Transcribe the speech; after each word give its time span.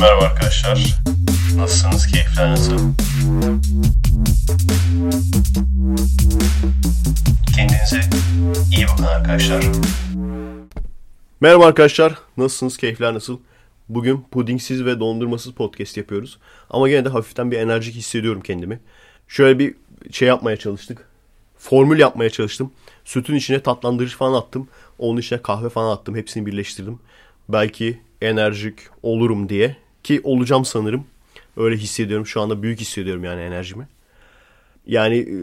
Merhaba 0.00 0.24
arkadaşlar. 0.24 1.00
Nasılsınız? 1.56 2.06
Keyifler 2.06 2.50
nasıl? 2.50 2.78
Kendinize 7.56 8.00
iyi 8.76 8.86
bakın 8.92 9.04
arkadaşlar. 9.04 9.64
Merhaba 11.40 11.66
arkadaşlar. 11.66 12.18
Nasılsınız? 12.36 12.76
Keyifler 12.76 13.14
nasıl? 13.14 13.38
Bugün 13.88 14.24
pudingsiz 14.30 14.84
ve 14.84 15.00
dondurmasız 15.00 15.52
podcast 15.52 15.96
yapıyoruz. 15.96 16.38
Ama 16.70 16.88
gene 16.88 17.04
de 17.04 17.08
hafiften 17.08 17.50
bir 17.50 17.58
enerjik 17.58 17.94
hissediyorum 17.94 18.40
kendimi. 18.40 18.80
Şöyle 19.28 19.58
bir 19.58 19.74
şey 20.12 20.28
yapmaya 20.28 20.56
çalıştık. 20.56 21.08
Formül 21.58 21.98
yapmaya 21.98 22.30
çalıştım. 22.30 22.72
Sütün 23.04 23.34
içine 23.34 23.62
tatlandırıcı 23.62 24.16
falan 24.16 24.40
attım. 24.40 24.68
Onun 24.98 25.20
içine 25.20 25.42
kahve 25.42 25.68
falan 25.68 25.96
attım. 25.96 26.16
Hepsini 26.16 26.46
birleştirdim. 26.46 26.98
Belki 27.48 28.00
enerjik 28.22 28.78
olurum 29.02 29.48
diye. 29.48 29.76
Ki 30.02 30.20
olacağım 30.24 30.64
sanırım. 30.64 31.04
Öyle 31.56 31.76
hissediyorum. 31.76 32.26
Şu 32.26 32.40
anda 32.40 32.62
büyük 32.62 32.80
hissediyorum 32.80 33.24
yani 33.24 33.40
enerjimi. 33.40 33.88
Yani 34.86 35.16
e, 35.16 35.34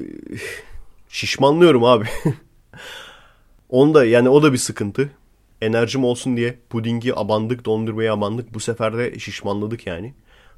şişmanlıyorum 1.10 1.84
abi. 1.84 2.06
Onda 3.70 4.06
yani 4.06 4.30
o 4.30 4.44
da 4.44 4.54
bir 4.54 4.58
sıkıntı. 4.58 5.10
Enerjim 5.62 6.04
olsun 6.04 6.38
diye 6.38 6.58
pudingi 6.70 7.16
abandık, 7.16 7.66
dondurmayı 7.66 8.14
abandık. 8.14 8.54
Bu 8.54 8.60
sefer 8.60 8.98
de 8.98 9.20
şişmanladık 9.20 9.88
yani. 9.88 10.14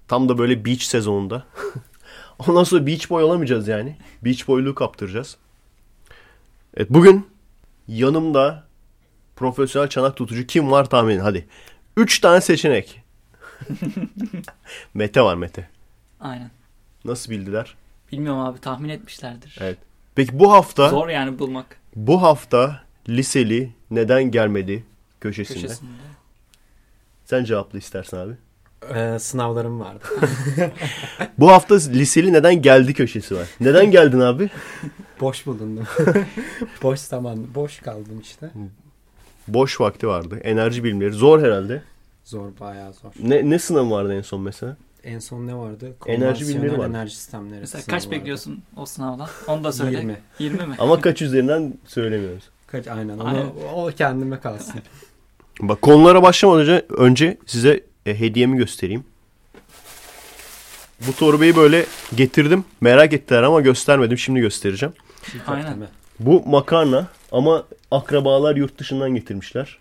Tam 0.07 0.29
da 0.29 0.37
böyle 0.37 0.65
beach 0.65 0.81
sezonunda. 0.81 1.45
Ondan 2.47 2.63
sonra 2.63 2.87
beach 2.87 3.09
boy 3.09 3.23
olamayacağız 3.23 3.67
yani. 3.67 3.97
Beach 4.21 4.47
boyluğu 4.47 4.75
kaptıracağız. 4.75 5.37
Evet 6.77 6.89
bugün 6.89 7.27
yanımda 7.87 8.63
profesyonel 9.35 9.89
çanak 9.89 10.17
tutucu 10.17 10.47
kim 10.47 10.71
var 10.71 10.89
tahmin 10.89 11.19
hadi. 11.19 11.47
Üç 11.97 12.19
tane 12.19 12.41
seçenek. 12.41 12.98
Mete 14.93 15.21
var 15.21 15.35
Mete. 15.35 15.69
Aynen. 16.19 16.51
Nasıl 17.05 17.31
bildiler? 17.31 17.75
Bilmiyorum 18.11 18.39
abi 18.39 18.59
tahmin 18.59 18.89
etmişlerdir. 18.89 19.57
Evet. 19.61 19.77
Peki 20.15 20.39
bu 20.39 20.51
hafta 20.51 20.89
Zor 20.89 21.09
yani 21.09 21.39
bulmak 21.39 21.65
bu 21.95 22.21
hafta 22.21 22.81
liseli 23.09 23.73
neden 23.91 24.23
gelmedi 24.31 24.83
köşesinde. 25.21 25.61
köşesinde. 25.61 25.91
Sen 27.25 27.43
cevapla 27.43 27.77
istersen 27.77 28.17
abi. 28.17 28.33
Ee, 28.93 29.19
sınavlarım 29.19 29.79
vardı. 29.79 30.03
Bu 31.37 31.51
hafta 31.51 31.75
liseli 31.75 32.33
neden 32.33 32.61
geldi 32.61 32.93
köşesi 32.93 33.35
var. 33.35 33.47
Neden 33.59 33.91
geldin 33.91 34.19
abi? 34.19 34.49
Boş 35.21 35.45
bulundum. 35.45 35.87
boş 36.83 36.99
zaman, 36.99 37.55
boş 37.55 37.79
kaldım 37.79 38.19
işte. 38.21 38.49
Boş 39.47 39.81
vakti 39.81 40.07
vardı. 40.07 40.39
Enerji 40.43 40.83
bilimleri. 40.83 41.11
Zor 41.11 41.41
herhalde. 41.43 41.83
Zor, 42.29 42.49
bayağı 42.59 42.93
zor. 42.93 43.11
Ne, 43.19 43.49
ne 43.49 43.59
sınavı 43.59 43.91
vardı 43.91 44.13
en 44.13 44.21
son 44.21 44.41
mesela? 44.41 44.77
En 45.03 45.19
son 45.19 45.47
ne 45.47 45.55
vardı? 45.55 45.95
Enerji 46.05 46.47
bilimleri 46.47 46.71
vardı. 46.71 46.89
enerji 46.89 47.15
sistemleri. 47.15 47.59
Mesela 47.59 47.83
kaç 47.87 48.05
vardı. 48.05 48.15
bekliyorsun 48.15 48.63
o 48.75 48.85
sınavdan? 48.85 49.27
Onu 49.47 49.63
da 49.63 49.71
söyle. 49.71 49.97
20. 49.97 50.17
20 50.39 50.65
mi? 50.65 50.75
Ama 50.79 51.01
kaç 51.01 51.21
üzerinden 51.21 51.73
söylemiyoruz. 51.87 52.43
Kaç, 52.67 52.87
aynen. 52.87 53.17
Onu, 53.17 53.27
Aynen. 53.27 53.45
O 53.75 53.91
kendime 53.97 54.39
kalsın. 54.39 54.81
Bak 55.61 55.81
konulara 55.81 56.23
başlamadan 56.23 56.61
önce, 56.61 56.85
önce 56.89 57.37
size 57.45 57.83
e, 58.05 58.19
hediyemi 58.19 58.57
göstereyim. 58.57 59.03
Bu 61.07 61.13
torbayı 61.13 61.55
böyle 61.55 61.85
getirdim. 62.15 62.65
Merak 62.81 63.13
ettiler 63.13 63.43
ama 63.43 63.61
göstermedim. 63.61 64.17
Şimdi 64.17 64.39
göstereceğim. 64.39 64.93
Aynen. 65.47 65.87
Bu 66.19 66.43
makarna 66.45 67.07
ama 67.31 67.63
akrabalar 67.91 68.55
yurt 68.55 68.77
dışından 68.77 69.15
getirmişler. 69.15 69.79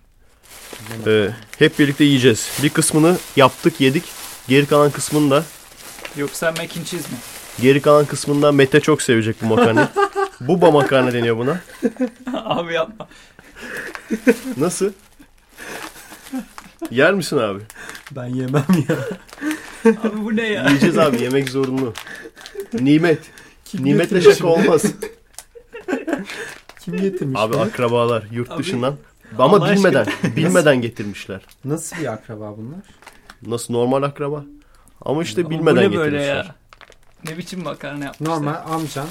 Ee, 1.06 1.28
hep 1.58 1.78
birlikte 1.78 2.04
yiyeceğiz. 2.04 2.50
Bir 2.62 2.68
kısmını 2.68 3.16
yaptık, 3.36 3.80
yedik. 3.80 4.04
Geri 4.48 4.66
kalan 4.66 4.90
kısmını 4.90 5.30
da 5.30 5.44
Yoksa 6.16 6.50
mac 6.50 6.60
and 6.80 6.84
cheese 6.86 7.08
mi? 7.08 7.16
Geri 7.60 7.82
kalan 7.82 8.04
kısmında 8.06 8.52
Mete 8.52 8.80
çok 8.80 9.02
sevecek 9.02 9.36
bu 9.42 9.46
makarnayı. 9.46 9.88
Buba 10.40 10.70
makarna 10.70 11.12
deniyor 11.12 11.36
buna. 11.38 11.60
abi 12.44 12.72
yapma. 12.74 13.08
Nasıl? 14.56 14.92
Yer 16.90 17.14
misin 17.14 17.38
abi? 17.38 17.60
Ben 18.10 18.26
yemem 18.26 18.64
ya. 18.88 18.96
Abi 20.04 20.24
bu 20.24 20.36
ne 20.36 20.46
ya? 20.46 20.66
Yiyeceğiz 20.66 20.98
abi 20.98 21.22
yemek 21.22 21.48
zorunlu. 21.48 21.94
Nimet. 22.72 23.18
Nimetle 23.74 24.16
getirmiş 24.16 24.36
şaka 24.38 24.48
olmaz. 24.48 24.82
Kim 26.80 26.96
getirmiş? 26.96 27.40
Abi 27.40 27.52
bunu? 27.52 27.60
akrabalar 27.62 28.24
yurt 28.32 28.50
Abi, 28.50 28.58
dışından. 28.58 28.96
Ama 29.38 29.56
Allah 29.56 29.74
bilmeden, 29.74 30.06
bilmeden 30.36 30.80
getirmişler. 30.80 31.40
Nasıl 31.64 31.96
bir 31.96 32.12
akraba 32.12 32.56
bunlar? 32.56 32.80
Nasıl 33.46 33.74
normal 33.74 34.02
akraba? 34.02 34.44
Ama 35.02 35.22
işte 35.22 35.40
Ama 35.40 35.50
bilmeden 35.50 35.90
bu 35.90 35.94
ne 35.94 35.98
böyle 35.98 36.16
getirmişler. 36.16 36.44
ya? 36.44 36.54
Ne 37.24 37.38
biçim 37.38 37.62
makarna 37.62 38.04
yapmışlar? 38.04 38.34
Normal 38.36 38.54
amcan. 38.68 39.06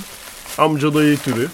Amca 0.58 0.94
dayı 0.94 1.18
türü. 1.18 1.48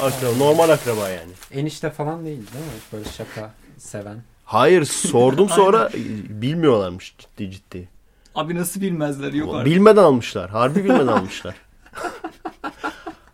Akraba, 0.00 0.36
normal 0.36 0.68
akraba 0.68 1.08
yani. 1.08 1.32
Enişte 1.50 1.90
falan 1.90 2.24
değil 2.24 2.36
değil 2.38 2.64
mi? 2.64 2.70
Böyle 2.92 3.04
şaka 3.04 3.50
seven. 3.78 4.16
Hayır 4.44 4.84
sordum 4.84 5.48
sonra 5.56 5.90
bilmiyorlarmış 6.28 7.14
ciddi 7.18 7.50
ciddi. 7.50 7.88
Abi 8.34 8.54
nasıl 8.54 8.80
bilmezler 8.80 9.32
yok 9.32 9.54
artık. 9.54 9.66
Bilmeden 9.66 10.02
almışlar. 10.02 10.50
Harbi 10.50 10.84
bilmeden 10.84 11.06
almışlar. 11.06 11.54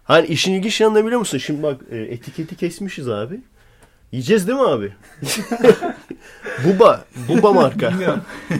Hani 0.04 0.26
işin 0.26 0.52
ilginç 0.52 0.80
yanı 0.80 0.94
ne 0.94 1.04
biliyor 1.04 1.18
musun? 1.18 1.38
Şimdi 1.38 1.62
bak 1.62 1.80
e, 1.90 1.96
etiketi 1.98 2.56
kesmişiz 2.56 3.08
abi. 3.08 3.40
Yiyeceğiz 4.12 4.48
değil 4.48 4.58
mi 4.58 4.66
abi? 4.68 4.92
Buba. 6.64 7.04
Buba 7.28 7.52
marka. 7.52 7.90
Bilmiyorum. 7.90 8.22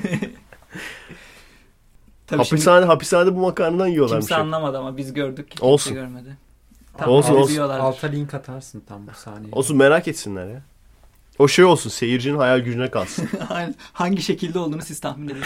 Tabii 2.27 2.45
şimdi 2.45 2.61
Hapishane, 2.61 2.87
hapishanede 2.87 3.37
bu 3.37 3.41
makarnadan 3.41 3.87
yiyorlarmış. 3.87 4.23
kimse 4.25 4.35
hep. 4.35 4.41
anlamadı 4.43 4.79
ama 4.79 4.97
biz 4.97 5.13
gördük. 5.13 5.51
Kimse 5.51 5.65
Olsun. 5.65 5.95
görmedi. 5.95 6.37
Olsun, 7.07 7.33
abi 7.33 7.39
olsun. 7.39 7.55
diyorlardır. 7.55 7.85
Alta 7.85 8.07
link 8.07 8.35
atarsın 8.35 8.83
tam 8.89 9.07
bu 9.07 9.11
saniye. 9.15 9.53
Olsun 9.53 9.77
merak 9.77 10.09
etsinler 10.09 10.47
ya. 10.47 10.63
O 11.39 11.49
şey 11.49 11.65
olsun 11.65 11.91
seyircinin 11.91 12.39
hayal 12.39 12.59
gücüne 12.59 12.91
kalsın. 12.91 13.29
Hangi 13.93 14.23
şekilde 14.23 14.59
olduğunu 14.59 14.83
siz 14.83 15.01
tahmin 15.01 15.29
edin. 15.29 15.43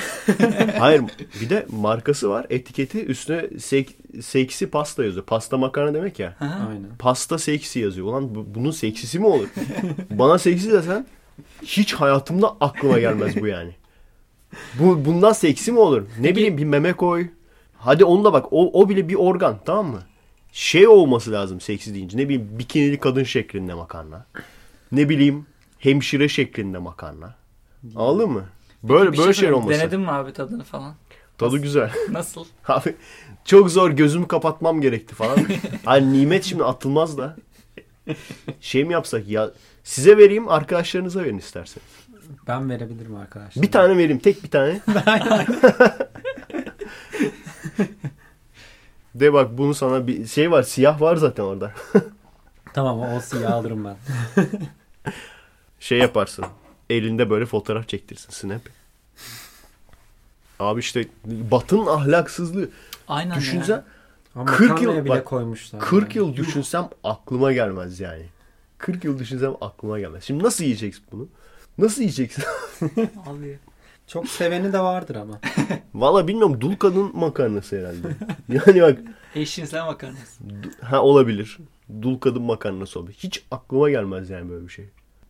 Hayır 0.78 1.02
bir 1.40 1.50
de 1.50 1.66
markası 1.70 2.30
var 2.30 2.46
etiketi 2.50 3.04
üstüne 3.04 3.58
sek, 3.60 3.96
seksi 4.22 4.70
pasta 4.70 5.04
yazıyor. 5.04 5.26
Pasta 5.26 5.56
makarna 5.58 5.94
demek 5.94 6.18
ya. 6.18 6.36
Aynen. 6.40 6.86
Pasta 6.98 7.38
seksi 7.38 7.78
yazıyor. 7.80 8.06
Ulan 8.06 8.34
bu- 8.34 8.54
bunun 8.54 8.70
seksisi 8.70 9.18
mi 9.18 9.26
olur? 9.26 9.48
Bana 10.10 10.38
seksi 10.38 10.72
desen 10.72 11.06
hiç 11.62 11.94
hayatımda 11.94 12.56
aklıma 12.60 12.98
gelmez 12.98 13.40
bu 13.40 13.46
yani. 13.46 13.74
Bu 14.78 15.04
bundan 15.04 15.32
seksi 15.32 15.72
mi 15.72 15.78
olur? 15.78 16.02
Ne 16.20 16.36
bileyim 16.36 16.58
bir 16.58 16.64
meme 16.64 16.92
koy. 16.92 17.26
Hadi 17.76 18.04
onu 18.04 18.24
da 18.24 18.32
bak 18.32 18.46
o, 18.50 18.80
o 18.82 18.88
bile 18.88 19.08
bir 19.08 19.14
organ 19.14 19.58
tamam 19.64 19.86
mı? 19.86 20.02
Şey 20.52 20.88
olması 20.88 21.32
lazım 21.32 21.60
seksi 21.60 21.94
deyince. 21.94 22.18
Ne 22.18 22.24
bileyim 22.28 22.48
bikinili 22.58 22.98
kadın 23.00 23.24
şeklinde 23.24 23.74
makarna. 23.74 24.26
Ne 24.92 25.08
bileyim 25.08 25.46
hemşire 25.78 26.28
şeklinde 26.28 26.78
makarna. 26.78 27.34
Anladın 27.96 28.30
mı? 28.30 28.44
Böyle 28.82 29.12
Bir 29.12 29.18
böyle 29.18 29.32
şey 29.32 29.34
söyleyeyim, 29.34 29.64
olması. 29.64 29.80
Denedin 29.80 30.00
mi 30.00 30.10
abi 30.10 30.32
tadını 30.32 30.64
falan? 30.64 30.94
Tadı 31.40 31.58
güzel. 31.58 31.90
Nasıl? 32.10 32.44
Abi 32.68 32.96
çok 33.44 33.70
zor 33.70 33.90
gözümü 33.90 34.28
kapatmam 34.28 34.80
gerekti 34.80 35.14
falan. 35.14 35.38
Hani 35.84 36.12
nimet 36.12 36.44
şimdi 36.44 36.64
atılmaz 36.64 37.18
da. 37.18 37.36
Şey 38.60 38.84
mi 38.84 38.92
yapsak 38.92 39.28
ya 39.28 39.50
size 39.84 40.18
vereyim 40.18 40.48
arkadaşlarınıza 40.48 41.24
verin 41.24 41.38
istersen. 41.38 41.82
Ben 42.48 42.70
verebilirim 42.70 43.16
arkadaşlar. 43.16 43.62
Bir 43.62 43.70
tane 43.70 43.98
vereyim 43.98 44.18
tek 44.18 44.44
bir 44.44 44.50
tane. 44.50 44.80
De 49.14 49.32
bak 49.32 49.58
bunu 49.58 49.74
sana 49.74 50.06
bir 50.06 50.26
şey 50.26 50.50
var 50.50 50.62
siyah 50.62 51.00
var 51.00 51.16
zaten 51.16 51.42
orada. 51.42 51.72
Tamam 52.74 53.00
o 53.00 53.20
siyah 53.20 53.52
alırım 53.52 53.84
ben. 53.84 53.96
Şey 55.80 55.98
yaparsın. 55.98 56.44
Elinde 56.90 57.30
böyle 57.30 57.46
fotoğraf 57.46 57.88
çektirsin 57.88 58.30
snap. 58.30 58.79
Abi 60.60 60.80
işte 60.80 61.04
Batın 61.24 61.86
ahlaksızlığı. 61.86 62.68
Aynen 63.08 63.36
Düşünsen 63.38 63.74
ya. 63.74 63.84
Ama 64.34 64.44
40 64.44 64.70
makarnaya 64.70 64.96
yıl- 64.96 65.04
bile 65.04 65.12
bak, 65.14 65.24
koymuşlar. 65.24 65.80
40 65.80 66.16
yani. 66.16 66.28
yıl 66.28 66.36
düşünsem 66.36 66.88
aklıma 67.04 67.52
gelmez 67.52 68.00
yani. 68.00 68.22
40 68.78 69.04
yıl 69.04 69.18
düşünsem 69.18 69.52
aklıma 69.60 69.98
gelmez. 70.00 70.24
Şimdi 70.24 70.44
nasıl 70.44 70.64
yiyeceksin 70.64 71.04
bunu? 71.12 71.28
Nasıl 71.78 72.00
yiyeceksin? 72.02 72.44
Abi. 73.26 73.58
Çok 74.06 74.28
seveni 74.28 74.72
de 74.72 74.78
vardır 74.80 75.14
ama. 75.16 75.40
Valla 75.94 76.28
bilmiyorum 76.28 76.60
dul 76.60 76.76
kadın 76.76 77.10
makarnası 77.16 77.78
herhalde. 77.78 78.08
Yani 78.48 78.82
bak 78.82 78.98
Eşcinsel 79.34 79.84
makarnası. 79.84 80.44
ha 80.82 81.02
olabilir. 81.02 81.58
Dul 82.02 82.18
kadın 82.18 82.42
makarnası 82.42 82.98
olabilir. 83.00 83.18
Hiç 83.22 83.42
aklıma 83.50 83.90
gelmez 83.90 84.30
yani 84.30 84.50
böyle 84.50 84.64
bir 84.66 84.72
şey. 84.72 84.84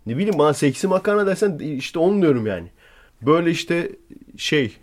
Ne 0.06 0.17
bileyim 0.17 0.38
bana 0.38 0.55
seksi 0.55 0.87
makarna 0.88 1.26
dersen 1.26 1.59
işte 1.59 1.99
onu 1.99 2.23
diyorum 2.23 2.47
yani. 2.47 2.69
Böyle 3.23 3.50
işte 3.50 3.93
şey 4.37 4.76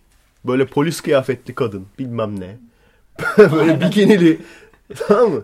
böyle 0.47 0.65
polis 0.65 1.01
kıyafetli 1.01 1.55
kadın 1.55 1.85
bilmem 1.99 2.39
ne. 2.39 2.57
böyle 3.37 3.81
bikinili 3.81 4.39
tamam 5.07 5.31
mı? 5.31 5.43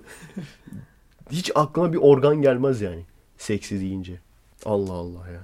Hiç 1.32 1.52
aklıma 1.56 1.94
bir 1.94 1.98
organ 1.98 2.42
gelmez 2.42 2.82
yani. 2.82 3.02
Seksi 3.38 3.80
deyince. 3.82 4.14
Allah 4.66 4.94
Allah 4.94 5.30
ya. 5.34 5.40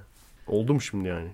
Oldu 0.46 0.74
mu 0.74 0.80
şimdi 0.80 1.08
yani? 1.08 1.28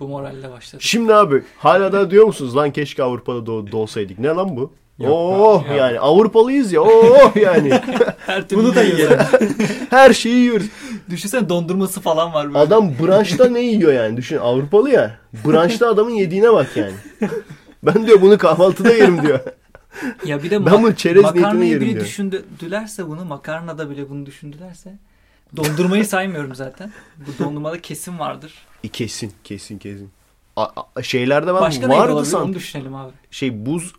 Bu 0.00 0.08
moralle 0.08 0.50
başladık. 0.50 0.82
Şimdi 0.82 1.14
abi 1.14 1.42
hala 1.58 1.92
da 1.92 2.10
diyor 2.10 2.24
musunuz 2.24 2.56
lan 2.56 2.72
keşke 2.72 3.02
Avrupa'da 3.02 3.38
doğ- 3.38 3.72
doğsaydık. 3.72 4.18
Ne 4.18 4.28
lan 4.28 4.56
bu? 4.56 4.72
Yok, 4.98 5.12
oh 5.12 5.68
yok. 5.68 5.78
yani 5.78 6.00
Avrupalıyız 6.00 6.72
ya. 6.72 6.80
Oh 6.80 7.36
yani. 7.36 7.70
Her 8.26 8.48
türlü 8.48 8.60
Bunu 8.60 8.74
da 8.74 8.82
yiyoruz. 8.82 9.26
Her 9.90 10.12
şeyi 10.12 10.36
yiyoruz. 10.36 10.66
Düşünsene 11.10 11.48
dondurması 11.48 12.00
falan 12.00 12.34
var 12.34 12.46
böyle. 12.46 12.58
Adam 12.58 12.92
branşta 13.02 13.48
ne 13.48 13.60
yiyor 13.60 13.92
yani? 13.92 14.16
Düşün 14.16 14.36
Avrupalı 14.36 14.90
ya. 14.90 15.18
Branşta 15.46 15.88
adamın 15.88 16.10
yediğine 16.10 16.52
bak 16.52 16.76
yani. 16.76 16.94
Ben 17.82 18.06
diyor 18.06 18.20
bunu 18.22 18.38
kahvaltıda 18.38 18.94
yerim 18.94 19.22
diyor. 19.22 19.40
Ya 20.24 20.42
bir 20.42 20.50
de 20.50 20.66
Ben 20.66 20.82
bunu 20.82 20.96
çerez 20.96 21.22
makarnayı 21.22 21.80
bile 21.80 21.90
diyor. 21.90 22.04
düşündülerse 22.04 23.08
bunu 23.08 23.24
makarnada 23.24 23.90
bile 23.90 24.10
bunu 24.10 24.26
düşündülerse 24.26 24.98
dondurmayı 25.56 26.06
saymıyorum 26.06 26.54
zaten. 26.54 26.92
Bu 27.16 27.44
dondurmada 27.44 27.80
kesin 27.80 28.18
vardır. 28.18 28.54
E, 28.84 28.88
kesin 28.88 29.32
kesin 29.44 29.78
kesin. 29.78 30.10
A- 30.56 30.68
a- 30.96 31.02
şeylerde 31.02 31.54
ben 31.54 31.60
Başka 31.60 31.88
vardı 31.88 32.12
olabilir 32.12 32.30
san. 32.30 32.42
onu 32.42 32.54
düşünelim 32.54 32.94
abi. 32.94 33.12
Şey 33.30 33.66
buz 33.66 33.92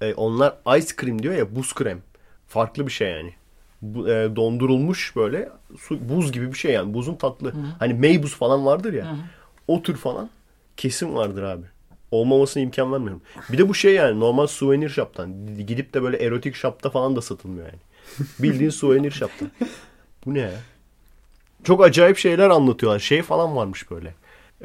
e, 0.00 0.14
onlar 0.14 0.54
ice 0.78 0.88
cream 1.00 1.22
diyor 1.22 1.34
ya 1.34 1.56
buz 1.56 1.74
krem. 1.74 2.02
Farklı 2.48 2.86
bir 2.86 2.92
şey 2.92 3.10
yani. 3.10 3.34
Bu, 3.82 4.08
e, 4.08 4.36
dondurulmuş 4.36 5.16
böyle 5.16 5.48
su, 5.80 6.08
buz 6.08 6.32
gibi 6.32 6.52
bir 6.52 6.58
şey 6.58 6.72
yani. 6.72 6.94
Buzun 6.94 7.14
tatlı. 7.14 7.48
Hı. 7.52 7.56
Hani 7.78 7.94
meybuz 7.94 8.34
falan 8.34 8.66
vardır 8.66 8.92
ya. 8.92 9.04
Hı 9.06 9.10
hı. 9.10 9.16
O 9.68 9.82
tür 9.82 9.96
falan 9.96 10.30
kesin 10.76 11.14
vardır 11.14 11.42
abi. 11.42 11.64
Olmamasına 12.14 12.62
imkan 12.62 12.92
vermiyorum. 12.92 13.22
Bir 13.52 13.58
de 13.58 13.68
bu 13.68 13.74
şey 13.74 13.94
yani 13.94 14.20
normal 14.20 14.46
souvenir 14.46 14.88
shop'tan. 14.88 15.56
Gidip 15.66 15.94
de 15.94 16.02
böyle 16.02 16.16
erotik 16.16 16.54
shop'ta 16.54 16.90
falan 16.90 17.16
da 17.16 17.22
satılmıyor 17.22 17.66
yani. 17.66 17.78
Bildiğin 18.38 18.70
souvenir 18.70 19.10
shop'ta. 19.10 19.46
Bu 20.26 20.34
ne 20.34 20.38
ya? 20.38 20.50
Çok 21.64 21.84
acayip 21.84 22.18
şeyler 22.18 22.50
anlatıyorlar. 22.50 22.98
Şey 22.98 23.22
falan 23.22 23.56
varmış 23.56 23.90
böyle. 23.90 24.14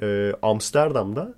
Ee, 0.02 0.34
Amsterdam'da 0.42 1.34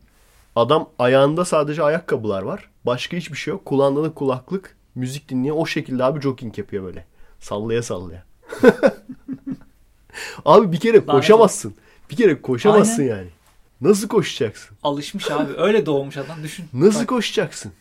adam 0.56 0.90
ayağında 1.00 1.46
sadece 1.46 1.84
ayakkabılar 1.84 2.42
var. 2.42 2.70
Başka 2.86 3.18
hiçbir 3.18 3.38
şey 3.38 3.52
yok. 3.52 3.66
Kulağında 3.66 4.04
da 4.04 4.14
kulaklık. 4.14 4.76
Müzik 4.96 5.30
dinliyor. 5.30 5.56
O 5.60 5.66
şekilde 5.66 6.04
abi 6.04 6.22
jogging 6.22 6.58
yapıyor 6.58 6.84
böyle. 6.84 7.06
Sallaya 7.40 7.84
sallaya. 7.84 8.24
abi 10.46 10.72
bir 10.72 10.80
kere 10.80 11.06
koşamazsın. 11.06 11.76
Bir 12.10 12.16
kere 12.16 12.42
koşamazsın 12.42 13.04
yani. 13.04 13.28
Nasıl 13.82 14.08
koşacaksın? 14.08 14.78
Alışmış 14.84 15.32
abi. 15.32 15.54
Öyle 15.58 15.86
doğmuş 15.86 16.18
adam. 16.18 16.44
Düşün. 16.44 16.66
Nasıl 16.74 17.00
Bak, 17.02 17.08
koşacaksın? 17.08 17.72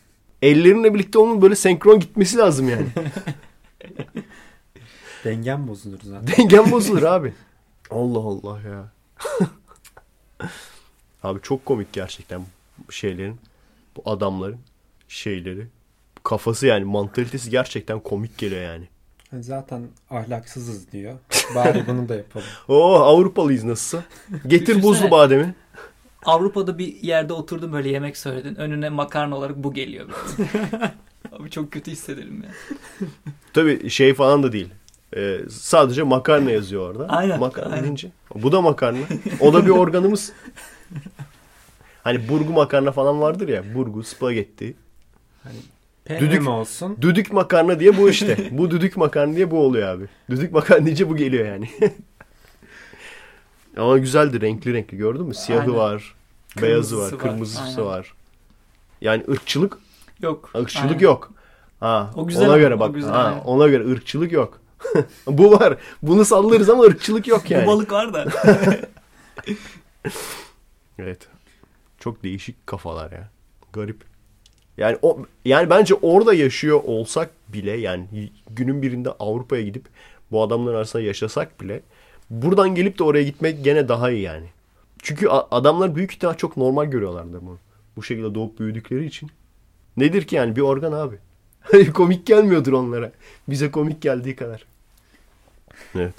Ellerinle 0.41 0.93
birlikte 0.93 1.19
onun 1.19 1.41
böyle 1.41 1.55
senkron 1.55 1.99
gitmesi 1.99 2.37
lazım 2.37 2.69
yani. 2.69 2.85
Dengem 5.23 5.67
bozulur 5.67 5.99
zaten. 6.03 6.27
Dengen 6.37 6.71
bozulur 6.71 7.03
abi. 7.03 7.33
Allah 7.89 8.19
Allah 8.19 8.59
ya. 8.61 8.91
abi 11.23 11.39
çok 11.41 11.65
komik 11.65 11.93
gerçekten 11.93 12.41
bu 12.87 12.91
şeylerin, 12.91 13.39
bu 13.95 14.01
adamların 14.11 14.59
şeyleri. 15.07 15.67
Kafası 16.23 16.67
yani 16.67 16.85
mantalitesi 16.85 17.49
gerçekten 17.49 17.99
komik 17.99 18.37
geliyor 18.37 18.61
yani. 18.61 18.87
Zaten 19.39 19.87
ahlaksızız 20.09 20.91
diyor. 20.91 21.13
Bari 21.55 21.87
bunu 21.87 22.09
da 22.09 22.15
yapalım. 22.15 22.47
Oo 22.67 22.93
Avrupalıyız 22.95 23.63
nasılsa. 23.63 24.03
Getir 24.29 24.65
Düşünsene. 24.67 24.83
buzlu 24.83 25.11
bademi. 25.11 25.55
Avrupa'da 26.25 26.77
bir 26.77 26.95
yerde 27.03 27.33
oturdun 27.33 27.73
böyle 27.73 27.89
yemek 27.89 28.17
söyledin. 28.17 28.55
Önüne 28.55 28.89
makarna 28.89 29.37
olarak 29.37 29.55
bu 29.63 29.73
geliyor. 29.73 30.05
Abi 31.31 31.49
çok 31.49 31.71
kötü 31.71 31.91
hissederim 31.91 32.43
ya. 32.43 32.49
Tabii 33.53 33.89
şey 33.89 34.13
falan 34.13 34.43
da 34.43 34.51
değil. 34.51 34.69
Ee, 35.17 35.37
sadece 35.49 36.03
makarna 36.03 36.51
yazıyor 36.51 36.89
orada. 36.91 37.07
Aynen, 37.09 37.39
Makarna 37.39 37.69
aynen. 37.69 37.83
deyince. 37.83 38.11
Bu 38.35 38.51
da 38.51 38.61
makarna. 38.61 38.97
O 39.39 39.53
da 39.53 39.65
bir 39.65 39.69
organımız. 39.71 40.31
Hani 42.03 42.29
burgu 42.29 42.53
makarna 42.53 42.91
falan 42.91 43.21
vardır 43.21 43.47
ya. 43.47 43.75
Burgu, 43.75 44.03
spagetti. 44.03 44.73
PM 46.05 46.13
Düdük- 46.19 46.47
olsun. 46.49 46.97
Düdük 47.01 47.33
makarna 47.33 47.79
diye 47.79 47.97
bu 47.97 48.09
işte. 48.09 48.37
bu 48.51 48.71
düdük 48.71 48.97
makarna 48.97 49.35
diye 49.35 49.51
bu 49.51 49.59
oluyor 49.59 49.87
abi. 49.87 50.05
Düdük 50.29 50.51
makarna 50.51 50.85
deyince 50.85 51.09
bu 51.09 51.15
geliyor 51.17 51.45
yani. 51.47 51.69
Ama 53.77 53.97
güzeldi 53.97 54.41
renkli 54.41 54.73
renkli 54.73 54.97
gördün 54.97 55.25
mü? 55.25 55.33
Siyahı 55.33 55.61
Aynen. 55.61 55.75
var, 55.75 56.15
beyazı 56.61 56.95
Kırmızısı 56.95 57.15
var, 57.17 57.23
var, 57.23 57.31
kırmızısı 57.31 57.61
aynen. 57.63 57.85
var. 57.85 58.13
Yani 59.01 59.23
ırkçılık, 59.29 59.77
Yok. 60.21 60.51
ırkçılık 60.55 60.91
Aynen. 60.91 60.99
yok. 60.99 61.31
Ha, 61.79 62.11
O 62.15 62.27
güzel 62.27 62.49
ona 62.49 62.57
göre 62.57 62.79
bak. 62.79 62.95
güzel, 62.95 63.11
ha, 63.11 63.41
ona 63.45 63.67
göre 63.67 63.91
ırkçılık 63.91 64.31
yok. 64.31 64.59
bu 65.27 65.51
var. 65.51 65.77
Bunu 66.01 66.25
sallarız 66.25 66.69
ama 66.69 66.83
ırkçılık 66.83 67.27
yok 67.27 67.51
yani. 67.51 67.65
Bu 67.65 67.71
balık 67.71 67.91
var 67.91 68.13
da. 68.13 68.25
Evet. 70.99 71.27
Çok 71.99 72.23
değişik 72.23 72.67
kafalar 72.67 73.11
ya. 73.11 73.29
Garip. 73.73 74.03
Yani 74.77 74.97
o 75.01 75.25
yani 75.45 75.69
bence 75.69 75.93
orada 75.93 76.33
yaşıyor 76.33 76.81
olsak 76.85 77.29
bile 77.47 77.71
yani 77.71 78.31
günün 78.49 78.81
birinde 78.81 79.09
Avrupa'ya 79.19 79.61
gidip 79.61 79.85
bu 80.31 80.43
adamların 80.43 80.75
arasında 80.77 81.01
yaşasak 81.03 81.61
bile 81.61 81.81
buradan 82.31 82.75
gelip 82.75 82.99
de 82.99 83.03
oraya 83.03 83.23
gitmek 83.23 83.63
gene 83.63 83.87
daha 83.87 84.11
iyi 84.11 84.21
yani. 84.21 84.47
Çünkü 85.01 85.27
adamlar 85.29 85.95
büyük 85.95 86.13
ihtimal 86.13 86.33
çok 86.33 86.57
normal 86.57 86.85
görüyorlardır 86.85 87.41
bunu. 87.41 87.57
Bu 87.95 88.03
şekilde 88.03 88.35
doğup 88.35 88.59
büyüdükleri 88.59 89.05
için. 89.05 89.31
Nedir 89.97 90.27
ki 90.27 90.35
yani 90.35 90.55
bir 90.55 90.61
organ 90.61 90.91
abi. 90.91 91.17
komik 91.93 92.25
gelmiyordur 92.25 92.73
onlara. 92.73 93.11
Bize 93.49 93.71
komik 93.71 94.01
geldiği 94.01 94.35
kadar. 94.35 94.65
Evet. 95.95 96.15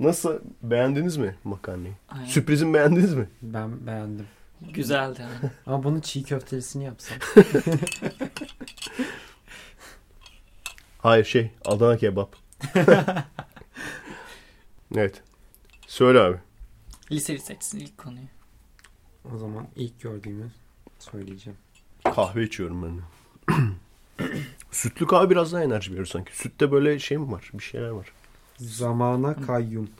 Nasıl 0.00 0.38
beğendiniz 0.62 1.16
mi 1.16 1.36
makarnayı? 1.44 1.94
Aynen. 2.08 2.26
Sürprizimi 2.26 2.74
beğendiniz 2.74 3.14
mi? 3.14 3.28
Ben 3.42 3.86
beğendim. 3.86 4.26
Güzeldi 4.70 5.22
yani. 5.22 5.52
Ama 5.66 5.84
bunu 5.84 6.00
çiğ 6.02 6.22
köftelisini 6.22 6.84
yapsam. 6.84 7.18
Hayır 10.98 11.24
şey 11.24 11.50
Adana 11.64 11.96
kebap. 11.96 12.36
evet. 14.96 15.22
Söyle 15.86 16.20
abi. 16.20 16.36
Liseli 17.12 17.38
seçsin 17.38 17.78
ilk 17.78 17.98
konuyu. 17.98 18.26
O 19.34 19.38
zaman 19.38 19.66
ilk 19.76 20.00
gördüğümü 20.00 20.50
söyleyeceğim. 20.98 21.58
Kahve 22.04 22.42
içiyorum 22.44 22.82
ben. 22.82 23.00
Sütlü 24.70 25.06
kahve 25.06 25.30
biraz 25.30 25.52
daha 25.52 25.62
enerji 25.62 25.90
veriyor 25.90 26.06
sanki. 26.06 26.36
Sütte 26.36 26.72
böyle 26.72 26.98
şey 26.98 27.18
mi 27.18 27.32
var? 27.32 27.50
Bir 27.54 27.62
şeyler 27.62 27.88
var. 27.88 28.12
Zamana 28.58 29.34
kayyum. 29.36 29.90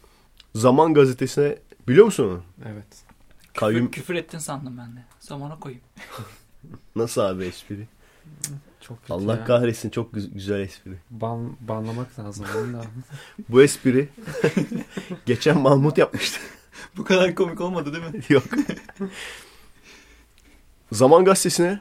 Zaman 0.54 0.94
gazetesine 0.94 1.58
biliyor 1.88 2.04
musun 2.04 2.24
onu? 2.24 2.42
Evet. 2.72 3.04
Kayyum 3.54 3.86
Küfür, 3.90 4.02
küfür 4.02 4.14
ettin 4.14 4.38
sandım 4.38 4.78
ben 4.78 4.96
de. 4.96 5.04
Zamana 5.20 5.60
koyayım. 5.60 5.84
nasıl 6.96 7.20
abi 7.20 7.44
espri? 7.44 7.88
Çok 8.82 9.00
kötü 9.00 9.12
Allah 9.12 9.36
ya. 9.36 9.44
kahretsin 9.44 9.90
çok 9.90 10.12
güz- 10.14 10.32
güzel 10.34 10.60
espri. 10.60 10.92
Ban, 11.10 11.56
banlamak 11.60 12.18
lazım 12.18 12.46
onu 12.58 12.72
da. 12.72 12.82
Bu 13.48 13.62
espri 13.62 14.08
geçen 15.26 15.58
Mahmut 15.58 15.98
yapmıştı. 15.98 16.40
Bu 16.96 17.04
kadar 17.04 17.34
komik 17.34 17.60
olmadı 17.60 17.92
değil 17.92 18.04
mi? 18.14 18.20
Yok. 18.28 18.44
Zaman 20.92 21.24
gazetesine 21.24 21.80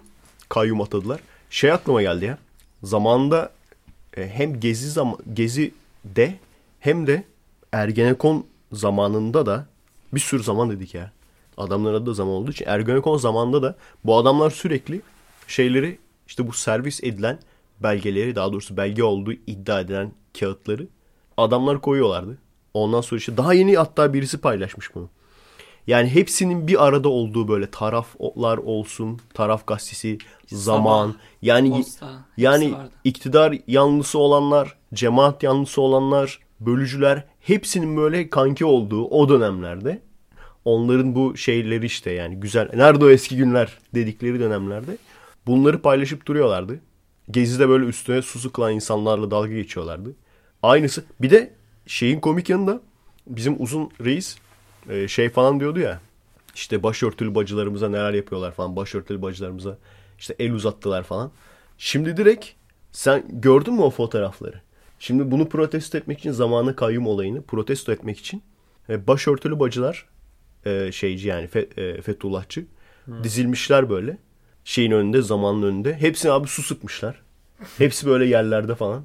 kayyum 0.50 0.82
atadılar. 0.82 1.20
Şey 1.50 1.72
aklıma 1.72 2.02
geldi 2.02 2.26
ya. 2.26 2.38
Zamanında 2.84 3.52
e, 4.18 4.30
hem 4.30 4.60
gezi 4.60 4.90
zaman 4.90 5.18
gezi 5.34 5.74
de 6.06 6.36
hem 6.80 7.08
de 7.08 7.24
Ergenekon 7.72 8.46
zamanında 8.72 9.46
da 9.46 9.66
bir 10.14 10.20
sürü 10.20 10.44
zaman 10.44 10.70
dedik 10.70 10.94
ya. 10.94 11.12
Adamların 11.58 11.96
adı 11.96 12.06
da 12.06 12.14
zaman 12.14 12.34
olduğu 12.34 12.52
için 12.52 12.66
Ergenekon 12.66 13.18
zamanında 13.18 13.64
da 13.64 13.76
bu 14.06 14.18
adamlar 14.18 14.50
sürekli 14.50 15.02
şeyleri 15.48 15.98
işte 16.32 16.48
bu 16.48 16.54
servis 16.54 17.04
edilen 17.04 17.40
belgeleri 17.84 18.36
daha 18.36 18.52
doğrusu 18.52 18.78
belge 18.78 19.04
olduğu 19.04 19.32
iddia 19.32 19.80
edilen 19.80 20.12
kağıtları 20.40 20.88
adamlar 21.38 21.82
koyuyorlardı. 21.82 22.38
Ondan 22.74 23.02
sonra 23.02 23.20
işte 23.20 23.38
daha 23.38 23.54
yeni 23.54 23.78
hatta 23.78 24.14
birisi 24.14 24.38
paylaşmış 24.38 24.96
bunu. 24.96 25.10
Yani 25.88 26.10
hepsinin 26.10 26.68
bir 26.68 26.86
arada 26.86 27.10
olduğu 27.10 27.48
böyle 27.48 27.72
taraflar 27.72 28.58
olsun, 28.58 29.20
taraf 29.34 29.68
gazetesi, 29.68 30.18
zaman. 30.48 31.08
Sabah, 31.08 31.20
yani 31.42 31.72
Posta. 31.72 32.10
yani 32.38 32.74
vardı. 32.74 32.92
iktidar 33.04 33.58
yanlısı 33.68 34.20
olanlar, 34.20 34.78
cemaat 34.94 35.44
yanlısı 35.44 35.82
olanlar, 35.82 36.40
bölücüler 36.60 37.26
hepsinin 37.40 37.98
böyle 37.98 38.30
kanki 38.30 38.66
olduğu 38.66 39.06
o 39.06 39.30
dönemlerde 39.30 40.02
onların 40.66 41.16
bu 41.16 41.38
şeyleri 41.38 41.86
işte 41.86 42.12
yani 42.12 42.36
güzel 42.36 42.70
nerede 42.74 43.06
o 43.06 43.10
eski 43.10 43.38
günler 43.38 43.78
dedikleri 43.96 44.40
dönemlerde 44.40 44.98
bunları 45.48 45.82
paylaşıp 45.82 46.26
duruyorlardı. 46.26 46.80
Gezi'de 47.32 47.70
böyle 47.70 47.86
üstüne 47.86 48.22
su 48.22 48.40
sıkılan 48.40 48.74
insanlarla 48.74 49.32
dalga 49.32 49.54
geçiyorlardı. 49.54 50.16
Aynısı 50.64 51.04
bir 51.22 51.30
de 51.30 51.54
şeyin 51.86 52.20
komik 52.20 52.50
yanında 52.50 52.82
bizim 53.28 53.62
uzun 53.62 53.92
reis 54.04 54.38
e, 54.90 55.08
şey 55.08 55.30
falan 55.30 55.60
diyordu 55.60 55.80
ya 55.80 56.02
işte 56.56 56.84
başörtülü 56.84 57.36
bacılarımıza 57.36 57.90
neler 57.90 58.14
yapıyorlar 58.14 58.52
falan 58.52 58.76
başörtülü 58.76 59.22
bacılarımıza 59.22 59.78
işte 60.20 60.36
el 60.40 60.52
uzattılar 60.52 61.04
falan. 61.04 61.32
Şimdi 61.78 62.18
direkt 62.18 62.46
sen 62.92 63.24
gördün 63.30 63.74
mü 63.74 63.82
o 63.82 63.90
fotoğrafları? 63.90 64.62
Şimdi 65.00 65.32
bunu 65.32 65.50
protesto 65.50 65.98
etmek 65.98 66.20
için 66.20 66.32
zamanı 66.32 66.76
kayyum 66.76 67.08
olayını 67.08 67.42
protesto 67.42 67.92
etmek 67.92 68.20
için 68.20 68.44
e, 68.90 69.08
başörtülü 69.08 69.60
bacılar 69.60 70.06
e, 70.66 70.92
şeyci 70.92 71.28
yani 71.28 71.48
Fe, 71.48 71.70
Fethullahçı. 72.02 72.66
Dizilmişler 73.24 73.90
böyle. 73.90 74.18
Şeyin 74.66 74.92
önünde, 74.92 75.22
zamanın 75.22 75.64
önünde. 75.64 75.94
Hepsine 75.98 76.32
abi 76.32 76.48
su 76.48 76.64
sıkmışlar. 76.64 77.22
Hepsi 77.78 78.08
böyle 78.08 78.26
yerlerde 78.26 78.76
falan. 78.76 79.04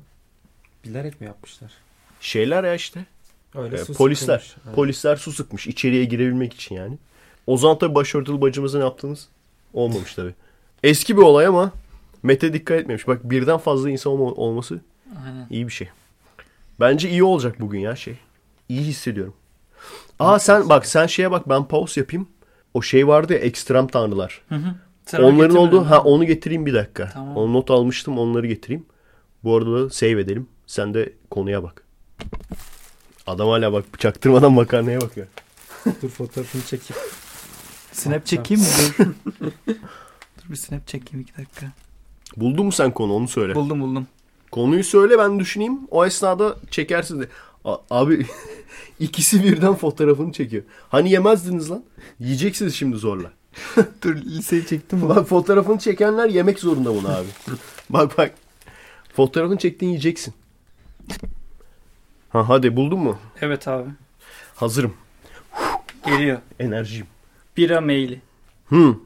Bilerek 0.85 1.21
mi 1.21 1.27
yapmışlar? 1.27 1.73
Şeyler 2.21 2.65
ya 2.65 2.75
işte. 2.75 3.05
Öyle 3.55 3.77
E, 3.77 3.85
su 3.85 3.95
polisler. 3.95 4.39
sıkılmış. 4.39 4.75
Polisler 4.77 5.17
su 5.17 5.33
sıkmış 5.33 5.67
içeriye 5.67 6.05
girebilmek 6.05 6.55
için 6.55 6.75
yani. 6.75 6.99
O 7.47 7.57
zaman 7.57 7.79
tabii 7.79 7.95
başörtülü 7.95 8.41
bacımıza 8.41 8.79
ne 8.79 8.85
yaptınız? 8.85 9.29
Olmamış 9.73 10.15
tabii. 10.15 10.35
Eski 10.83 11.17
bir 11.17 11.23
olay 11.23 11.47
ama 11.47 11.73
Mete 12.23 12.53
dikkat 12.53 12.79
etmemiş. 12.81 13.09
Bak 13.09 13.31
birden 13.31 13.59
fazla 13.59 13.91
insan 13.91 14.13
olma- 14.13 14.33
olması 14.35 14.81
Aynen. 15.27 15.47
iyi 15.51 15.67
bir 15.67 15.73
şey. 15.73 15.89
Bence 16.81 17.11
iyi 17.11 17.23
olacak 17.25 17.61
bugün 17.61 17.81
ya 17.81 17.97
şey. 17.97 18.15
İyi 18.69 18.81
hissediyorum. 18.81 19.35
Aa 20.19 20.39
sen 20.39 20.69
bak 20.69 20.87
sen 20.87 21.07
şeye 21.07 21.31
bak 21.31 21.49
ben 21.49 21.65
pause 21.69 22.01
yapayım. 22.01 22.29
O 22.75 22.83
şey 22.83 23.09
vardı 23.09 23.33
ya 23.33 23.39
ekstrem 23.39 23.87
tanrılar. 23.87 24.43
Hı 24.49 24.55
hı. 24.55 24.75
Sen 25.07 25.23
Onların 25.23 25.57
olduğu 25.57 25.81
mi? 25.81 25.87
ha 25.87 26.01
onu 26.03 26.25
getireyim 26.25 26.67
bir 26.67 26.75
dakika. 26.75 27.11
Tamam. 27.13 27.37
Onu 27.37 27.53
not 27.53 27.71
almıştım 27.71 28.19
onları 28.19 28.47
getireyim. 28.47 28.87
Bu 29.45 29.57
arada 29.57 29.73
da 29.85 29.91
save 29.91 30.21
edelim. 30.21 30.49
Sen 30.67 30.95
de 30.95 31.13
konuya 31.31 31.63
bak. 31.63 31.83
Adam 33.27 33.49
hala 33.49 33.73
bak 33.73 33.85
çaktırmadan 33.99 34.53
makarnaya 34.53 35.01
bakıyor. 35.01 35.27
Dur 36.03 36.09
fotoğrafını 36.09 36.63
çekip. 36.63 36.97
Snap 37.93 38.27
çekeyim 38.27 38.63
mi? 38.63 38.69
Dur. 38.99 39.07
Dur 40.39 40.51
bir 40.51 40.57
snap 40.57 40.87
çekeyim 40.87 41.21
iki 41.21 41.37
dakika. 41.39 41.67
Buldun 42.37 42.67
mu 42.67 42.73
sen 42.73 42.91
konu 42.91 43.13
onu 43.15 43.29
söyle. 43.29 43.55
Buldum 43.55 43.81
buldum. 43.81 44.07
Konuyu 44.51 44.85
söyle 44.85 45.19
ben 45.19 45.39
düşüneyim. 45.39 45.79
O 45.91 46.07
esnada 46.07 46.57
çekersin 46.71 47.21
de. 47.21 47.29
A- 47.65 47.79
abi 47.91 48.27
ikisi 49.01 49.45
birden 49.45 49.75
fotoğrafını 49.75 50.33
çekiyor. 50.33 50.63
Hani 50.89 51.11
yemezdiniz 51.11 51.71
lan? 51.71 51.85
Yiyeceksiniz 52.19 52.75
şimdi 52.75 52.97
zorla. 52.97 53.31
Dur 54.03 54.15
liseyi 54.15 54.67
çektim 54.67 55.09
Bak 55.09 55.29
fotoğrafını 55.29 55.79
çekenler 55.79 56.29
yemek 56.29 56.59
zorunda 56.59 56.95
bunu 56.95 57.09
abi. 57.09 57.27
bak 57.91 58.19
bak. 58.19 58.35
Fotoğrafını 59.17 59.59
çektiğin 59.59 59.93
yiyeceksin. 59.93 60.35
Ha 62.29 62.49
hadi 62.49 62.77
buldun 62.77 62.99
mu? 62.99 63.19
Evet 63.41 63.69
abi. 63.69 63.91
Hazırım. 64.55 64.95
Geliyor. 66.07 66.39
Enerjiyim. 66.59 67.07
Bira 67.57 67.81
maili. 67.81 68.21
Hmm. 68.69 68.97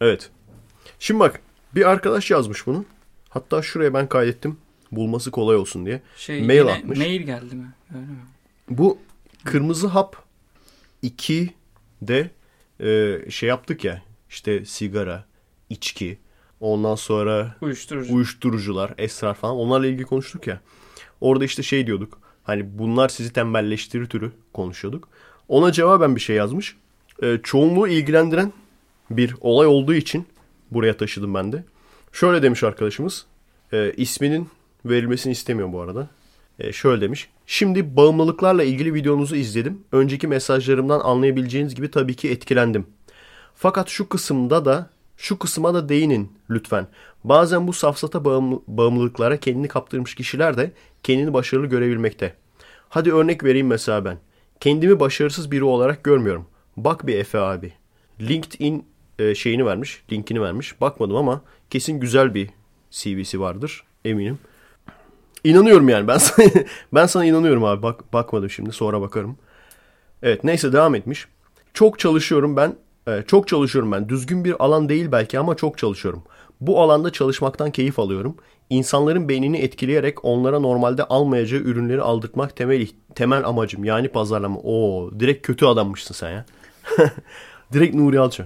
Evet. 0.00 0.30
Şimdi 0.98 1.20
bak 1.20 1.40
bir 1.74 1.90
arkadaş 1.90 2.30
yazmış 2.30 2.66
bunu. 2.66 2.84
Hatta 3.28 3.62
şuraya 3.62 3.94
ben 3.94 4.08
kaydettim. 4.08 4.58
Bulması 4.92 5.30
kolay 5.30 5.56
olsun 5.56 5.86
diye. 5.86 6.02
Şey, 6.16 6.42
Mail 6.42 6.58
yine 6.58 6.72
atmış. 6.72 6.98
Mail 6.98 7.22
geldi 7.22 7.54
mi? 7.54 7.72
Öyle 7.94 8.06
mi? 8.06 8.16
Bu 8.68 8.98
kırmızı 9.44 9.86
hap 9.86 10.16
2 11.02 11.54
de 12.02 12.30
e, 12.84 13.20
şey 13.30 13.48
yaptık 13.48 13.84
ya. 13.84 14.02
İşte 14.30 14.64
sigara, 14.64 15.24
içki, 15.70 16.18
ondan 16.60 16.94
sonra 16.94 17.56
Uyuşturucu. 17.60 18.14
uyuşturucular, 18.14 18.94
esrar 18.98 19.34
falan 19.34 19.56
onlarla 19.56 19.86
ilgili 19.86 20.04
konuştuk 20.04 20.46
ya. 20.46 20.60
Orada 21.20 21.44
işte 21.44 21.62
şey 21.62 21.86
diyorduk. 21.86 22.18
Hani 22.42 22.78
bunlar 22.78 23.08
sizi 23.08 23.32
tembelleştirir 23.32 24.06
türü 24.06 24.32
konuşuyorduk. 24.52 25.08
Ona 25.48 25.72
cevaben 25.72 26.16
bir 26.16 26.20
şey 26.20 26.36
yazmış. 26.36 26.76
E, 27.22 27.40
çoğunluğu 27.42 27.88
ilgilendiren 27.88 28.52
bir 29.10 29.34
olay 29.40 29.66
olduğu 29.66 29.94
için 29.94 30.26
buraya 30.70 30.96
taşıdım 30.96 31.34
ben 31.34 31.52
de. 31.52 31.64
Şöyle 32.12 32.42
demiş 32.42 32.62
arkadaşımız. 32.62 33.26
E, 33.72 33.92
isminin 33.96 34.48
verilmesini 34.84 35.32
istemiyor 35.32 35.72
bu 35.72 35.80
arada. 35.80 36.08
E, 36.58 36.72
şöyle 36.72 37.00
demiş. 37.00 37.28
Şimdi 37.46 37.96
bağımlılıklarla 37.96 38.62
ilgili 38.64 38.94
videonuzu 38.94 39.36
izledim. 39.36 39.84
Önceki 39.92 40.28
mesajlarımdan 40.28 41.00
anlayabileceğiniz 41.00 41.74
gibi 41.74 41.90
tabii 41.90 42.14
ki 42.14 42.30
etkilendim. 42.30 42.86
Fakat 43.54 43.88
şu 43.88 44.08
kısımda 44.08 44.64
da 44.64 44.90
şu 45.16 45.38
kısma 45.38 45.74
da 45.74 45.88
değinin 45.88 46.32
lütfen. 46.50 46.86
Bazen 47.24 47.66
bu 47.68 47.72
safsata 47.72 48.24
bağımlı- 48.24 48.62
bağımlılıklara 48.66 49.36
kendini 49.36 49.68
kaptırmış 49.68 50.14
kişiler 50.14 50.56
de 50.56 50.72
kendini 51.02 51.34
başarılı 51.34 51.66
görebilmekte. 51.66 52.34
Hadi 52.88 53.12
örnek 53.12 53.44
vereyim 53.44 53.66
mesela 53.66 54.04
ben. 54.04 54.18
Kendimi 54.60 55.00
başarısız 55.00 55.50
biri 55.50 55.64
olarak 55.64 56.04
görmüyorum. 56.04 56.46
Bak 56.76 57.06
bir 57.06 57.18
Efe 57.18 57.38
abi. 57.38 57.72
LinkedIn 58.20 58.84
e, 59.18 59.34
şeyini 59.34 59.66
vermiş, 59.66 60.02
linkini 60.12 60.42
vermiş. 60.42 60.80
Bakmadım 60.80 61.16
ama 61.16 61.42
kesin 61.70 62.00
güzel 62.00 62.34
bir 62.34 62.50
CV'si 62.90 63.40
vardır 63.40 63.84
eminim. 64.04 64.38
İnanıyorum 65.44 65.88
yani 65.88 66.08
ben 66.08 66.18
sana, 66.18 66.48
ben 66.94 67.06
sana 67.06 67.24
inanıyorum 67.24 67.64
abi. 67.64 67.82
Bak 67.82 68.12
bakmadım 68.12 68.50
şimdi 68.50 68.72
sonra 68.72 69.00
bakarım. 69.00 69.36
Evet 70.22 70.44
neyse 70.44 70.72
devam 70.72 70.94
etmiş. 70.94 71.28
Çok 71.74 71.98
çalışıyorum 71.98 72.56
ben. 72.56 72.76
e, 73.08 73.22
çok 73.26 73.48
çalışıyorum 73.48 73.92
ben. 73.92 74.08
Düzgün 74.08 74.44
bir 74.44 74.64
alan 74.64 74.88
değil 74.88 75.12
belki 75.12 75.38
ama 75.38 75.54
çok 75.56 75.78
çalışıyorum. 75.78 76.22
Bu 76.60 76.80
alanda 76.82 77.10
çalışmaktan 77.12 77.70
keyif 77.70 77.98
alıyorum. 77.98 78.36
İnsanların 78.70 79.28
beynini 79.28 79.56
etkileyerek 79.58 80.24
onlara 80.24 80.60
normalde 80.60 81.04
almayacağı 81.04 81.60
ürünleri 81.60 82.02
aldırtmak 82.02 82.56
temel 82.56 82.86
temel 83.14 83.44
amacım. 83.44 83.84
Yani 83.84 84.08
pazarlama. 84.08 84.60
Oo, 84.60 85.10
direkt 85.20 85.46
kötü 85.46 85.66
adammışsın 85.66 86.14
sen 86.14 86.30
ya. 86.30 86.44
direkt 87.72 87.94
Nuri 87.94 88.20
Alço. 88.20 88.44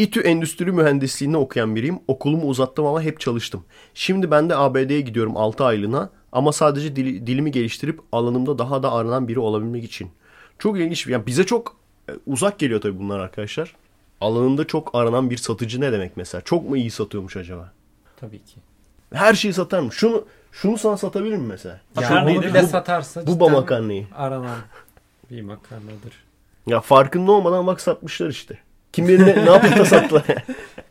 İTÜ 0.00 0.20
Endüstri 0.20 0.72
Mühendisliğini 0.72 1.36
okuyan 1.36 1.76
biriyim. 1.76 1.98
Okulumu 2.08 2.46
uzattım 2.46 2.86
ama 2.86 3.02
hep 3.02 3.20
çalıştım. 3.20 3.64
Şimdi 3.94 4.30
ben 4.30 4.50
de 4.50 4.56
ABD'ye 4.56 5.00
gidiyorum 5.00 5.36
6 5.36 5.64
aylığına 5.64 6.10
ama 6.32 6.52
sadece 6.52 6.88
dili- 6.88 7.26
dilimi 7.26 7.50
geliştirip 7.50 8.00
alanımda 8.12 8.58
daha 8.58 8.82
da 8.82 8.92
aranan 8.92 9.28
biri 9.28 9.38
olabilmek 9.38 9.84
için. 9.84 10.10
Çok 10.58 10.78
ilginç. 10.78 11.06
Yani 11.06 11.26
bize 11.26 11.46
çok 11.46 11.76
e, 12.08 12.12
uzak 12.26 12.58
geliyor 12.58 12.80
tabii 12.80 12.98
bunlar 12.98 13.18
arkadaşlar. 13.20 13.76
Alanında 14.20 14.66
çok 14.66 14.94
aranan 14.94 15.30
bir 15.30 15.36
satıcı 15.36 15.80
ne 15.80 15.92
demek 15.92 16.16
mesela? 16.16 16.42
Çok 16.42 16.68
mu 16.70 16.76
iyi 16.76 16.90
satıyormuş 16.90 17.36
acaba? 17.36 17.72
Tabii 18.20 18.38
ki. 18.44 18.56
Her 19.12 19.34
şeyi 19.34 19.54
satar 19.54 19.80
mı? 19.80 19.92
Şunu 19.92 20.24
şunu 20.52 20.78
sana 20.78 20.96
satabilir 20.96 21.36
mi 21.36 21.46
mesela? 21.46 21.80
Makarnayı 21.96 22.36
bunu 22.38 22.46
bile 22.46 22.62
mi? 22.62 22.68
satarsa 22.68 23.26
Bu 23.26 23.50
makarnayı. 23.50 24.06
aranan 24.16 24.56
bir 25.30 25.42
makarnadır. 25.42 26.24
Ya 26.66 26.80
farkında 26.80 27.32
olmadan 27.32 27.66
bak 27.66 27.80
satmışlar 27.80 28.28
işte. 28.28 28.58
Kim 28.92 29.08
bilir 29.08 29.26
ne, 29.26 29.46
ne 29.46 29.50
yapıp 29.50 29.76
da 29.78 29.84
sattılar. 29.84 30.24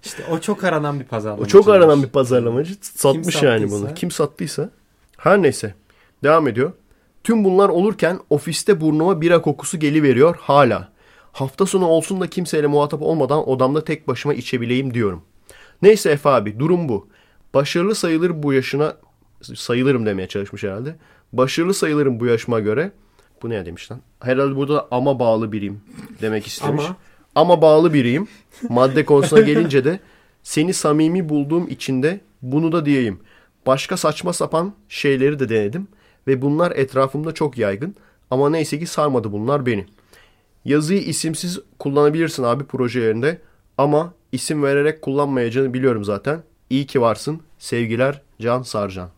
İşte 0.04 0.24
o 0.32 0.40
çok 0.40 0.64
aranan 0.64 1.00
bir 1.00 1.06
pazarlama. 1.06 1.44
O 1.44 1.46
çok 1.46 1.68
aranan 1.70 2.04
bir 2.04 2.08
pazarlamacı. 2.10 2.74
Satmış 2.82 3.36
Kim 3.36 3.50
yani 3.50 3.62
sattıysa. 3.62 3.86
bunu. 3.88 3.94
Kim 3.94 4.12
sattıysa. 4.12 4.70
Her 5.18 5.42
neyse. 5.42 5.74
Devam 6.24 6.48
ediyor. 6.48 6.72
Tüm 7.24 7.44
bunlar 7.44 7.70
olurken 7.70 8.20
ofiste 8.30 8.82
burnuma 8.82 9.22
bira 9.22 9.42
kokusu 9.42 9.80
geliveriyor 9.80 10.36
hala. 10.42 10.90
Hafta 11.32 11.66
sonu 11.66 11.86
olsun 11.86 12.22
da 12.22 12.28
kimseyle 12.28 12.68
muhatap 12.68 13.02
olmadan 13.02 13.50
odamda 13.50 13.84
tek 13.84 14.08
başıma 14.08 14.34
içebileyim 14.34 14.94
diyorum. 14.94 15.22
Neyse 15.82 16.12
Efe 16.12 16.30
abi 16.30 16.60
durum 16.60 16.90
bu. 16.90 17.08
Başarılı 17.54 17.96
sayılır 17.96 18.44
bu 18.44 18.54
yaşına 18.54 18.94
sayılırım 19.56 20.06
demeye 20.06 20.28
çalışmış 20.28 20.64
herhalde. 20.64 20.96
Başarılı 21.34 21.74
sayılırım 21.74 22.20
bu 22.20 22.26
yaşıma 22.26 22.60
göre. 22.60 22.92
Bu 23.44 23.50
ne 23.50 23.66
demiş 23.66 23.92
lan? 23.92 24.02
Herhalde 24.20 24.56
burada 24.56 24.74
da 24.76 24.88
ama 24.92 25.20
bağlı 25.20 25.52
biriyim 25.52 25.82
demek 26.22 26.48
istemiş. 26.48 26.86
Ama- 26.86 26.96
Ama 27.36 27.62
bağlı 27.62 27.94
biriyim. 27.94 28.28
Madde 28.70 29.06
konusuna 29.06 29.42
gelince 29.42 29.86
de 29.86 30.00
seni 30.44 30.74
samimi 30.74 31.30
bulduğum 31.30 31.68
için 31.68 32.04
de 32.04 32.20
bunu 32.42 32.72
da 32.72 32.86
diyeyim. 32.86 33.20
Başka 33.66 33.98
saçma 33.98 34.34
sapan 34.34 34.74
şeyleri 34.90 35.40
de 35.40 35.50
denedim 35.50 35.88
ve 36.28 36.42
bunlar 36.42 36.72
etrafımda 36.72 37.34
çok 37.34 37.58
yaygın. 37.58 37.96
Ama 38.32 38.50
neyse 38.50 38.80
ki 38.80 38.86
sarmadı 38.86 39.32
bunlar 39.32 39.66
beni. 39.66 39.86
Yazıyı 40.66 41.02
isimsiz 41.02 41.60
kullanabilirsin 41.80 42.44
abi 42.44 42.64
projelerinde 42.64 43.42
ama 43.78 44.14
isim 44.32 44.64
vererek 44.64 45.02
kullanmayacağını 45.02 45.74
biliyorum 45.74 46.04
zaten. 46.04 46.44
İyi 46.70 46.86
ki 46.86 47.02
varsın. 47.02 47.42
Sevgiler 47.60 48.22
Can 48.42 48.62
Sarcan. 48.62 49.10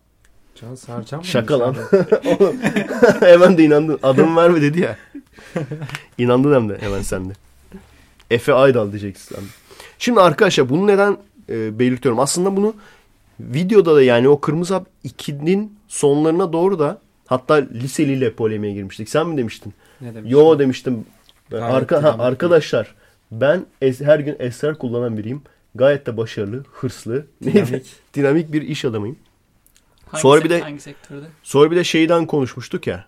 Can 0.55 0.75
Sarcan 0.75 1.19
mı? 1.19 1.25
Şaka 1.25 1.59
lan. 1.59 1.75
Oğlum, 2.25 2.55
hemen 3.19 3.57
de 3.57 3.63
inandın. 3.63 3.99
Adımı 4.03 4.35
verme 4.35 4.61
dedi 4.61 4.79
ya. 4.81 4.97
İnandın 6.17 6.53
hem 6.53 6.69
de 6.69 6.77
hemen 6.81 7.01
sen 7.01 7.29
de. 7.29 7.33
Efe 8.31 8.53
Aydal 8.53 8.91
diyeceksin. 8.91 9.38
Şimdi 10.00 10.19
arkadaşlar 10.19 10.69
bunu 10.69 10.88
neden 10.88 11.17
e, 11.50 11.79
belirtiyorum? 11.79 12.19
Aslında 12.19 12.55
bunu 12.55 12.73
videoda 13.39 13.95
da 13.95 14.03
yani 14.03 14.27
o 14.29 14.39
Kırmızı 14.41 14.73
Hap 14.73 14.88
2'nin 15.05 15.75
sonlarına 15.88 16.53
doğru 16.53 16.79
da 16.79 17.01
hatta 17.27 17.53
liseliyle 17.55 18.33
polemiğe 18.33 18.73
girmiştik. 18.73 19.09
Sen 19.09 19.27
mi 19.27 19.38
demiştin? 19.38 19.73
Ne 20.01 20.15
demiş? 20.15 20.31
Yo 20.31 20.59
demiştim. 20.59 21.05
Gayet 21.50 21.73
Arka, 21.75 22.03
ha, 22.03 22.15
arkadaşlar 22.19 22.95
ben 23.31 23.65
es- 23.81 24.05
her 24.05 24.19
gün 24.19 24.35
esrar 24.39 24.77
kullanan 24.77 25.17
biriyim. 25.17 25.41
Gayet 25.75 26.05
de 26.07 26.17
başarılı, 26.17 26.63
hırslı, 26.73 27.25
Dinamik. 27.43 27.85
dinamik 28.13 28.53
bir 28.53 28.61
iş 28.61 28.85
adamıyım. 28.85 29.15
Hangi 30.05 30.21
Sonra 30.21 30.43
bir 30.43 30.50
de- 30.50 30.61
hangi 30.61 30.79
sektörde? 30.79 31.25
Sonra 31.43 31.71
bir 31.71 31.75
de 31.75 31.83
şeyden 31.83 32.25
konuşmuştuk 32.25 32.88
ya. 32.88 33.05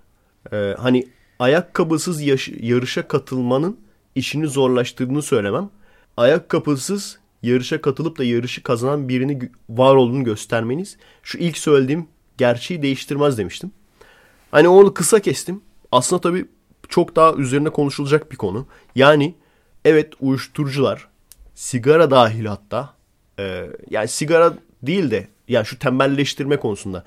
e, 0.54 0.76
hani 0.80 1.08
ayakkabısız 1.40 2.22
yaş- 2.22 2.52
yarışa 2.62 3.08
katılmanın 3.08 3.78
işini 4.16 4.48
zorlaştırdığını 4.48 5.22
söylemem. 5.22 5.70
Ayakkabısız 6.18 7.20
yarışa 7.44 7.82
katılıp 7.82 8.18
da 8.18 8.24
yarışı 8.24 8.64
kazanan 8.64 9.10
birini 9.10 9.52
var 9.70 9.96
olduğunu 9.96 10.24
göstermeniz 10.24 10.98
şu 11.24 11.38
ilk 11.38 11.58
söylediğim 11.58 12.08
gerçeği 12.38 12.82
değiştirmez 12.82 13.38
demiştim. 13.38 13.72
Hani 14.52 14.68
onu 14.68 14.94
kısa 14.94 15.20
kestim. 15.20 15.62
Aslında 15.92 16.22
tabii 16.22 16.46
çok 16.90 17.16
daha 17.16 17.34
üzerine 17.34 17.70
konuşulacak 17.70 18.32
bir 18.32 18.38
konu. 18.38 18.68
Yani 18.96 19.36
evet 19.86 20.14
uyuşturucular, 20.20 21.08
sigara 21.56 22.12
dahil 22.12 22.46
hatta 22.46 22.94
e, 23.40 23.70
yani 23.90 24.08
sigara 24.08 24.54
değil 24.84 25.12
de 25.12 25.28
yani 25.48 25.66
şu 25.66 25.80
tembelleştirme 25.80 26.58
konusunda 26.58 27.04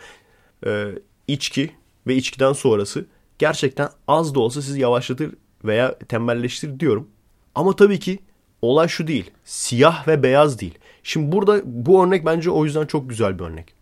e, 0.67 0.89
içki 1.29 1.71
ve 2.07 2.15
içkiden 2.17 2.53
sonrası 2.53 3.07
gerçekten 3.39 3.89
az 4.09 4.35
da 4.35 4.41
olsa 4.41 4.63
sizi 4.63 4.81
yavaşlatır 4.81 5.35
veya 5.67 5.99
tembelleştirir 5.99 6.81
diyorum. 6.81 7.09
Ama 7.55 7.77
tabii 7.77 7.99
ki 7.99 8.19
olay 8.63 8.89
şu 8.89 9.07
değil. 9.07 9.31
Siyah 9.45 10.09
ve 10.09 10.23
beyaz 10.23 10.61
değil. 10.61 10.79
Şimdi 11.03 11.33
burada 11.33 11.61
bu 11.65 12.05
örnek 12.05 12.27
bence 12.27 12.51
o 12.51 12.65
yüzden 12.65 12.87
çok 12.87 13.09
güzel 13.09 13.39
bir 13.39 13.45
örnek. 13.45 13.75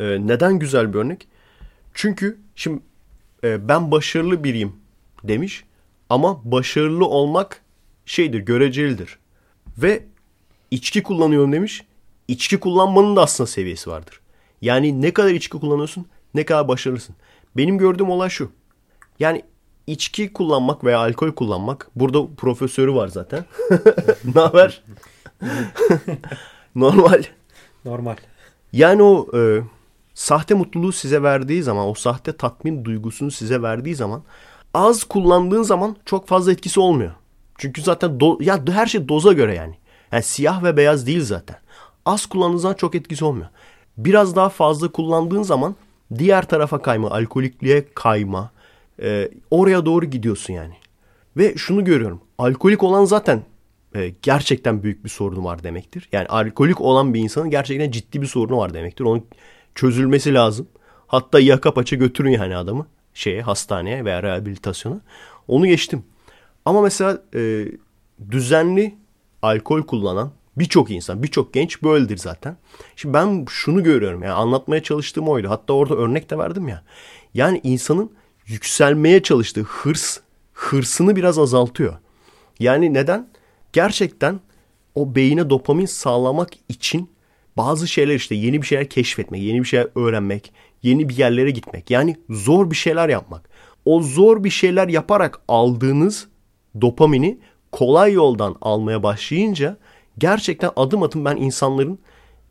E, 0.00 0.04
neden 0.04 0.58
güzel 0.58 0.94
bir 0.94 0.98
örnek? 0.98 1.28
Çünkü 1.94 2.38
şimdi 2.56 2.82
e, 3.44 3.68
ben 3.68 3.90
başarılı 3.90 4.44
biriyim 4.44 4.72
demiş 5.24 5.64
ama 6.08 6.40
başarılı 6.44 7.06
olmak 7.06 7.62
şeydir, 8.06 8.40
görecelidir. 8.40 9.18
Ve 9.78 10.04
içki 10.70 11.02
kullanıyorum 11.02 11.52
demiş. 11.52 11.84
İçki 12.28 12.60
kullanmanın 12.60 13.16
da 13.16 13.22
aslında 13.22 13.46
seviyesi 13.46 13.90
vardır. 13.90 14.20
Yani 14.60 15.02
ne 15.02 15.12
kadar 15.12 15.30
içki 15.30 15.58
kullanıyorsun, 15.58 16.06
ne 16.34 16.44
kadar 16.44 16.68
başarılısın. 16.68 17.16
Benim 17.56 17.78
gördüğüm 17.78 18.10
olay 18.10 18.28
şu. 18.28 18.52
Yani 19.18 19.42
içki 19.86 20.32
kullanmak 20.32 20.84
veya 20.84 20.98
alkol 20.98 21.32
kullanmak. 21.32 21.90
Burada 21.96 22.26
profesörü 22.36 22.94
var 22.94 23.08
zaten. 23.08 23.44
ne 24.34 24.40
haber? 24.40 24.82
Normal. 26.74 27.22
Normal. 27.84 28.16
Yani 28.72 29.02
o 29.02 29.38
e, 29.38 29.62
sahte 30.14 30.54
mutluluğu 30.54 30.92
size 30.92 31.22
verdiği 31.22 31.62
zaman, 31.62 31.88
o 31.88 31.94
sahte 31.94 32.36
tatmin 32.36 32.84
duygusunu 32.84 33.30
size 33.30 33.62
verdiği 33.62 33.94
zaman 33.94 34.22
az 34.74 35.04
kullandığın 35.04 35.62
zaman 35.62 35.96
çok 36.04 36.28
fazla 36.28 36.52
etkisi 36.52 36.80
olmuyor. 36.80 37.12
Çünkü 37.58 37.82
zaten 37.82 38.10
do- 38.10 38.44
ya 38.44 38.60
her 38.74 38.86
şey 38.86 39.08
doza 39.08 39.32
göre 39.32 39.54
yani. 39.54 39.74
Yani 40.12 40.22
siyah 40.22 40.62
ve 40.62 40.76
beyaz 40.76 41.06
değil 41.06 41.24
zaten. 41.24 41.56
Az 42.06 42.26
kullandığın 42.26 42.56
zaman 42.56 42.74
çok 42.74 42.94
etkisi 42.94 43.24
olmuyor. 43.24 43.48
Biraz 43.96 44.36
daha 44.36 44.48
fazla 44.48 44.92
kullandığın 44.92 45.42
zaman 45.42 45.76
diğer 46.18 46.48
tarafa 46.48 46.82
kayma, 46.82 47.10
alkolikliğe 47.10 47.88
kayma, 47.94 48.50
e, 49.02 49.28
oraya 49.50 49.86
doğru 49.86 50.04
gidiyorsun 50.06 50.54
yani. 50.54 50.74
Ve 51.36 51.54
şunu 51.56 51.84
görüyorum. 51.84 52.20
Alkolik 52.38 52.82
olan 52.82 53.04
zaten 53.04 53.42
e, 53.94 54.12
gerçekten 54.22 54.82
büyük 54.82 55.04
bir 55.04 55.08
sorunu 55.08 55.44
var 55.44 55.62
demektir. 55.62 56.08
Yani 56.12 56.26
alkolik 56.26 56.80
olan 56.80 57.14
bir 57.14 57.20
insanın 57.20 57.50
gerçekten 57.50 57.90
ciddi 57.90 58.22
bir 58.22 58.26
sorunu 58.26 58.56
var 58.56 58.74
demektir. 58.74 59.04
Onun 59.04 59.26
çözülmesi 59.74 60.34
lazım. 60.34 60.68
Hatta 61.06 61.40
yaka 61.40 61.74
paça 61.74 61.96
götürün 61.96 62.30
yani 62.30 62.56
adamı 62.56 62.86
şeye 63.14 63.42
hastaneye 63.42 64.04
veya 64.04 64.22
rehabilitasyona. 64.22 65.00
Onu 65.48 65.66
geçtim. 65.66 66.04
Ama 66.64 66.82
mesela 66.82 67.22
e, 67.34 67.66
düzenli 68.30 68.94
alkol 69.42 69.82
kullanan 69.82 70.32
birçok 70.56 70.90
insan, 70.90 71.22
birçok 71.22 71.54
genç 71.54 71.82
böyledir 71.82 72.16
zaten. 72.16 72.56
Şimdi 72.96 73.14
ben 73.14 73.44
şunu 73.48 73.82
görüyorum 73.82 74.22
yani 74.22 74.32
anlatmaya 74.32 74.82
çalıştığım 74.82 75.28
oydu. 75.28 75.50
Hatta 75.50 75.72
orada 75.72 75.94
örnek 75.94 76.30
de 76.30 76.38
verdim 76.38 76.68
ya. 76.68 76.82
Yani 77.34 77.60
insanın 77.64 78.10
yükselmeye 78.52 79.22
çalıştığı 79.22 79.62
hırs, 79.62 80.18
hırsını 80.52 81.16
biraz 81.16 81.38
azaltıyor. 81.38 81.94
Yani 82.60 82.94
neden? 82.94 83.28
Gerçekten 83.72 84.40
o 84.94 85.14
beyine 85.14 85.50
dopamin 85.50 85.86
sağlamak 85.86 86.50
için 86.68 87.10
bazı 87.56 87.88
şeyler 87.88 88.14
işte 88.14 88.34
yeni 88.34 88.62
bir 88.62 88.66
şeyler 88.66 88.88
keşfetmek, 88.88 89.42
yeni 89.42 89.60
bir 89.60 89.64
şeyler 89.64 89.88
öğrenmek, 89.94 90.52
yeni 90.82 91.08
bir 91.08 91.16
yerlere 91.16 91.50
gitmek. 91.50 91.90
Yani 91.90 92.16
zor 92.30 92.70
bir 92.70 92.76
şeyler 92.76 93.08
yapmak. 93.08 93.48
O 93.84 94.02
zor 94.02 94.44
bir 94.44 94.50
şeyler 94.50 94.88
yaparak 94.88 95.40
aldığınız 95.48 96.28
dopamini 96.80 97.38
kolay 97.72 98.12
yoldan 98.12 98.56
almaya 98.60 99.02
başlayınca 99.02 99.76
gerçekten 100.18 100.70
adım 100.76 101.02
adım 101.02 101.24
ben 101.24 101.36
insanların 101.36 101.98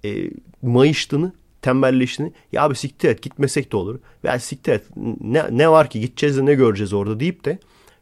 e, 0.06 0.30
mayıştığını, 0.62 1.34
tembelleştiğini 1.62 2.34
ya 2.52 2.64
abi 2.64 2.76
siktir 2.76 3.10
et 3.10 3.22
gitmesek 3.22 3.72
de 3.72 3.78
olur. 3.78 4.00
Veya 4.24 4.40
siktir 4.40 4.72
et 4.72 4.84
ne, 5.22 5.46
ne 5.52 5.70
var 5.70 5.90
ki 5.90 6.00
gideceğiz 6.00 6.38
de 6.38 6.46
ne 6.46 6.54
göreceğiz 6.54 6.94
orada 6.94 7.20
deyip 7.20 7.46
de 7.46 7.60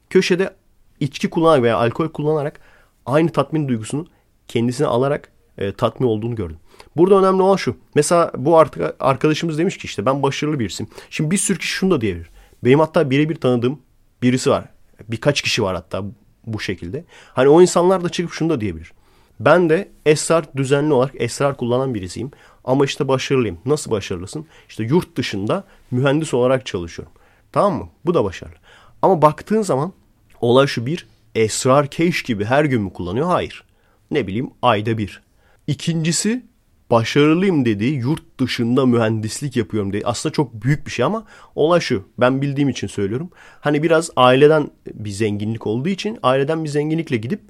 köşede 0.09 0.53
içki 0.99 1.29
kullanarak 1.29 1.63
veya 1.63 1.77
alkol 1.77 2.09
kullanarak 2.09 2.59
aynı 3.05 3.29
tatmin 3.29 3.67
duygusunu 3.67 4.07
kendisine 4.47 4.87
alarak 4.87 5.31
e, 5.57 5.71
tatmin 5.71 6.07
olduğunu 6.07 6.35
gördüm. 6.35 6.57
Burada 6.97 7.19
önemli 7.19 7.41
olan 7.41 7.55
şu. 7.55 7.77
Mesela 7.95 8.31
bu 8.37 8.57
arkadaşımız 8.99 9.57
demiş 9.57 9.77
ki 9.77 9.85
işte 9.85 10.05
ben 10.05 10.23
başarılı 10.23 10.59
birisiyim. 10.59 10.91
Şimdi 11.09 11.31
bir 11.31 11.37
sürü 11.37 11.59
kişi 11.59 11.71
şunu 11.71 11.91
da 11.91 12.01
diyebilir. 12.01 12.29
Benim 12.63 12.79
hatta 12.79 13.09
birebir 13.09 13.35
tanıdığım 13.35 13.79
birisi 14.21 14.49
var. 14.49 14.65
Birkaç 15.07 15.41
kişi 15.41 15.63
var 15.63 15.75
hatta 15.75 16.03
bu 16.45 16.59
şekilde. 16.59 17.03
Hani 17.33 17.49
o 17.49 17.61
insanlar 17.61 18.03
da 18.03 18.09
çıkıp 18.09 18.33
şunu 18.33 18.49
da 18.49 18.61
diyebilir. 18.61 18.91
Ben 19.39 19.69
de 19.69 19.89
esrar 20.05 20.45
düzenli 20.57 20.93
olarak 20.93 21.13
esrar 21.15 21.57
kullanan 21.57 21.93
birisiyim. 21.93 22.31
Ama 22.63 22.85
işte 22.85 23.07
başarılıyım. 23.07 23.57
Nasıl 23.65 23.91
başarılısın? 23.91 24.45
İşte 24.69 24.83
yurt 24.83 25.15
dışında 25.15 25.63
mühendis 25.91 26.33
olarak 26.33 26.65
çalışıyorum. 26.65 27.13
Tamam 27.51 27.73
mı? 27.73 27.89
Bu 28.05 28.13
da 28.13 28.23
başarılı. 28.23 28.55
Ama 29.01 29.21
baktığın 29.21 29.61
zaman 29.61 29.93
olay 30.41 30.67
şu 30.67 30.85
bir 30.85 31.07
esrar 31.35 31.87
keş 31.87 32.23
gibi 32.23 32.45
her 32.45 32.65
gün 32.65 32.81
mü 32.81 32.93
kullanıyor? 32.93 33.27
Hayır. 33.27 33.63
Ne 34.11 34.27
bileyim 34.27 34.49
ayda 34.61 34.97
bir. 34.97 35.21
İkincisi 35.67 36.43
başarılıyım 36.91 37.65
dediği 37.65 37.93
yurt 37.93 38.39
dışında 38.39 38.85
mühendislik 38.85 39.55
yapıyorum 39.55 39.93
dediği 39.93 40.05
aslında 40.05 40.33
çok 40.33 40.63
büyük 40.63 40.85
bir 40.85 40.91
şey 40.91 41.05
ama 41.05 41.25
olay 41.55 41.79
şu 41.79 42.07
ben 42.17 42.41
bildiğim 42.41 42.69
için 42.69 42.87
söylüyorum. 42.87 43.29
Hani 43.61 43.83
biraz 43.83 44.09
aileden 44.15 44.69
bir 44.93 45.09
zenginlik 45.09 45.67
olduğu 45.67 45.89
için 45.89 46.19
aileden 46.23 46.63
bir 46.63 46.69
zenginlikle 46.69 47.17
gidip 47.17 47.41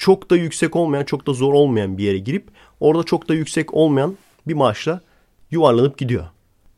çok 0.00 0.30
da 0.30 0.36
yüksek 0.36 0.76
olmayan 0.76 1.04
çok 1.04 1.26
da 1.26 1.32
zor 1.32 1.52
olmayan 1.52 1.98
bir 1.98 2.04
yere 2.04 2.18
girip 2.18 2.48
orada 2.80 3.02
çok 3.02 3.28
da 3.28 3.34
yüksek 3.34 3.74
olmayan 3.74 4.16
bir 4.48 4.54
maaşla 4.54 5.00
yuvarlanıp 5.50 5.98
gidiyor. 5.98 6.24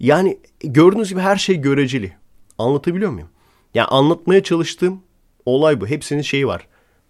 Yani 0.01 0.39
gördüğünüz 0.61 1.09
gibi 1.09 1.21
her 1.21 1.37
şey 1.37 1.57
göreceli. 1.57 2.13
Anlatabiliyor 2.59 3.11
muyum? 3.11 3.29
Yani 3.75 3.87
anlatmaya 3.87 4.43
çalıştığım 4.43 5.03
olay 5.47 5.81
bu. 5.81 5.87
Hepsinin 5.87 6.23
şeyi 6.23 6.47
var. 6.47 6.67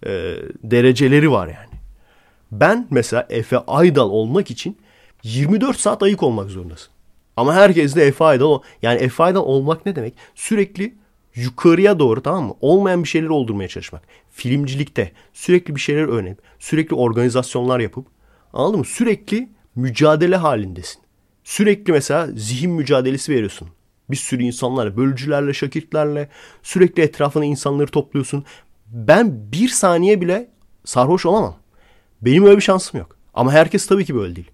E, 0.06 0.36
dereceleri 0.62 1.30
var 1.30 1.46
yani. 1.46 1.80
Ben 2.52 2.86
mesela 2.90 3.26
Efe 3.30 3.58
Aydal 3.58 4.10
olmak 4.10 4.50
için 4.50 4.78
24 5.22 5.80
saat 5.80 6.02
ayık 6.02 6.22
olmak 6.22 6.50
zorundasın. 6.50 6.92
Ama 7.36 7.54
herkes 7.54 7.96
de 7.96 8.06
Efe 8.06 8.24
Aydal 8.24 8.60
yani 8.82 9.00
Efe 9.00 9.22
Aydal 9.22 9.42
olmak 9.42 9.86
ne 9.86 9.96
demek? 9.96 10.14
Sürekli 10.34 10.94
yukarıya 11.34 11.98
doğru 11.98 12.22
tamam 12.22 12.44
mı? 12.44 12.54
Olmayan 12.60 13.02
bir 13.02 13.08
şeyler 13.08 13.28
oldurmaya 13.28 13.68
çalışmak. 13.68 14.02
Filmcilikte 14.32 15.12
sürekli 15.32 15.74
bir 15.74 15.80
şeyler 15.80 16.02
öğrenip, 16.02 16.38
sürekli 16.58 16.94
organizasyonlar 16.96 17.80
yapıp 17.80 18.06
anladın 18.52 18.78
mı? 18.78 18.84
Sürekli 18.84 19.48
mücadele 19.74 20.36
halindesin. 20.36 21.02
Sürekli 21.44 21.92
mesela 21.92 22.28
zihin 22.36 22.70
mücadelesi 22.70 23.32
veriyorsun. 23.32 23.68
Bir 24.10 24.16
sürü 24.16 24.42
insanlarla, 24.42 24.96
bölücülerle, 24.96 25.54
şakirtlerle 25.54 26.28
sürekli 26.62 27.02
etrafına 27.02 27.44
insanları 27.44 27.90
topluyorsun. 27.90 28.44
Ben 28.86 29.52
bir 29.52 29.68
saniye 29.68 30.20
bile 30.20 30.50
sarhoş 30.84 31.26
olamam. 31.26 31.56
Benim 32.22 32.44
öyle 32.44 32.56
bir 32.56 32.62
şansım 32.62 33.00
yok. 33.00 33.16
Ama 33.34 33.52
herkes 33.52 33.86
tabii 33.86 34.04
ki 34.04 34.14
böyle 34.14 34.36
değil. 34.36 34.50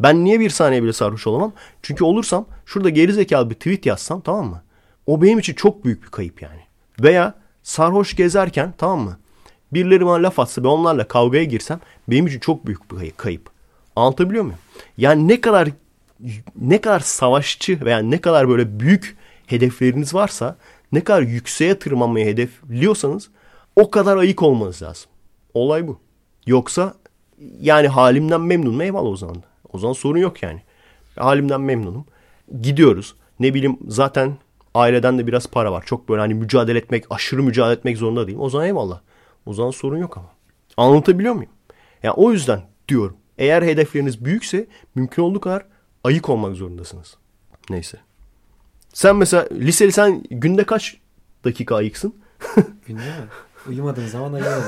Ben 0.00 0.24
niye 0.24 0.40
bir 0.40 0.50
saniye 0.50 0.82
bile 0.82 0.92
sarhoş 0.92 1.26
olamam? 1.26 1.52
Çünkü 1.82 2.04
olursam 2.04 2.46
şurada 2.66 2.88
gerizekalı 2.88 3.50
bir 3.50 3.54
tweet 3.54 3.86
yazsam 3.86 4.20
tamam 4.20 4.46
mı? 4.46 4.62
O 5.06 5.22
benim 5.22 5.38
için 5.38 5.54
çok 5.54 5.84
büyük 5.84 6.02
bir 6.02 6.08
kayıp 6.08 6.42
yani. 6.42 6.60
Veya 7.02 7.34
sarhoş 7.64 8.16
gezerken 8.16 8.74
tamam 8.78 9.00
mı? 9.00 9.18
Birileri 9.72 10.06
bana 10.06 10.22
laf 10.22 10.38
atsa 10.38 10.62
ve 10.62 10.68
onlarla 10.68 11.08
kavgaya 11.08 11.44
girsem 11.44 11.80
benim 12.08 12.26
için 12.26 12.40
çok 12.40 12.66
büyük 12.66 12.90
bir 12.90 13.10
kayıp. 13.10 13.50
Anlatabiliyor 13.96 14.44
muyum? 14.44 14.58
Yani 14.98 15.28
ne 15.28 15.40
kadar 15.40 15.68
ne 16.60 16.80
kadar 16.80 17.00
savaşçı 17.00 17.84
veya 17.84 17.98
ne 17.98 18.20
kadar 18.20 18.48
böyle 18.48 18.80
büyük 18.80 19.16
hedefleriniz 19.46 20.14
varsa 20.14 20.56
ne 20.92 21.04
kadar 21.04 21.22
yükseğe 21.22 21.78
tırmanmayı 21.78 22.26
hedefliyorsanız 22.26 23.30
o 23.76 23.90
kadar 23.90 24.16
ayık 24.16 24.42
olmanız 24.42 24.82
lazım. 24.82 25.10
Olay 25.54 25.88
bu. 25.88 25.98
Yoksa 26.46 26.94
yani 27.60 27.88
halimden 27.88 28.40
memnunum 28.40 28.80
eyvallah 28.80 29.10
o 29.10 29.16
zaman. 29.16 29.42
O 29.72 29.78
zaman 29.78 29.92
sorun 29.92 30.18
yok 30.18 30.42
yani. 30.42 30.62
Halimden 31.16 31.60
memnunum. 31.60 32.04
Gidiyoruz. 32.60 33.14
Ne 33.40 33.54
bileyim 33.54 33.78
zaten 33.88 34.36
aileden 34.74 35.18
de 35.18 35.26
biraz 35.26 35.46
para 35.46 35.72
var. 35.72 35.82
Çok 35.86 36.08
böyle 36.08 36.20
hani 36.20 36.34
mücadele 36.34 36.78
etmek, 36.78 37.04
aşırı 37.10 37.42
mücadele 37.42 37.72
etmek 37.74 37.98
zorunda 37.98 38.26
değilim. 38.26 38.40
O 38.40 38.50
zaman 38.50 38.66
eyvallah. 38.66 39.00
O 39.46 39.54
zaman 39.54 39.70
sorun 39.70 39.98
yok 39.98 40.16
ama. 40.16 40.28
Anlatabiliyor 40.76 41.34
muyum? 41.34 41.50
Yani 42.02 42.14
o 42.14 42.32
yüzden 42.32 42.62
diyorum. 42.88 43.16
Eğer 43.38 43.62
hedefleriniz 43.62 44.24
büyükse 44.24 44.66
mümkün 44.94 45.22
olduğu 45.22 45.40
kadar 45.40 45.66
ayık 46.04 46.28
olmak 46.28 46.56
zorundasınız. 46.56 47.16
Neyse. 47.70 47.98
Sen 48.92 49.16
mesela 49.16 49.48
liseli 49.52 49.92
sen 49.92 50.22
günde 50.30 50.64
kaç 50.64 50.96
dakika 51.44 51.76
ayıksın? 51.76 52.14
Günde 52.86 53.00
mi? 53.00 53.26
Uyumadığın 53.68 54.06
zaman 54.06 54.32
ayıyorum. 54.32 54.62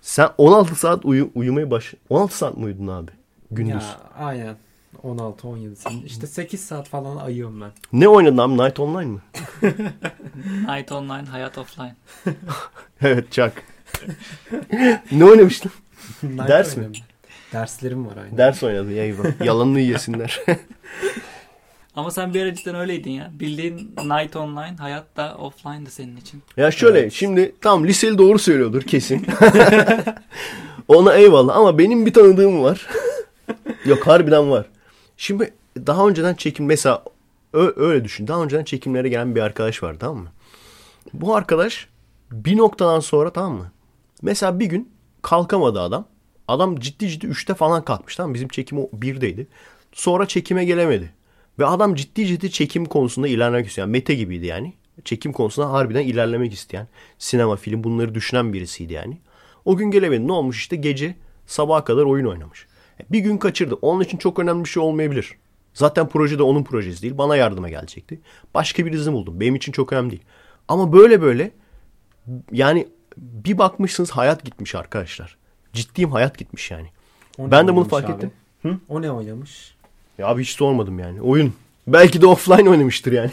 Sen 0.00 0.28
16 0.38 0.74
saat 0.74 1.04
uyu, 1.04 1.30
uyumaya 1.34 1.70
baş... 1.70 1.94
16 2.08 2.36
saat 2.36 2.56
mi 2.56 2.64
uyudun 2.64 2.86
abi? 2.86 3.10
Gündüz. 3.50 3.74
Ya 3.74 4.00
aynen. 4.18 4.56
16-17 5.04 5.76
saat. 5.76 5.92
İşte 6.06 6.26
8 6.26 6.60
saat 6.64 6.88
falan 6.88 7.16
ayıyorum 7.16 7.60
ben. 7.60 7.70
Ne 7.92 8.08
oynadın 8.08 8.38
abi? 8.38 8.58
Night 8.58 8.80
Online 8.80 9.06
mı? 9.10 9.20
Night 10.68 10.92
Online, 10.92 11.28
Hayat 11.28 11.58
Offline. 11.58 11.96
evet 13.02 13.32
Chuck. 13.32 13.52
ne 15.12 15.24
oynamıştın? 15.24 15.72
Night 16.22 16.48
Ders 16.48 16.76
mi? 16.76 16.86
Derslerim 17.52 18.06
var 18.06 18.16
aynı. 18.16 18.38
Ders 18.38 18.62
oynadın 18.62 18.90
ya 18.90 19.04
eyvah. 19.04 19.44
Yalanını 19.44 19.80
yesinler. 19.80 20.40
Ama 21.96 22.10
sen 22.10 22.34
bir 22.34 22.42
ara 22.42 22.54
cidden 22.54 22.74
öyleydin 22.74 23.10
ya. 23.10 23.30
Bildiğin 23.32 23.76
night 24.04 24.36
online, 24.36 24.76
hayat 24.78 25.16
da 25.16 25.34
offline'dı 25.36 25.90
senin 25.90 26.16
için. 26.16 26.42
ya 26.56 26.70
şöyle 26.70 26.98
Evet. 26.98 27.12
şimdi 27.12 27.54
tam 27.60 27.86
liseli 27.86 28.18
doğru 28.18 28.38
söylüyordur 28.38 28.82
kesin. 28.82 29.26
Ona 30.88 31.14
eyvallah 31.14 31.56
ama 31.56 31.78
benim 31.78 32.06
bir 32.06 32.12
tanıdığım 32.12 32.62
var. 32.62 32.86
Yok 33.84 34.06
harbiden 34.06 34.50
var. 34.50 34.66
Şimdi 35.20 35.54
daha 35.76 36.08
önceden 36.08 36.34
çekim 36.34 36.66
mesela 36.66 37.04
öyle 37.52 38.04
düşün. 38.04 38.26
Daha 38.26 38.42
önceden 38.42 38.64
çekimlere 38.64 39.08
gelen 39.08 39.34
bir 39.34 39.40
arkadaş 39.40 39.82
var 39.82 39.96
tamam 40.00 40.22
mı? 40.22 40.32
Bu 41.12 41.36
arkadaş 41.36 41.88
bir 42.32 42.56
noktadan 42.56 43.00
sonra 43.00 43.32
tamam 43.32 43.52
mı? 43.52 43.72
Mesela 44.22 44.60
bir 44.60 44.66
gün 44.66 44.92
kalkamadı 45.22 45.80
adam. 45.80 46.08
Adam 46.48 46.76
ciddi 46.76 47.08
ciddi 47.08 47.26
3'te 47.26 47.54
falan 47.54 47.84
kalkmış 47.84 48.16
tamam? 48.16 48.34
Bizim 48.34 48.48
çekim 48.48 48.78
o 48.78 48.82
1'deydi. 48.82 49.46
Sonra 49.92 50.28
çekime 50.28 50.64
gelemedi. 50.64 51.12
Ve 51.58 51.66
adam 51.66 51.94
ciddi 51.94 52.26
ciddi 52.26 52.50
çekim 52.50 52.84
konusunda 52.84 53.28
ilerlemek 53.28 53.66
isteyen. 53.66 53.84
Yani 53.84 53.92
Mete 53.92 54.14
gibiydi 54.14 54.46
yani. 54.46 54.72
Çekim 55.04 55.32
konusunda 55.32 55.72
harbiden 55.72 56.02
ilerlemek 56.02 56.52
isteyen. 56.52 56.88
Sinema, 57.18 57.56
film 57.56 57.84
bunları 57.84 58.14
düşünen 58.14 58.52
birisiydi 58.52 58.92
yani. 58.92 59.18
O 59.64 59.76
gün 59.76 59.90
gelemedi. 59.90 60.26
Ne 60.26 60.32
olmuş 60.32 60.58
işte 60.58 60.76
gece 60.76 61.14
sabaha 61.46 61.84
kadar 61.84 62.02
oyun 62.02 62.26
oynamış. 62.26 62.67
Bir 63.10 63.18
gün 63.18 63.38
kaçırdı. 63.38 63.74
Onun 63.82 64.00
için 64.04 64.18
çok 64.18 64.38
önemli 64.38 64.64
bir 64.64 64.68
şey 64.68 64.82
olmayabilir. 64.82 65.32
Zaten 65.74 66.08
proje 66.08 66.38
de 66.38 66.42
onun 66.42 66.64
projesi 66.64 67.02
değil. 67.02 67.18
Bana 67.18 67.36
yardıma 67.36 67.68
gelecekti. 67.68 68.20
Başka 68.54 68.86
birisini 68.86 69.12
buldum. 69.14 69.40
Benim 69.40 69.54
için 69.54 69.72
çok 69.72 69.92
önemli 69.92 70.10
değil. 70.10 70.22
Ama 70.68 70.92
böyle 70.92 71.22
böyle 71.22 71.50
yani 72.52 72.88
bir 73.16 73.58
bakmışsınız 73.58 74.10
hayat 74.10 74.44
gitmiş 74.44 74.74
arkadaşlar. 74.74 75.36
Ciddiyim 75.72 76.12
hayat 76.12 76.38
gitmiş 76.38 76.70
yani. 76.70 76.88
O 77.38 77.50
Ben 77.50 77.68
de 77.68 77.76
bunu 77.76 77.84
fark 77.88 78.10
abi? 78.10 78.12
ettim. 78.12 78.80
O 78.88 79.02
ne 79.02 79.10
oynamış? 79.10 79.74
Ya 80.18 80.26
abi 80.26 80.42
hiç 80.42 80.50
sormadım 80.50 80.98
yani. 80.98 81.20
Oyun. 81.22 81.52
Belki 81.86 82.20
de 82.22 82.26
offline 82.26 82.70
oynamıştır 82.70 83.12
yani. 83.12 83.30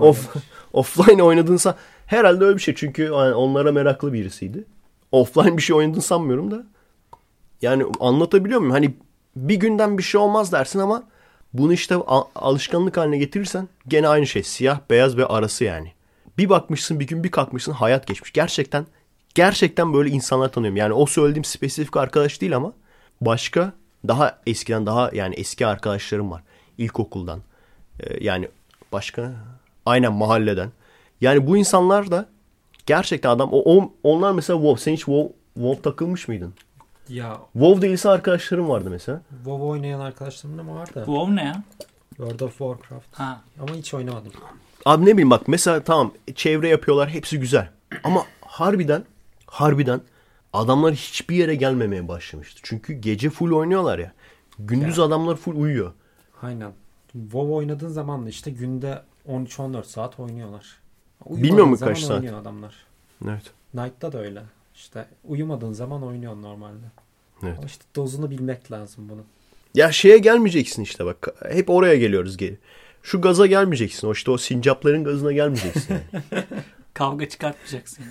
Off, 0.00 0.36
offline 0.72 1.22
oynadınsa 1.22 1.76
herhalde 2.06 2.44
öyle 2.44 2.56
bir 2.56 2.62
şey. 2.62 2.74
Çünkü 2.74 3.10
onlara 3.10 3.72
meraklı 3.72 4.12
birisiydi. 4.12 4.64
Offline 5.12 5.56
bir 5.56 5.62
şey 5.62 5.76
oynadın 5.76 6.00
sanmıyorum 6.00 6.50
da. 6.50 6.64
Yani 7.64 7.84
anlatabiliyor 8.00 8.60
muyum? 8.60 8.72
Hani 8.72 8.94
bir 9.36 9.54
günden 9.56 9.98
bir 9.98 10.02
şey 10.02 10.20
olmaz 10.20 10.52
dersin 10.52 10.78
ama 10.78 11.02
bunu 11.52 11.72
işte 11.72 11.94
alışkanlık 12.34 12.96
haline 12.96 13.18
getirirsen 13.18 13.68
gene 13.88 14.08
aynı 14.08 14.26
şey. 14.26 14.42
Siyah, 14.42 14.80
beyaz 14.90 15.16
ve 15.16 15.26
arası 15.26 15.64
yani. 15.64 15.92
Bir 16.38 16.48
bakmışsın 16.48 17.00
bir 17.00 17.06
gün 17.06 17.24
bir 17.24 17.30
kalkmışsın 17.30 17.72
hayat 17.72 18.06
geçmiş. 18.06 18.32
Gerçekten 18.32 18.86
gerçekten 19.34 19.94
böyle 19.94 20.10
insanlar 20.10 20.52
tanıyorum. 20.52 20.76
Yani 20.76 20.92
o 20.92 21.06
söylediğim 21.06 21.44
spesifik 21.44 21.96
arkadaş 21.96 22.40
değil 22.40 22.56
ama 22.56 22.72
başka 23.20 23.72
daha 24.08 24.38
eskiden 24.46 24.86
daha 24.86 25.10
yani 25.12 25.34
eski 25.34 25.66
arkadaşlarım 25.66 26.30
var. 26.30 26.42
İlkokuldan. 26.78 27.40
Ee, 28.00 28.24
yani 28.24 28.48
başka 28.92 29.32
aynen 29.86 30.12
mahalleden. 30.12 30.70
Yani 31.20 31.46
bu 31.46 31.56
insanlar 31.56 32.10
da 32.10 32.26
gerçekten 32.86 33.30
adam 33.30 33.48
o- 33.52 33.92
onlar 34.02 34.32
mesela 34.32 34.56
WoW 34.58 34.82
sen 34.82 34.92
hiç 34.92 35.00
WoW, 35.04 35.34
WoW 35.54 35.82
takılmış 35.82 36.28
mıydın? 36.28 36.54
Ya 37.08 37.40
WoW 37.52 37.82
delisi 37.82 38.08
arkadaşlarım 38.08 38.68
vardı 38.68 38.90
mesela. 38.90 39.20
WoW 39.44 39.64
oynayan 39.64 40.00
arkadaşlarım 40.00 40.58
da 40.58 40.66
var 40.74 40.86
da. 40.94 41.04
WoW 41.04 41.36
ne 41.36 41.44
ya? 41.44 41.62
World 42.08 42.40
of 42.40 42.50
Warcraft. 42.50 43.06
Ha. 43.12 43.40
Ama 43.60 43.74
hiç 43.74 43.94
oynamadım. 43.94 44.32
Abi 44.84 45.06
ne 45.06 45.12
bileyim 45.12 45.30
bak 45.30 45.48
mesela 45.48 45.84
tamam 45.84 46.12
çevre 46.34 46.68
yapıyorlar 46.68 47.08
hepsi 47.10 47.40
güzel. 47.40 47.68
Ama 48.04 48.24
harbiden 48.40 49.04
harbiden 49.46 50.00
adamlar 50.52 50.94
hiçbir 50.94 51.36
yere 51.36 51.54
gelmemeye 51.54 52.08
başlamıştı. 52.08 52.60
Çünkü 52.62 52.92
gece 52.92 53.30
full 53.30 53.52
oynuyorlar 53.52 53.98
ya. 53.98 54.12
Gündüz 54.58 54.98
adamlar 54.98 55.36
full 55.36 55.56
uyuyor. 55.56 55.92
Aynen. 56.42 56.72
WoW 57.12 57.54
oynadığın 57.54 57.88
zaman 57.88 58.26
da 58.26 58.28
işte 58.28 58.50
günde 58.50 59.02
13-14 59.28 59.84
saat 59.84 60.20
oynuyorlar. 60.20 60.66
Bilmiyor 61.26 61.66
mu 61.66 61.78
kaç 61.78 61.98
saat? 61.98 62.10
oynuyor 62.10 62.40
adamlar. 62.40 62.74
Evet. 63.24 63.52
Night'ta 63.74 64.12
da 64.12 64.18
öyle. 64.18 64.42
İşte 64.74 65.08
uyumadığın 65.24 65.72
zaman 65.72 66.02
oynuyor 66.02 66.42
normalde. 66.42 66.86
Evet. 67.42 67.54
Ama 67.58 67.66
işte 67.66 67.84
dozunu 67.96 68.30
bilmek 68.30 68.72
lazım 68.72 69.08
bunun. 69.08 69.24
Ya 69.74 69.92
şeye 69.92 70.18
gelmeyeceksin 70.18 70.82
işte 70.82 71.04
bak. 71.04 71.28
Hep 71.50 71.70
oraya 71.70 71.96
geliyoruz 71.96 72.36
geri. 72.36 72.58
Şu 73.02 73.20
gaza 73.20 73.46
gelmeyeceksin. 73.46 74.08
O 74.08 74.12
işte 74.12 74.30
o 74.30 74.38
sincapların 74.38 75.04
gazına 75.04 75.32
gelmeyeceksin 75.32 75.94
yani. 75.94 76.24
Kavga 76.94 77.28
çıkartmayacaksın. 77.28 78.04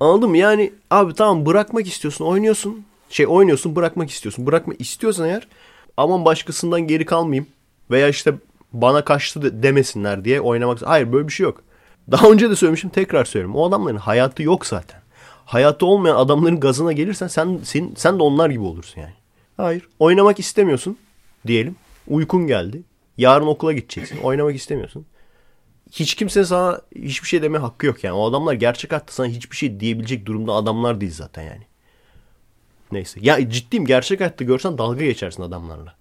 Anladın 0.00 0.30
mı? 0.30 0.38
Yani 0.38 0.72
abi 0.90 1.14
tamam 1.14 1.46
bırakmak 1.46 1.86
istiyorsun, 1.86 2.24
oynuyorsun. 2.24 2.84
Şey 3.10 3.26
oynuyorsun, 3.26 3.76
bırakmak 3.76 4.10
istiyorsun. 4.10 4.46
Bırakma 4.46 4.74
istiyorsan 4.78 5.28
eğer 5.28 5.48
aman 5.96 6.24
başkasından 6.24 6.80
geri 6.80 7.06
kalmayayım 7.06 7.46
veya 7.90 8.08
işte 8.08 8.34
bana 8.72 9.04
kaçtı 9.04 9.42
de- 9.42 9.62
demesinler 9.62 10.24
diye 10.24 10.40
oynamak. 10.40 10.82
Hayır 10.82 11.12
böyle 11.12 11.28
bir 11.28 11.32
şey 11.32 11.44
yok. 11.44 11.62
Daha 12.10 12.30
önce 12.30 12.50
de 12.50 12.56
söylemişim, 12.56 12.90
tekrar 12.90 13.24
söylüyorum. 13.24 13.56
O 13.56 13.68
adamların 13.68 13.96
hayatı 13.96 14.42
yok 14.42 14.66
zaten. 14.66 14.99
Hayatı 15.50 15.86
olmayan 15.86 16.16
adamların 16.16 16.60
gazına 16.60 16.92
gelirsen 16.92 17.26
sen 17.26 17.60
sen, 17.64 17.92
sen 17.96 18.18
de 18.18 18.22
onlar 18.22 18.50
gibi 18.50 18.62
olursun 18.62 19.00
yani. 19.00 19.14
Hayır. 19.56 19.88
Oynamak 19.98 20.38
istemiyorsun 20.38 20.98
diyelim. 21.46 21.76
Uykun 22.08 22.46
geldi. 22.46 22.82
Yarın 23.18 23.46
okula 23.46 23.72
gideceksin. 23.72 24.18
Oynamak 24.22 24.56
istemiyorsun 24.56 25.06
hiç 25.92 26.14
kimse 26.14 26.44
sana 26.44 26.80
hiçbir 26.96 27.28
şey 27.28 27.42
deme 27.42 27.58
hakkı 27.58 27.86
yok 27.86 28.04
yani. 28.04 28.14
O 28.14 28.30
adamlar 28.30 28.54
gerçek 28.54 28.92
hayatta 28.92 29.12
sana 29.12 29.26
hiçbir 29.26 29.56
şey 29.56 29.80
diyebilecek 29.80 30.26
durumda 30.26 30.52
adamlar 30.52 31.00
değil 31.00 31.12
zaten 31.12 31.42
yani. 31.42 31.62
Neyse. 32.92 33.20
Ya 33.22 33.50
ciddiyim 33.50 33.86
gerçek 33.86 34.20
hayatta 34.20 34.44
görsen 34.44 34.78
dalga 34.78 35.04
geçersin 35.04 35.42
adamlarla. 35.42 35.94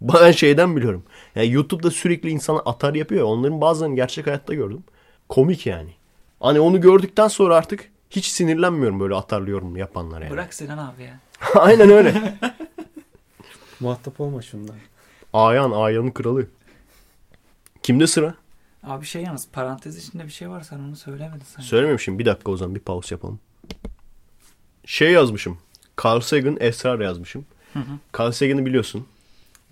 Ben 0.00 0.32
şeyden 0.32 0.76
biliyorum. 0.76 1.04
Yani 1.34 1.50
YouTube'da 1.50 1.90
sürekli 1.90 2.30
insana 2.30 2.58
atar 2.58 2.94
yapıyor. 2.94 3.20
ya, 3.20 3.26
Onların 3.26 3.60
bazılarını 3.60 3.96
gerçek 3.96 4.26
hayatta 4.26 4.54
gördüm. 4.54 4.84
Komik 5.28 5.66
yani. 5.66 5.90
Hani 6.40 6.60
onu 6.60 6.80
gördükten 6.80 7.28
sonra 7.28 7.56
artık 7.56 7.91
hiç 8.16 8.26
sinirlenmiyorum 8.26 9.00
böyle 9.00 9.14
atarlıyorum 9.14 9.76
yapanlara 9.76 10.24
yani. 10.24 10.32
Bırak 10.32 10.54
Sinan 10.54 10.78
abi 10.78 11.02
ya. 11.02 11.20
Aynen 11.54 11.90
öyle. 11.90 12.38
Muhatap 13.80 14.20
olma 14.20 14.42
şundan. 14.42 14.76
Ayan, 15.32 15.70
Ayan'ın 15.70 16.10
kralı. 16.10 16.46
Kimde 17.82 18.06
sıra? 18.06 18.34
Abi 18.82 19.06
şey 19.06 19.22
yalnız 19.22 19.48
parantez 19.52 19.98
içinde 20.08 20.24
bir 20.24 20.30
şey 20.30 20.50
var 20.50 20.60
sen 20.60 20.78
onu 20.78 20.96
söylemedin 20.96 21.44
sanki. 21.54 21.68
Söylememişim. 21.68 22.18
Bir 22.18 22.26
dakika 22.26 22.52
o 22.52 22.56
zaman 22.56 22.74
bir 22.74 22.80
pause 22.80 23.14
yapalım. 23.14 23.40
Şey 24.86 25.12
yazmışım. 25.12 25.58
Carl 26.04 26.20
Sagan 26.20 26.56
Esrar 26.60 27.00
yazmışım. 27.00 27.46
Hı 27.72 27.78
hı. 27.78 28.18
Carl 28.18 28.30
Sagan'ı 28.32 28.66
biliyorsun. 28.66 29.06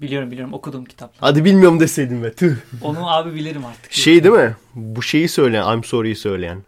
Biliyorum 0.00 0.30
biliyorum 0.30 0.54
okudum 0.54 0.84
kitapları. 0.84 1.20
Hadi 1.20 1.44
bilmiyorum 1.44 1.80
deseydim 1.80 2.22
be. 2.22 2.32
Tüh. 2.32 2.56
Onu 2.82 3.10
abi 3.10 3.34
bilirim 3.34 3.64
artık. 3.64 3.92
Şey 3.92 4.24
değil 4.24 4.34
mi? 4.34 4.56
Bu 4.74 5.02
şeyi 5.02 5.28
söyleyen, 5.28 5.74
I'm 5.76 5.84
sorry'yi 5.84 6.16
söyleyen. 6.16 6.62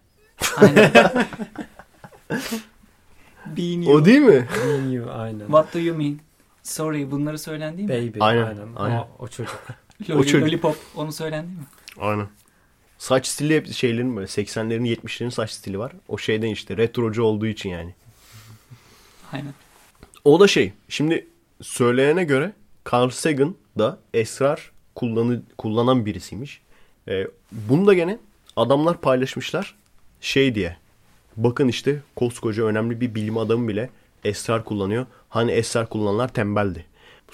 Aynen. 0.57 0.93
Being 3.47 3.85
you. 3.87 3.95
O 3.97 4.05
değil 4.05 4.19
mi? 4.21 4.49
Being 4.67 4.95
you 4.95 5.11
aynen. 5.13 5.47
What 5.47 5.75
do 5.75 5.79
you 5.79 5.97
mean? 5.97 6.19
Sorry 6.63 7.11
bunları 7.11 7.39
söylen 7.39 7.77
değil 7.79 7.89
mi? 7.89 7.95
Baby 8.11 8.19
Aynen, 8.21 8.43
aynen. 8.47 8.69
aynen. 8.77 8.97
O, 8.99 9.09
o 9.19 9.29
çocuk. 9.29 9.63
Loli- 10.03 10.15
o 10.19 10.25
çocuk. 10.25 10.43
Lollipop 10.49 10.77
onu 10.97 11.13
söylen 11.13 11.47
değil 11.47 11.59
mi? 11.59 11.65
Aynen. 12.01 12.27
Saç 12.99 13.27
stili 13.27 13.57
hep 13.57 13.73
şeylerin 13.73 14.17
böyle 14.17 14.27
80'lerin 14.27 14.97
70'lerin 14.97 15.31
saç 15.31 15.51
stili 15.51 15.79
var. 15.79 15.93
O 16.09 16.19
şeyden 16.19 16.49
işte 16.49 16.77
retrocu 16.77 17.23
olduğu 17.23 17.47
için 17.47 17.71
yani. 17.71 17.95
Aynen. 19.33 19.55
O 20.25 20.41
da 20.41 20.47
şey. 20.49 20.73
Şimdi 20.89 21.27
söyleyene 21.63 22.25
göre 22.25 22.53
Carl 22.93 23.09
Sagan 23.11 23.55
da 23.79 23.99
esrar 24.15 24.71
kullanı, 24.95 25.43
kullanan 25.59 26.07
birisiymiş. 26.07 26.61
Ee, 27.09 27.27
bunu 27.53 27.87
da 27.87 27.95
gene 27.95 28.19
adamlar 28.57 29.01
paylaşmışlar. 29.01 29.75
Şey 30.23 30.55
diye. 30.55 30.77
Bakın 31.37 31.69
işte 31.69 32.01
koskoca 32.17 32.65
önemli 32.65 33.01
bir 33.01 33.15
bilim 33.15 33.39
adamı 33.39 33.69
bile 33.69 33.91
esrar 34.25 34.65
kullanıyor. 34.65 35.07
Hani 35.29 35.51
esrar 35.51 35.89
kullananlar 35.89 36.29
tembeldi. 36.29 36.87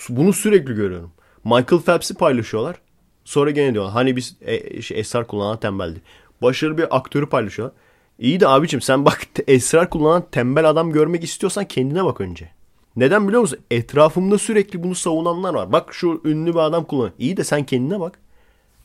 Bunu 0.08 0.32
sürekli 0.32 0.74
görüyorum. 0.74 1.10
Michael 1.44 1.82
Phelps'i 1.82 2.14
paylaşıyorlar. 2.14 2.76
Sonra 3.24 3.50
gene 3.50 3.72
diyorlar 3.72 3.92
hani 3.92 4.16
biz 4.16 4.36
e, 4.40 4.82
şey, 4.82 5.00
esrar 5.00 5.26
kullanan 5.26 5.60
tembeldi. 5.60 6.00
Başarılı 6.42 6.78
bir 6.78 6.96
aktörü 6.96 7.28
paylaşıyorlar. 7.28 7.76
İyi 8.18 8.40
de 8.40 8.48
abicim 8.48 8.80
sen 8.80 9.04
bak 9.04 9.26
esrar 9.46 9.90
kullanan 9.90 10.24
tembel 10.32 10.70
adam 10.70 10.92
görmek 10.92 11.24
istiyorsan 11.24 11.64
kendine 11.64 12.04
bak 12.04 12.20
önce. 12.20 12.50
Neden 12.96 13.28
biliyor 13.28 13.42
musun? 13.42 13.58
Etrafımda 13.70 14.38
sürekli 14.38 14.82
bunu 14.82 14.94
savunanlar 14.94 15.54
var. 15.54 15.72
Bak 15.72 15.94
şu 15.94 16.20
ünlü 16.24 16.50
bir 16.50 16.58
adam 16.58 16.84
kullanıyor. 16.84 17.12
İyi 17.18 17.36
de 17.36 17.44
sen 17.44 17.66
kendine 17.66 18.00
bak. 18.00 18.18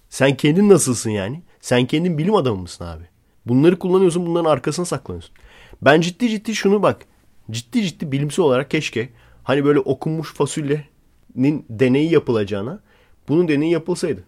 Sen 0.10 0.38
kendin 0.38 0.70
nasılsın 0.70 1.10
yani? 1.10 1.42
Sen 1.62 1.86
kendin 1.86 2.18
bilim 2.18 2.36
adamı 2.36 2.62
mısın 2.62 2.86
abi? 2.86 3.13
Bunları 3.46 3.80
kullanıyorsun 3.80 4.26
bunların 4.26 4.50
arkasına 4.50 4.86
saklanıyorsun. 4.86 5.36
Ben 5.82 6.02
ciddi 6.02 6.30
ciddi 6.30 6.56
şunu 6.56 6.84
bak. 6.84 7.06
Ciddi 7.52 7.84
ciddi 7.84 8.12
bilimsel 8.12 8.46
olarak 8.46 8.72
keşke 8.72 9.10
hani 9.44 9.66
böyle 9.66 9.80
okunmuş 9.80 10.34
fasulyenin 10.34 11.66
deneyi 11.70 12.12
yapılacağına 12.14 12.80
bunun 13.28 13.48
deneyi 13.48 13.72
yapılsaydı. 13.72 14.24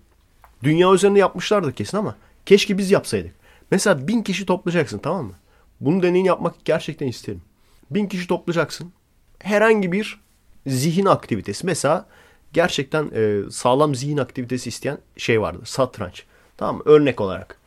Dünya 0.64 0.94
üzerinde 0.94 1.20
yapmışlardır 1.20 1.72
kesin 1.72 1.98
ama 1.98 2.16
keşke 2.46 2.78
biz 2.78 2.92
yapsaydık. 2.92 3.36
Mesela 3.72 4.08
bin 4.08 4.22
kişi 4.22 4.46
toplayacaksın 4.46 4.98
tamam 4.98 5.26
mı? 5.26 5.34
Bunun 5.82 6.04
deneyini 6.04 6.28
yapmak 6.28 6.66
gerçekten 6.66 7.08
isterim. 7.08 7.42
Bin 7.92 8.08
kişi 8.08 8.28
toplayacaksın. 8.28 8.92
Herhangi 9.40 9.92
bir 9.92 10.20
zihin 10.68 11.06
aktivitesi. 11.06 11.66
Mesela 11.66 12.06
gerçekten 12.54 13.12
e, 13.16 13.52
sağlam 13.52 13.96
zihin 13.96 14.18
aktivitesi 14.18 14.70
isteyen 14.70 14.98
şey 15.18 15.42
vardı. 15.42 15.62
Satranç. 15.66 16.24
Tamam 16.58 16.76
mı? 16.76 16.82
Örnek 16.86 17.22
olarak. 17.22 17.60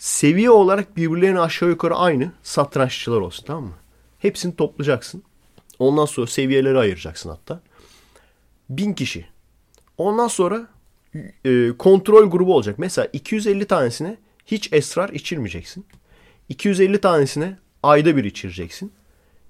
Seviye 0.00 0.50
olarak 0.50 0.96
birbirlerine 0.96 1.40
aşağı 1.40 1.68
yukarı 1.68 1.94
aynı 1.94 2.32
satranççılar 2.42 3.20
olsun 3.20 3.46
tamam 3.46 3.64
mı? 3.64 3.74
Hepsini 4.18 4.56
toplayacaksın. 4.56 5.22
Ondan 5.78 6.04
sonra 6.04 6.26
seviyeleri 6.26 6.78
ayıracaksın 6.78 7.30
hatta. 7.30 7.62
Bin 8.68 8.92
kişi. 8.92 9.26
Ondan 9.98 10.28
sonra 10.28 10.66
e, 11.44 11.68
kontrol 11.78 12.30
grubu 12.30 12.54
olacak. 12.54 12.78
Mesela 12.78 13.08
250 13.12 13.66
tanesine 13.66 14.16
hiç 14.46 14.72
esrar 14.72 15.08
içirmeyeceksin. 15.08 15.86
250 16.48 17.00
tanesine 17.00 17.58
ayda 17.82 18.16
bir 18.16 18.24
içireceksin. 18.24 18.92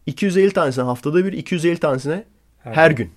250 0.07 0.53
tanesine 0.53 0.85
haftada 0.85 1.25
bir, 1.25 1.33
250 1.33 1.79
tanesine 1.79 2.25
her, 2.59 2.73
Her 2.75 2.91
gün. 2.91 3.11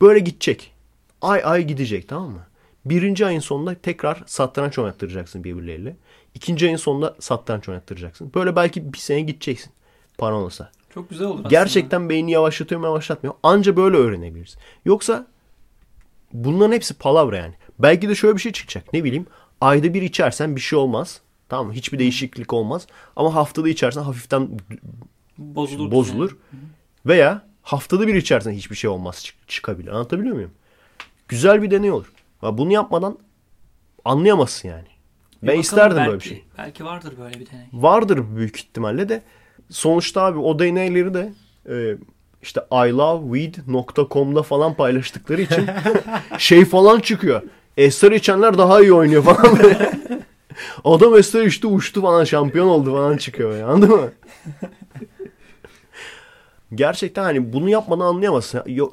Böyle 0.00 0.18
gidecek. 0.18 0.74
Ay 1.22 1.40
ay 1.44 1.64
gidecek 1.64 2.08
tamam 2.08 2.30
mı? 2.30 2.46
Birinci 2.84 3.26
ayın 3.26 3.40
sonunda 3.40 3.74
tekrar 3.74 4.22
satranç 4.26 4.78
oynattıracaksın 4.78 5.44
birbirleriyle. 5.44 5.96
İkinci 6.38 6.66
ayın 6.66 6.76
sonunda 6.76 7.16
satranç 7.20 7.68
oynattıracaksın. 7.68 8.32
Böyle 8.34 8.56
belki 8.56 8.92
bir 8.92 8.98
sene 8.98 9.20
gideceksin. 9.20 9.72
Paran 10.18 10.42
olsa. 10.42 10.70
Çok 10.94 11.10
güzel 11.10 11.26
olur 11.26 11.34
aslında. 11.34 11.48
Gerçekten 11.48 12.08
beyni 12.08 12.30
yavaşlatıyor 12.30 12.80
mu 12.80 12.86
yavaşlatmıyor. 12.86 13.34
Anca 13.42 13.76
böyle 13.76 13.96
öğrenebiliriz. 13.96 14.56
Yoksa 14.84 15.26
bunların 16.32 16.72
hepsi 16.72 16.94
palavra 16.94 17.36
yani. 17.36 17.54
Belki 17.78 18.08
de 18.08 18.14
şöyle 18.14 18.36
bir 18.36 18.40
şey 18.40 18.52
çıkacak. 18.52 18.92
Ne 18.92 19.04
bileyim 19.04 19.26
ayda 19.60 19.94
bir 19.94 20.02
içersen 20.02 20.56
bir 20.56 20.60
şey 20.60 20.78
olmaz. 20.78 21.20
Tamam 21.48 21.66
mı? 21.66 21.72
Hiçbir 21.72 21.98
değişiklik 21.98 22.52
olmaz. 22.52 22.86
Ama 23.16 23.34
haftada 23.34 23.68
içersen 23.68 24.02
hafiften 24.02 24.48
bozulur. 25.38 25.92
bozulur. 25.92 26.36
Veya 27.06 27.46
haftada 27.62 28.06
bir 28.06 28.14
içersen 28.14 28.52
hiçbir 28.52 28.76
şey 28.76 28.90
olmaz 28.90 29.24
çık- 29.24 29.48
çıkabilir. 29.48 29.88
Anlatabiliyor 29.88 30.34
muyum? 30.34 30.50
Güzel 31.28 31.62
bir 31.62 31.70
deney 31.70 31.90
olur. 31.90 32.12
Bunu 32.42 32.72
yapmadan 32.72 33.18
anlayamazsın 34.04 34.68
yani. 34.68 34.88
Ben 35.42 35.48
bakalım, 35.48 35.60
isterdim 35.60 35.96
belki, 35.96 36.08
böyle 36.10 36.20
bir 36.20 36.24
şey. 36.24 36.44
Belki 36.58 36.84
vardır 36.84 37.12
böyle 37.20 37.40
bir 37.40 37.46
deney. 37.50 37.66
Vardır 37.72 38.24
büyük 38.36 38.56
ihtimalle 38.56 39.08
de. 39.08 39.22
Sonuçta 39.70 40.22
abi 40.22 40.38
o 40.38 40.58
deneyleri 40.58 41.14
de 41.14 41.32
e, 41.70 41.96
işte 42.42 42.60
iloveweed.com'da 42.72 44.42
falan 44.42 44.74
paylaştıkları 44.74 45.42
için 45.42 45.66
şey 46.38 46.64
falan 46.64 47.00
çıkıyor. 47.00 47.42
Esrar 47.76 48.12
içenler 48.12 48.58
daha 48.58 48.80
iyi 48.82 48.92
oynuyor 48.92 49.22
falan 49.22 49.58
böyle. 49.58 49.90
Adam 50.84 51.16
esrar 51.16 51.42
içti 51.44 51.66
uçtu 51.66 52.02
falan 52.02 52.24
şampiyon 52.24 52.68
oldu 52.68 52.92
falan 52.92 53.16
çıkıyor 53.16 53.56
ya 53.56 53.66
anladın 53.68 53.90
mı? 53.96 54.10
Gerçekten 56.74 57.22
hani 57.22 57.52
bunu 57.52 57.68
yapmadan 57.70 58.04
anlayamazsın. 58.06 58.62
Yo- 58.66 58.90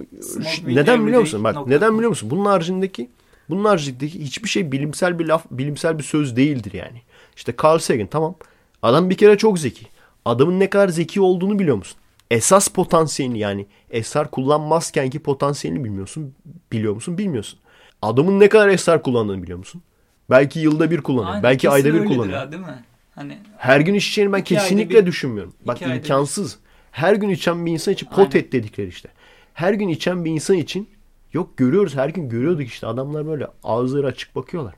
neden 0.68 1.06
biliyor 1.08 1.22
musun? 1.22 1.44
Bak 1.44 1.56
nokta 1.56 1.70
neden 1.70 1.94
biliyor 1.96 2.10
musun? 2.10 2.30
Bunun 2.32 2.46
haricindeki 2.46 3.10
bunun 3.50 3.66
haricindeki 3.66 4.20
hiçbir 4.20 4.50
şey 4.50 4.72
bilimsel 4.72 5.20
bir 5.20 5.26
laf, 5.26 5.46
bilimsel 5.52 5.98
bir 5.98 6.04
söz 6.04 6.36
değildir 6.36 6.74
yani. 6.74 7.02
İşte 7.36 7.54
Carl 7.64 7.78
Sagan 7.80 8.08
tamam. 8.08 8.36
Adam 8.82 9.10
bir 9.10 9.16
kere 9.18 9.38
çok 9.38 9.60
zeki. 9.60 9.86
Adamın 10.26 10.60
ne 10.60 10.70
kadar 10.70 10.90
zeki 10.90 11.22
olduğunu 11.22 11.60
biliyor 11.60 11.76
musun? 11.78 11.98
Esas 12.32 12.68
potansiyelini 12.68 13.40
yani 13.40 13.66
esrar 13.90 14.32
kullanmazken 14.32 15.10
ki 15.10 15.20
potansiyelini 15.20 15.84
bilmiyorsun. 15.84 16.34
Biliyor 16.72 16.94
musun? 16.94 17.18
Bilmiyorsun. 17.18 17.60
Adamın 18.02 18.40
ne 18.40 18.50
kadar 18.50 18.68
esrar 18.70 19.04
kullandığını 19.04 19.44
biliyor 19.44 19.58
musun? 19.58 19.82
Belki 20.30 20.60
yılda 20.60 20.92
bir 20.92 21.02
kullanıyor. 21.02 21.30
Aynen, 21.30 21.44
belki 21.44 21.70
ayda 21.70 21.94
bir 21.94 22.06
kullanıyor. 22.06 22.38
ha, 22.38 22.52
değil 22.52 22.64
mi? 22.64 22.84
Hani 23.16 23.38
Her 23.58 23.80
gün 23.80 23.94
içeceğini 23.94 24.34
ben 24.34 24.44
kesinlikle 24.44 25.02
bir- 25.02 25.06
düşünmüyorum. 25.06 25.54
Bak 25.66 25.82
ayda 25.82 25.94
bir. 25.94 25.98
imkansız. 26.00 26.60
Her 26.92 27.16
gün 27.16 27.30
içen 27.30 27.66
bir 27.66 27.72
insan 27.72 27.94
için 27.94 28.08
Aynen. 28.12 28.26
potet 28.26 28.52
dedikleri 28.52 28.88
işte. 28.88 29.10
Her 29.54 29.74
gün 29.74 29.88
içen 29.88 30.26
bir 30.26 30.32
insan 30.32 30.58
için 30.58 30.90
yok 31.36 31.58
görüyoruz 31.58 31.96
her 31.96 32.10
gün 32.10 32.30
görüyorduk 32.30 32.68
işte 32.68 32.88
adamlar 32.88 33.28
böyle 33.28 33.48
ağızları 33.64 34.08
açık 34.08 34.36
bakıyorlar. 34.36 34.74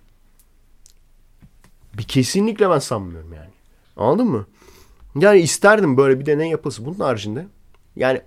Bir 1.97 2.03
kesinlikle 2.03 2.69
ben 2.69 2.79
sanmıyorum 2.79 3.33
yani. 3.33 3.49
Anladın 3.97 4.27
mı? 4.27 4.45
Yani 5.15 5.39
isterdim 5.39 5.97
böyle 5.97 6.19
bir 6.19 6.25
deney 6.25 6.49
yapılsın. 6.49 6.85
Bunun 6.85 6.99
haricinde 6.99 7.47
yani 7.95 8.21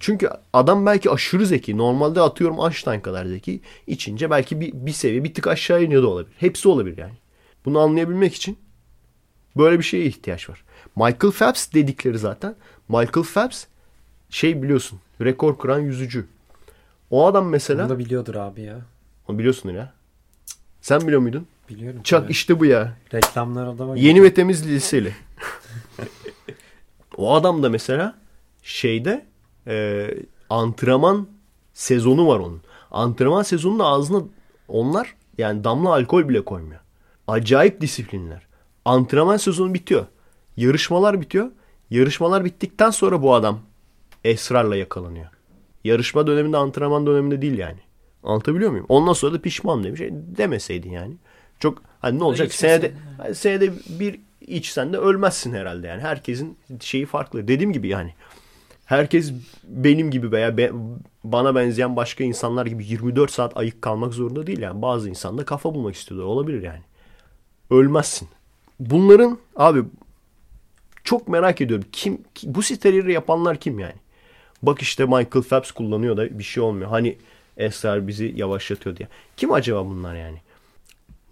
çünkü 0.00 0.30
adam 0.52 0.86
belki 0.86 1.10
aşırı 1.10 1.46
zeki. 1.46 1.78
Normalde 1.78 2.20
atıyorum 2.20 2.60
Einstein 2.60 3.00
kadar 3.00 3.26
zeki. 3.26 3.60
İçince 3.86 4.30
belki 4.30 4.60
bir, 4.60 4.72
bir 4.72 4.92
seviye 4.92 5.24
bir 5.24 5.34
tık 5.34 5.46
aşağı 5.46 5.84
iniyor 5.84 6.02
da 6.02 6.08
olabilir. 6.08 6.34
Hepsi 6.38 6.68
olabilir 6.68 6.98
yani. 6.98 7.14
Bunu 7.64 7.78
anlayabilmek 7.78 8.34
için 8.34 8.58
Böyle 9.56 9.78
bir 9.78 9.84
şeye 9.84 10.04
ihtiyaç 10.04 10.50
var. 10.50 10.64
Michael 10.96 11.32
Phelps 11.32 11.72
dedikleri 11.72 12.18
zaten. 12.18 12.54
Michael 12.88 13.26
Phelps 13.34 13.64
şey 14.30 14.62
biliyorsun 14.62 15.00
rekor 15.20 15.58
kıran 15.58 15.80
yüzücü. 15.80 16.26
O 17.10 17.26
adam 17.26 17.48
mesela 17.48 17.82
Onu 17.82 17.90
da 17.90 17.98
biliyordur 17.98 18.34
abi 18.34 18.62
ya. 18.62 18.80
onu 19.28 19.38
biliyorsun 19.38 19.70
ya. 19.70 19.92
Sen 20.80 21.00
biliyor 21.00 21.20
muydun? 21.20 21.46
Biliyorum. 21.68 22.00
Çak 22.02 22.22
tabii. 22.22 22.32
işte 22.32 22.60
bu 22.60 22.64
ya. 22.66 22.96
Reklamlar 23.14 23.66
adama 23.66 23.96
Yeni 23.96 24.22
ve 24.22 24.34
temiz 24.34 24.68
liseli. 24.68 25.14
o 27.16 27.34
adam 27.34 27.62
da 27.62 27.68
mesela 27.68 28.14
şeyde 28.62 29.26
e, 29.66 30.08
antrenman 30.50 31.28
sezonu 31.74 32.28
var 32.28 32.38
onun. 32.38 32.62
Antrenman 32.90 33.42
sezonunda 33.42 33.84
ağzına 33.84 34.22
onlar 34.68 35.14
yani 35.38 35.64
damla 35.64 35.92
alkol 35.92 36.28
bile 36.28 36.44
koymuyor. 36.44 36.80
Acayip 37.28 37.80
disiplinler. 37.80 38.46
Antrenman 38.84 39.36
sezonu 39.36 39.74
bitiyor. 39.74 40.06
Yarışmalar 40.56 41.20
bitiyor. 41.20 41.50
Yarışmalar 41.90 42.44
bittikten 42.44 42.90
sonra 42.90 43.22
bu 43.22 43.34
adam 43.34 43.60
esrarla 44.24 44.76
yakalanıyor. 44.76 45.26
Yarışma 45.84 46.26
döneminde 46.26 46.56
antrenman 46.56 47.06
döneminde 47.06 47.42
değil 47.42 47.58
yani. 47.58 47.78
Anlatabiliyor 48.22 48.70
muyum? 48.70 48.86
Ondan 48.88 49.12
sonra 49.12 49.34
da 49.34 49.40
pişman 49.40 49.84
demiş. 49.84 50.00
E, 50.00 50.10
demeseydin 50.12 50.90
yani. 50.90 51.14
Çok 51.60 51.82
hani 52.00 52.18
ne 52.18 52.24
olacak? 52.24 52.46
Senede, 52.54 52.92
hani 53.18 53.34
senede 53.34 53.72
bir 54.00 54.20
içsen 54.40 54.92
de 54.92 54.98
ölmezsin 54.98 55.52
herhalde 55.52 55.86
yani. 55.86 56.02
Herkesin 56.02 56.56
şeyi 56.80 57.06
farklı. 57.06 57.48
Dediğim 57.48 57.72
gibi 57.72 57.88
yani. 57.88 58.14
Herkes 58.84 59.32
benim 59.68 60.10
gibi 60.10 60.32
veya 60.32 60.56
be- 60.56 60.72
bana 61.24 61.54
benzeyen 61.54 61.96
başka 61.96 62.24
insanlar 62.24 62.66
gibi 62.66 62.84
24 62.86 63.30
saat 63.30 63.56
ayık 63.56 63.82
kalmak 63.82 64.14
zorunda 64.14 64.46
değil 64.46 64.58
yani. 64.58 64.82
Bazı 64.82 65.08
insan 65.10 65.38
da 65.38 65.44
kafa 65.44 65.74
bulmak 65.74 65.94
istiyorlar. 65.94 66.26
Olabilir 66.26 66.62
yani. 66.62 66.82
Ölmezsin. 67.70 68.28
Bunların 68.80 69.38
abi 69.56 69.82
çok 71.04 71.28
merak 71.28 71.60
ediyorum. 71.60 71.86
Kim 71.92 72.18
ki- 72.34 72.54
bu 72.54 72.62
siteleri 72.62 73.12
yapanlar 73.12 73.56
kim 73.56 73.78
yani? 73.78 73.94
Bak 74.62 74.82
işte 74.82 75.04
Michael 75.04 75.44
Phelps 75.48 75.70
kullanıyor 75.70 76.16
da 76.16 76.38
bir 76.38 76.44
şey 76.44 76.62
olmuyor. 76.62 76.90
Hani 76.90 77.18
esrar 77.56 78.08
bizi 78.08 78.32
yavaşlatıyor 78.36 78.96
diye. 78.96 79.08
Kim 79.36 79.52
acaba 79.52 79.86
bunlar 79.86 80.14
yani? 80.14 80.38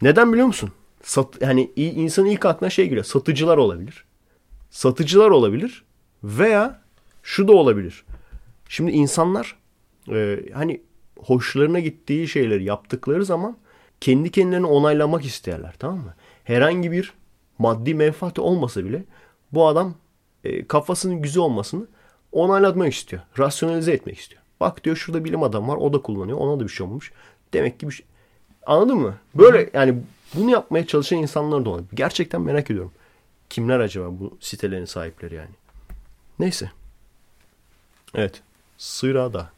Neden 0.03 0.33
biliyor 0.33 0.47
musun? 0.47 0.73
Sat, 1.03 1.43
hani 1.45 1.71
insanın 1.77 2.29
ilk 2.29 2.47
aklına 2.47 2.71
şey 2.71 2.85
geliyor. 2.85 3.05
Satıcılar 3.05 3.57
olabilir. 3.57 4.05
Satıcılar 4.71 5.31
olabilir. 5.31 5.85
Veya 6.25 6.81
şu 7.23 7.49
da 7.49 7.53
olabilir. 7.53 8.05
Şimdi 8.69 8.91
insanlar 8.91 9.57
e, 10.13 10.39
hani 10.55 10.81
hoşlarına 11.19 11.81
gittiği 11.81 12.29
şeyleri 12.29 12.65
yaptıkları 12.65 13.25
zaman 13.25 13.57
kendi 14.01 14.31
kendilerini 14.31 14.67
onaylamak 14.67 15.25
isterler 15.25 15.75
tamam 15.79 15.99
mı? 15.99 16.15
Herhangi 16.45 16.93
bir 16.93 17.13
maddi 17.59 17.95
menfaati 17.95 18.41
olmasa 18.41 18.85
bile 18.85 19.05
bu 19.53 19.67
adam 19.67 19.95
e, 20.45 20.67
kafasının 20.67 21.23
güzel 21.23 21.43
olmasını 21.43 21.87
onaylatmak 22.33 22.93
istiyor. 22.93 23.23
Rasyonalize 23.39 23.93
etmek 23.93 24.19
istiyor. 24.19 24.43
Bak 24.61 24.85
diyor 24.85 24.97
şurada 24.97 25.25
bilim 25.25 25.43
adam 25.43 25.69
var 25.69 25.77
o 25.77 25.93
da 25.93 26.03
kullanıyor 26.03 26.39
ona 26.39 26.61
da 26.61 26.65
bir 26.65 26.69
şey 26.69 26.87
olmuş. 26.87 27.13
Demek 27.53 27.81
ki 27.81 27.89
bir 27.89 27.93
şey. 27.93 28.07
Anladın 28.67 28.97
mı? 28.97 29.15
Böyle 29.35 29.71
yani 29.75 30.03
bunu 30.35 30.51
yapmaya 30.51 30.87
çalışan 30.87 31.19
insanlar 31.19 31.65
da 31.65 31.71
olabilir. 31.71 31.89
Gerçekten 31.95 32.41
merak 32.41 32.71
ediyorum. 32.71 32.93
Kimler 33.51 33.81
acaba 33.81 34.07
bu 34.11 34.37
sitelerin 34.41 34.85
sahipleri 34.85 35.35
yani? 35.35 35.51
Neyse. 36.39 36.71
Evet. 38.15 38.43
Sırada. 38.79 39.51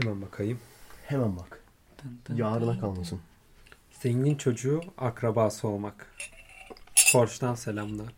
Hemen 0.00 0.22
bakayım. 0.22 0.58
Hemen 1.06 1.36
bak. 1.36 1.60
Dın 2.04 2.18
dın 2.28 2.36
Yarına 2.36 2.80
kalmasın. 2.80 3.20
Zengin 4.02 4.34
çocuğu 4.34 4.80
akrabası 4.98 5.68
olmak. 5.68 6.06
Porsche'dan 7.12 7.54
selamlar. 7.54 8.12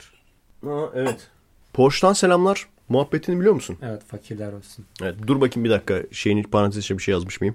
Aa, 0.66 0.86
evet. 0.94 1.28
Porsche'dan 1.72 2.12
selamlar. 2.12 2.68
Muhabbetini 2.88 3.40
biliyor 3.40 3.54
musun? 3.54 3.76
Evet 3.82 4.04
fakirler 4.04 4.52
olsun. 4.52 4.84
Evet, 5.02 5.14
dur 5.26 5.40
bakayım 5.40 5.64
bir 5.64 5.70
dakika. 5.70 6.02
Şeyin 6.12 6.42
parantez 6.42 6.78
içine 6.78 6.98
bir 6.98 7.02
şey 7.02 7.12
yazmış 7.12 7.40
mıyım? 7.40 7.54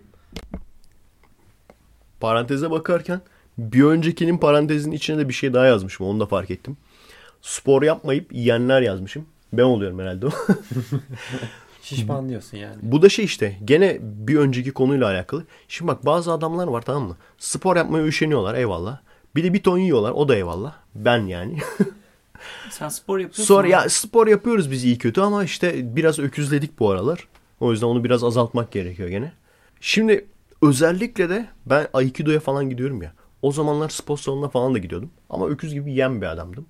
Paranteze 2.20 2.72
bakarken 2.72 3.22
bir 3.58 3.84
öncekinin 3.84 4.38
parantezinin 4.38 4.96
içine 4.96 5.17
de 5.17 5.30
bir 5.30 5.34
şey 5.34 5.54
daha 5.54 5.65
yazmışım. 5.65 6.08
Onu 6.08 6.20
da 6.20 6.26
fark 6.26 6.52
ettim. 6.52 6.78
Spor 7.41 7.84
yapmayıp 7.84 8.34
yiyenler 8.34 8.82
yazmışım. 8.82 9.26
Ben 9.54 9.63
oluyorum 9.63 10.00
herhalde 10.00 10.28
o. 10.28 10.30
Şişman 11.82 12.30
diyorsun 12.30 12.58
yani. 12.58 12.76
Bu 12.82 13.02
da 13.02 13.10
şey 13.10 13.26
işte 13.26 13.58
gene 13.65 13.98
bir 14.02 14.36
önceki 14.36 14.72
konuyla 14.72 15.08
alakalı. 15.08 15.46
Şimdi 15.67 15.91
bak 15.91 16.06
bazı 16.06 16.32
adamlar 16.32 16.67
var 16.67 16.82
tamam 16.82 17.08
mı? 17.08 17.17
Spor 17.38 17.76
yapmaya 17.76 18.06
üşeniyorlar 18.06 18.56
eyvallah. 18.56 19.00
Bir 19.36 19.44
de 19.44 19.54
bir 19.54 19.63
ton 19.63 19.78
yiyorlar 19.78 20.12
o 20.12 20.28
da 20.28 20.36
eyvallah. 20.36 20.76
Ben 20.96 21.26
yani. 21.26 21.58
Sen 22.69 22.89
spor 22.89 23.19
yapıyorsun. 23.19 23.43
Sonra 23.43 23.67
ya 23.67 23.89
spor 23.89 24.27
yapıyoruz 24.27 24.71
biz 24.71 24.86
iyi 24.86 24.97
kötü 24.97 25.21
ama 25.21 25.43
işte 25.43 25.95
biraz 25.95 26.19
öküzledik 26.19 26.80
bu 26.80 26.89
aralar. 26.89 27.27
O 27.60 27.71
yüzden 27.71 27.88
onu 27.88 28.04
biraz 28.04 28.23
azaltmak 28.23 28.71
gerekiyor 28.71 29.10
gene. 29.10 29.32
Şimdi 29.82 30.25
özellikle 30.62 31.30
de 31.30 31.47
ben 31.65 31.88
Aikido'ya 31.93 32.39
falan 32.39 32.69
gidiyorum 32.69 33.01
ya. 33.01 33.13
O 33.41 33.51
zamanlar 33.51 33.89
spor 33.89 34.17
salonuna 34.17 34.49
falan 34.49 34.73
da 34.73 34.77
gidiyordum. 34.77 35.12
Ama 35.30 35.47
öküz 35.47 35.73
gibi 35.73 35.91
yiyen 35.91 36.21
bir 36.21 36.27
adamdım. 36.27 36.65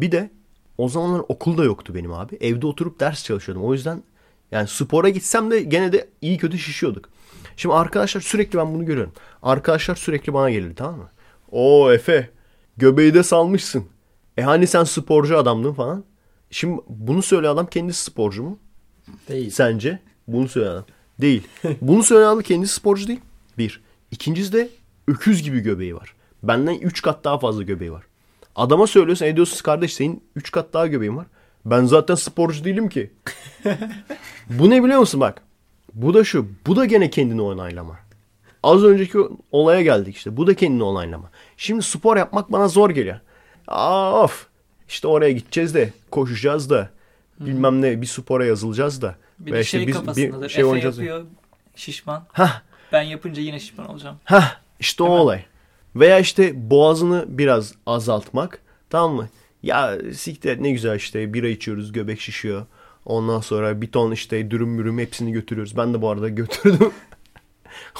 Bir 0.00 0.12
de 0.12 0.30
o 0.78 0.88
zamanlar 0.88 1.22
okul 1.28 1.58
da 1.58 1.64
yoktu 1.64 1.94
benim 1.94 2.12
abi. 2.12 2.36
Evde 2.40 2.66
oturup 2.66 3.00
ders 3.00 3.24
çalışıyordum. 3.24 3.64
O 3.64 3.72
yüzden 3.72 4.02
yani 4.50 4.68
spora 4.68 5.08
gitsem 5.08 5.50
de 5.50 5.60
gene 5.60 5.92
de 5.92 6.08
iyi 6.20 6.38
kötü 6.38 6.58
şişiyorduk. 6.58 7.08
Şimdi 7.56 7.74
arkadaşlar 7.74 8.20
sürekli 8.20 8.58
ben 8.58 8.74
bunu 8.74 8.84
görüyorum. 8.86 9.12
Arkadaşlar 9.42 9.94
sürekli 9.94 10.34
bana 10.34 10.50
gelirdi 10.50 10.74
tamam 10.74 10.98
mı? 10.98 11.10
Oo 11.50 11.92
Efe 11.92 12.30
göbeği 12.76 13.14
de 13.14 13.22
salmışsın. 13.22 13.84
E 14.36 14.42
hani 14.42 14.66
sen 14.66 14.84
sporcu 14.84 15.38
adamdın 15.38 15.72
falan. 15.72 16.04
Şimdi 16.50 16.82
bunu 16.88 17.22
söyleyen 17.22 17.52
adam 17.52 17.66
kendisi 17.66 18.04
sporcu 18.04 18.42
mu? 18.42 18.58
Değil. 19.28 19.50
Sence? 19.50 19.98
Bunu 20.28 20.48
söyleyen 20.48 20.72
adam. 20.72 20.84
Değil. 21.20 21.42
Bunu 21.80 22.02
söyleyen 22.02 22.28
adam 22.28 22.42
kendisi 22.42 22.74
sporcu 22.74 23.08
değil. 23.08 23.20
Bir. 23.58 23.82
İkincisi 24.10 24.52
de 24.52 24.68
öküz 25.08 25.42
gibi 25.42 25.60
göbeği 25.60 25.96
var. 25.96 26.14
Benden 26.42 26.74
3 26.74 27.02
kat 27.02 27.24
daha 27.24 27.38
fazla 27.38 27.62
göbeği 27.62 27.92
var. 27.92 28.04
Adama 28.56 28.86
söylüyorsun 28.86 29.26
ediyorsunuz 29.26 29.62
kardeş 29.62 29.94
senin 29.94 30.24
3 30.36 30.50
kat 30.50 30.72
daha 30.72 30.86
göbeğin 30.86 31.16
var. 31.16 31.26
Ben 31.64 31.84
zaten 31.84 32.14
sporcu 32.14 32.64
değilim 32.64 32.88
ki. 32.88 33.10
bu 34.50 34.70
ne 34.70 34.84
biliyor 34.84 35.00
musun 35.00 35.20
bak. 35.20 35.42
Bu 35.94 36.14
da 36.14 36.24
şu. 36.24 36.48
Bu 36.66 36.76
da 36.76 36.84
gene 36.84 37.10
kendini 37.10 37.42
onaylama. 37.42 37.98
Az 38.62 38.84
önceki 38.84 39.18
olaya 39.52 39.82
geldik 39.82 40.16
işte. 40.16 40.36
Bu 40.36 40.46
da 40.46 40.54
kendini 40.54 40.82
onaylama. 40.82 41.30
Şimdi 41.56 41.82
spor 41.82 42.16
yapmak 42.16 42.52
bana 42.52 42.68
zor 42.68 42.90
geliyor. 42.90 43.20
Aa, 43.68 44.22
of. 44.22 44.46
İşte 44.88 45.08
oraya 45.08 45.32
gideceğiz 45.32 45.74
de 45.74 45.92
koşacağız 46.10 46.70
da 46.70 46.90
bilmem 47.40 47.82
ne 47.82 48.00
bir 48.00 48.06
spora 48.06 48.46
yazılacağız 48.46 49.02
da. 49.02 49.14
Bir 49.38 49.52
Veya 49.52 49.58
de 49.58 49.64
işte 49.64 49.78
şey 49.78 49.86
biz 49.86 49.94
kafasındadır. 49.96 50.48
şey 50.48 50.60
Efe 50.60 50.64
oynayacağız. 50.70 50.98
yapıyor 50.98 51.24
şişman. 51.76 52.24
Hah 52.32 52.62
Ben 52.92 53.02
yapınca 53.02 53.42
yine 53.42 53.60
şişman 53.60 53.88
olacağım. 53.88 54.16
Hah 54.24 54.56
işte 54.80 55.02
o 55.02 55.06
Değil 55.06 55.16
mi? 55.16 55.22
olay. 55.22 55.44
Veya 55.96 56.18
işte 56.18 56.70
boğazını 56.70 57.24
biraz 57.28 57.74
azaltmak. 57.86 58.58
Tamam 58.90 59.16
mı? 59.16 59.28
Ya 59.62 59.98
siktir 60.14 60.62
ne 60.62 60.70
güzel 60.70 60.96
işte 60.96 61.34
bira 61.34 61.48
içiyoruz 61.48 61.92
göbek 61.92 62.20
şişiyor. 62.20 62.66
Ondan 63.04 63.40
sonra 63.40 63.80
bir 63.80 63.92
ton 63.92 64.12
işte 64.12 64.50
dürüm 64.50 64.68
mürüm 64.68 64.98
hepsini 64.98 65.32
götürüyoruz. 65.32 65.76
Ben 65.76 65.94
de 65.94 66.02
bu 66.02 66.10
arada 66.10 66.28
götürdüm. 66.40 66.92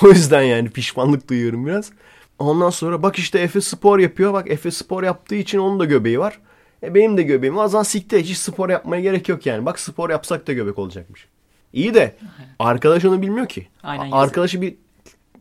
o 0.02 0.08
yüzden 0.08 0.42
yani 0.42 0.70
pişmanlık 0.70 1.28
duyuyorum 1.30 1.66
biraz. 1.66 1.90
Ondan 2.38 2.70
sonra 2.70 3.02
bak 3.02 3.18
işte 3.18 3.38
Efe 3.38 3.60
spor 3.60 3.98
yapıyor. 3.98 4.32
Bak 4.32 4.50
Efe 4.50 4.70
spor 4.70 5.02
yaptığı 5.02 5.34
için 5.34 5.58
onun 5.58 5.80
da 5.80 5.84
göbeği 5.84 6.18
var. 6.18 6.40
E 6.82 6.94
benim 6.94 7.16
de 7.16 7.22
göbeğim 7.22 7.56
var. 7.56 7.64
O 7.64 7.68
zaman 7.68 7.82
siktir 7.82 8.20
hiç 8.20 8.36
spor 8.38 8.68
yapmaya 8.68 9.02
gerek 9.02 9.28
yok 9.28 9.46
yani. 9.46 9.66
Bak 9.66 9.78
spor 9.80 10.10
yapsak 10.10 10.46
da 10.46 10.52
göbek 10.52 10.78
olacakmış. 10.78 11.28
İyi 11.72 11.94
de 11.94 12.16
arkadaş 12.58 13.04
onu 13.04 13.22
bilmiyor 13.22 13.46
ki. 13.48 13.68
Aynen, 13.82 14.10
A- 14.10 14.20
Arkadaşı 14.20 14.60
bir 14.62 14.74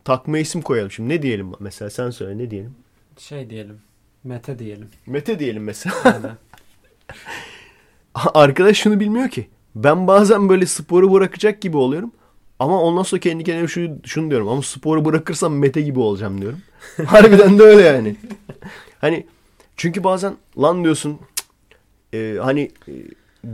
takma 0.04 0.38
isim 0.38 0.62
koyalım. 0.62 0.90
Şimdi 0.90 1.08
ne 1.08 1.22
diyelim 1.22 1.52
mesela 1.60 1.90
sen 1.90 2.10
söyle 2.10 2.38
ne 2.38 2.50
diyelim? 2.50 2.74
Şey 3.18 3.50
diyelim. 3.50 3.80
Mete 4.24 4.58
diyelim. 4.58 4.88
Mete 5.06 5.38
diyelim 5.38 5.64
mesela. 5.64 5.94
Aynen. 6.04 6.36
Arkadaş 8.14 8.76
şunu 8.76 9.00
bilmiyor 9.00 9.28
ki. 9.28 9.48
Ben 9.74 10.06
bazen 10.06 10.48
böyle 10.48 10.66
sporu 10.66 11.12
bırakacak 11.12 11.60
gibi 11.60 11.76
oluyorum. 11.76 12.12
Ama 12.58 12.82
ondan 12.82 13.02
sonra 13.02 13.20
kendi 13.20 13.44
kendime 13.44 13.68
şunu, 13.68 13.96
şunu 14.04 14.30
diyorum. 14.30 14.48
Ama 14.48 14.62
sporu 14.62 15.04
bırakırsam 15.04 15.54
Mete 15.58 15.80
gibi 15.80 16.00
olacağım 16.00 16.40
diyorum. 16.40 16.62
Harbiden 17.06 17.58
de 17.58 17.62
öyle 17.62 17.82
yani. 17.82 18.16
Hani 19.00 19.26
çünkü 19.76 20.04
bazen 20.04 20.36
lan 20.58 20.84
diyorsun 20.84 21.18
e, 22.14 22.38
hani 22.42 22.70
e, 22.88 22.92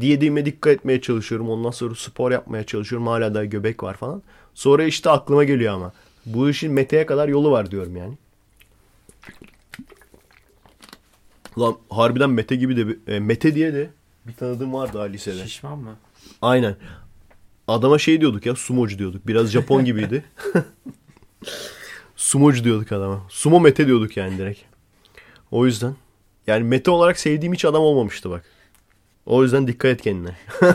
diyediğime 0.01 0.47
dikkat 0.47 0.73
etmeye 0.73 1.01
çalışıyorum. 1.01 1.51
Ondan 1.51 1.71
sonra 1.71 1.95
spor 1.95 2.31
yapmaya 2.31 2.65
çalışıyorum. 2.65 3.07
Hala 3.07 3.35
da 3.35 3.45
göbek 3.45 3.83
var 3.83 3.95
falan. 3.95 4.23
Sonra 4.55 4.85
işte 4.85 5.11
aklıma 5.11 5.45
geliyor 5.45 5.75
ama. 5.75 5.93
Bu 6.27 6.51
işin 6.51 6.73
Mete'ye 6.73 7.07
kadar 7.07 7.29
yolu 7.29 7.51
var 7.51 7.71
diyorum 7.71 7.97
yani. 7.97 8.15
Lan 11.59 11.77
harbiden 11.91 12.31
Mete 12.31 12.57
gibi 12.57 12.77
de 12.77 13.15
e, 13.15 13.21
Mete 13.21 13.55
diye 13.55 13.75
de 13.75 13.91
bir 14.27 14.33
tanıdığım 14.33 14.73
vardı 14.73 14.99
ha 14.99 15.05
lisede. 15.05 15.45
Şişman 15.47 15.79
mı? 15.79 15.97
Aynen. 16.43 16.77
Adama 17.71 17.99
şey 17.99 18.21
diyorduk 18.21 18.47
ya 18.47 18.55
sumocu 18.55 18.99
diyorduk. 18.99 19.27
Biraz 19.27 19.51
Japon 19.51 19.85
gibiydi. 19.85 20.25
sumocu 22.17 22.65
diyorduk 22.65 22.93
adama. 22.93 23.27
Sumo 23.29 23.61
Mete 23.61 23.87
diyorduk 23.87 24.17
yani 24.17 24.39
direkt. 24.39 24.61
O 25.51 25.67
yüzden. 25.67 25.95
Yani 26.47 26.65
Mete 26.65 26.91
olarak 26.91 27.19
sevdiğim 27.19 27.55
hiç 27.55 27.65
adam 27.65 27.83
olmamıştı 27.83 28.31
bak. 28.31 28.45
O 29.27 29.43
yüzden 29.43 29.67
dikkat 29.67 29.91
et 29.91 30.03
kendine. 30.03 30.37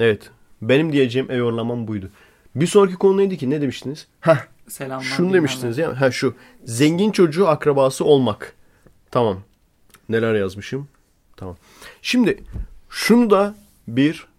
evet. 0.00 0.30
Benim 0.62 0.92
diyeceğim 0.92 1.30
ev 1.30 1.42
buydu. 1.88 2.10
Bir 2.54 2.66
sonraki 2.66 2.94
konu 2.94 3.18
neydi 3.18 3.38
ki? 3.38 3.50
Ne 3.50 3.60
demiştiniz? 3.60 4.06
Heh, 4.20 4.46
Selamlar. 4.68 5.04
şunu 5.04 5.32
demiştiniz 5.32 5.78
ya. 5.78 6.00
Ha 6.00 6.10
şu. 6.10 6.34
Zengin 6.64 7.10
çocuğu 7.10 7.48
akrabası 7.48 8.04
olmak. 8.04 8.54
Tamam. 9.10 9.42
Neler 10.08 10.34
yazmışım? 10.34 10.88
Tamam. 11.36 11.56
Şimdi 12.02 12.44
şunu 12.90 13.30
da 13.30 13.54
bir 13.88 14.29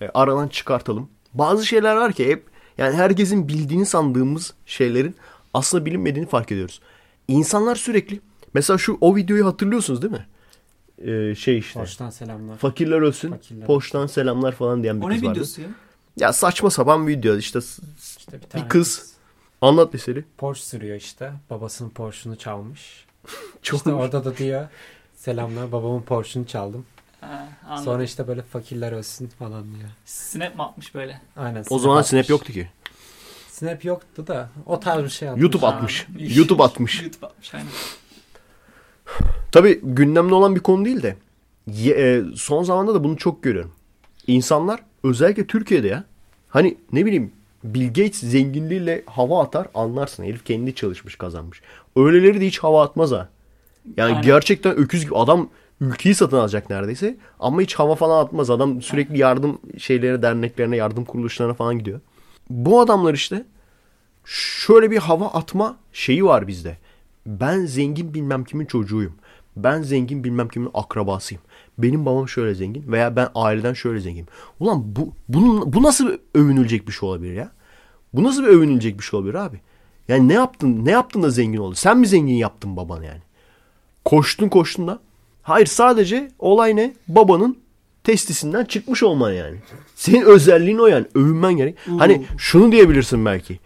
e, 0.00 0.08
aradan 0.14 0.48
çıkartalım. 0.48 1.08
Bazı 1.34 1.66
şeyler 1.66 1.96
var 1.96 2.12
ki 2.12 2.28
hep 2.28 2.44
yani 2.78 2.96
herkesin 2.96 3.48
bildiğini 3.48 3.86
sandığımız 3.86 4.54
şeylerin 4.66 5.16
aslında 5.54 5.86
bilinmediğini 5.86 6.28
fark 6.28 6.52
ediyoruz. 6.52 6.80
İnsanlar 7.28 7.76
sürekli 7.76 8.20
mesela 8.54 8.78
şu 8.78 8.98
o 9.00 9.16
videoyu 9.16 9.46
hatırlıyorsunuz 9.46 10.02
değil 10.02 10.12
mi? 10.12 10.26
Ee, 11.04 11.34
şey 11.34 11.58
işte. 11.58 11.80
Hoştan 11.80 12.10
selamlar. 12.10 12.56
Fakirler 12.56 13.00
ölsün. 13.00 13.30
Fakirler 13.30 13.66
Poştan 13.66 14.06
selamlar 14.06 14.52
falan 14.52 14.82
diyen 14.82 15.00
bir 15.00 15.06
O 15.06 15.10
ne 15.10 15.14
kız 15.14 15.24
vardı. 15.24 15.34
videosu 15.34 15.60
ya? 15.60 15.68
Ya 16.16 16.32
saçma 16.32 16.70
sapan 16.70 17.08
bir 17.08 17.16
video 17.16 17.36
işte. 17.36 17.58
İşte 18.18 18.32
bir, 18.32 18.46
tane 18.48 18.68
kız. 18.68 19.12
Anlat 19.60 19.94
eseri. 19.94 20.24
Porsche 20.38 20.64
sürüyor 20.64 20.96
işte. 20.96 21.32
Babasının 21.50 21.90
Porsche'unu 21.90 22.36
çalmış. 22.36 23.06
Çok 23.62 23.78
İşte 23.78 23.92
orada 23.92 24.24
da 24.24 24.36
diyor 24.36 24.68
selamlar 25.16 25.72
babamın 25.72 26.02
Porsche'unu 26.02 26.46
çaldım. 26.46 26.86
Ha, 27.20 27.48
anladım. 27.68 27.84
Sonra 27.84 28.02
işte 28.04 28.28
böyle 28.28 28.42
fakirler 28.42 28.92
ölsün 28.92 29.26
falan 29.28 29.64
diyor. 29.64 29.88
Snap 30.04 30.56
mı 30.56 30.62
atmış 30.62 30.94
böyle? 30.94 31.20
Aynen. 31.36 31.64
O 31.70 31.78
zaman 31.78 31.96
atmış. 31.96 32.08
Snap 32.10 32.28
yoktu 32.30 32.52
ki. 32.52 32.68
Snap 33.50 33.84
yoktu 33.84 34.26
da 34.26 34.48
o 34.66 34.80
tarz 34.80 35.04
bir 35.04 35.08
şey 35.08 35.28
atmış. 35.28 35.42
YouTube 35.42 35.66
Ha, 35.66 35.72
atmış. 35.72 36.06
iyi. 36.18 36.38
YouTube 36.38 36.62
atmış. 36.62 37.02
YouTube 37.02 37.26
atmış 37.26 37.54
aynen. 37.54 37.68
Tabii 39.52 39.80
gündemde 39.82 40.34
olan 40.34 40.54
bir 40.54 40.60
konu 40.60 40.84
değil 40.84 41.02
de 41.02 41.16
ye- 41.66 41.94
e, 41.94 42.22
son 42.36 42.62
zamanda 42.64 42.94
da 42.94 43.04
bunu 43.04 43.16
çok 43.16 43.42
görüyorum. 43.42 43.72
İnsanlar 44.26 44.80
özellikle 45.04 45.46
Türkiye'de 45.46 45.88
ya 45.88 46.04
hani 46.48 46.76
ne 46.92 47.06
bileyim 47.06 47.32
Bill 47.64 47.86
Gates 47.88 48.20
zenginliğiyle 48.20 49.02
hava 49.06 49.42
atar 49.42 49.68
anlarsın. 49.74 50.24
Herif 50.24 50.44
kendi 50.44 50.74
çalışmış 50.74 51.16
kazanmış. 51.16 51.60
Öyleleri 51.96 52.40
de 52.40 52.46
hiç 52.46 52.58
hava 52.58 52.82
atmaz 52.84 53.10
ha. 53.12 53.28
Yani 53.96 54.08
Aynen. 54.10 54.22
gerçekten 54.22 54.76
öküz 54.76 55.04
gibi 55.04 55.16
adam 55.16 55.48
ülkeyi 55.80 56.14
satın 56.14 56.36
alacak 56.36 56.70
neredeyse 56.70 57.16
ama 57.40 57.60
hiç 57.60 57.74
hava 57.74 57.94
falan 57.94 58.24
atmaz. 58.24 58.50
Adam 58.50 58.82
sürekli 58.82 59.18
yardım 59.18 59.58
şeylere, 59.78 60.22
derneklerine, 60.22 60.76
yardım 60.76 61.04
kuruluşlarına 61.04 61.54
falan 61.54 61.78
gidiyor. 61.78 62.00
Bu 62.50 62.80
adamlar 62.80 63.14
işte 63.14 63.44
şöyle 64.24 64.90
bir 64.90 64.98
hava 64.98 65.26
atma 65.26 65.76
şeyi 65.92 66.24
var 66.24 66.48
bizde. 66.48 66.76
Ben 67.26 67.66
zengin 67.66 68.14
bilmem 68.14 68.44
kimin 68.44 68.66
çocuğuyum. 68.66 69.14
Ben 69.56 69.82
zengin 69.82 70.24
bilmem 70.24 70.48
kimin 70.48 70.70
akrabasıyım. 70.74 71.42
Benim 71.78 72.06
babam 72.06 72.28
şöyle 72.28 72.54
zengin 72.54 72.92
veya 72.92 73.16
ben 73.16 73.28
aileden 73.34 73.72
şöyle 73.72 74.00
zenginim. 74.00 74.26
Ulan 74.60 74.96
bu 74.96 75.12
bunun 75.28 75.72
bu 75.72 75.82
nasıl 75.82 76.18
övünülecek 76.34 76.88
bir 76.88 76.92
şey 76.92 77.08
olabilir 77.08 77.34
ya? 77.34 77.50
Bu 78.12 78.24
nasıl 78.24 78.42
bir 78.42 78.48
övünülecek 78.48 78.98
bir 78.98 79.04
şey 79.04 79.18
olabilir 79.18 79.34
abi? 79.34 79.60
Yani 80.08 80.28
ne 80.28 80.32
yaptın? 80.32 80.84
Ne 80.84 80.90
yaptın 80.90 81.22
da 81.22 81.30
zengin 81.30 81.58
oldun? 81.58 81.74
Sen 81.74 81.98
mi 81.98 82.06
zengin 82.06 82.34
yaptın 82.34 82.76
babanı 82.76 83.06
yani? 83.06 83.22
Koştun 84.04 84.48
koştun 84.48 84.88
da. 84.88 84.98
Hayır 85.50 85.66
sadece 85.66 86.30
olay 86.38 86.76
ne? 86.76 86.92
Babanın 87.08 87.58
testisinden 88.04 88.64
çıkmış 88.64 89.02
olman 89.02 89.32
yani. 89.32 89.56
Senin 89.94 90.22
özelliğin 90.22 90.78
o 90.78 90.86
yani. 90.86 91.06
Övünmen 91.14 91.56
gerek. 91.56 91.76
Hani 91.98 92.26
şunu 92.38 92.72
diyebilirsin 92.72 93.24
belki. 93.24 93.60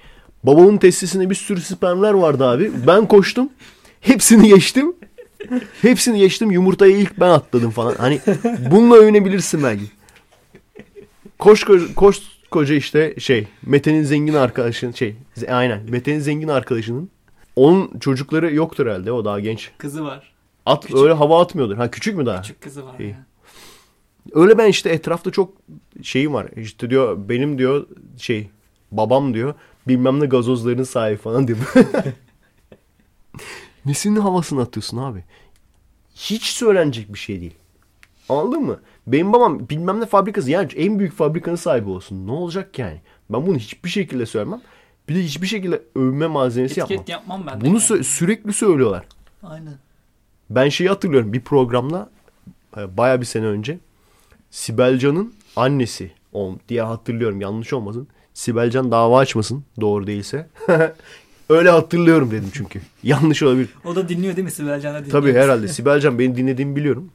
Babamın 0.45 0.77
testisinde 0.77 1.31
bir 1.31 1.35
sürü 1.35 1.61
spermler 1.61 2.13
vardı 2.13 2.47
abi. 2.47 2.71
Ben 2.87 3.09
koştum. 3.09 3.49
Hepsini 4.01 4.49
geçtim. 4.49 4.95
Hepsini 5.83 6.19
geçtim. 6.19 6.51
Yumurtayı 6.51 6.97
ilk 6.97 7.21
ben 7.21 7.31
atladım 7.31 7.71
falan. 7.71 7.95
Hani 7.95 8.21
bununla 8.71 8.97
övünebilirsin 8.97 9.63
belki. 9.63 9.85
Koş 11.39 11.65
koş, 11.65 11.95
koş 11.95 12.23
koca 12.51 12.75
işte 12.75 13.15
şey 13.19 13.47
Mete'nin 13.67 14.03
zengin 14.03 14.35
arkadaşın 14.35 14.93
şey 14.93 15.17
aynen 15.49 15.81
Mete'nin 15.89 16.21
zengin 16.21 16.49
arkadaşının 16.49 17.11
onun 17.57 17.99
çocukları 17.99 18.55
yoktur 18.55 18.87
herhalde 18.87 19.13
o 19.13 19.25
daha 19.25 19.41
genç. 19.41 19.71
Kızı 19.79 20.05
var. 20.05 20.34
At 20.67 20.83
Küçük. 20.83 20.99
öyle 20.99 21.13
hava 21.13 21.43
atmıyordur. 21.43 21.77
Ha 21.77 21.91
küçük 21.91 22.17
mü 22.17 22.27
daha? 22.27 22.43
Küçük 22.43 22.61
kızı 22.63 22.87
var 22.87 22.99
İyi. 22.99 23.09
ya. 23.11 23.27
Öyle 24.33 24.59
ben 24.59 24.69
işte 24.69 24.91
etrafta 24.91 25.31
çok 25.31 25.53
şeyim 26.03 26.35
var. 26.35 26.47
İşte 26.57 26.91
diyor 26.91 27.29
benim 27.29 27.59
diyor 27.59 27.87
şey 28.19 28.51
babam 28.93 29.35
diyor 29.35 29.55
bilmem 29.89 30.21
ne 30.21 30.27
gazozların 30.27 30.83
sahibi 30.83 31.17
falan 31.17 31.49
diyor. 31.49 31.59
Nesinin 33.87 34.21
havasını 34.21 34.61
atıyorsun 34.63 34.99
abi? 34.99 35.25
hiç 36.15 36.43
söylenecek 36.45 37.13
bir 37.15 37.19
şey 37.19 37.41
değil. 37.41 37.55
Anladın 38.29 38.63
mı? 38.63 38.81
Benim 39.07 39.33
babam 39.33 39.69
bilmem 39.69 40.01
ne 40.01 40.07
fabrikası 40.07 40.51
yani 40.51 40.73
en 40.77 40.99
büyük 40.99 41.13
fabrikanın 41.13 41.57
sahibi 41.57 41.91
olsun. 41.91 42.27
Ne 42.27 42.33
olacak 42.33 42.79
yani? 42.79 43.01
Ben 43.31 43.47
bunu 43.47 43.57
hiçbir 43.59 43.91
şekilde 43.91 44.27
söylemem. 44.27 44.61
Bir 45.09 45.15
de 45.15 45.23
hiçbir 45.23 45.47
şekilde 45.47 45.83
övme 45.97 46.27
malzemesi 46.27 46.81
Etiket 46.81 47.09
yapmam. 47.09 47.39
yapmam 47.39 47.47
ben 47.47 47.61
de. 47.61 47.65
Bunu 47.65 47.75
yani. 47.75 47.83
sö- 47.85 48.05
sürekli 48.05 48.53
söylüyorlar. 48.53 49.05
Aynen. 49.43 49.75
Ben 50.51 50.69
şeyi 50.69 50.89
hatırlıyorum 50.89 51.33
bir 51.33 51.41
programda 51.41 52.11
e, 52.77 52.97
baya 52.97 53.21
bir 53.21 53.27
sene 53.27 53.47
önce 53.47 53.79
Sibel 54.51 54.99
Can'ın 54.99 55.35
annesi 55.57 56.11
diye 56.69 56.83
hatırlıyorum 56.83 57.41
yanlış 57.41 57.73
olmasın. 57.73 58.09
Sibel 58.35 58.71
Can 58.71 58.91
dava 58.91 59.19
açmasın 59.19 59.65
doğru 59.81 60.07
değilse. 60.07 60.49
Öyle 61.49 61.71
hatırlıyorum 61.71 62.31
dedim 62.31 62.51
çünkü. 62.53 62.81
Yanlış 63.03 63.43
olabilir. 63.43 63.69
O 63.85 63.97
da 63.97 64.09
dinliyor 64.09 64.37
değil 64.37 64.45
mi 64.45 64.51
Sibel 64.51 64.81
Can'a 64.81 64.99
dinliyor. 64.99 65.21
Tabii 65.23 65.33
herhalde. 65.33 65.69
Sibel 65.69 66.01
Can 66.01 66.19
beni 66.19 66.37
dinlediğimi 66.37 66.77
biliyorum. 66.77 67.11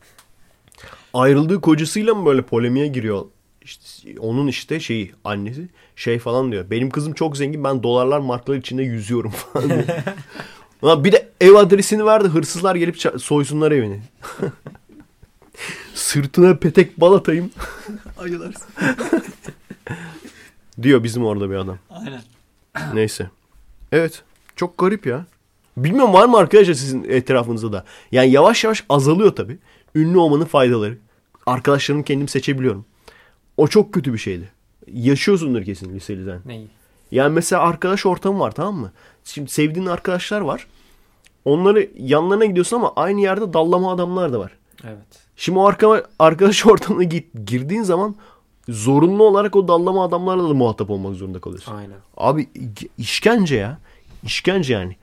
Ayrıldığı 1.14 1.62
kocasıyla 1.62 2.16
mı 2.16 2.26
böyle 2.26 2.42
polemiğe 2.42 2.88
giriyor? 2.88 3.26
İşte 3.62 4.20
onun 4.20 4.48
işte 4.48 4.80
şeyi 4.80 5.12
annesi 5.24 5.68
şey 5.96 6.20
falan 6.20 6.52
diyor. 6.52 6.66
Benim 6.72 6.90
kızım 6.90 7.14
çok 7.14 7.38
zengin 7.38 7.64
ben 7.64 7.84
dolarlar 7.84 8.20
marklar 8.20 8.56
içinde 8.56 8.84
yüzüyorum 8.84 9.32
falan 9.32 9.70
diyor. 9.70 9.84
Ulan 10.82 11.04
bir 11.04 11.12
de 11.12 11.30
ev 11.42 11.54
adresini 11.54 12.06
verdi 12.06 12.28
hırsızlar 12.28 12.76
gelip 12.76 12.96
ça- 12.96 13.20
soysunlar 13.20 13.72
evini. 13.72 14.02
Sırtına 15.94 16.56
petek 16.56 17.02
bal 17.02 17.14
atayım 17.14 17.52
Ayılarsın. 18.18 18.68
diyor 20.82 21.04
bizim 21.04 21.26
orada 21.26 21.50
bir 21.50 21.56
adam. 21.56 21.78
Aynen. 21.90 22.22
Neyse. 22.94 23.30
Evet. 23.92 24.24
Çok 24.56 24.78
garip 24.78 25.06
ya. 25.06 25.26
Bilmiyorum 25.78 26.14
var 26.14 26.26
mı 26.26 26.38
arkadaşlar 26.38 26.74
sizin 26.74 27.04
etrafınızda 27.04 27.74
da? 27.74 27.86
Yani 28.12 28.32
yavaş 28.32 28.64
yavaş 28.64 28.84
azalıyor 28.90 29.36
tabii. 29.36 29.58
Ünlü 29.96 30.18
olmanın 30.18 30.46
faydaları. 30.46 30.98
Arkadaşlarımı 31.46 32.04
kendim 32.04 32.28
seçebiliyorum. 32.28 32.86
O 33.58 33.68
çok 33.68 33.94
kötü 33.94 34.14
bir 34.14 34.18
şeydi. 34.18 34.50
Yaşıyorsundur 34.94 35.64
kesin 35.64 35.96
liseliden. 35.96 36.40
Neyi? 36.46 36.68
Yani 37.12 37.34
mesela 37.34 37.62
arkadaş 37.62 38.06
ortamı 38.06 38.40
var 38.40 38.52
tamam 38.52 38.76
mı? 38.76 38.92
Şimdi 39.24 39.52
sevdiğin 39.52 39.86
arkadaşlar 39.86 40.42
var. 40.42 40.68
Onları 41.46 41.90
yanlarına 41.98 42.46
gidiyorsun 42.46 42.76
ama 42.78 42.94
aynı 42.96 43.22
yerde 43.22 43.54
dallama 43.54 43.92
adamlar 43.92 44.34
da 44.34 44.40
var. 44.40 44.52
Evet. 44.84 45.30
Şimdi 45.36 45.60
o 45.60 45.66
arka, 45.66 46.04
arkadaş 46.20 46.66
ortamına 46.66 47.04
git, 47.04 47.28
girdiğin 47.46 47.84
zaman 47.84 48.16
zorunlu 48.70 49.24
olarak 49.24 49.56
o 49.56 49.68
dallama 49.68 50.04
adamlarla 50.04 50.50
da 50.50 50.54
muhatap 50.54 50.90
olmak 50.90 51.16
zorunda 51.16 51.40
kalıyorsun. 51.40 51.76
Aynen. 51.76 51.98
Abi 52.18 52.50
işkence 52.98 53.56
ya. 53.56 53.80
İşkence 54.24 54.74
yani. 54.74 54.96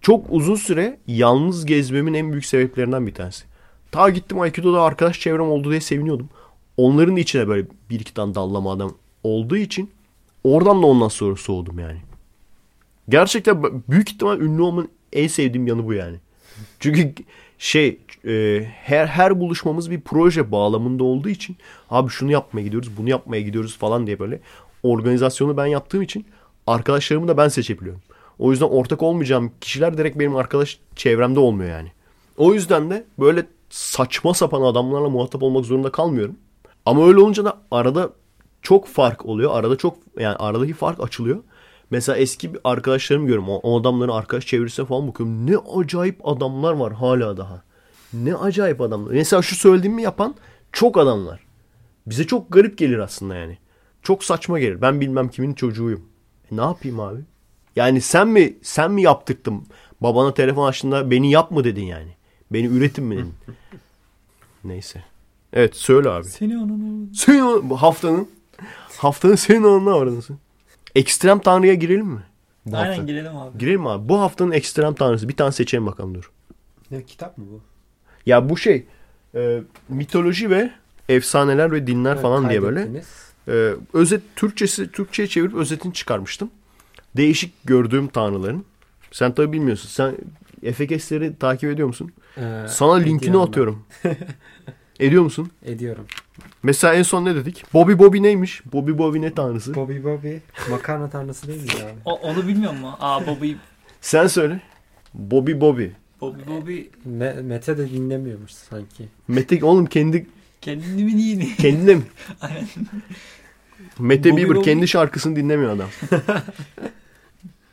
Çok 0.00 0.26
uzun 0.30 0.54
süre 0.54 0.98
yalnız 1.06 1.66
gezmemin 1.66 2.14
en 2.14 2.32
büyük 2.32 2.46
sebeplerinden 2.46 3.06
bir 3.06 3.14
tanesi. 3.14 3.44
Ta 3.90 4.10
gittim 4.10 4.40
Aikido'da 4.40 4.82
arkadaş 4.82 5.20
çevrem 5.20 5.50
oldu 5.50 5.70
diye 5.70 5.80
seviniyordum. 5.80 6.28
Onların 6.76 7.16
da 7.16 7.20
içine 7.20 7.48
böyle 7.48 7.66
bir 7.90 8.00
iki 8.00 8.14
tane 8.14 8.34
dallama 8.34 8.72
adam 8.72 8.94
olduğu 9.22 9.56
için 9.56 9.90
oradan 10.44 10.82
da 10.82 10.86
ondan 10.86 11.08
sonra 11.08 11.36
soğudum 11.36 11.78
yani. 11.78 11.98
Gerçekten 13.08 13.62
büyük 13.88 14.10
ihtimal 14.10 14.40
ünlü 14.40 14.62
olmanın 14.62 14.88
en 15.12 15.26
sevdiğim 15.26 15.66
yanı 15.66 15.86
bu 15.86 15.92
yani. 15.92 16.16
Çünkü 16.80 17.14
şey 17.58 17.98
e, 18.26 18.64
her 18.84 19.06
her 19.06 19.40
buluşmamız 19.40 19.90
bir 19.90 20.00
proje 20.00 20.52
bağlamında 20.52 21.04
olduğu 21.04 21.28
için 21.28 21.56
abi 21.90 22.10
şunu 22.10 22.32
yapmaya 22.32 22.62
gidiyoruz 22.62 22.90
bunu 22.96 23.08
yapmaya 23.10 23.40
gidiyoruz 23.42 23.78
falan 23.78 24.06
diye 24.06 24.18
böyle 24.18 24.40
organizasyonu 24.82 25.56
ben 25.56 25.66
yaptığım 25.66 26.02
için 26.02 26.26
arkadaşlarımı 26.66 27.28
da 27.28 27.36
ben 27.36 27.48
seçebiliyorum. 27.48 28.00
O 28.38 28.50
yüzden 28.50 28.66
ortak 28.66 29.02
olmayacağım 29.02 29.52
kişiler 29.60 29.98
direkt 29.98 30.18
benim 30.18 30.36
arkadaş 30.36 30.78
çevremde 30.96 31.40
olmuyor 31.40 31.70
yani. 31.70 31.92
O 32.36 32.54
yüzden 32.54 32.90
de 32.90 33.04
böyle 33.18 33.46
saçma 33.70 34.34
sapan 34.34 34.62
adamlarla 34.62 35.08
muhatap 35.08 35.42
olmak 35.42 35.64
zorunda 35.64 35.92
kalmıyorum. 35.92 36.36
Ama 36.86 37.06
öyle 37.06 37.20
olunca 37.20 37.44
da 37.44 37.58
arada 37.70 38.10
çok 38.62 38.86
fark 38.86 39.26
oluyor. 39.26 39.50
Arada 39.54 39.76
çok 39.76 39.96
yani 40.18 40.36
aradaki 40.36 40.72
fark 40.74 41.00
açılıyor. 41.00 41.42
Mesela 41.90 42.16
eski 42.18 42.54
bir 42.54 42.60
arkadaşlarım 42.64 43.22
görüyorum. 43.26 43.48
O, 43.48 43.54
o 43.62 43.80
adamların 43.80 44.12
arkadaş 44.12 44.46
çevresine 44.46 44.86
falan 44.86 45.08
bakıyorum. 45.08 45.46
Ne 45.46 45.56
acayip 45.56 46.28
adamlar 46.28 46.72
var 46.72 46.92
hala 46.92 47.36
daha. 47.36 47.62
Ne 48.12 48.34
acayip 48.34 48.80
adamlar. 48.80 49.12
Mesela 49.12 49.42
şu 49.42 49.56
söylediğimi 49.56 50.02
yapan 50.02 50.34
çok 50.72 50.98
adamlar. 50.98 51.40
Bize 52.06 52.26
çok 52.26 52.52
garip 52.52 52.78
gelir 52.78 52.98
aslında 52.98 53.34
yani. 53.34 53.58
Çok 54.02 54.24
saçma 54.24 54.58
gelir. 54.60 54.80
Ben 54.82 55.00
bilmem 55.00 55.28
kimin 55.28 55.54
çocuğuyum. 55.54 56.02
E 56.52 56.56
ne 56.56 56.60
yapayım 56.60 57.00
abi? 57.00 57.20
Yani 57.76 58.00
sen 58.00 58.28
mi 58.28 58.56
sen 58.62 58.92
mi 58.92 59.02
yaptırttın? 59.02 59.66
Babana 60.00 60.34
telefon 60.34 60.68
açtığında 60.68 61.10
beni 61.10 61.30
yap 61.30 61.50
mı 61.50 61.64
dedin 61.64 61.84
yani? 61.84 62.14
Beni 62.52 62.66
üretin 62.66 63.04
mi 63.04 63.16
dedin? 63.16 63.34
Neyse. 64.64 65.04
Evet 65.52 65.76
söyle 65.76 66.10
abi. 66.10 66.24
Seni 66.24 66.58
onun 66.58 67.12
Senin 67.14 67.40
o- 67.40 67.60
bu 67.70 67.76
haftanın 67.82 68.28
haftanın 69.00 69.34
senin 69.34 69.64
anına 69.64 69.94
aranısı. 69.94 70.32
Ekstrem 70.94 71.38
tanrıya 71.38 71.74
girelim 71.74 72.06
mi? 72.06 72.20
Bu 72.66 72.76
Aynen 72.76 72.88
hafta. 72.88 73.02
girelim 73.04 73.36
abi. 73.36 73.58
Girelim 73.58 73.80
mi 73.80 73.88
abi. 73.90 74.08
Bu 74.08 74.20
haftanın 74.20 74.50
ekstrem 74.52 74.94
tanrısı. 74.94 75.28
Bir 75.28 75.36
tane 75.36 75.52
seçelim 75.52 75.86
bakalım 75.86 76.14
dur. 76.14 76.30
Ne 76.90 77.02
kitap 77.02 77.38
mı 77.38 77.44
bu? 77.52 77.60
Ya 78.26 78.48
bu 78.48 78.56
şey 78.56 78.84
e, 79.34 79.60
mitoloji 79.88 80.50
ve 80.50 80.70
efsaneler 81.08 81.72
ve 81.72 81.86
dinler 81.86 82.16
Ha, 82.16 82.22
falan 82.22 82.48
diye 82.50 82.62
böyle. 82.62 83.02
E, 83.48 83.72
özet 83.92 84.22
Türkçesi 84.36 84.92
Türkçe'ye 84.92 85.28
çevirip 85.28 85.54
özetini 85.54 85.94
çıkarmıştım. 85.94 86.50
Değişik 87.16 87.54
gördüğüm 87.64 88.08
tanrıların. 88.08 88.64
Sen 89.12 89.32
tabii 89.32 89.52
bilmiyorsun. 89.52 89.88
Sen 89.88 90.16
FKS'leri 90.72 91.36
takip 91.36 91.70
ediyor 91.70 91.88
musun? 91.88 92.12
Ee, 92.36 92.64
Sana 92.68 92.94
linkini 92.94 93.38
atıyorum. 93.38 93.82
Ediyor 95.00 95.22
musun? 95.22 95.50
Ediyorum. 95.64 96.06
Mesela 96.62 96.94
en 96.94 97.02
son 97.02 97.24
ne 97.24 97.34
dedik? 97.34 97.64
Bobby 97.74 97.92
Bobby 97.98 98.22
neymiş? 98.22 98.62
Bobby 98.72 98.98
Bobby 98.98 99.20
ne 99.20 99.34
tanrısı? 99.34 99.74
Bobby 99.74 100.04
Bobby. 100.04 100.36
Makarna 100.70 101.10
tanrısı 101.10 101.48
değil 101.48 101.62
mi 101.62 101.70
abi? 101.84 101.92
O, 102.04 102.12
onu 102.12 102.46
bilmiyor 102.48 102.72
mu? 102.72 102.96
Aa 103.00 103.26
Bobby 103.26 103.52
Sen 104.00 104.26
söyle. 104.26 104.60
Bobby 105.14 105.52
Bobby. 105.60 105.86
Bobby 106.20 106.40
Bobby 106.46 106.80
Me- 107.08 107.42
Mete 107.42 107.78
de 107.78 107.90
dinlemiyormuş 107.90 108.52
sanki. 108.52 109.08
Mete 109.28 109.64
oğlum 109.64 109.86
kendi 109.86 110.26
kendini 110.60 111.04
mi 111.04 111.16
neyini? 111.16 111.56
kendine 111.56 111.94
mi? 111.94 112.02
Aynen. 112.40 112.66
Mete 113.98 114.32
Bobby 114.32 114.40
Bieber 114.42 114.56
Bobby. 114.56 114.64
kendi 114.64 114.88
şarkısını 114.88 115.36
dinlemiyor 115.36 115.70
adam. 115.70 115.88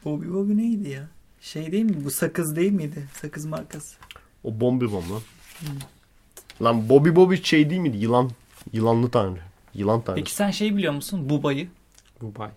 Bobby 0.05 0.27
Bobby 0.29 0.57
neydi 0.57 0.89
ya? 0.89 1.07
Şey 1.41 1.71
değil 1.71 1.83
mi? 1.85 2.05
Bu 2.05 2.11
sakız 2.11 2.55
değil 2.55 2.71
miydi? 2.71 3.03
Sakız 3.21 3.45
markası. 3.45 3.97
O 4.43 4.59
bombi 4.59 4.91
bom 4.91 5.03
lan. 5.11 5.21
Lan 6.61 6.89
Bobby 6.89 7.09
Bobby 7.15 7.35
şey 7.35 7.69
değil 7.69 7.81
miydi? 7.81 7.97
Yılan. 7.97 8.29
Yılanlı 8.73 9.09
tanrı. 9.11 9.39
Yılan 9.73 10.01
tanrı. 10.01 10.15
Peki 10.15 10.31
sen 10.35 10.51
şey 10.51 10.75
biliyor 10.77 10.93
musun? 10.93 11.29
Buba'yı. 11.29 11.67
Bubay. 12.21 12.49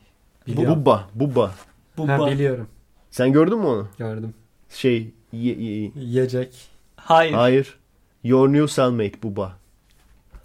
Bu- 0.46 0.52
Biliyorum. 0.52 0.80
Bubba. 0.80 1.08
Bubba. 1.14 1.54
Buba. 1.98 2.18
Ha, 2.18 2.30
biliyorum. 2.30 2.68
Sen 3.10 3.32
gördün 3.32 3.58
mü 3.58 3.66
onu? 3.66 3.88
Gördüm. 3.98 4.34
Şey. 4.70 5.10
ye- 5.32 5.54
ye- 5.58 5.90
Yiyecek. 5.94 6.54
Hayır. 6.96 7.32
hayır. 7.32 7.78
Your 8.24 8.52
new 8.52 8.74
cellmate 8.74 9.22
Bubba. 9.22 9.56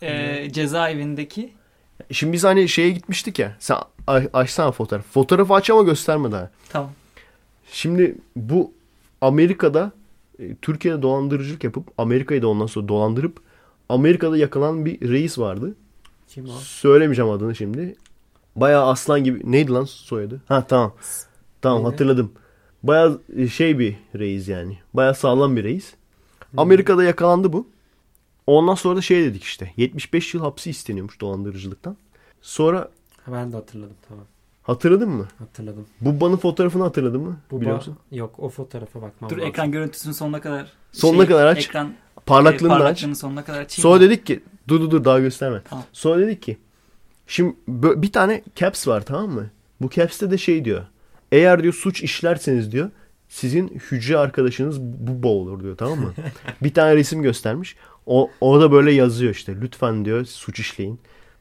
Ee, 0.02 0.50
cezaevindeki 0.52 1.54
Şimdi 2.12 2.34
biz 2.34 2.44
hani 2.44 2.70
şeye 2.70 2.90
gitmiştik 2.92 3.40
ya. 3.40 3.56
Sen 3.60 3.78
açsana 4.34 4.72
fotoğraf. 4.72 5.06
Fotoğrafı 5.06 5.54
aç 5.54 5.70
ama 5.70 5.84
gösterme 5.84 6.32
daha. 6.32 6.50
tamam. 6.70 6.92
Şimdi 7.72 8.16
bu 8.36 8.74
Amerika'da 9.22 9.92
e, 10.40 10.56
Türkiye'de 10.56 11.02
dolandırıcılık 11.02 11.64
yapıp 11.64 11.88
Amerika'yı 11.98 12.42
da 12.42 12.48
ondan 12.48 12.66
sonra 12.66 12.88
dolandırıp 12.88 13.38
Amerika'da 13.90 14.38
yakalanan 14.38 14.86
bir 14.86 15.10
reis 15.10 15.40
vardı. 15.40 15.76
Kim 16.28 16.46
o? 16.46 16.52
Söylemeyeceğim 16.52 17.32
adını 17.32 17.56
şimdi. 17.56 17.96
Bayağı 18.56 18.86
aslan 18.86 19.24
gibi. 19.24 19.52
Neydi 19.52 19.72
lan 19.72 19.84
soyadı? 19.84 20.42
Ha 20.48 20.68
tamam. 20.68 20.94
Tamam 21.62 21.80
Neydi? 21.84 21.92
hatırladım. 21.92 22.32
Bayağı 22.84 23.22
e, 23.36 23.48
şey 23.48 23.80
bir 23.80 23.96
reis 24.16 24.48
yani. 24.48 24.78
Bayağı 24.94 25.16
sağlam 25.16 25.56
bir 25.56 25.64
reis. 25.64 25.94
Amerika'da 26.58 27.04
yakalandı 27.04 27.54
bu. 27.54 27.68
Ondan 28.48 28.76
sonra 28.76 28.96
da 28.96 29.02
şey 29.02 29.24
dedik 29.24 29.44
işte. 29.44 29.72
75 29.78 30.34
yıl 30.34 30.42
hapsi 30.42 30.70
isteniyormuş 30.70 31.22
dolandırıcılıktan. 31.22 31.98
Sonra 32.42 32.90
Ben 33.28 33.52
de 33.52 33.56
hatırladım 33.56 33.96
tamam. 34.10 34.26
Hatırladın 34.66 35.10
mı? 35.10 35.28
Hatırladım. 35.40 35.86
Bubba'nın 36.02 36.38
fotoğrafını 36.38 36.84
hatırladın 36.84 37.22
mı? 37.22 37.38
Bu 37.52 37.62
Biliyor 37.62 37.76
musun? 37.76 37.98
Yok 38.12 38.36
o 38.38 38.50
fotoğrafa 38.50 39.02
bakmam 39.02 39.30
Dur 39.32 39.38
lazım. 39.38 39.50
ekran 39.50 39.72
görüntüsünün 39.72 40.14
sonuna 40.14 40.42
kadar. 40.42 40.72
Sonuna 40.92 41.28
kadar 41.28 41.46
aç. 41.46 41.66
Ekran 41.66 41.94
Parlaklığını 42.26 42.68
e, 42.68 42.70
da 42.72 42.76
aç. 42.76 42.82
parlaklığını 42.82 43.16
sonuna 43.16 43.44
kadar 43.46 43.62
açayım. 43.62 43.84
Sonra 43.84 43.96
mı? 43.96 44.02
dedik 44.02 44.26
ki 44.26 44.44
dur 44.68 44.82
dur 44.82 44.92
dur 44.92 45.04
daha 45.06 45.20
gösterme. 45.20 45.62
Tamam. 45.70 45.86
Sonra 45.94 46.20
dedik 46.20 46.42
ki 46.42 46.58
şimdi 47.28 47.56
bir 47.68 48.12
tane 48.12 48.44
caps 48.56 48.88
var 48.88 49.06
tamam 49.06 49.30
mı? 49.30 49.50
Bu 49.82 49.90
caps'te 49.90 50.32
de 50.32 50.38
şey 50.38 50.66
diyor. 50.66 50.82
Eğer 51.32 51.64
diyor 51.64 51.74
suç 51.74 52.04
işlerseniz 52.04 52.72
diyor 52.72 52.90
sizin 53.30 53.68
hücre 53.68 54.18
arkadaşınız 54.18 54.82
bu 54.82 55.30
olur 55.30 55.64
diyor 55.64 55.78
tamam 55.78 56.00
mı? 56.00 56.14
bir 56.64 56.74
tane 56.74 56.96
resim 56.96 57.22
göstermiş. 57.22 57.76
O 58.06 58.32
orada 58.42 58.72
böyle 58.72 58.92
yazıyor 58.92 59.32
işte 59.34 59.62
lütfen 59.62 60.06
diyor 60.06 60.26
suç 60.26 60.60
işleyin. 60.60 61.00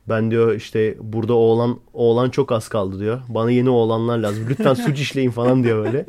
Ben 0.09 0.31
diyor 0.31 0.55
işte 0.55 0.97
burada 1.01 1.35
oğlan 1.35 1.81
oğlan 1.93 2.31
çok 2.31 2.53
az 2.53 2.69
kaldı 2.69 3.01
diyor. 3.01 3.21
Bana 3.29 3.51
yeni 3.51 3.71
oğlanlar 3.71 4.19
lazım. 4.19 4.47
Lütfen 4.51 4.75
suç 4.75 5.01
işleyin 5.01 5.31
falan 5.31 5.65
diyor 5.65 5.85
böyle. 5.85 6.07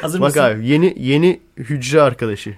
Hazır 0.00 0.20
Bak 0.20 0.28
mısın? 0.28 0.40
abi 0.40 0.68
yeni 0.68 0.94
yeni 0.98 1.40
hücre 1.56 2.02
arkadaşı. 2.02 2.56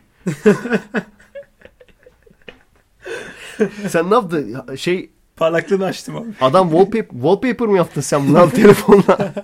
sen 3.89 4.11
ne 4.11 4.15
yaptın? 4.15 4.57
Şey 4.77 5.11
Parlaklığını 5.37 5.85
açtım 5.85 6.17
abi. 6.17 6.29
adam 6.41 6.71
wallpaper, 6.71 7.09
wallpaper 7.15 7.69
mı 7.69 7.77
yaptın 7.77 8.01
sen 8.01 8.29
bunu 8.29 8.51
telefonla? 8.55 9.35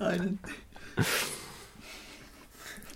Aynen. 0.00 0.38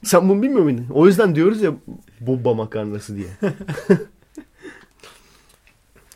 sen 0.04 0.28
bunu 0.28 0.42
bilmiyor 0.42 0.62
muydun? 0.62 0.86
O 0.92 1.06
yüzden 1.06 1.34
diyoruz 1.34 1.62
ya 1.62 1.72
Bobba 2.20 2.54
makarnası 2.54 3.16
diye. 3.16 3.26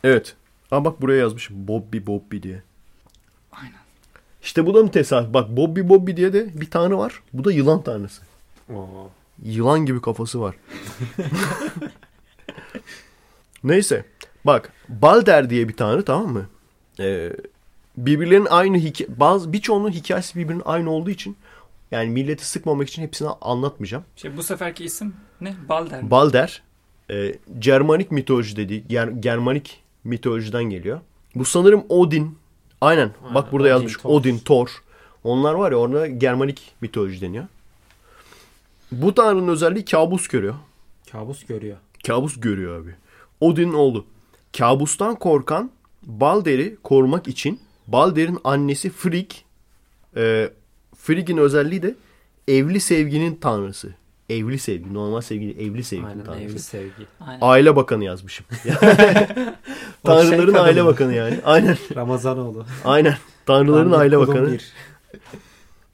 evet. 0.05 0.35
Ama 0.71 0.85
bak 0.85 1.01
buraya 1.01 1.19
yazmış 1.19 1.49
Bobby 1.51 1.97
Bobby 2.07 2.41
diye. 2.41 2.63
Aynen. 3.51 3.71
İşte 4.41 4.65
bu 4.65 4.73
da 4.73 4.83
mı 4.83 4.91
tesadüf? 4.91 5.33
Bak 5.33 5.49
Bobby 5.49 5.81
Bobby 5.81 6.15
diye 6.15 6.33
de 6.33 6.61
bir 6.61 6.69
tanrı 6.69 6.97
var. 6.97 7.21
Bu 7.33 7.43
da 7.43 7.51
yılan 7.51 7.81
tanrısı. 7.83 8.21
Oo. 8.73 9.09
Yılan 9.43 9.85
gibi 9.85 10.01
kafası 10.01 10.41
var. 10.41 10.55
Neyse. 13.63 14.05
Bak 14.45 14.71
Balder 14.89 15.49
diye 15.49 15.67
bir 15.69 15.77
tanrı 15.77 16.05
tamam 16.05 16.33
mı? 16.33 16.45
Ee, 16.99 17.31
birbirlerinin 17.97 18.47
aynı 18.49 18.77
hikaye, 18.77 19.19
bazı 19.19 19.53
birçoğunun 19.53 19.91
hikayesi 19.91 20.39
birbirinin 20.39 20.63
aynı 20.65 20.91
olduğu 20.91 21.09
için 21.09 21.37
yani 21.91 22.09
milleti 22.09 22.47
sıkmamak 22.47 22.87
için 22.89 23.01
hepsini 23.01 23.29
anlatmayacağım. 23.41 24.03
Şey 24.15 24.37
bu 24.37 24.43
seferki 24.43 24.85
isim 24.85 25.15
ne? 25.41 25.55
Balder. 25.69 26.03
mi? 26.03 26.11
Balder 26.11 26.61
e, 27.11 27.35
Germanik 27.59 28.11
mitoloji 28.11 28.55
dediği 28.55 28.83
Ger- 28.83 29.19
Germanik 29.19 29.81
mitolojiden 30.05 30.63
geliyor. 30.63 30.99
Bu 31.35 31.45
sanırım 31.45 31.83
Odin. 31.89 32.37
Aynen. 32.81 33.11
Aynen, 33.23 33.35
Bak 33.35 33.51
burada 33.51 33.63
Odin, 33.67 33.73
yazmış. 33.73 33.93
Thor. 33.97 34.09
Odin, 34.09 34.39
Thor. 34.39 34.67
Onlar 35.23 35.53
var 35.53 35.71
ya 35.71 35.77
orada 35.77 36.07
Germanik 36.07 36.71
mitoloji 36.81 37.21
deniyor. 37.21 37.45
Bu 38.91 39.15
tanrının 39.15 39.47
özelliği 39.47 39.85
kabus 39.85 40.27
görüyor. 40.27 40.55
Kabus 41.11 41.45
görüyor. 41.45 41.77
Kabus 42.07 42.39
görüyor 42.39 42.81
abi. 42.83 42.95
Odin'in 43.39 43.73
oğlu. 43.73 44.05
Kabustan 44.57 45.15
korkan 45.15 45.71
Balder'i 46.03 46.75
korumak 46.83 47.27
için 47.27 47.59
Balder'in 47.87 48.37
annesi 48.43 48.89
Frigg 48.89 49.31
e, 50.17 50.49
Frigg'in 50.97 51.37
özelliği 51.37 51.81
de 51.83 51.95
evli 52.47 52.79
sevginin 52.79 53.35
tanrısı. 53.35 53.93
Evli 54.29 54.59
sevgi. 54.59 54.93
Normal 54.93 55.21
sevgi 55.21 55.51
evli 55.59 55.83
sevginin 55.83 56.07
Aynen 56.09 56.23
tanrısı. 56.25 56.43
evli 56.43 56.59
sevgi. 56.59 57.05
Aynen. 57.19 57.39
Aile 57.41 57.75
bakanı 57.75 58.03
yazmışım. 58.03 58.45
Şey 60.05 60.15
Tanrıların 60.29 60.53
aile 60.53 60.85
bakanı 60.85 61.13
yani. 61.13 61.39
Aynen. 61.45 61.77
Ramazanoğlu. 61.95 62.65
Aynen. 62.85 63.17
Tanrıların 63.45 63.89
Tanrı 63.89 63.99
aile 64.01 64.19
bakanı. 64.19 64.51
bir. 64.51 64.73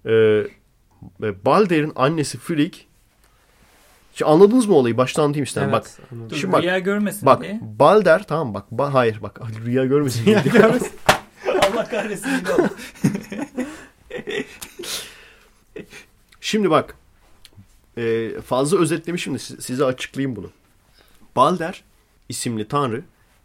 Ee, 0.05 0.45
Balder'in 1.45 1.91
annesi 1.95 2.37
Frigg. 2.37 2.73
Şimdi 4.13 4.31
anladınız 4.31 4.65
mı 4.65 4.75
olayı? 4.75 4.97
Baştan 4.97 5.23
anlatayım 5.23 5.43
istedim. 5.43 5.69
Evet, 5.71 5.97
Bak. 5.99 6.07
anladım. 6.13 6.37
Şimdi 6.37 6.53
bak- 6.53 6.63
rüya 6.63 6.79
görmesin 6.79 7.25
Bak 7.25 7.41
diye. 7.41 7.59
Balder 7.61 8.27
tamam 8.27 8.53
bak. 8.53 8.65
Ba- 8.71 8.89
hayır 8.91 9.21
bak. 9.21 9.39
Rüya 9.65 9.85
görmesin. 9.85 10.25
diye. 10.25 10.43
Allah 11.71 11.87
kahretsin. 11.89 12.29
Şimdi 16.41 16.69
bak. 16.69 16.95
e, 17.97 18.29
fazla 18.45 18.77
özetlemişim 18.79 19.33
de 19.33 19.39
si- 19.39 19.61
size 19.61 19.85
açıklayayım 19.85 20.35
bunu. 20.35 20.49
Balder 21.35 21.83
isimli 22.29 22.67
tanrı 22.67 23.03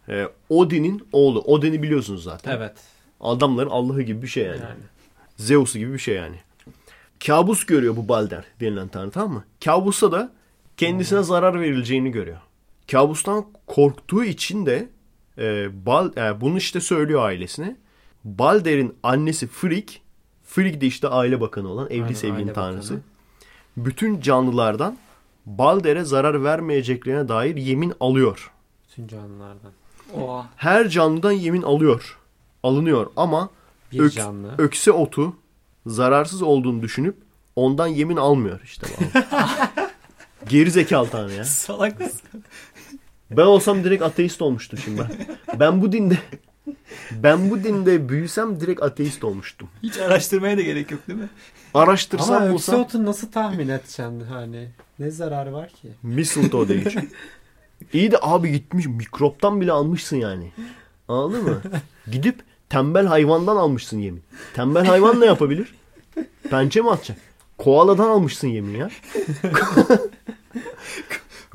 e, 0.09 0.29
Odin'in 0.49 1.09
oğlu. 1.13 1.41
Odin'i 1.41 1.83
biliyorsunuz 1.83 2.23
zaten. 2.23 2.57
Evet. 2.57 2.73
Adamların 3.21 3.71
Allah'ı 3.71 4.03
gibi 4.03 4.23
bir 4.23 4.27
şey 4.27 4.45
yani. 4.45 4.61
Yani. 4.61 4.81
Zeus'u 5.37 5.79
gibi 5.79 5.93
bir 5.93 5.99
şey 5.99 6.15
yani. 6.15 6.37
Kabus 7.27 7.65
görüyor 7.67 7.97
bu 7.97 8.09
Balder 8.09 8.45
denilen 8.61 8.89
tanrı 8.89 9.11
tamam 9.11 9.33
mı? 9.33 9.45
Kabusta 9.65 10.13
da 10.13 10.33
kendisine 10.77 11.23
zarar 11.23 11.61
verileceğini 11.61 12.11
görüyor. 12.11 12.39
Kabustan 12.91 13.47
korktuğu 13.67 14.25
için 14.25 14.67
de 14.67 14.89
e, 15.39 15.69
Bal, 15.87 16.17
e, 16.17 16.41
bunu 16.41 16.59
işte 16.59 16.81
söylüyor 16.81 17.25
ailesine. 17.25 17.77
Balder'in 18.25 18.95
annesi 19.03 19.47
Frigg, 19.47 19.89
Frigg 20.45 20.81
de 20.81 20.87
işte 20.87 21.09
aile 21.09 21.41
bakanı 21.41 21.69
olan 21.69 21.91
evli 21.91 22.17
Aynen, 22.23 22.35
aile 22.35 22.53
tanrısı. 22.53 22.95
bakanı. 22.95 23.05
Bütün 23.77 24.21
canlılardan 24.21 24.99
Balder'e 25.47 26.05
zarar 26.05 26.45
vermeyeceklerine 26.45 27.29
dair 27.29 27.57
yemin 27.57 27.93
alıyor. 28.01 28.51
Bütün 28.89 29.09
canlılardan. 29.09 29.73
Oha. 30.15 30.47
Her 30.57 30.89
canlıdan 30.89 31.33
yemin 31.33 31.63
alıyor. 31.63 32.19
Alınıyor 32.63 33.07
ama 33.17 33.51
Bir 33.93 33.99
Ök- 34.01 34.11
canlı. 34.15 34.55
ökse 34.59 34.93
otu 34.93 35.37
zararsız 35.87 36.43
olduğunu 36.43 36.83
düşünüp 36.83 37.17
ondan 37.57 37.87
yemin 37.87 38.17
almıyor 38.17 38.61
işte. 38.65 38.87
Geri 40.49 40.71
zekalı 40.71 41.09
tanrı 41.11 41.33
ya. 41.33 41.45
Salak 41.45 42.01
mısın? 42.01 42.45
Ben 43.31 43.43
olsam 43.47 43.85
direkt 43.85 44.03
ateist 44.03 44.43
olmuştum 44.43 44.79
şimdi 44.85 44.99
ben. 45.01 45.37
Ben 45.61 45.83
bu 45.83 45.93
dinde 45.93 46.19
ben 47.13 47.51
bu 47.51 47.65
dinde 47.65 48.09
büyüsem 48.09 48.61
direkt 48.61 48.83
ateist 48.83 49.25
olmuştum. 49.25 49.69
Hiç 49.83 49.99
araştırmaya 49.99 50.57
da 50.57 50.63
gerek 50.63 50.91
yok 50.91 51.09
değil 51.09 51.19
mi? 51.19 51.29
Araştırsam 51.75 52.37
Ama 52.43 52.53
bulsam 52.53 52.75
ökseotun 52.75 53.05
nasıl 53.07 53.31
tahmin 53.33 53.69
edeceksin 53.69 54.21
hani? 54.21 54.69
Ne 54.99 55.11
zararı 55.11 55.53
var 55.53 55.69
ki? 55.69 55.89
mistletoe 56.03 56.65
geçiyor. 56.77 57.05
İyi 57.93 58.11
de 58.11 58.19
abi 58.23 58.53
gitmiş 58.53 58.87
mikroptan 58.87 59.61
bile 59.61 59.73
almışsın 59.73 60.17
yani. 60.17 60.53
Anladın 61.09 61.45
mı? 61.45 61.63
Gidip 62.11 62.41
tembel 62.69 63.07
hayvandan 63.07 63.57
almışsın 63.57 63.99
yemin. 63.99 64.23
Tembel 64.55 64.87
hayvan 64.87 65.21
ne 65.21 65.27
yapabilir? 65.27 65.75
Pençe 66.51 66.81
mi 66.81 66.91
atacak? 66.91 67.19
Koaladan 67.59 68.09
almışsın 68.09 68.49
yemin 68.49 68.79
ya. 68.79 68.91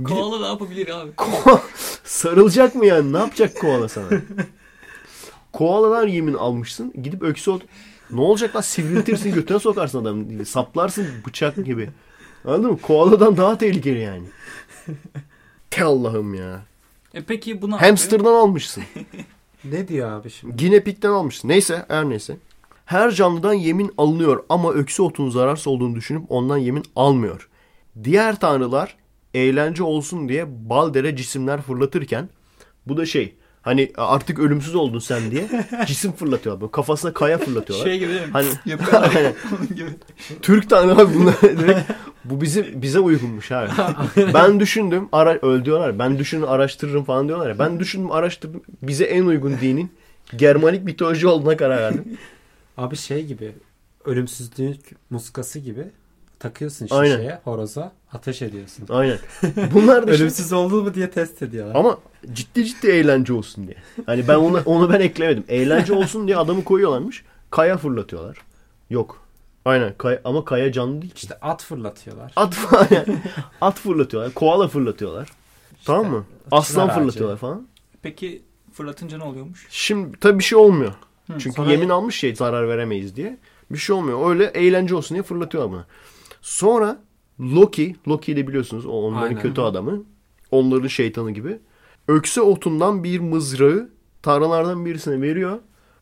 Koala 0.04 0.40
ne 0.40 0.46
yapabilir 0.46 0.90
abi? 0.90 1.12
Sarılacak 2.04 2.76
mı 2.76 2.86
yani? 2.86 3.14
Ne 3.14 3.18
yapacak 3.18 3.60
koala 3.62 3.90
sana? 3.90 4.08
Koaladan 5.54 6.08
yemin 6.08 6.34
almışsın. 6.34 6.94
Gidip 7.04 7.24
öksü 7.24 7.52
ol. 7.52 7.60
Ne 8.12 8.22
olacak 8.22 8.56
lan? 8.56 8.62
Sivriltirsin 8.62 9.34
götüne 9.34 9.60
sokarsın 9.60 10.02
adamı. 10.02 10.46
Saplarsın 10.46 11.08
bıçak 11.28 11.66
gibi. 11.66 11.90
Anladın 12.46 12.72
mı? 12.72 12.78
Koaladan 12.82 13.38
daha 13.38 13.58
tehlikeli 13.58 14.00
yani. 14.00 14.24
Te 15.72 15.84
Allah'ım 15.84 16.34
ya. 16.34 16.62
E 17.14 17.24
peki 17.24 17.62
bu 17.62 17.68
ne 17.68 17.72
yapıyor? 17.72 17.90
Hamster'dan 17.90 18.34
almışsın. 18.34 18.84
Ne 19.64 19.88
diyor 19.88 20.12
abi 20.12 20.30
şimdi? 20.30 20.56
Ginepik'ten 20.58 21.10
almışsın. 21.10 21.50
Neyse 21.50 21.86
her 21.88 22.10
neyse. 22.10 22.38
Her 22.86 23.12
canlıdan 23.12 23.54
yemin 23.54 23.92
alınıyor 23.98 24.44
ama 24.50 24.74
öksü 24.74 25.02
otun 25.02 25.30
zararsız 25.30 25.68
olduğunu 25.68 25.96
düşünüp 25.96 26.24
ondan 26.30 26.58
yemin 26.58 26.84
almıyor. 26.96 27.50
Diğer 28.04 28.40
tanrılar 28.40 28.96
eğlence 29.34 29.84
olsun 29.84 30.30
diye 30.30 30.70
Balder'e 30.70 31.16
cisimler 31.16 31.62
fırlatırken 31.62 32.30
bu 32.88 32.98
da 32.98 33.06
şey 33.06 33.36
hani 33.62 33.92
artık 33.98 34.40
ölümsüz 34.40 34.76
oldun 34.76 35.00
sen 35.00 35.32
diye 35.32 35.48
cisim 35.88 36.12
fırlatıyorlar. 36.12 36.62
Böyle 36.62 36.72
Kafasına 36.72 37.14
kaya 37.14 37.38
fırlatıyorlar. 37.38 37.86
Şey 37.86 38.00
gibi 38.00 38.10
değil 38.10 38.22
mi? 38.22 38.32
Hani 38.34 38.48
gibi. 39.76 39.90
Türk 40.42 40.70
tanrı 40.70 41.02
abi 41.02 41.14
bunlar 41.16 41.42
direkt 41.42 41.92
bu 42.26 42.42
bize 42.42 42.82
bize 42.82 43.00
uygunmuş 43.00 43.52
abi. 43.52 43.70
ben 44.34 44.60
düşündüm 44.60 45.10
ara 45.12 45.34
öl 45.42 45.66
diyorlar. 45.66 46.00
Ben 46.00 46.20
düşünün 46.20 46.44
araştırırım 46.44 47.04
falan 47.04 47.28
diyorlar 47.28 47.50
ya. 47.50 47.60
Ben 47.60 47.80
düşündüm 47.80 48.12
araştırdım. 48.12 48.62
Bize 48.82 49.04
en 49.04 49.26
uygun 49.26 49.58
dinin 49.62 49.92
Germanik 50.36 50.84
mitoloji 50.84 51.28
olduğuna 51.28 51.58
karar 51.58 51.78
verdim. 51.82 52.18
Abi 52.78 52.96
şey 52.96 53.26
gibi 53.26 53.56
ölümsüzlük 54.06 54.80
muskası 55.10 55.60
gibi 55.60 55.84
takıyorsun 56.40 56.88
Aynen. 56.92 57.16
şişeye, 57.16 57.40
horoza, 57.44 57.92
ateş 58.14 58.42
ediyorsun. 58.42 58.86
Aynen. 58.90 59.18
Bunlar 59.74 60.08
da 60.08 60.12
Ölümsüz 60.12 60.54
oldu 60.54 60.84
mu 60.84 60.94
diye 60.94 61.10
test 61.12 61.42
ediyorlar. 61.42 61.76
ama 61.76 61.98
ciddi 62.34 62.66
ciddi 62.66 62.88
eğlence 62.88 63.34
olsun 63.34 63.68
diye. 63.68 63.78
Hani 64.06 64.28
ben 64.28 64.36
onu 64.36 64.62
onu 64.66 64.94
ben 64.94 65.00
eklemedim. 65.00 65.44
Eğlence 65.48 65.94
olsun 65.94 66.28
diye 66.28 66.38
adamı 66.38 66.64
koyuyorlarmış. 66.64 67.24
Kaya 67.52 67.78
fırlatıyorlar. 67.78 68.38
Yok. 68.90 69.22
Aynen. 69.66 69.94
Kaya, 69.98 70.22
ama 70.24 70.46
kaya 70.46 70.72
canlı 70.72 71.02
değil 71.02 71.14
ki. 71.14 71.20
İşte 71.24 71.40
at 71.42 71.64
fırlatıyorlar. 71.64 72.32
At 72.36 72.54
falan 72.54 72.88
yani. 72.92 73.22
At 73.62 73.80
fırlatıyorlar. 73.80 74.34
Koala 74.34 74.68
fırlatıyorlar. 74.68 75.30
tamam 75.86 76.12
mı? 76.12 76.26
Aslan 76.52 76.88
ağacı. 76.88 77.00
fırlatıyorlar 77.00 77.38
falan. 77.38 77.68
Peki 78.02 78.42
fırlatınca 78.74 79.18
ne 79.18 79.24
oluyormuş? 79.24 79.68
Şimdi 79.70 80.20
tabii 80.20 80.40
bir 80.40 80.44
şey 80.44 80.58
olmuyor. 80.58 80.92
Hı, 81.28 81.40
Çünkü 81.40 81.56
sonra- 81.56 81.72
yemin 81.72 81.90
almış 81.90 82.16
şey 82.16 82.36
zarar 82.36 82.68
veremeyiz 82.70 83.16
diye. 83.16 83.38
Bir 83.72 83.78
şey 83.78 83.96
olmuyor. 83.96 84.30
Öyle 84.30 84.46
eğlence 84.46 84.96
olsun 84.96 85.16
diye 85.16 85.24
fırlatıyorlar 85.24 85.72
bunu. 85.72 85.86
Sonra 86.42 86.98
Loki, 87.42 87.96
Loki'yi 88.08 88.38
de 88.38 88.48
biliyorsunuz 88.48 88.86
o 88.86 88.92
onların 88.92 89.28
Aynen. 89.28 89.42
kötü 89.42 89.62
adamı. 89.62 90.04
Onların 90.52 90.88
şeytanı 90.88 91.32
gibi. 91.32 91.60
Ökse 92.08 92.42
otundan 92.42 93.04
bir 93.04 93.20
mızrağı 93.20 93.90
tanrılardan 94.22 94.86
birisine 94.86 95.22
veriyor. 95.22 95.60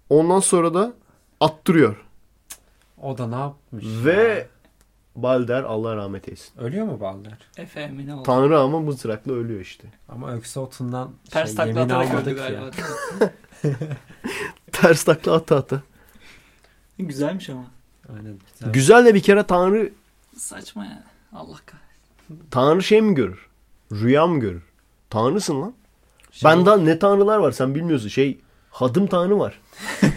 Ondan 0.10 0.40
sonra 0.40 0.74
da 0.74 0.94
attırıyor. 1.40 2.06
O 3.02 3.18
da 3.18 3.28
ne 3.28 3.36
yapmış? 3.36 3.86
Ve 4.06 4.14
ya? 4.14 4.48
Balder 5.16 5.64
Allah 5.64 5.96
rahmet 5.96 6.28
eylesin. 6.28 6.60
Ölüyor 6.60 6.86
mu 6.86 7.00
Balder? 7.00 7.38
Efe 7.58 7.88
mi 7.88 8.08
ne 8.08 8.16
oldu? 8.16 8.24
Tanrı 8.24 8.60
ama 8.60 8.80
mızrakla 8.80 9.34
ölüyor 9.34 9.60
işte. 9.62 9.88
Ama 10.10 10.32
ökse 10.32 10.60
otundan 10.60 11.12
Ters 11.30 11.48
şey, 11.48 11.56
takla 11.56 11.82
atarak 11.82 12.14
öldü 12.14 12.36
galiba. 12.36 12.70
Ters 14.72 15.04
takla 15.04 15.34
ata 15.34 15.56
ata. 15.56 15.82
Güzelmiş 17.00 17.50
ama. 17.50 17.66
Aynen. 18.10 18.40
Güzel. 18.54 18.74
Güzel 18.74 19.06
de 19.06 19.14
bir 19.16 19.22
kere 19.22 19.44
Tanrı 19.44 19.92
Saçma 20.38 20.86
yani. 20.86 21.04
Allah 21.34 21.58
kahretsin. 21.66 22.50
Tanrı 22.52 22.84
şey 22.84 23.02
mi 23.02 23.16
görür? 23.16 23.48
Rüya 23.92 24.28
mı 24.28 24.40
görür? 24.40 24.64
Tanrısın 25.10 25.62
lan. 25.62 25.74
Şey- 26.32 26.52
Ben 26.52 26.66
daha 26.66 26.78
ne 26.78 27.00
tanrılar 27.00 27.38
var 27.38 27.52
sen 27.52 27.76
bilmiyorsun. 27.76 28.08
Şey 28.08 28.40
hadım 28.72 29.08
tanrı 29.08 29.40
var. 29.40 29.62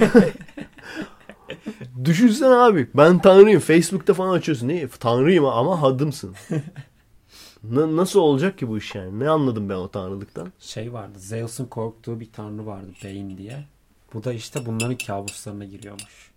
Düşünsene 2.05 2.55
abi. 2.55 2.89
Ben 2.95 3.19
tanrıyım. 3.19 3.61
Facebook'ta 3.61 4.15
falan 4.15 4.35
açıyorsun. 4.35 4.69
Ne? 4.69 4.89
Tanrıyım 4.89 5.45
ama 5.45 5.83
hadımsın. 5.83 6.35
Na- 7.65 7.97
nasıl 7.97 8.21
olacak 8.21 8.59
ki 8.59 8.69
bu 8.69 8.79
iş 8.79 8.95
yani? 8.95 9.21
Ne 9.21 9.29
anladım 9.29 9.69
ben 9.69 9.75
o 9.75 9.89
tanrılıktan? 9.91 10.53
Şey 10.59 10.93
vardı. 10.93 11.19
Zeus'un 11.19 11.67
korktuğu 11.67 12.21
bir 12.21 12.33
tanrı 12.33 12.67
vardı. 12.67 12.87
Bane 13.05 13.39
diye. 13.39 13.65
Bu 14.15 14.25
da 14.25 14.33
işte 14.33 14.67
bunların 14.67 14.97
kabuslarına 15.07 15.65
giriyormuş. 15.65 16.31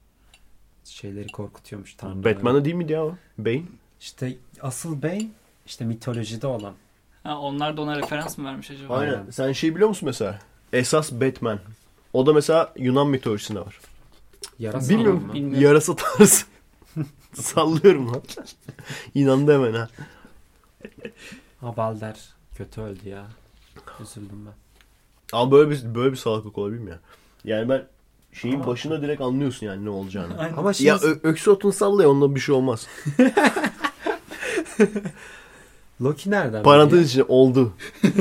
Şeyleri 0.84 1.28
korkutuyormuş 1.28 1.93
tanrıları. 1.93 2.36
Batman'da 2.36 2.65
değil 2.65 2.76
miydi 2.76 2.93
ya 2.93 3.05
o? 3.05 3.15
Bane. 3.38 3.61
İşte 4.01 4.37
asıl 4.61 5.01
Bane 5.01 5.27
işte 5.65 5.85
mitolojide 5.85 6.47
olan. 6.47 6.73
Ha, 7.23 7.37
onlar 7.39 7.77
da 7.77 7.81
ona 7.81 7.97
referans 7.97 8.37
mı 8.37 8.45
vermiş 8.45 8.71
acaba? 8.71 8.97
Aynen. 8.97 9.13
Aynen. 9.13 9.29
Sen 9.31 9.51
şey 9.51 9.75
biliyor 9.75 9.89
musun 9.89 10.05
mesela? 10.05 10.39
Esas 10.73 11.11
Batman. 11.11 11.59
O 12.13 12.25
da 12.25 12.33
mesela 12.33 12.73
Yunan 12.77 13.07
mitolojisinde 13.07 13.59
var. 13.59 13.79
Yarasa 14.59 14.89
Bilmiyorum. 14.89 15.31
Bilmiyorum. 15.33 15.61
Yarasa 15.67 15.95
tarzı. 15.95 16.45
Sallıyorum 17.33 18.13
lan. 18.13 18.21
İnandı 19.15 19.53
hemen 19.53 19.73
ha. 19.73 19.89
Ha 21.61 21.77
Balder 21.77 22.19
kötü 22.55 22.81
öldü 22.81 23.09
ya. 23.09 23.25
Üzüldüm 24.01 24.45
ben. 24.45 24.53
Ama 25.37 25.51
böyle 25.51 25.69
bir 25.69 25.95
böyle 25.95 26.11
bir 26.11 26.17
salaklık 26.17 26.57
olabilir 26.57 26.79
mi 26.79 26.89
ya? 26.89 26.99
Yani 27.43 27.69
ben 27.69 27.85
şeyin 28.33 28.65
başına 28.65 29.01
direkt 29.01 29.21
anlıyorsun 29.21 29.65
yani 29.65 29.85
ne 29.85 29.89
olacağını. 29.89 30.37
Aynen. 30.39 30.57
Ama 30.57 30.73
şimdi 30.73 30.87
ya 30.87 30.97
ö- 30.97 31.19
öksü 31.23 31.51
otunu 31.51 31.71
salla 31.73 32.03
ya 32.03 32.09
onunla 32.09 32.35
bir 32.35 32.39
şey 32.39 32.55
olmaz. 32.55 32.87
Loki 36.01 36.32
nereden 36.32 36.63
Parantez 36.63 36.93
biliyor? 36.93 37.05
içinde 37.09 37.23
oldu. 37.23 37.73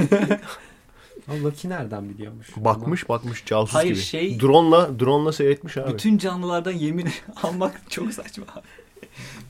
Ama 1.28 1.42
Loki 1.44 1.68
nereden 1.68 2.08
biliyormuş? 2.08 2.48
Bakmış 2.56 3.08
bakmış 3.08 3.44
casus 3.46 3.74
Hayır, 3.74 3.94
gibi. 3.94 4.02
şey- 4.04 4.40
Drone'la 4.40 5.00
drone'la 5.00 5.32
seyretmiş 5.32 5.76
abi. 5.76 5.92
Bütün 5.92 6.18
canlılardan 6.18 6.72
yemin 6.72 7.08
almak 7.42 7.80
çok 7.90 8.12
saçma. 8.12 8.44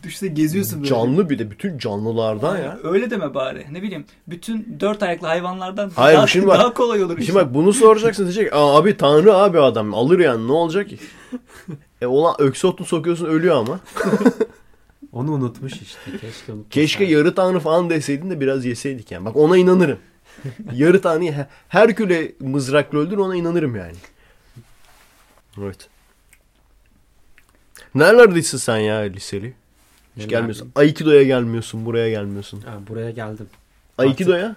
Düşse 0.02 0.28
geziyorsun 0.28 0.78
böyle. 0.78 0.88
Canlı 0.90 1.30
bir 1.30 1.38
de 1.38 1.50
bütün 1.50 1.78
canlılardan 1.78 2.59
ya. 2.59 2.78
Öyle 2.84 3.11
deme 3.11 3.34
bari. 3.34 3.66
Ne 3.70 3.82
bileyim. 3.82 4.05
Bütün 4.28 4.76
dört 4.80 5.02
ayaklı 5.02 5.26
hayvanlardan 5.26 5.90
Hayır, 5.96 6.18
daha, 6.18 6.26
şimdi 6.26 6.46
bak- 6.46 6.59
daha 6.59 6.74
kolay 6.74 7.05
olur. 7.05 7.18
Şimdi 7.20 7.34
bak 7.34 7.55
bunu 7.55 7.72
soracaksın 7.72 8.22
diyecek. 8.24 8.52
Aa, 8.52 8.76
abi 8.76 8.96
tanrı 8.96 9.34
abi 9.34 9.61
adam 9.61 9.94
alır 9.94 10.18
yani 10.18 10.48
ne 10.48 10.52
olacak 10.52 10.88
ki? 10.88 10.98
E 12.02 12.07
olan 12.07 12.34
öksü 12.38 12.66
otunu 12.66 12.86
sokuyorsun 12.86 13.26
ölüyor 13.26 13.57
ama. 13.57 13.80
Onu 15.14 15.32
unutmuş 15.32 15.72
işte. 15.82 16.10
Keşke 16.20 16.52
unutmuş. 16.52 16.70
Keşke 16.74 17.04
yarı 17.04 17.34
tanrı 17.34 17.60
falan 17.60 17.90
deseydin 17.90 18.30
de 18.30 18.40
biraz 18.40 18.64
yeseydik 18.64 19.10
yani. 19.10 19.24
Bak 19.24 19.36
ona 19.36 19.56
inanırım. 19.56 19.98
yarı 20.72 21.00
tanrıyı 21.02 21.32
he- 21.32 21.46
Herküle 21.68 22.32
mızrakla 22.40 22.98
öldür 22.98 23.18
ona 23.18 23.36
inanırım 23.36 23.76
yani. 23.76 23.96
Evet. 25.62 25.88
Nerelerdesin 27.94 28.58
sen 28.58 28.76
ya 28.78 28.96
liseli? 28.98 29.54
Hiç 30.16 30.28
gelmiyorsun. 30.28 30.72
Aikido'ya 30.76 31.22
gelmiyorsun, 31.22 31.86
buraya 31.86 32.10
gelmiyorsun. 32.10 32.60
Ha, 32.60 32.78
buraya 32.88 33.10
geldim. 33.10 33.46
Aikido'ya? 33.98 34.56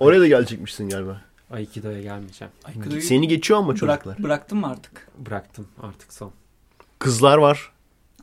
Oraya 0.00 0.20
da 0.20 0.26
gelecekmişsin 0.26 0.88
galiba. 0.88 1.20
Aikido'ya 1.50 2.02
gelmeyeceğim. 2.02 2.52
Aikido'yu 2.64 3.02
Seni 3.02 3.28
geçiyor 3.28 3.58
ama 3.58 3.68
bırak, 3.68 3.78
çocuklar. 3.78 4.22
bıraktın 4.22 4.58
mı 4.58 4.66
artık? 4.70 5.08
Bıraktım 5.18 5.68
artık 5.82 6.12
son. 6.12 6.32
Kızlar 6.98 7.38
var. 7.38 7.72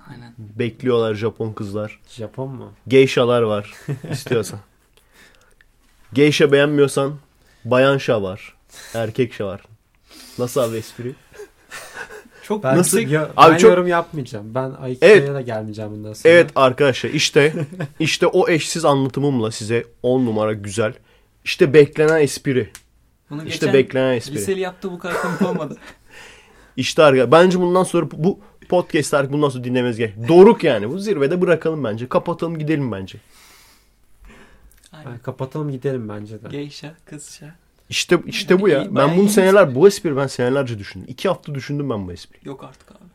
Aynen. 0.10 0.34
Bekliyorlar 0.38 1.14
Japon 1.16 1.54
kızlar. 1.54 2.00
Japon 2.10 2.50
mu? 2.50 2.72
Geishalar 2.88 3.42
var 3.42 3.74
istiyorsan. 4.12 4.60
Geisha 6.14 6.52
beğenmiyorsan 6.52 7.16
bayan 7.66 7.98
şa 7.98 8.22
var. 8.24 8.56
Erkek 8.94 9.34
şa 9.34 9.46
var. 9.46 9.62
Nasıl 10.40 10.62
abi 10.62 10.78
espri? 10.78 11.16
Çok 12.44 12.64
Ben, 12.64 12.78
Nasıl-. 12.78 13.00
Ya, 13.00 13.30
Abi 13.38 13.52
ben 13.54 13.58
çok- 13.58 13.70
yorum 13.70 13.88
yapmayacağım. 13.88 14.56
Ben 14.56 14.72
Aikido'ya 14.82 15.12
Evet. 15.12 15.30
da 15.34 15.42
gelmeyeceğim 15.42 15.92
bundan 15.92 16.14
sonra. 16.14 16.34
Evet 16.34 16.52
arkadaşlar 16.56 17.10
işte 17.10 17.54
işte 18.00 18.28
o 18.28 18.50
eşsiz 18.50 18.86
anlatımımla 18.86 19.52
size 19.52 19.86
10 20.04 20.26
numara 20.26 20.54
güzel. 20.54 20.94
İşte 21.44 21.74
beklenen 21.74 22.22
espri. 22.22 22.70
Bunu 23.30 23.44
İşte 23.44 23.66
geçen 23.66 23.74
beklenen 23.74 24.14
espri. 24.16 24.34
liseli 24.36 24.60
yaptı 24.60 24.92
bu 24.92 25.00
kadar 25.00 25.22
komik 25.22 25.42
olmadı. 25.42 25.78
İşte 26.78 27.04
arkadaşlar 27.04 27.32
bence 27.32 27.60
bundan 27.60 27.84
sonra 27.84 28.06
bu 28.12 28.40
podcast 28.70 29.14
artık 29.14 29.34
bundan 29.34 29.50
sonra 29.50 29.64
dinlememiz 29.64 29.98
gerek. 29.98 30.28
Doruk 30.28 30.64
yani 30.64 30.90
bu 30.90 31.00
zirvede 31.00 31.42
bırakalım 31.42 31.84
bence. 31.84 32.08
Kapatalım 32.10 32.60
gidelim 32.60 32.92
bence. 32.92 33.18
Aynen. 34.92 35.20
Kapatalım 35.20 35.72
gidelim 35.72 36.10
bence 36.10 36.44
de. 36.44 36.48
Geyşa, 36.48 36.96
kızşa. 37.06 37.56
İşte 37.90 38.20
işte 38.26 38.62
bu 38.62 38.70
ya. 38.70 38.84
İyi, 38.84 38.96
Ben 38.96 39.18
bunu 39.18 39.30
seneler 39.30 39.76
bu 39.76 39.88
espri 39.88 40.18
ben 40.18 40.28
senelerce 40.28 40.80
düşündüm. 40.80 41.08
İki 41.10 41.28
hafta 41.28 41.56
düşündüm 41.56 41.90
ben 41.90 42.08
bu 42.08 42.12
espriyi. 42.12 42.48
Yok 42.48 42.64
artık 42.64 42.92
abi. 42.92 43.10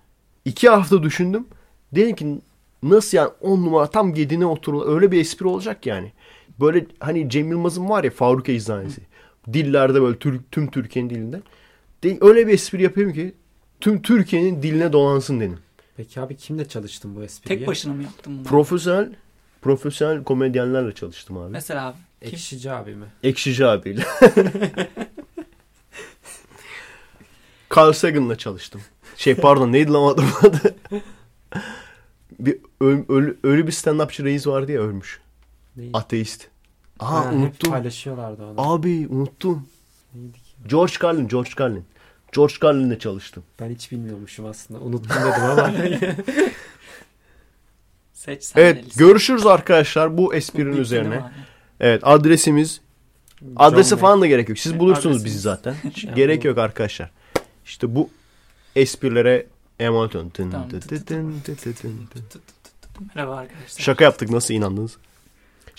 İki 0.45 0.69
hafta 0.69 1.03
düşündüm. 1.03 1.47
Dedim 1.93 2.17
ki 2.17 2.41
nasıl 2.83 3.17
yani 3.17 3.31
on 3.41 3.65
numara 3.65 3.87
tam 3.87 4.15
yediğine 4.15 4.47
oturur. 4.47 4.95
Öyle 4.95 5.13
bir 5.13 5.21
espri 5.21 5.47
olacak 5.47 5.87
yani. 5.87 6.13
Böyle 6.61 6.87
hani 7.01 7.31
Cem 7.31 7.51
Yılmaz'ın 7.51 7.89
var 7.89 8.05
ya 8.05 8.11
Faruk 8.11 8.49
Eczanesi. 8.49 9.01
Dillerde 9.53 10.03
böyle 10.03 10.19
tüm 10.51 10.71
Türkiye'nin 10.71 11.11
dilinde. 11.11 11.41
De, 12.05 12.19
öyle 12.21 12.47
bir 12.47 12.53
espri 12.53 12.83
yapayım 12.83 13.13
ki 13.13 13.35
tüm 13.81 14.03
Türkiye'nin 14.03 14.63
diline 14.63 14.93
dolansın 14.93 15.41
dedim. 15.41 15.59
Peki 15.97 16.21
abi 16.21 16.37
kimle 16.37 16.69
çalıştın 16.69 17.17
bu 17.17 17.23
espriyi? 17.23 17.59
Tek 17.59 17.69
başına 17.69 17.93
mı 17.95 18.03
yaptın 18.03 18.39
bunu? 18.39 18.45
Profesyonel 18.45 19.13
profesyonel 19.63 20.25
komedyenlerle 20.25 20.95
çalıştım 20.95 21.39
abi. 21.39 21.51
Mesela 21.53 21.87
abi. 21.87 21.97
Kim? 22.21 22.29
Ekşici 22.29 22.73
abi 22.73 22.95
mi? 22.95 23.05
Ekşici 23.23 23.67
abiyle. 23.67 24.03
Carl 27.77 27.93
Sagan'la 27.93 28.39
çalıştım. 28.39 28.81
Şey 29.17 29.35
pardon 29.35 29.73
neydi 29.73 29.91
lan 29.93 30.09
adamın 30.15 30.33
adı? 30.43 30.75
bir 32.41 32.59
öl- 32.81 33.05
ölü, 33.09 33.39
ölü 33.43 33.67
bir 33.67 33.73
stand-upçı 33.73 34.25
reis 34.25 34.47
vardı 34.47 34.73
ya 34.73 34.81
ölmüş. 34.81 35.21
Neydi? 35.77 35.91
Ateist. 35.95 36.49
Aa 37.01 37.11
Ha, 37.15 37.27
hep 37.27 37.39
unuttum. 37.39 37.71
paylaşıyorlardı 37.71 38.45
onu. 38.47 38.55
Abi 38.73 39.07
unuttum. 39.11 39.67
Neydi 40.15 40.33
ki? 40.39 40.51
George 40.69 40.93
Carlin, 41.03 41.29
George 41.29 41.51
Carlin. 41.61 41.85
George 42.33 42.55
Carlin'le 42.63 42.99
çalıştım. 42.99 43.43
Ben 43.61 43.71
hiç 43.71 43.93
bilmiyormuşum 43.93 44.47
aslında. 44.47 44.81
Unuttum 44.81 45.11
dedim 45.11 45.43
ama. 45.43 45.73
Seç 48.13 48.45
sen 48.45 48.61
Evet 48.63 48.77
delisi. 48.85 48.99
görüşürüz 48.99 49.47
arkadaşlar 49.47 50.19
bu 50.19 50.35
esprinin 50.35 50.71
değil 50.73 50.79
üzerine. 50.83 51.15
abi? 51.17 51.31
Evet 51.81 52.01
adresimiz 52.05 52.81
adresi 53.57 53.91
John 53.91 53.97
falan 53.99 54.21
da 54.21 54.27
gerek 54.27 54.49
yok. 54.49 54.59
Siz 54.59 54.79
bulursunuz 54.79 55.07
Adresimiz. 55.17 55.25
bizi 55.25 55.39
zaten. 55.39 55.75
Hiç 55.85 56.05
Yani 56.05 56.15
gerek 56.15 56.43
bu- 56.43 56.47
yok 56.47 56.59
arkadaşlar. 56.59 57.11
İşte 57.65 57.95
bu 57.95 58.11
esprilere 58.77 59.47
emanet 59.81 60.17
olun. 60.17 60.33
Merhaba 63.15 63.37
arkadaşlar. 63.37 63.83
Şaka 63.85 64.05
yaptık 64.05 64.31
nasıl 64.31 64.55
inandınız? 64.55 64.97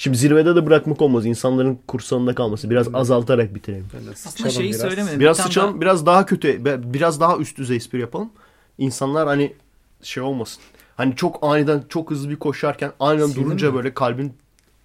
Şimdi 0.01 0.17
zirvede 0.17 0.55
de 0.55 0.65
bırakmak 0.65 1.01
olmaz. 1.01 1.25
İnsanların 1.25 1.79
kursanında 1.87 2.35
kalması. 2.35 2.69
Biraz 2.69 2.87
Hmm. 2.87 2.95
azaltarak 2.95 3.55
bitirelim. 3.55 3.87
Aslında 3.97 4.15
sıçalım 4.15 4.51
şeyi 4.51 4.69
biraz. 4.69 4.81
söylemedim. 4.81 5.19
Biraz 5.19 5.37
Bir 5.37 5.43
sıçalım. 5.43 5.81
Biraz 5.81 6.05
daha 6.05 6.25
kötü. 6.25 6.65
Biraz 6.93 7.19
daha 7.19 7.37
üst 7.37 7.57
düzey 7.57 7.77
espri 7.77 7.99
yapalım. 8.01 8.29
İnsanlar 8.77 9.27
hani 9.27 9.53
şey 10.01 10.23
olmasın. 10.23 10.63
Hani 10.97 11.15
çok 11.15 11.39
aniden 11.41 11.83
çok 11.89 12.11
hızlı 12.11 12.29
bir 12.29 12.35
koşarken 12.35 12.91
aniden 12.99 13.25
Sildin 13.27 13.43
durunca 13.45 13.69
mi? 13.71 13.75
böyle 13.77 13.93
kalbin 13.93 14.33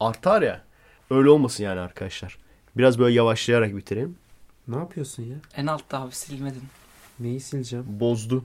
artar 0.01 0.43
ya. 0.43 0.63
Öyle 1.11 1.31
olmasın 1.31 1.65
yani 1.65 1.81
arkadaşlar. 1.81 2.39
Biraz 2.77 2.99
böyle 2.99 3.15
yavaşlayarak 3.15 3.77
bitirelim. 3.77 4.17
Ne 4.69 4.77
yapıyorsun 4.77 5.23
ya? 5.23 5.37
En 5.57 5.67
altta 5.67 6.01
abi 6.01 6.15
silmedin. 6.15 6.63
Neyi 7.21 7.41
sileceğim? 7.41 7.85
Bozdu. 7.89 8.43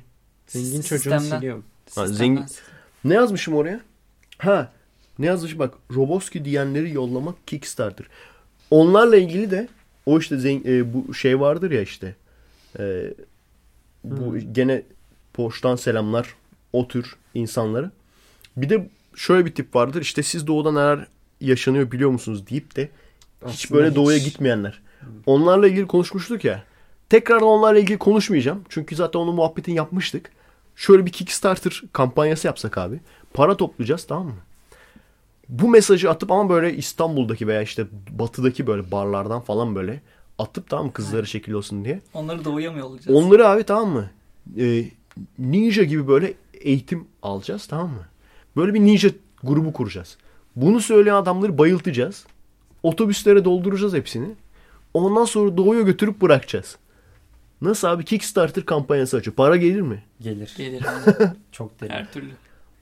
Zengin 0.48 0.82
çocuğunu 0.82 1.20
siliyorum. 1.20 1.64
Ha, 1.96 2.08
zengin-. 2.08 2.46
Ne 3.04 3.14
yazmışım 3.14 3.56
oraya? 3.56 3.82
Ha. 4.38 4.72
Ne 5.22 5.26
yazmışım 5.26 5.60
bak. 5.60 5.74
Roboski 5.96 6.46
diyenleri 6.46 6.94
yollamak 6.94 7.48
Kickstarter. 7.48 8.06
Onlarla 8.72 9.18
ilgili 9.18 9.52
de 9.52 9.68
o 10.06 10.20
işte 10.20 10.36
zen- 10.36 10.68
e, 10.68 10.94
bu 10.94 11.14
şey 11.14 11.40
vardır 11.40 11.72
ya 11.72 11.82
işte. 11.82 12.16
E, 12.80 13.14
bu 14.04 14.38
gene 14.52 14.84
poştan 15.34 15.76
selamlar 15.76 16.36
o 16.74 16.88
tür 16.88 17.16
insanları. 17.34 17.92
Bir 18.58 18.70
de 18.70 18.90
şöyle 19.16 19.46
bir 19.46 19.56
tip 19.56 19.76
vardır. 19.76 20.02
İşte 20.02 20.24
siz 20.24 20.48
doğuda 20.48 20.72
neler 20.72 21.08
yaşanıyor 21.42 21.92
biliyor 21.92 22.10
musunuz 22.10 22.48
deyip 22.50 22.76
de 22.76 22.90
hiç 23.48 23.66
Aslında 23.66 23.82
böyle 23.82 23.96
doğuya 23.96 24.18
hiç- 24.18 24.26
gitmeyenler. 24.26 24.82
Onlarla 25.26 25.68
ilgili 25.68 25.88
konuşmuştuk 25.88 26.46
ya. 26.46 26.64
Tekrardan 27.10 27.48
onlarla 27.48 27.80
ilgili 27.80 27.98
konuşmayacağım. 27.98 28.64
Çünkü 28.70 28.96
zaten 28.96 29.20
onun 29.20 29.36
muhabbetini 29.36 29.76
yapmıştık. 29.76 30.32
Şöyle 30.76 31.06
bir 31.06 31.12
Kickstarter 31.12 31.82
kampanyası 31.94 32.48
yapsak 32.48 32.78
abi. 32.78 33.00
Para 33.34 33.58
toplayacağız 33.58 34.04
tamam 34.08 34.26
mı? 34.26 34.36
Bu 35.52 35.68
mesajı 35.70 36.10
atıp 36.10 36.32
ama 36.32 36.50
böyle 36.50 36.74
İstanbul'daki 36.78 37.48
veya 37.48 37.62
işte 37.62 37.86
batıdaki 38.10 38.68
böyle 38.68 38.92
barlardan 38.92 39.42
falan 39.42 39.76
böyle 39.76 40.02
atıp 40.38 40.70
tamam 40.70 40.86
mı 40.86 40.94
kızları 40.94 41.28
şekil 41.28 41.52
olsun 41.54 41.86
diye. 41.86 42.02
Onları 42.14 42.46
doğuya 42.46 42.72
mı 42.72 42.80
yollayacağız? 42.80 43.18
Onları 43.24 43.48
abi 43.48 43.64
tamam 43.64 43.90
mı? 43.90 44.10
Ee, 44.58 44.86
ninja 45.40 45.84
gibi 45.84 46.08
böyle 46.08 46.34
eğitim 46.54 47.08
alacağız 47.22 47.66
tamam 47.68 47.88
mı? 47.90 48.06
Böyle 48.56 48.74
bir 48.74 48.80
ninja 48.80 49.10
grubu 49.44 49.74
kuracağız. 49.74 50.18
Bunu 50.56 50.82
söyleyen 50.82 51.16
adamları 51.16 51.58
bayıltacağız. 51.58 52.26
Otobüslere 52.84 53.46
dolduracağız 53.46 53.94
hepsini. 53.94 54.28
Ondan 54.94 55.26
sonra 55.26 55.58
doğuya 55.58 55.82
götürüp 55.82 56.22
bırakacağız. 56.22 56.78
Nasıl 57.62 57.88
abi? 57.88 58.06
Kickstarter 58.06 58.66
kampanyası 58.66 59.18
açıyor. 59.18 59.36
Para 59.36 59.58
gelir 59.58 59.82
mi? 59.82 60.04
Gelir. 60.22 60.54
Gelir 60.58 60.82
abi. 60.86 61.32
Çok 61.52 61.82
deli. 61.82 61.90
her 61.90 62.12
türlü. 62.12 62.32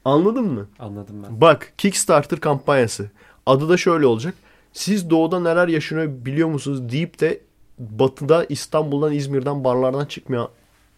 Anladın 0.09 0.45
mı? 0.45 0.67
Anladım 0.79 1.23
ben. 1.23 1.41
Bak 1.41 1.73
Kickstarter 1.77 2.39
kampanyası. 2.39 3.09
Adı 3.45 3.69
da 3.69 3.77
şöyle 3.77 4.05
olacak. 4.05 4.33
Siz 4.73 5.09
doğuda 5.09 5.39
neler 5.39 5.67
yaşanıyor 5.67 6.07
biliyor 6.25 6.47
musunuz 6.49 6.89
deyip 6.91 7.19
de 7.19 7.41
batıda 7.79 8.45
İstanbul'dan 8.49 9.13
İzmir'den 9.13 9.63
barlardan 9.63 10.05
çıkmayan 10.05 10.47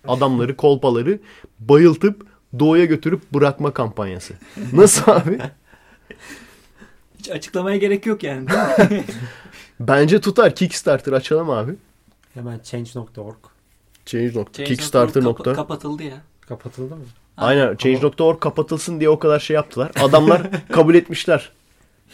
adamları 0.08 0.56
kolpaları 0.58 1.20
bayıltıp 1.60 2.26
doğuya 2.60 2.86
götürüp 2.86 3.34
bırakma 3.34 3.74
kampanyası. 3.74 4.34
Nasıl 4.74 5.12
abi? 5.12 5.40
Hiç 7.20 7.30
açıklamaya 7.30 7.78
gerek 7.78 8.06
yok 8.06 8.24
yani. 8.24 8.48
değil 8.48 8.92
mi? 9.02 9.04
Bence 9.80 10.22
tutar. 10.22 10.56
Kickstarter 10.56 11.14
açalım 11.14 11.50
abi. 11.50 11.76
Hemen 12.34 12.60
change.org 12.64 13.36
Change. 14.06 14.32
Change.org 14.34 14.52
Kickstarter. 14.68 15.14
kapa- 15.24 15.30
nokta. 15.30 15.54
kapatıldı 15.54 16.04
ya. 16.04 16.22
kapatıldı 16.42 16.96
mı? 16.96 17.04
Aynen. 17.42 17.76
Change.org 17.76 18.40
kapatılsın 18.40 19.00
diye 19.00 19.10
o 19.10 19.20
kadar 19.20 19.40
şey 19.40 19.54
yaptılar. 19.56 19.92
Adamlar 20.00 20.42
kabul 20.72 20.96
etmişler. 20.96 21.52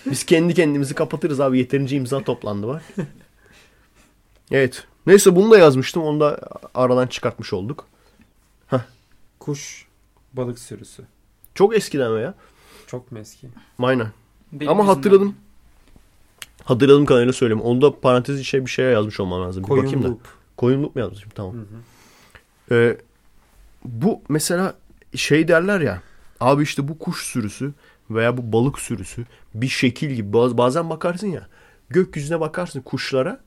Biz 0.05 0.25
kendi 0.25 0.53
kendimizi 0.53 0.95
kapatırız 0.95 1.39
abi. 1.39 1.57
Yeterince 1.57 1.95
imza 1.97 2.23
toplandı 2.23 2.67
var. 2.67 2.83
Evet. 4.51 4.83
Neyse 5.07 5.35
bunu 5.35 5.51
da 5.51 5.57
yazmıştım. 5.57 6.03
Onu 6.03 6.19
da 6.19 6.39
aradan 6.73 7.07
çıkartmış 7.07 7.53
olduk. 7.53 7.85
Kuş 9.39 9.85
balık 10.33 10.59
sürüsü. 10.59 11.03
Çok 11.55 11.75
eskiden 11.75 12.15
veya. 12.15 12.33
Çok 12.87 13.11
mu 13.11 13.19
eski? 13.19 13.47
Aynen. 13.79 14.07
Benim 14.51 14.71
Ama 14.71 14.81
yüzümden. 14.83 14.95
hatırladım. 14.95 15.35
Hatırladığım 16.63 17.05
kadarıyla 17.05 17.33
söyleyeyim. 17.33 17.61
Onu 17.61 17.81
da 17.81 17.99
parantez 17.99 18.39
içine 18.39 18.65
bir 18.65 18.69
şeye 18.71 18.91
yazmış 18.91 19.19
olmam 19.19 19.41
lazım. 19.43 19.63
Bir 19.63 19.67
Koyun 19.67 19.85
bakayım 19.85 20.03
da. 20.03 20.09
loop. 20.09 20.21
Koyun 20.57 20.83
loop 20.83 20.95
mu 20.95 21.01
yazmışım? 21.01 21.31
Tamam. 21.35 21.53
Hı 21.53 21.59
hı. 21.59 22.75
Ee, 22.75 22.97
bu 23.85 24.21
mesela 24.29 24.73
şey 25.15 25.47
derler 25.47 25.81
ya. 25.81 26.01
Abi 26.39 26.63
işte 26.63 26.87
bu 26.87 26.99
kuş 26.99 27.23
sürüsü 27.25 27.73
veya 28.09 28.37
bu 28.37 28.51
balık 28.53 28.79
sürüsü 28.79 29.25
bir 29.53 29.67
şekil 29.67 30.09
gibi. 30.09 30.33
Baz- 30.33 30.57
Bazen 30.57 30.89
bakarsın 30.89 31.27
ya. 31.27 31.47
Gökyüzüne 31.89 32.39
bakarsın 32.39 32.81
kuşlara. 32.81 33.39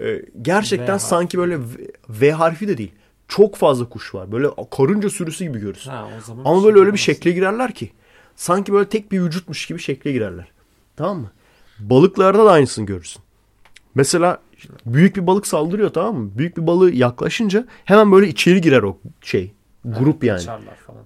e, 0.00 0.22
gerçekten 0.42 0.94
V 0.94 0.98
sanki 0.98 1.38
böyle 1.38 1.58
V, 1.60 1.64
V 2.08 2.32
harfi 2.32 2.68
de 2.68 2.78
değil. 2.78 2.92
Çok 3.28 3.56
fazla 3.56 3.88
kuş 3.88 4.14
var. 4.14 4.32
Böyle 4.32 4.48
karınca 4.70 5.10
sürüsü 5.10 5.44
gibi 5.44 5.58
görürsün. 5.58 5.90
Ha, 5.90 6.08
o 6.18 6.20
zaman 6.26 6.44
Ama 6.44 6.60
şey 6.60 6.64
böyle 6.68 6.80
öyle 6.80 6.92
bir 6.92 6.98
şekle 6.98 7.30
girerler 7.32 7.74
ki. 7.74 7.92
Sanki 8.36 8.72
böyle 8.72 8.88
tek 8.88 9.12
bir 9.12 9.20
vücutmuş 9.20 9.66
gibi 9.66 9.78
şekle 9.78 10.12
girerler. 10.12 10.48
Tamam 10.96 11.18
mı? 11.18 11.30
Balıklarda 11.78 12.44
da 12.44 12.50
aynısını 12.52 12.86
görürsün. 12.86 13.22
Mesela 13.94 14.40
büyük 14.86 15.16
bir 15.16 15.26
balık 15.26 15.46
saldırıyor 15.46 15.90
tamam 15.92 16.16
mı? 16.16 16.30
Büyük 16.38 16.56
bir 16.56 16.66
balığı 16.66 16.90
yaklaşınca 16.94 17.66
hemen 17.84 18.12
böyle 18.12 18.28
içeri 18.28 18.60
girer 18.60 18.82
o 18.82 18.98
şey. 19.22 19.52
Grup 19.84 20.24
yani. 20.24 20.42
Falan. 20.42 20.60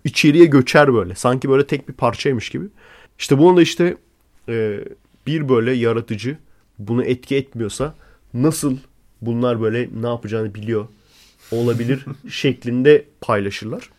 İçeriye 0.05 0.45
göçer 0.45 0.95
böyle. 0.95 1.15
Sanki 1.15 1.49
böyle 1.49 1.67
tek 1.67 1.89
bir 1.89 1.95
parçaymış 1.95 2.51
gibi. 2.51 2.65
İşte 3.19 3.39
bunu 3.39 3.57
da 3.57 3.63
işte 3.63 3.97
e, 4.49 4.81
bir 5.27 5.49
böyle 5.49 5.73
yaratıcı 5.73 6.39
bunu 6.79 7.05
etki 7.05 7.37
etmiyorsa 7.37 7.95
nasıl 8.35 8.77
bunlar 9.21 9.61
böyle 9.61 9.89
ne 10.03 10.07
yapacağını 10.07 10.55
biliyor 10.55 10.89
olabilir 11.51 12.05
şeklinde 12.29 13.05
paylaşırlar. 13.21 13.91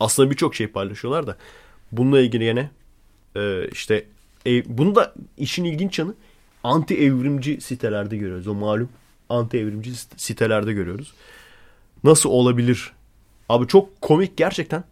Aslında 0.00 0.30
birçok 0.30 0.54
şey 0.54 0.66
paylaşıyorlar 0.66 1.26
da 1.26 1.36
bununla 1.92 2.20
ilgili 2.20 2.44
yine 2.44 2.70
e, 3.36 3.68
işte 3.72 4.04
ev, 4.46 4.62
bunu 4.66 4.94
da 4.94 5.14
işin 5.36 5.64
ilginç 5.64 5.98
yanı 5.98 6.14
anti 6.64 6.94
evrimci 6.96 7.60
sitelerde 7.60 8.16
görüyoruz. 8.16 8.46
O 8.46 8.54
malum 8.54 8.88
anti 9.28 9.58
evrimci 9.58 9.90
sit- 9.90 10.20
sitelerde 10.20 10.72
görüyoruz. 10.72 11.12
Nasıl 12.04 12.30
olabilir? 12.30 12.92
Abi 13.48 13.66
çok 13.66 14.00
komik 14.00 14.36
gerçekten. 14.36 14.84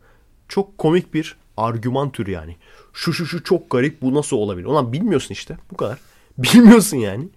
Çok 0.48 0.78
komik 0.78 1.14
bir 1.14 1.36
argüman 1.56 2.10
türü 2.12 2.30
yani. 2.30 2.56
Şu 2.92 3.12
şu 3.12 3.26
şu 3.26 3.44
çok 3.44 3.70
garip 3.70 4.02
bu 4.02 4.14
nasıl 4.14 4.36
olabilir? 4.36 4.66
Ulan 4.66 4.92
bilmiyorsun 4.92 5.32
işte 5.32 5.56
bu 5.70 5.76
kadar. 5.76 5.98
Bilmiyorsun 6.38 6.96
yani. 6.96 7.28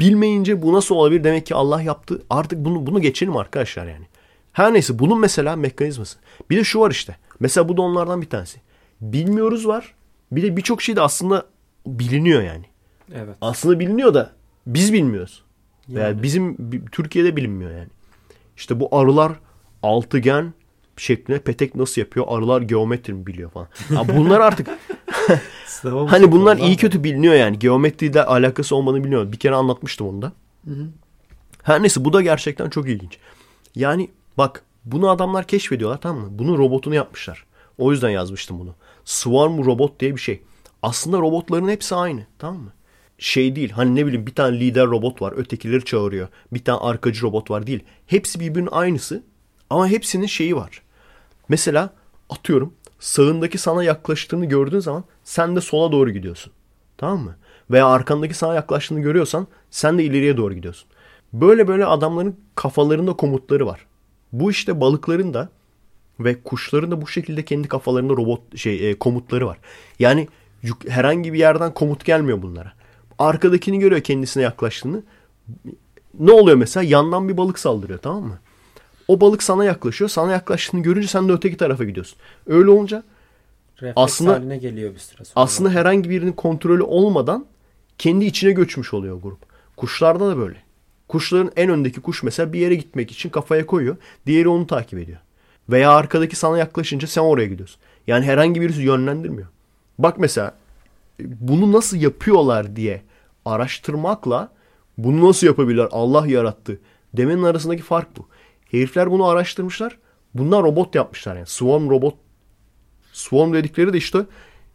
Bilmeyince 0.00 0.62
bu 0.62 0.72
nasıl 0.72 0.94
olabilir 0.94 1.24
demek 1.24 1.46
ki 1.46 1.54
Allah 1.54 1.82
yaptı. 1.82 2.22
Artık 2.30 2.64
bunu 2.64 2.86
bunu 2.86 3.00
geçelim 3.00 3.36
arkadaşlar 3.36 3.86
yani. 3.86 4.06
Her 4.52 4.72
neyse 4.74 4.98
bunun 4.98 5.20
mesela 5.20 5.56
mekanizması. 5.56 6.18
Bir 6.50 6.56
de 6.56 6.64
şu 6.64 6.80
var 6.80 6.90
işte. 6.90 7.16
Mesela 7.40 7.68
bu 7.68 7.76
da 7.76 7.82
onlardan 7.82 8.22
bir 8.22 8.30
tanesi. 8.30 8.60
Bilmiyoruz 9.00 9.66
var. 9.66 9.94
Bir 10.32 10.42
de 10.42 10.56
birçok 10.56 10.82
şey 10.82 10.96
de 10.96 11.00
aslında 11.00 11.46
biliniyor 11.86 12.42
yani. 12.42 12.64
Evet. 13.14 13.36
Aslında 13.40 13.80
biliniyor 13.80 14.14
da 14.14 14.32
biz 14.66 14.92
bilmiyoruz. 14.92 15.42
Yani. 15.88 16.00
Yani 16.02 16.22
bizim 16.22 16.56
bi- 16.58 16.84
Türkiye'de 16.92 17.36
bilinmiyor 17.36 17.70
yani. 17.70 17.88
İşte 18.56 18.80
bu 18.80 18.96
arılar 18.96 19.32
altıgen 19.86 20.52
şeklinde 20.96 21.38
petek 21.38 21.74
nasıl 21.74 22.00
yapıyor? 22.00 22.26
Arılar 22.28 22.62
geometri 22.62 23.12
mi 23.12 23.26
biliyor 23.26 23.50
falan. 23.50 23.68
Ha 23.94 24.08
bunlar 24.16 24.40
artık 24.40 24.68
hani 25.82 26.32
bunlar 26.32 26.56
iyi 26.56 26.76
kötü 26.76 27.04
biliniyor 27.04 27.34
yani. 27.34 27.58
Geometriyle 27.58 28.24
alakası 28.24 28.76
olmadığını 28.76 29.04
biliyor. 29.04 29.32
Bir 29.32 29.36
kere 29.36 29.54
anlatmıştım 29.54 30.06
onu 30.08 30.22
da. 30.22 30.32
Her 31.62 31.82
neyse 31.82 32.04
bu 32.04 32.12
da 32.12 32.22
gerçekten 32.22 32.70
çok 32.70 32.88
ilginç. 32.88 33.18
Yani 33.74 34.10
bak 34.38 34.62
bunu 34.84 35.08
adamlar 35.10 35.46
keşfediyorlar 35.46 36.00
tamam 36.00 36.22
mı? 36.22 36.28
Bunun 36.30 36.58
robotunu 36.58 36.94
yapmışlar. 36.94 37.44
O 37.78 37.92
yüzden 37.92 38.10
yazmıştım 38.10 38.58
bunu. 38.58 38.74
Swarm 39.04 39.64
robot 39.64 40.00
diye 40.00 40.16
bir 40.16 40.20
şey. 40.20 40.42
Aslında 40.82 41.18
robotların 41.18 41.68
hepsi 41.68 41.94
aynı 41.94 42.26
tamam 42.38 42.62
mı? 42.62 42.72
Şey 43.18 43.56
değil 43.56 43.70
hani 43.70 43.94
ne 43.94 44.06
bileyim 44.06 44.26
bir 44.26 44.34
tane 44.34 44.60
lider 44.60 44.86
robot 44.86 45.22
var 45.22 45.34
ötekileri 45.36 45.84
çağırıyor. 45.84 46.28
Bir 46.52 46.64
tane 46.64 46.78
arkacı 46.78 47.22
robot 47.22 47.50
var 47.50 47.66
değil. 47.66 47.84
Hepsi 48.06 48.40
birbirinin 48.40 48.68
aynısı 48.72 49.22
ama 49.70 49.88
hepsinin 49.88 50.26
şeyi 50.26 50.56
var. 50.56 50.82
Mesela 51.48 51.90
atıyorum 52.30 52.72
sağındaki 52.98 53.58
sana 53.58 53.84
yaklaştığını 53.84 54.44
gördüğün 54.46 54.78
zaman 54.78 55.04
sen 55.24 55.56
de 55.56 55.60
sola 55.60 55.92
doğru 55.92 56.10
gidiyorsun. 56.10 56.52
Tamam 56.98 57.18
mı? 57.18 57.36
Veya 57.70 57.86
arkandaki 57.86 58.34
sana 58.34 58.54
yaklaştığını 58.54 59.00
görüyorsan 59.00 59.46
sen 59.70 59.98
de 59.98 60.04
ileriye 60.04 60.36
doğru 60.36 60.54
gidiyorsun. 60.54 60.88
Böyle 61.32 61.68
böyle 61.68 61.86
adamların 61.86 62.36
kafalarında 62.54 63.12
komutları 63.12 63.66
var. 63.66 63.86
Bu 64.32 64.50
işte 64.50 64.80
balıkların 64.80 65.34
da 65.34 65.48
ve 66.20 66.42
kuşların 66.42 66.90
da 66.90 67.02
bu 67.02 67.06
şekilde 67.06 67.44
kendi 67.44 67.68
kafalarında 67.68 68.12
robot 68.12 68.56
şey 68.56 68.90
e, 68.90 68.98
komutları 68.98 69.46
var. 69.46 69.58
Yani 69.98 70.28
herhangi 70.88 71.32
bir 71.32 71.38
yerden 71.38 71.74
komut 71.74 72.04
gelmiyor 72.04 72.42
bunlara. 72.42 72.72
Arkadakini 73.18 73.78
görüyor 73.78 74.00
kendisine 74.00 74.42
yaklaştığını. 74.42 75.02
Ne 76.20 76.32
oluyor 76.32 76.56
mesela? 76.56 76.84
Yandan 76.84 77.28
bir 77.28 77.36
balık 77.36 77.58
saldırıyor 77.58 77.98
tamam 77.98 78.24
mı? 78.24 78.38
O 79.08 79.20
balık 79.20 79.42
sana 79.42 79.64
yaklaşıyor. 79.64 80.10
Sana 80.10 80.32
yaklaştığını 80.32 80.82
görünce 80.82 81.08
sen 81.08 81.28
de 81.28 81.32
öteki 81.32 81.56
tarafa 81.56 81.84
gidiyorsun. 81.84 82.18
Öyle 82.46 82.70
olunca 82.70 83.02
Refleks 83.76 83.92
Aslında- 83.96 84.32
haline 84.32 84.58
geliyor 84.58 84.94
bir 84.94 84.98
süre 84.98 85.24
sonra. 85.24 85.44
aslında 85.44 85.70
herhangi 85.70 86.10
birinin 86.10 86.32
kontrolü 86.32 86.82
olmadan 86.82 87.46
kendi 87.98 88.24
içine 88.24 88.52
göçmüş 88.52 88.94
oluyor 88.94 89.20
grup. 89.22 89.38
Kuşlarda 89.76 90.28
da 90.30 90.38
böyle. 90.38 90.56
Kuşların 91.08 91.52
en 91.56 91.70
öndeki 91.70 92.00
kuş 92.00 92.22
mesela 92.22 92.52
bir 92.52 92.60
yere 92.60 92.74
gitmek 92.74 93.10
için 93.10 93.30
kafaya 93.30 93.66
koyuyor. 93.66 93.96
Diğeri 94.26 94.48
onu 94.48 94.66
takip 94.66 94.98
ediyor. 94.98 95.18
Veya 95.68 95.90
arkadaki 95.90 96.36
sana 96.36 96.58
yaklaşınca 96.58 97.06
sen 97.06 97.22
oraya 97.22 97.46
gidiyorsun. 97.46 97.80
Yani 98.06 98.24
herhangi 98.24 98.60
birisi 98.60 98.82
yönlendirmiyor. 98.82 99.48
Bak 99.98 100.18
mesela 100.18 100.54
bunu 101.20 101.72
nasıl 101.72 101.96
yapıyorlar 101.96 102.76
diye 102.76 103.02
araştırmakla 103.44 104.48
bunu 104.98 105.28
nasıl 105.28 105.46
yapabilirler 105.46 105.88
Allah 105.90 106.26
yarattı 106.26 106.78
demenin 107.14 107.42
arasındaki 107.42 107.82
fark 107.82 108.16
bu. 108.16 108.26
Herifler 108.76 109.10
bunu 109.10 109.26
araştırmışlar. 109.26 109.98
Bunlar 110.34 110.62
robot 110.62 110.94
yapmışlar 110.94 111.36
yani. 111.36 111.46
Swarm 111.46 111.90
robot 111.90 112.14
Swarm 113.12 113.52
dedikleri 113.52 113.92
de 113.92 113.98
işte 113.98 114.18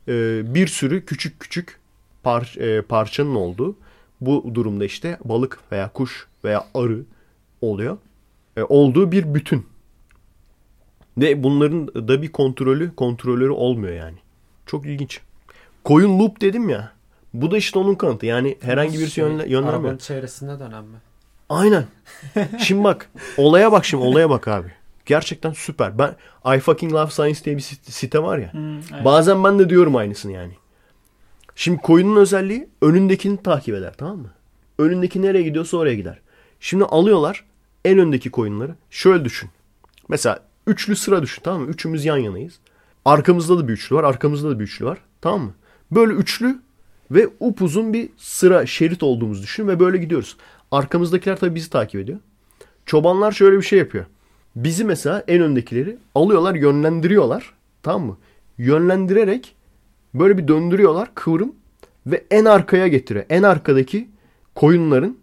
e, 0.08 0.42
bir 0.56 0.68
sürü 0.68 1.06
küçük 1.06 1.40
küçük 1.40 1.80
par, 2.24 2.56
e, 2.58 2.82
parçanın 2.82 3.36
olduğu. 3.36 3.76
Bu 4.22 4.52
durumda 4.56 4.86
işte 4.86 5.18
balık 5.26 5.60
veya 5.72 5.90
kuş 5.90 6.28
veya 6.44 6.68
arı 6.74 7.00
oluyor. 7.62 7.98
E, 8.58 8.64
olduğu 8.64 9.12
bir 9.12 9.34
bütün. 9.34 9.66
Ve 11.18 11.44
bunların 11.44 11.88
da 11.88 12.22
bir 12.22 12.32
kontrolü, 12.32 12.96
kontrolörü 12.96 13.52
olmuyor 13.52 13.94
yani. 13.94 14.18
Çok 14.66 14.86
ilginç. 14.86 15.22
Koyun 15.84 16.20
loop 16.20 16.42
dedim 16.42 16.70
ya. 16.70 16.92
Bu 17.34 17.52
da 17.52 17.58
işte 17.58 17.80
onun 17.80 17.96
kanıtı. 17.96 18.26
Yani 18.26 18.58
herhangi 18.62 19.00
birisi 19.00 19.12
Şey, 19.12 19.24
yönle, 19.24 19.50
yönlenmiyor. 19.50 19.74
Arabanın 19.74 19.98
çevresinde 19.98 20.60
dönen 20.60 20.84
mi? 20.84 20.98
Aynen. 21.52 21.86
Şimdi 22.60 22.84
bak. 22.84 23.10
Olaya 23.38 23.72
bak 23.72 23.86
şimdi. 23.86 24.04
Olaya 24.04 24.30
bak 24.30 24.48
abi. 24.48 24.68
Gerçekten 25.06 25.52
süper. 25.52 25.98
Ben 25.98 26.16
I 26.56 26.60
fucking 26.60 26.94
love 26.94 27.12
science 27.12 27.40
diye 27.46 27.58
bir 27.58 27.62
sit- 27.62 27.92
site 27.92 28.24
var 28.24 28.38
ya. 28.38 28.54
Hmm, 28.54 28.78
evet. 28.78 29.06
Bazen 29.06 29.44
ben 29.44 29.60
de 29.60 29.70
diyorum 29.70 29.96
aynısını 29.96 30.32
yani. 30.32 30.54
Şimdi 31.56 31.82
koyunun 31.82 32.16
özelliği 32.16 32.70
önündekini 32.82 33.44
takip 33.44 33.76
eder 33.76 33.94
tamam 33.98 34.18
mı? 34.18 34.30
Önündeki 34.80 35.22
nereye 35.22 35.42
gidiyorsa 35.44 35.78
oraya 35.78 35.96
gider. 35.96 36.20
Şimdi 36.60 36.84
alıyorlar 36.84 37.46
en 37.86 38.00
öndeki 38.00 38.32
koyunları. 38.32 38.76
Şöyle 38.90 39.26
düşün. 39.26 39.50
Mesela 40.08 40.40
üçlü 40.68 40.96
sıra 40.96 41.22
düşün 41.22 41.42
tamam 41.44 41.62
mı? 41.62 41.68
Üçümüz 41.68 42.06
yan 42.06 42.18
yanayız. 42.18 42.60
Arkamızda 43.06 43.58
da 43.60 43.68
bir 43.68 43.74
üçlü 43.74 43.96
var. 43.96 44.04
Arkamızda 44.04 44.50
da 44.50 44.60
bir 44.60 44.64
üçlü 44.64 44.86
var. 44.86 44.98
Tamam 45.22 45.42
mı? 45.42 45.54
Böyle 45.92 46.14
üçlü 46.14 46.60
ve 47.12 47.28
upuzun 47.40 47.94
bir 47.94 48.10
sıra 48.18 48.66
şerit 48.66 49.04
olduğumuzu 49.04 49.44
düşün 49.44 49.68
ve 49.68 49.80
böyle 49.80 49.98
gidiyoruz. 49.98 50.38
Arkamızdakiler 50.72 51.40
tabii 51.40 51.56
bizi 51.56 51.70
takip 51.70 52.02
ediyor. 52.02 52.20
Çobanlar 52.86 53.32
şöyle 53.32 53.58
bir 53.58 53.62
şey 53.62 53.80
yapıyor. 53.80 54.06
Bizi 54.56 54.84
mesela 54.86 55.24
en 55.28 55.42
öndekileri 55.42 55.98
alıyorlar 56.16 56.56
yönlendiriyorlar. 56.56 57.54
Tamam 57.84 58.08
mı? 58.08 58.18
Yönlendirerek 58.58 59.56
böyle 60.14 60.38
bir 60.38 60.48
döndürüyorlar 60.48 61.10
kıvrım 61.16 61.56
ve 62.08 62.24
en 62.32 62.46
arkaya 62.46 62.88
getiriyor. 62.88 63.26
En 63.30 63.44
arkadaki 63.44 64.10
koyunların 64.56 65.18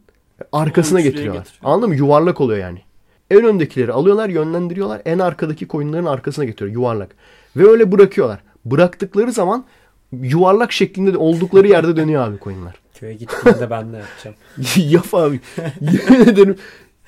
arkasına 0.53 1.01
getiriyorlar. 1.01 1.43
getiriyor. 1.43 1.73
Anladın 1.73 1.89
mı? 1.89 1.97
Yuvarlak 1.97 2.41
oluyor 2.41 2.59
yani. 2.59 2.83
En 3.31 3.45
öndekileri 3.45 3.93
alıyorlar 3.93 4.29
yönlendiriyorlar. 4.29 5.03
En 5.05 5.19
arkadaki 5.19 5.69
koyunların 5.69 6.05
arkasına 6.05 6.45
getiriyor 6.45 6.75
yuvarlak. 6.75 7.17
Ve 7.57 7.69
öyle 7.69 7.93
bırakıyorlar. 7.93 8.43
Bıraktıkları 8.65 9.33
zaman 9.33 9.65
yuvarlak 10.13 10.73
şeklinde 10.73 11.13
de 11.13 11.19
oldukları 11.19 11.69
yerde 11.69 11.97
dönüyor 11.97 12.23
abi 12.23 12.39
koyunlar. 12.39 12.81
Köye 12.99 13.15
gittiğimde 13.15 13.71
ben 13.71 13.93
de 13.93 13.97
yapacağım. 13.97 14.37
Yap 14.77 15.15
abi. 15.15 15.41
Yemin 15.81 16.21
ederim. 16.29 16.57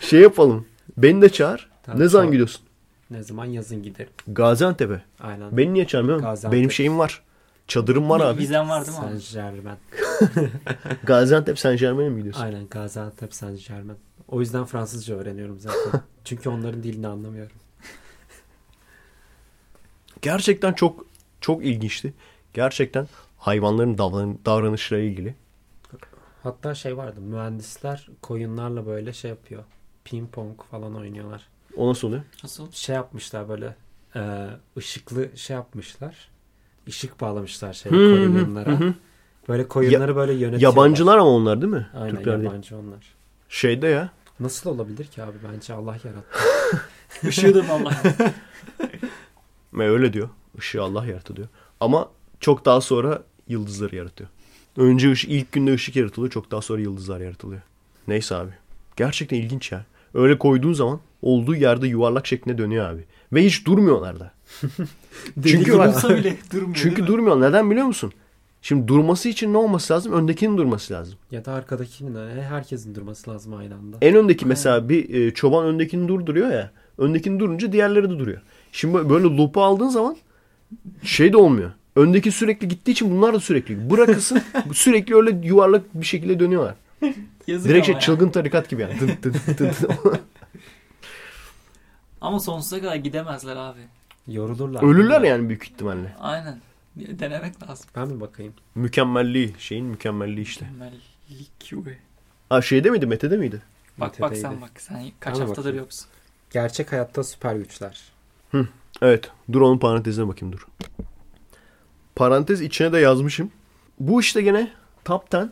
Şey 0.00 0.20
yapalım. 0.20 0.66
Beni 0.96 1.22
de 1.22 1.28
çağır. 1.28 1.70
Tamam, 1.82 2.00
ne 2.00 2.08
zaman 2.08 2.30
gidiyorsun? 2.30 2.62
Ne 3.10 3.22
zaman 3.22 3.44
yazın 3.44 3.82
giderim. 3.82 4.12
Gaziantep'e. 4.28 5.02
Aynen. 5.20 5.56
Beni 5.56 5.74
niye 5.74 5.86
çağırmıyorsun? 5.86 6.26
Gaziantep. 6.26 6.58
Benim 6.58 6.72
şeyim 6.72 6.98
var. 6.98 7.22
Çadırım 7.68 8.10
var 8.10 8.20
abi. 8.20 8.38
Vizen 8.38 8.68
var 8.68 8.86
değil 8.86 8.98
mi? 8.98 9.04
Saint 9.04 9.32
Germain. 9.32 9.78
Gaziantep 11.04 11.58
Saint 11.58 11.80
Germain'e 11.80 12.08
mi 12.08 12.16
gidiyorsun? 12.16 12.42
Aynen 12.42 12.68
Gaziantep 12.68 13.34
Saint 13.34 13.68
Germain. 13.68 13.98
O 14.28 14.40
yüzden 14.40 14.64
Fransızca 14.64 15.14
öğreniyorum 15.14 15.60
zaten. 15.60 16.00
Çünkü 16.24 16.48
onların 16.48 16.82
dilini 16.82 17.08
anlamıyorum. 17.08 17.56
Gerçekten 20.22 20.72
çok 20.72 21.06
çok 21.40 21.64
ilginçti. 21.64 22.12
Gerçekten 22.54 23.08
hayvanların 23.38 23.98
davran 23.98 24.38
davranışları 24.46 25.00
ilgili. 25.00 25.34
Hatta 26.42 26.74
şey 26.74 26.96
vardı 26.96 27.20
mühendisler 27.20 28.08
koyunlarla 28.22 28.86
böyle 28.86 29.12
şey 29.12 29.30
yapıyor. 29.30 29.64
Ping 30.04 30.30
pong 30.32 30.62
falan 30.70 30.94
oynuyorlar. 30.94 31.48
O 31.76 31.88
nasıl 31.88 32.08
oluyor? 32.08 32.22
Nasıl? 32.42 32.70
Şey 32.72 32.94
yapmışlar 32.94 33.48
böyle 33.48 33.76
e, 34.16 34.46
ışıklı 34.76 35.28
şey 35.36 35.54
yapmışlar. 35.56 36.28
Işık 36.86 37.20
bağlamışlar 37.20 37.72
şey 37.72 37.92
koyunlara. 37.92 38.78
Böyle 39.48 39.68
koyunları 39.68 40.16
böyle 40.16 40.32
yönetiyorlar. 40.32 40.60
Yabancılar 40.60 41.18
ama 41.18 41.30
onlar 41.30 41.62
değil 41.62 41.72
mi? 41.72 41.88
Aynen 41.94 42.16
Türkler 42.16 42.34
değil. 42.38 42.44
yabancı 42.44 42.76
onlar. 42.76 43.14
Şeyde 43.48 43.86
ya. 43.86 44.10
Nasıl 44.40 44.70
olabilir 44.70 45.04
ki 45.06 45.22
abi? 45.22 45.36
Bence 45.52 45.74
Allah 45.74 45.96
yarattı. 46.04 46.38
Işığı 47.28 47.54
da 47.54 47.72
Allah? 47.72 47.92
Öyle 49.78 50.12
diyor. 50.12 50.28
Işığı 50.58 50.82
Allah 50.82 51.06
yarattı 51.06 51.36
diyor. 51.36 51.48
Ama 51.80 52.08
çok 52.40 52.64
daha 52.64 52.80
sonra 52.80 53.22
yıldızları 53.48 53.96
yaratıyor. 53.96 54.30
Önce 54.80 55.10
ışık, 55.10 55.30
ilk 55.30 55.52
günde 55.52 55.74
ışık 55.74 55.96
yaratılıyor. 55.96 56.32
Çok 56.32 56.50
daha 56.50 56.62
sonra 56.62 56.80
yıldızlar 56.80 57.20
yaratılıyor. 57.20 57.60
Neyse 58.08 58.34
abi. 58.34 58.50
Gerçekten 58.96 59.36
ilginç 59.36 59.72
ya. 59.72 59.84
Öyle 60.14 60.38
koyduğun 60.38 60.72
zaman 60.72 61.00
olduğu 61.22 61.54
yerde 61.54 61.88
yuvarlak 61.88 62.26
şeklinde 62.26 62.58
dönüyor 62.58 62.86
abi. 62.90 63.04
Ve 63.32 63.44
hiç 63.44 63.66
durmuyorlar 63.66 64.20
da. 64.20 64.32
Çünkü 65.46 65.78
bak, 65.78 66.10
bile 66.10 66.36
durmuyor 66.52 66.74
çünkü 66.74 67.06
durmuyor. 67.06 67.40
Neden 67.40 67.70
biliyor 67.70 67.86
musun? 67.86 68.12
Şimdi 68.62 68.88
durması 68.88 69.28
için 69.28 69.52
ne 69.52 69.56
olması 69.56 69.92
lazım? 69.92 70.12
Öndekinin 70.12 70.56
durması 70.56 70.92
lazım. 70.94 71.18
ya 71.30 71.44
da 71.44 71.52
arkadakinin 71.52 72.40
herkesin 72.40 72.94
durması 72.94 73.30
lazım 73.30 73.54
aynı 73.54 73.74
anda. 73.74 73.96
En 74.02 74.16
öndeki 74.16 74.46
mesela 74.46 74.88
bir 74.88 75.14
e, 75.14 75.34
çoban 75.34 75.66
öndekini 75.66 76.08
durduruyor 76.08 76.50
ya. 76.50 76.70
Öndekini 76.98 77.40
durunca 77.40 77.72
diğerleri 77.72 78.10
de 78.10 78.18
duruyor. 78.18 78.40
Şimdi 78.72 78.94
böyle- 78.94 79.10
böyle 79.10 79.24
loop'u 79.36 79.62
aldığın 79.62 79.88
zaman 79.88 80.16
şey 81.02 81.32
de 81.32 81.36
olmuyor. 81.36 81.70
Öndeki 82.00 82.32
sürekli 82.32 82.68
gittiği 82.68 82.90
için 82.90 83.10
bunlar 83.10 83.34
da 83.34 83.40
sürekli. 83.40 83.90
Bırakılsın 83.90 84.42
sürekli 84.74 85.14
öyle 85.14 85.46
yuvarlak 85.48 85.82
bir 85.94 86.06
şekilde 86.06 86.40
dönüyorlar. 86.40 86.74
Yazık 87.46 87.68
Direkt 87.68 87.86
şey 87.86 87.92
ama 87.94 88.00
ya. 88.00 88.00
çılgın 88.00 88.30
tarikat 88.30 88.68
gibi 88.68 88.82
yani. 88.82 89.00
Dın 89.00 89.08
dın 89.22 89.34
dın 89.46 89.56
dın. 89.58 89.72
Ama 92.20 92.40
sonsuza 92.40 92.80
kadar 92.80 92.96
gidemezler 92.96 93.56
abi. 93.56 93.80
Yorulurlar. 94.28 94.82
Ölürler 94.82 95.20
yani 95.22 95.48
büyük 95.48 95.64
ihtimalle. 95.64 96.16
Aynen. 96.20 96.60
Bir 96.96 97.18
Denemek 97.18 97.68
lazım. 97.68 97.86
Ben 97.96 98.08
mi 98.08 98.20
bakayım? 98.20 98.52
Mükemmelliği. 98.74 99.54
Şeyin 99.58 99.84
mükemmelliği 99.86 100.42
işte. 100.46 100.66
Mükemmellik. 100.66 102.00
Ha 102.48 102.62
şeyde 102.62 102.90
miydi? 102.90 103.06
Mete'de 103.06 103.36
miydi? 103.36 103.62
Bak 103.98 104.08
bak 104.20 104.20
Mete'deydi. 104.20 104.40
sen 104.42 104.60
bak. 104.60 104.70
Sen 104.80 105.04
kaç 105.20 105.34
Bana 105.34 105.42
haftadır 105.42 105.58
bakayım. 105.58 105.78
yoksun. 105.78 106.06
Gerçek 106.50 106.92
hayatta 106.92 107.24
süper 107.24 107.54
güçler. 107.54 108.00
Evet. 109.02 109.30
Dur 109.52 109.60
onun 109.60 109.78
parantezine 109.78 110.28
bakayım 110.28 110.52
dur. 110.52 110.66
Parantez 112.20 112.60
içine 112.60 112.92
de 112.92 112.98
yazmışım. 112.98 113.50
Bu 114.00 114.20
işte 114.20 114.42
gene 114.42 114.72
Top 115.04 115.34
10 115.34 115.50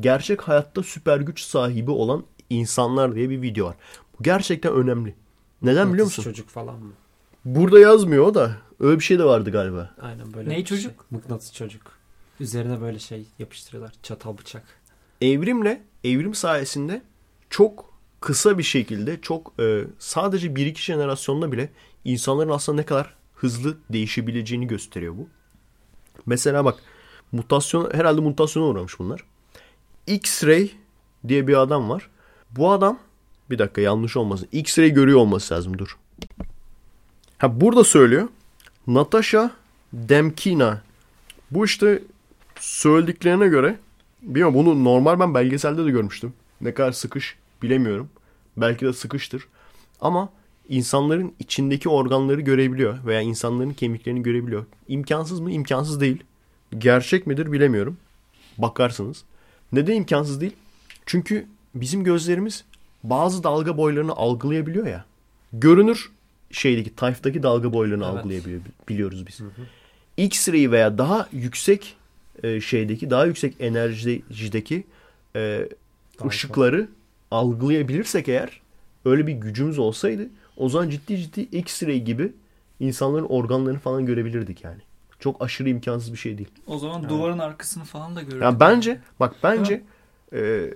gerçek 0.00 0.42
hayatta 0.42 0.82
süper 0.82 1.20
güç 1.20 1.40
sahibi 1.40 1.90
olan 1.90 2.24
insanlar 2.50 3.14
diye 3.14 3.30
bir 3.30 3.42
video 3.42 3.66
var. 3.66 3.76
Bu 4.18 4.22
gerçekten 4.22 4.72
önemli. 4.72 5.14
Neden 5.62 5.92
biliyor 5.92 6.06
musun? 6.06 6.22
çocuk 6.22 6.48
falan 6.48 6.80
mı? 6.80 6.92
Burada 7.44 7.80
yazmıyor 7.80 8.26
o 8.26 8.34
da. 8.34 8.56
Öyle 8.80 8.98
bir 8.98 9.04
şey 9.04 9.18
de 9.18 9.24
vardı 9.24 9.50
galiba. 9.50 9.94
Aynen 10.00 10.34
böyle. 10.34 10.50
Ney 10.50 10.58
bir 10.58 10.64
çocuk? 10.64 10.92
Şey. 10.92 11.18
Mıknatıs 11.18 11.52
çocuk. 11.52 11.82
Üzerine 12.40 12.80
böyle 12.80 12.98
şey 12.98 13.26
yapıştırıyorlar. 13.38 13.94
Çatal 14.02 14.38
bıçak. 14.38 14.64
Evrimle, 15.20 15.82
evrim 16.04 16.34
sayesinde 16.34 17.02
çok 17.50 17.94
kısa 18.20 18.58
bir 18.58 18.62
şekilde 18.62 19.20
çok 19.20 19.52
e, 19.60 19.84
sadece 19.98 20.48
1-2 20.48 20.78
jenerasyonda 20.78 21.52
bile 21.52 21.68
insanların 22.04 22.50
aslında 22.50 22.76
ne 22.76 22.86
kadar 22.86 23.14
hızlı 23.34 23.76
değişebileceğini 23.92 24.66
gösteriyor 24.66 25.16
bu. 25.16 25.28
Mesela 26.26 26.64
bak 26.64 26.78
mutasyon 27.32 27.94
herhalde 27.94 28.20
mutasyona 28.20 28.66
uğramış 28.66 28.98
bunlar. 28.98 29.24
X-ray 30.06 30.70
diye 31.28 31.46
bir 31.46 31.60
adam 31.60 31.90
var. 31.90 32.10
Bu 32.50 32.70
adam 32.70 32.98
bir 33.50 33.58
dakika 33.58 33.80
yanlış 33.80 34.16
olmasın. 34.16 34.48
X-ray 34.52 34.88
görüyor 34.88 35.18
olması 35.18 35.54
lazım 35.54 35.78
dur. 35.78 35.96
Ha 37.38 37.60
burada 37.60 37.84
söylüyor. 37.84 38.28
Natasha 38.86 39.50
Demkina. 39.92 40.82
Bu 41.50 41.64
işte 41.64 42.02
söylediklerine 42.60 43.48
göre 43.48 43.78
bilmiyorum 44.22 44.54
bunu 44.54 44.84
normal 44.84 45.20
ben 45.20 45.34
belgeselde 45.34 45.84
de 45.84 45.90
görmüştüm. 45.90 46.32
Ne 46.60 46.74
kadar 46.74 46.92
sıkış 46.92 47.36
bilemiyorum. 47.62 48.08
Belki 48.56 48.86
de 48.86 48.92
sıkıştır. 48.92 49.48
Ama 50.00 50.28
insanların 50.68 51.32
içindeki 51.38 51.88
organları 51.88 52.40
görebiliyor 52.40 53.06
veya 53.06 53.20
insanların 53.20 53.70
kemiklerini 53.70 54.22
görebiliyor. 54.22 54.64
İmkansız 54.88 55.40
mı? 55.40 55.50
İmkansız 55.50 56.00
değil. 56.00 56.24
Gerçek 56.78 57.26
midir 57.26 57.52
bilemiyorum. 57.52 57.96
Bakarsınız. 58.58 59.24
Neden 59.72 59.94
imkansız 59.94 60.40
değil? 60.40 60.56
Çünkü 61.06 61.46
bizim 61.74 62.04
gözlerimiz 62.04 62.64
bazı 63.02 63.44
dalga 63.44 63.76
boylarını 63.76 64.12
algılayabiliyor 64.12 64.86
ya. 64.86 65.04
Görünür 65.52 66.10
şeydeki, 66.50 66.96
tayftaki 66.96 67.42
dalga 67.42 67.72
boylarını 67.72 68.04
Evet. 68.04 68.14
algılayabiliyoruz 68.14 69.26
biz. 69.26 69.40
X-ray 70.18 70.70
veya 70.70 70.98
daha 70.98 71.28
yüksek 71.32 71.96
e, 72.42 72.60
şeydeki, 72.60 73.10
daha 73.10 73.26
yüksek 73.26 73.54
enerjideki 73.60 74.84
e, 75.36 75.68
ışıkları 76.26 76.88
algılayabilirsek 77.30 78.28
eğer 78.28 78.60
öyle 79.04 79.26
bir 79.26 79.32
gücümüz 79.32 79.78
olsaydı 79.78 80.28
o 80.56 80.68
zaman 80.68 80.90
ciddi 80.90 81.18
ciddi 81.18 81.40
X-ray 81.40 81.96
gibi 82.04 82.32
insanların 82.80 83.24
organlarını 83.24 83.78
falan 83.78 84.06
görebilirdik 84.06 84.64
yani. 84.64 84.80
Çok 85.18 85.42
aşırı 85.42 85.68
imkansız 85.68 86.12
bir 86.12 86.18
şey 86.18 86.38
değil. 86.38 86.48
O 86.66 86.78
zaman 86.78 87.08
duvarın 87.08 87.38
arkasını 87.38 87.84
falan 87.84 88.16
da 88.16 88.22
görürdük. 88.22 88.42
Yani 88.42 88.60
bence 88.60 89.00
bak 89.20 89.34
bence 89.42 89.82
e, 90.32 90.70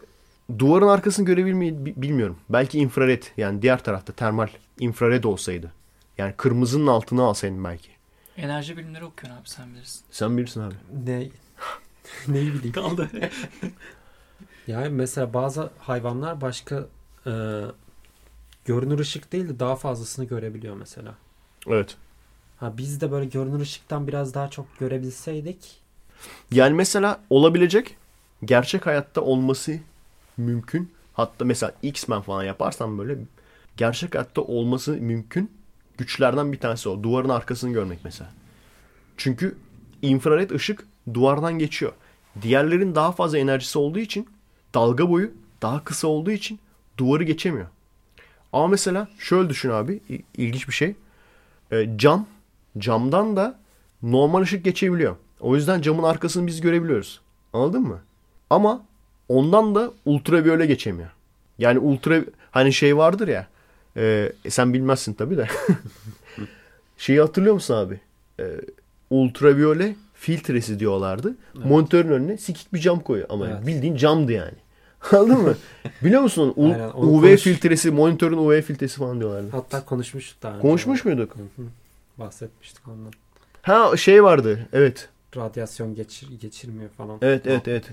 duvarın 0.59 0.89
arkasını 0.89 1.27
görebilmeyi 1.27 1.87
bi- 1.87 1.95
bilmiyorum. 1.97 2.37
Belki 2.49 2.79
infrared 2.79 3.23
yani 3.37 3.63
diğer 3.63 3.85
tarafta 3.85 4.13
termal 4.13 4.49
infrared 4.79 5.25
olsaydı. 5.25 5.73
Yani 6.19 6.35
kırmızının 6.37 6.87
altına 6.87 7.23
alsaydın 7.23 7.65
belki. 7.65 7.89
Enerji 8.37 8.77
bilimleri 8.77 9.05
okuyorsun 9.05 9.41
abi 9.41 9.49
sen 9.49 9.75
bilirsin. 9.75 10.05
Sen 10.11 10.37
bilirsin 10.37 10.61
abi. 10.61 10.75
Ne? 11.07 11.29
Neyi 12.29 12.55
bileyim. 12.55 12.73
Kaldı. 12.73 13.11
Yani 14.67 14.89
mesela 14.89 15.35
bazı 15.35 15.71
hayvanlar 15.79 16.41
başka 16.41 16.87
e, 17.27 17.33
görünür 18.65 18.99
ışık 18.99 19.33
değil 19.33 19.49
de 19.49 19.59
daha 19.59 19.77
fazlasını 19.77 20.25
görebiliyor 20.25 20.77
mesela. 20.77 21.15
Evet. 21.67 21.97
Ha 22.57 22.75
biz 22.77 23.01
de 23.01 23.13
böyle 23.13 23.27
görünür 23.27 23.61
ışıktan 23.61 24.07
biraz 24.09 24.35
daha 24.35 24.51
çok 24.51 24.79
görebilseydik 24.79 25.81
Yani 26.53 26.75
mesela 26.75 27.21
olabilecek 27.31 27.97
gerçek 28.45 28.87
hayatta 28.87 29.21
olması 29.21 29.79
mümkün. 30.37 30.93
Hatta 31.13 31.45
mesela 31.45 31.73
X-Men 31.83 32.21
falan 32.23 32.45
yaparsan 32.45 32.99
böyle 32.99 33.19
gerçek 33.77 34.15
hayatta 34.15 34.43
olması 34.43 34.93
mümkün 34.93 35.51
güçlerden 35.99 36.53
bir 36.53 36.61
tanesi 36.61 36.89
o. 36.89 37.03
Duvarın 37.03 37.29
arkasını 37.29 37.73
görmek 37.73 37.99
mesela. 38.05 38.31
Çünkü 39.17 39.57
infrared 40.03 40.51
ışık 40.51 40.87
duvardan 41.15 41.59
geçiyor. 41.59 41.93
Diğerlerin 42.43 42.95
daha 42.95 43.13
fazla 43.13 43.39
enerjisi 43.39 43.79
olduğu 43.79 43.99
için 43.99 44.29
dalga 44.75 45.11
boyu 45.11 45.31
daha 45.63 45.85
kısa 45.85 46.09
olduğu 46.09 46.31
için 46.31 46.61
duvarı 46.99 47.25
geçemiyor. 47.25 47.67
Ama 48.53 48.67
mesela 48.67 49.09
şöyle 49.19 49.49
düşün 49.49 49.71
abi 49.71 50.01
il- 50.09 50.23
ilginç 50.37 50.69
bir 50.69 50.73
şey. 50.73 50.95
E, 51.73 51.89
cam 51.99 52.27
camdan 52.79 53.37
da 53.37 53.59
normal 54.03 54.41
ışık 54.43 54.65
geçebiliyor. 54.65 55.17
O 55.41 55.57
yüzden 55.57 55.83
camın 55.83 56.03
arkasını 56.03 56.47
biz 56.47 56.61
görebiliyoruz. 56.61 57.21
Anladın 57.53 57.83
mı? 57.83 58.01
Ama 58.51 58.83
ondan 59.29 59.75
da 59.75 59.91
ultraviyole 60.05 60.67
geçemiyor. 60.67 61.11
Yani 61.59 61.79
ultra 61.79 62.21
hani 62.51 62.73
şey 62.73 62.97
vardır 62.97 63.29
ya. 63.29 63.47
e, 63.97 64.33
sen 64.49 64.73
bilmezsin 64.75 65.15
tabii 65.15 65.37
de. 65.37 65.47
Şeyi 66.99 67.21
hatırlıyor 67.21 67.55
musun 67.55 67.75
abi? 67.75 68.01
E, 68.41 68.45
ultraviyole 69.11 69.97
filtresi 70.15 70.81
diyorlardı. 70.81 71.35
Monitörün 71.55 72.09
önüne 72.09 72.37
sikik 72.39 72.73
bir 72.75 72.79
cam 72.79 73.01
koyuyor. 73.01 73.29
Ama 73.31 73.49
Evet. 73.49 73.67
bildiğin 73.67 73.97
camdı 73.97 74.33
yani. 74.33 74.55
Anladın 75.13 75.41
mı? 75.43 75.55
Biliyor 76.03 76.23
musun? 76.23 76.53
U- 76.57 76.65
Aynen, 76.73 76.91
onu 76.91 77.11
UV 77.11 77.23
konuş- 77.23 77.41
filtresi, 77.43 77.91
monitörün 77.91 78.37
UV 78.37 78.61
filtresi 78.63 78.97
falan 78.99 79.21
diyorlardı. 79.21 79.49
Hatta 79.51 79.85
konuşmuştuk 79.85 80.43
daha 80.43 80.53
önce. 80.53 80.63
Konuşmuş 80.63 81.05
muyduk? 81.05 81.37
Hı 81.37 81.63
hı. 81.63 81.67
Bahsetmiştik 82.19 82.89
ondan. 82.89 83.13
Ha 83.63 83.97
şey 83.97 84.25
vardı. 84.25 84.69
Evet. 84.73 85.09
Radyasyon 85.37 85.95
geçir, 85.95 86.29
geçirmiyor 86.41 86.91
falan. 86.91 87.19
Evet 87.23 87.47
evet 87.47 87.69
evet. 87.69 87.85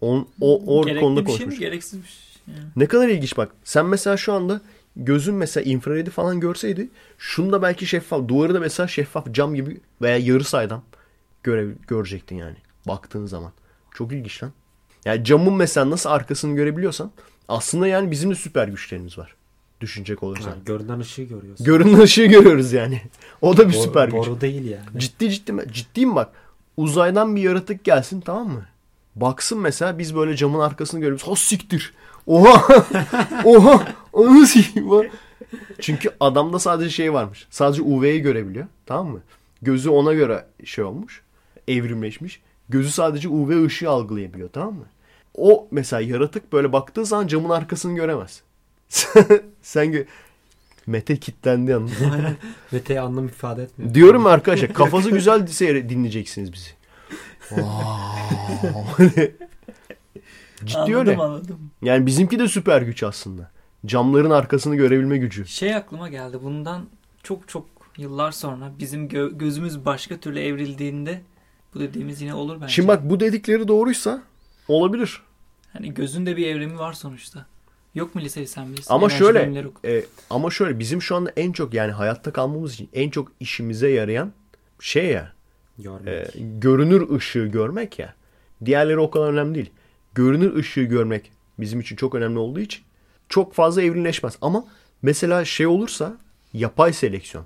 On, 0.00 0.28
o, 0.40 0.78
o 0.80 0.84
Gerekli 0.86 1.00
konuda 1.00 1.20
bir 1.20 1.26
şey 1.26 1.34
mi 1.34 1.40
konuşmuş. 1.42 1.58
gereksizmiş. 1.58 2.36
Yani. 2.48 2.58
Ne 2.76 2.86
kadar 2.86 3.08
ilginç 3.08 3.36
bak. 3.36 3.50
Sen 3.64 3.86
mesela 3.86 4.16
şu 4.16 4.32
anda 4.32 4.60
gözün 4.96 5.34
mesela 5.34 5.64
infraredi 5.64 6.10
falan 6.10 6.40
görseydi 6.40 6.88
şunu 7.18 7.52
da 7.52 7.62
belki 7.62 7.86
şeffaf. 7.86 8.28
Duvarı 8.28 8.54
da 8.54 8.60
mesela 8.60 8.88
şeffaf 8.88 9.32
cam 9.32 9.54
gibi 9.54 9.80
veya 10.02 10.16
yarı 10.18 10.44
saydam 10.44 10.82
göre, 11.42 11.66
görecektin 11.88 12.36
yani. 12.36 12.56
Baktığın 12.88 13.26
zaman. 13.26 13.52
Çok 13.94 14.12
ilginç 14.12 14.42
lan. 14.42 14.52
Yani 15.06 15.24
camın 15.24 15.54
mesela 15.54 15.90
nasıl 15.90 16.10
arkasını 16.10 16.56
görebiliyorsan 16.56 17.10
aslında 17.48 17.86
yani 17.86 18.10
bizim 18.10 18.30
de 18.30 18.34
süper 18.34 18.68
güçlerimiz 18.68 19.18
var. 19.18 19.34
Düşünecek 19.80 20.22
olursan. 20.22 20.50
Ha, 20.50 20.56
görünen 20.66 21.00
ışığı 21.00 21.22
görüyorsun. 21.22 21.66
Görünen 21.66 22.00
ışığı 22.00 22.26
görüyoruz 22.26 22.72
yani. 22.72 23.02
O 23.42 23.56
da 23.56 23.68
bir 23.68 23.74
Boru- 23.74 23.82
süper 23.82 24.04
güç. 24.08 24.14
Boru 24.14 24.40
değil 24.40 24.64
yani. 24.70 25.00
Ciddi 25.00 25.30
ciddi 25.30 25.66
ciddiyim 25.72 26.16
bak. 26.16 26.32
Uzaydan 26.76 27.36
bir 27.36 27.42
yaratık 27.42 27.84
gelsin 27.84 28.20
tamam 28.20 28.48
mı? 28.48 28.66
Baksın 29.16 29.58
mesela 29.58 29.98
biz 29.98 30.16
böyle 30.16 30.36
camın 30.36 30.60
arkasını 30.60 31.00
görüyoruz. 31.00 31.28
Ha 31.28 31.36
siktir. 31.36 31.94
Oha. 32.26 32.84
Oha. 33.44 33.88
Onu. 34.12 34.46
Çünkü 35.80 36.10
adamda 36.20 36.58
sadece 36.58 36.90
şey 36.90 37.12
varmış. 37.12 37.46
Sadece 37.50 37.82
UV'yi 37.82 38.20
görebiliyor. 38.20 38.66
Tamam 38.86 39.12
mı? 39.12 39.20
Gözü 39.62 39.90
ona 39.90 40.12
göre 40.12 40.46
şey 40.64 40.84
olmuş. 40.84 41.22
Evrimleşmiş. 41.68 42.40
Gözü 42.68 42.90
sadece 42.90 43.28
UV 43.28 43.64
ışığı 43.64 43.90
algılayabiliyor 43.90 44.48
tamam 44.52 44.74
mı? 44.74 44.84
O 45.36 45.68
mesela 45.70 46.00
yaratık 46.02 46.52
böyle 46.52 46.72
baktığı 46.72 47.04
zaman 47.06 47.26
camın 47.26 47.50
arkasını 47.50 47.94
göremez. 47.94 48.42
Sen 49.62 49.86
gö- 49.86 50.06
Mete 50.86 51.16
kitlendi 51.16 51.70
yalnız. 51.70 51.92
Mete 52.72 53.00
anlam 53.00 53.26
ifade 53.26 53.62
etmiyor. 53.62 53.94
Diyorum 53.94 54.26
arkadaşlar 54.26 54.72
kafası 54.72 55.10
güzel 55.10 55.46
seyre 55.46 55.88
dinleyeceksiniz 55.88 56.52
bizi. 56.52 56.70
Ciddi 60.64 60.78
anladım 60.78 60.94
öyle. 60.94 61.16
anladım. 61.16 61.70
Yani 61.82 62.06
bizimki 62.06 62.38
de 62.38 62.48
süper 62.48 62.82
güç 62.82 63.02
aslında. 63.02 63.50
Camların 63.86 64.30
arkasını 64.30 64.76
görebilme 64.76 65.18
gücü. 65.18 65.46
Şey 65.46 65.74
aklıma 65.74 66.08
geldi. 66.08 66.38
Bundan 66.42 66.86
çok 67.22 67.48
çok 67.48 67.66
yıllar 67.96 68.32
sonra 68.32 68.72
bizim 68.78 69.08
gö- 69.08 69.38
gözümüz 69.38 69.84
başka 69.84 70.16
türlü 70.16 70.40
evrildiğinde 70.40 71.20
bu 71.74 71.80
dediğimiz 71.80 72.20
yine 72.20 72.34
olur 72.34 72.60
bence. 72.60 72.72
Şimdi 72.72 72.88
bak 72.88 73.10
bu 73.10 73.20
dedikleri 73.20 73.68
doğruysa 73.68 74.22
olabilir. 74.68 75.22
Hani 75.72 75.94
gözün 75.94 76.26
de 76.26 76.36
bir 76.36 76.46
evrimi 76.46 76.78
var 76.78 76.92
sonuçta. 76.92 77.46
Yok 77.94 78.14
mu 78.14 78.20
liseli 78.20 78.46
sen 78.46 78.72
bilirsin. 78.72 78.94
Ama 78.94 79.06
Enerji 79.06 79.18
şöyle 79.18 79.64
e, 79.84 80.04
ama 80.30 80.50
şöyle 80.50 80.78
bizim 80.78 81.02
şu 81.02 81.16
anda 81.16 81.32
en 81.36 81.52
çok 81.52 81.74
yani 81.74 81.92
hayatta 81.92 82.32
kalmamız 82.32 82.74
için 82.74 82.88
en 82.92 83.10
çok 83.10 83.32
işimize 83.40 83.88
yarayan 83.88 84.32
şey 84.80 85.06
ya 85.06 85.32
Görmek. 85.78 86.08
e, 86.08 86.40
görünür 86.58 87.16
ışığı 87.16 87.46
görmek 87.46 87.98
ya. 87.98 88.14
Diğerleri 88.64 88.98
o 88.98 89.10
kadar 89.10 89.32
önemli 89.32 89.54
değil. 89.54 89.70
Görünür 90.14 90.56
ışığı 90.56 90.82
görmek 90.82 91.32
bizim 91.58 91.80
için 91.80 91.96
çok 91.96 92.14
önemli 92.14 92.38
olduğu 92.38 92.60
için 92.60 92.82
çok 93.28 93.54
fazla 93.54 93.82
evrimleşmez. 93.82 94.38
Ama 94.40 94.64
mesela 95.02 95.44
şey 95.44 95.66
olursa 95.66 96.16
yapay 96.52 96.92
seleksiyon 96.92 97.44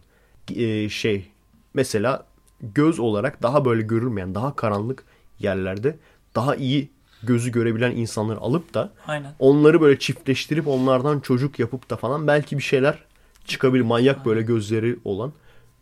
e, 0.55 0.89
şey 0.89 1.31
mesela 1.75 2.27
göz 2.63 2.99
olarak 2.99 3.43
daha 3.43 3.65
böyle 3.65 3.83
görülmeyen 3.83 4.35
daha 4.35 4.57
karanlık 4.57 5.05
yerlerde 5.39 5.97
daha 6.35 6.57
iyi 6.57 6.91
gözü 7.23 7.53
görebilen 7.53 7.91
insanları 7.91 8.39
alıp 8.39 8.75
da 8.75 8.93
Aynen. 9.07 9.33
onları 9.39 9.81
böyle 9.81 9.99
çiftleştirip 9.99 10.69
onlardan 10.69 11.21
çocuk 11.21 11.59
yapıp 11.59 11.91
da 11.91 11.97
falan 11.97 12.27
belki 12.27 12.59
bir 12.59 12.63
şeyler 12.63 12.99
çıkabilir. 13.45 13.83
Manyak 13.83 14.27
böyle 14.27 14.43
gözleri 14.43 14.99
olan 15.05 15.33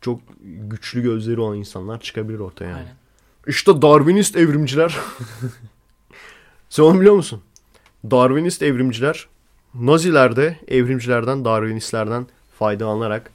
çok 0.00 0.20
güçlü 0.42 1.02
gözleri 1.02 1.40
olan 1.40 1.56
insanlar 1.56 2.00
çıkabilir 2.00 2.38
ortaya 2.38 2.64
yani. 2.64 2.76
Aynen. 2.76 2.94
İşte 3.46 3.82
Darwinist 3.82 4.36
evrimciler. 4.36 4.96
Sen 6.68 6.82
onu 6.82 7.00
biliyor 7.00 7.14
musun? 7.14 7.42
Darwinist 8.10 8.62
evrimciler 8.62 9.28
Nazilerde 9.74 10.58
evrimcilerden, 10.68 11.44
Darwinistlerden 11.44 12.26
faydalanarak 12.58 13.30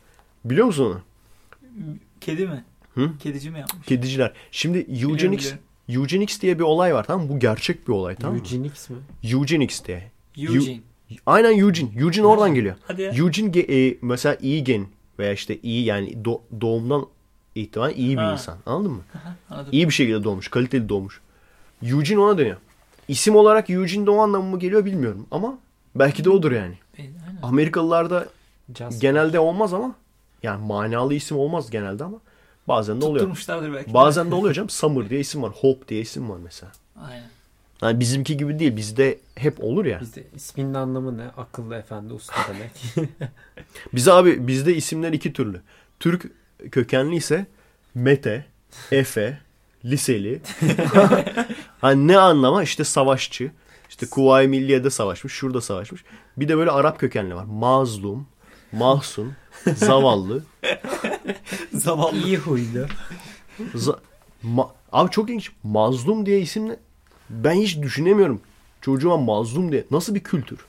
biliyor 0.45 0.65
musun 0.65 0.85
onu? 0.85 1.01
Kedi 2.21 2.47
mi? 2.47 2.63
Hı? 2.93 3.17
Kedici 3.19 3.49
mi 3.49 3.59
yapmış? 3.59 3.87
Kediciler. 3.87 4.33
Şimdi 4.51 4.77
eugenics. 4.77 5.53
Eugenics 5.95 6.41
diye 6.41 6.59
bir 6.59 6.63
olay 6.63 6.93
var 6.93 7.03
tamam 7.03 7.27
mı? 7.27 7.33
Bu 7.33 7.39
gerçek 7.39 7.87
bir 7.87 7.93
olay 7.93 8.15
tamam 8.15 8.35
mı? 8.37 8.41
Eugenics 8.43 8.89
mi? 8.89 8.97
Eugenics 9.23 9.85
diye. 9.85 10.11
Eugene. 10.37 10.79
Aynen 11.25 11.57
Eugene. 11.59 11.89
Eugene 11.97 12.25
oradan 12.25 12.53
geliyor. 12.55 12.75
Hadi 12.87 13.01
ya. 13.01 13.11
Eugene 13.11 13.49
ge- 13.49 13.91
e, 13.91 13.97
mesela 14.01 14.37
iyi 14.41 14.63
gen 14.63 14.87
veya 15.19 15.33
işte 15.33 15.59
iyi 15.63 15.85
yani 15.85 16.13
do- 16.23 16.41
doğumdan 16.61 17.05
itibaren 17.55 17.93
iyi 17.95 18.17
bir 18.17 18.21
Ha. 18.21 18.31
insan. 18.33 18.57
Anladın 18.65 18.91
mı? 18.91 19.01
Anladım. 19.49 19.69
İyi 19.71 19.87
bir 19.89 19.93
şekilde 19.93 20.23
doğmuş. 20.23 20.47
Kaliteli 20.47 20.89
doğmuş. 20.89 21.21
Eugene 21.83 22.19
ona 22.19 22.37
dönüyor. 22.37 22.57
İsim 23.07 23.35
olarak 23.35 23.69
Eugene 23.69 24.05
de 24.05 24.11
o 24.11 24.17
anlamı 24.17 24.49
mı 24.49 24.59
geliyor 24.59 24.85
bilmiyorum 24.85 25.27
ama 25.31 25.57
belki 25.95 26.23
de 26.23 26.29
odur 26.29 26.51
yani. 26.51 26.73
E, 26.97 27.01
Aynen. 27.01 27.13
Amerikalılarda 27.43 28.27
Jasper. 28.77 28.99
genelde 29.01 29.39
olmaz 29.39 29.73
ama 29.73 29.95
yani 30.43 30.65
manalı 30.65 31.13
isim 31.13 31.37
olmaz 31.37 31.69
genelde 31.71 32.03
ama 32.03 32.17
bazen 32.67 33.01
de 33.01 33.05
oluyor. 33.05 33.19
Tutturmuşlardır 33.19 33.73
belki. 33.73 33.93
Bazen 33.93 34.31
de 34.31 34.35
oluyor 34.35 34.53
canım. 34.53 34.69
Summer 34.69 35.09
diye 35.09 35.19
isim 35.19 35.43
var. 35.43 35.51
Hope 35.51 35.87
diye 35.87 36.01
isim 36.01 36.29
var 36.29 36.37
mesela. 36.43 36.71
Aynen. 37.09 37.29
Yani 37.81 37.99
bizimki 37.99 38.37
gibi 38.37 38.59
değil. 38.59 38.75
Bizde 38.75 39.19
hep 39.35 39.63
olur 39.63 39.85
ya. 39.85 40.01
Bizde 40.01 40.23
isminin 40.35 40.73
anlamı 40.73 41.17
ne? 41.17 41.23
Akıllı 41.37 41.75
efendi 41.75 42.13
usta 42.13 42.35
demek. 42.49 43.09
Bize 43.93 44.13
abi 44.13 44.47
bizde 44.47 44.75
isimler 44.75 45.13
iki 45.13 45.33
türlü. 45.33 45.61
Türk 45.99 46.25
kökenli 46.71 47.15
ise 47.15 47.45
Mete, 47.95 48.45
Efe, 48.91 49.37
liseli. 49.85 50.41
hani 51.81 52.07
ne 52.07 52.17
anlama? 52.17 52.63
İşte 52.63 52.83
savaşçı. 52.83 53.51
İşte 53.89 54.05
Kuvayi 54.05 54.47
Milliye'de 54.47 54.89
savaşmış, 54.89 55.33
şurada 55.33 55.61
savaşmış. 55.61 56.03
Bir 56.37 56.47
de 56.47 56.57
böyle 56.57 56.71
Arap 56.71 56.99
kökenli 56.99 57.35
var. 57.35 57.43
Mazlum, 57.43 58.27
mahzun, 58.71 59.33
zavallı. 59.75 60.43
Zavallı. 61.73 62.17
İyi 62.17 62.37
huylu. 62.37 62.87
za- 63.75 63.99
Ma- 64.45 64.69
abi 64.91 65.11
çok 65.11 65.29
ilginç. 65.29 65.51
Mazlum 65.63 66.25
diye 66.25 66.39
isim 66.41 66.69
ne? 66.69 66.75
Ben 67.29 67.53
hiç 67.53 67.81
düşünemiyorum. 67.81 68.41
Çocuğuma 68.81 69.17
mazlum 69.17 69.71
diye. 69.71 69.85
Nasıl 69.91 70.15
bir 70.15 70.19
kültür? 70.19 70.59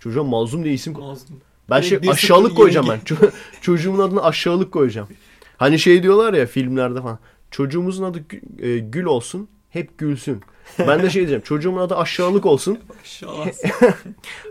Çocuğa 0.00 0.24
mazlum 0.24 0.64
diye 0.64 0.74
isim 0.74 0.92
Mazlum. 0.92 1.40
Ben 1.70 1.80
şey 1.80 2.02
bir 2.02 2.08
aşağılık 2.08 2.56
koyacağım 2.56 2.88
ben. 2.88 3.00
çocuğumun 3.60 3.98
adını 3.98 4.24
aşağılık 4.24 4.72
koyacağım. 4.72 5.08
Hani 5.56 5.78
şey 5.78 6.02
diyorlar 6.02 6.34
ya 6.34 6.46
filmlerde 6.46 7.02
falan. 7.02 7.18
Çocuğumuzun 7.50 8.04
adı 8.04 8.24
e, 8.58 8.78
Gül 8.78 9.04
olsun. 9.04 9.48
Hep 9.70 9.98
gülsün. 9.98 10.40
Ben 10.78 11.02
de 11.02 11.10
şey 11.10 11.20
diyeceğim. 11.20 11.42
Çocuğumun 11.44 11.80
adı 11.80 11.96
aşağılık 11.96 12.46
olsun. 12.46 12.78
Şalas. 13.04 13.62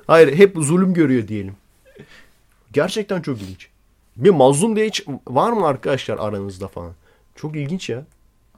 Hayır 0.08 0.36
hep 0.38 0.56
zulüm 0.60 0.94
görüyor 0.94 1.28
diyelim. 1.28 1.54
Gerçekten 2.74 3.22
çok 3.22 3.42
ilginç. 3.42 3.70
Bir 4.18 4.30
mazlum 4.30 4.76
diye 4.76 4.88
hiç 4.88 5.06
var 5.28 5.52
mı 5.52 5.68
arkadaşlar 5.68 6.18
aranızda 6.20 6.68
falan? 6.68 6.94
Çok 7.36 7.56
ilginç 7.56 7.90
ya. 7.90 8.04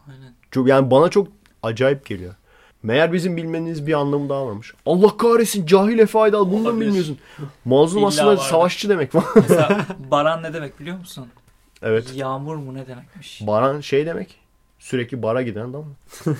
Aynen. 0.09 0.33
Çok, 0.51 0.67
yani 0.67 0.91
bana 0.91 1.09
çok 1.09 1.27
acayip 1.63 2.05
geliyor. 2.05 2.35
Meğer 2.83 3.13
bizim 3.13 3.37
bilmeniz 3.37 3.87
bir 3.87 3.93
anlamı 3.93 4.29
daha 4.29 4.47
varmış. 4.47 4.73
Allah 4.85 5.17
kahretsin 5.17 5.65
cahil 5.65 5.99
Efe 5.99 6.19
Aydal 6.19 6.51
bunu 6.51 6.65
da 6.65 6.71
mı 6.71 6.81
bilmiyorsun? 6.81 7.17
Mazlum 7.65 7.99
İlla 7.99 8.07
aslında 8.07 8.27
vardır. 8.27 8.41
savaşçı 8.41 8.89
demek. 8.89 9.11
Mesela 9.35 9.85
baran 10.11 10.43
ne 10.43 10.53
demek 10.53 10.79
biliyor 10.79 10.97
musun? 10.97 11.27
evet. 11.81 12.11
Yağmur 12.15 12.55
mu 12.55 12.73
ne 12.73 12.87
demekmiş? 12.87 13.41
Baran 13.47 13.81
şey 13.81 14.05
demek. 14.05 14.35
Sürekli 14.79 15.21
bara 15.21 15.41
giden 15.41 15.61
adam 15.69 15.83
mı? 15.85 15.95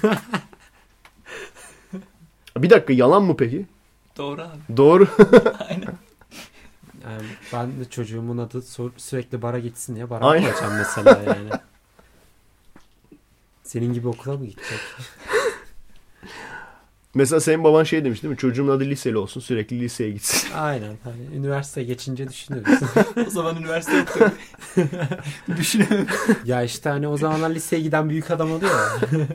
bir 2.58 2.70
dakika 2.70 2.94
yalan 2.94 3.24
mı 3.24 3.38
peki? 3.38 3.66
Doğru 4.18 4.42
abi. 4.42 4.78
Doğru. 4.78 5.08
Aynen. 5.70 5.88
Yani 7.12 7.28
ben 7.54 7.80
de 7.80 7.90
çocuğumun 7.90 8.38
adı 8.38 8.62
sürekli 8.98 9.42
bara 9.42 9.60
gitsin 9.60 9.96
diye 9.96 10.10
bara 10.10 10.26
Aynen. 10.26 10.50
koyacağım 10.50 10.78
mesela 10.78 11.24
yani. 11.28 11.50
Senin 13.64 13.94
gibi 13.94 14.08
okula 14.08 14.38
mı 14.38 14.46
gidecek? 14.46 14.80
Mesela 17.14 17.40
senin 17.40 17.64
baban 17.64 17.84
şey 17.84 18.06
demiş 18.06 18.24
değil 18.24 18.32
mi? 18.32 18.38
Çocuğumun 18.38 18.72
adı 18.72 18.86
liseli 18.86 19.18
olsun 19.18 19.42
sürekli 19.42 19.80
liseye 19.80 20.12
gitsin. 20.12 20.50
Aynen. 20.56 20.98
Hani 21.04 21.36
üniversite 21.36 21.84
geçince 21.84 22.30
düşünürüz. 22.30 22.80
O 23.28 23.30
zaman 23.30 23.56
üniversite 23.56 23.98
yok 23.98 24.08
tabii. 24.14 24.88
Düşünemem. 25.58 26.08
ya 26.46 26.64
işte 26.64 26.90
hani 26.90 27.08
o 27.08 27.18
zamanlar 27.18 27.50
liseye 27.50 27.82
giden 27.82 28.10
büyük 28.10 28.32
adam 28.32 28.52
oluyor 28.52 28.72
ya. 28.72 29.28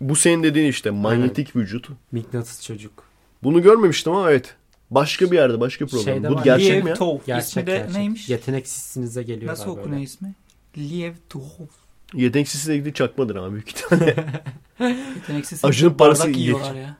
Bu 0.00 0.16
senin 0.16 0.42
dediğin 0.42 0.68
işte 0.70 0.90
manyetik 0.90 1.56
vücut. 1.56 1.88
Mıknatıs 2.12 2.66
çocuk. 2.66 3.04
Bunu 3.42 3.62
görmemiştim 3.62 4.12
ama 4.12 4.30
evet. 4.30 4.54
Başka 4.90 5.30
bir 5.30 5.36
yerde 5.36 5.60
başka 5.60 5.84
bir 5.86 5.90
program. 5.90 6.14
Şeyde 6.14 6.30
Bu 6.30 6.34
var. 6.34 6.44
gerçek 6.44 6.70
Liev 6.70 6.84
mi 6.84 6.90
ya? 6.90 6.94
Tov. 6.96 7.18
Gerçek 7.26 7.48
İsmi 7.48 7.66
de 7.66 7.76
gerçek. 7.76 7.96
neymiş? 7.96 8.28
Yeteneksizsinize 8.28 9.22
geliyorlar 9.22 9.52
Nasıl 9.52 9.70
okunuyor 9.70 10.02
ismi? 10.02 10.34
Liev 10.78 11.12
Tov. 11.28 11.40
Yeteneksizle 12.14 12.76
ilgili 12.76 12.94
çakmadır 12.94 13.36
ama 13.36 13.52
büyük 13.52 13.68
ihtimalle. 13.68 14.16
Yeteneksiz. 15.16 15.64
Aşının 15.64 15.94
parası 15.94 16.22
bardak 16.22 16.36
iyi 16.36 16.42
yiyorlar 16.42 16.74
ya. 16.74 16.96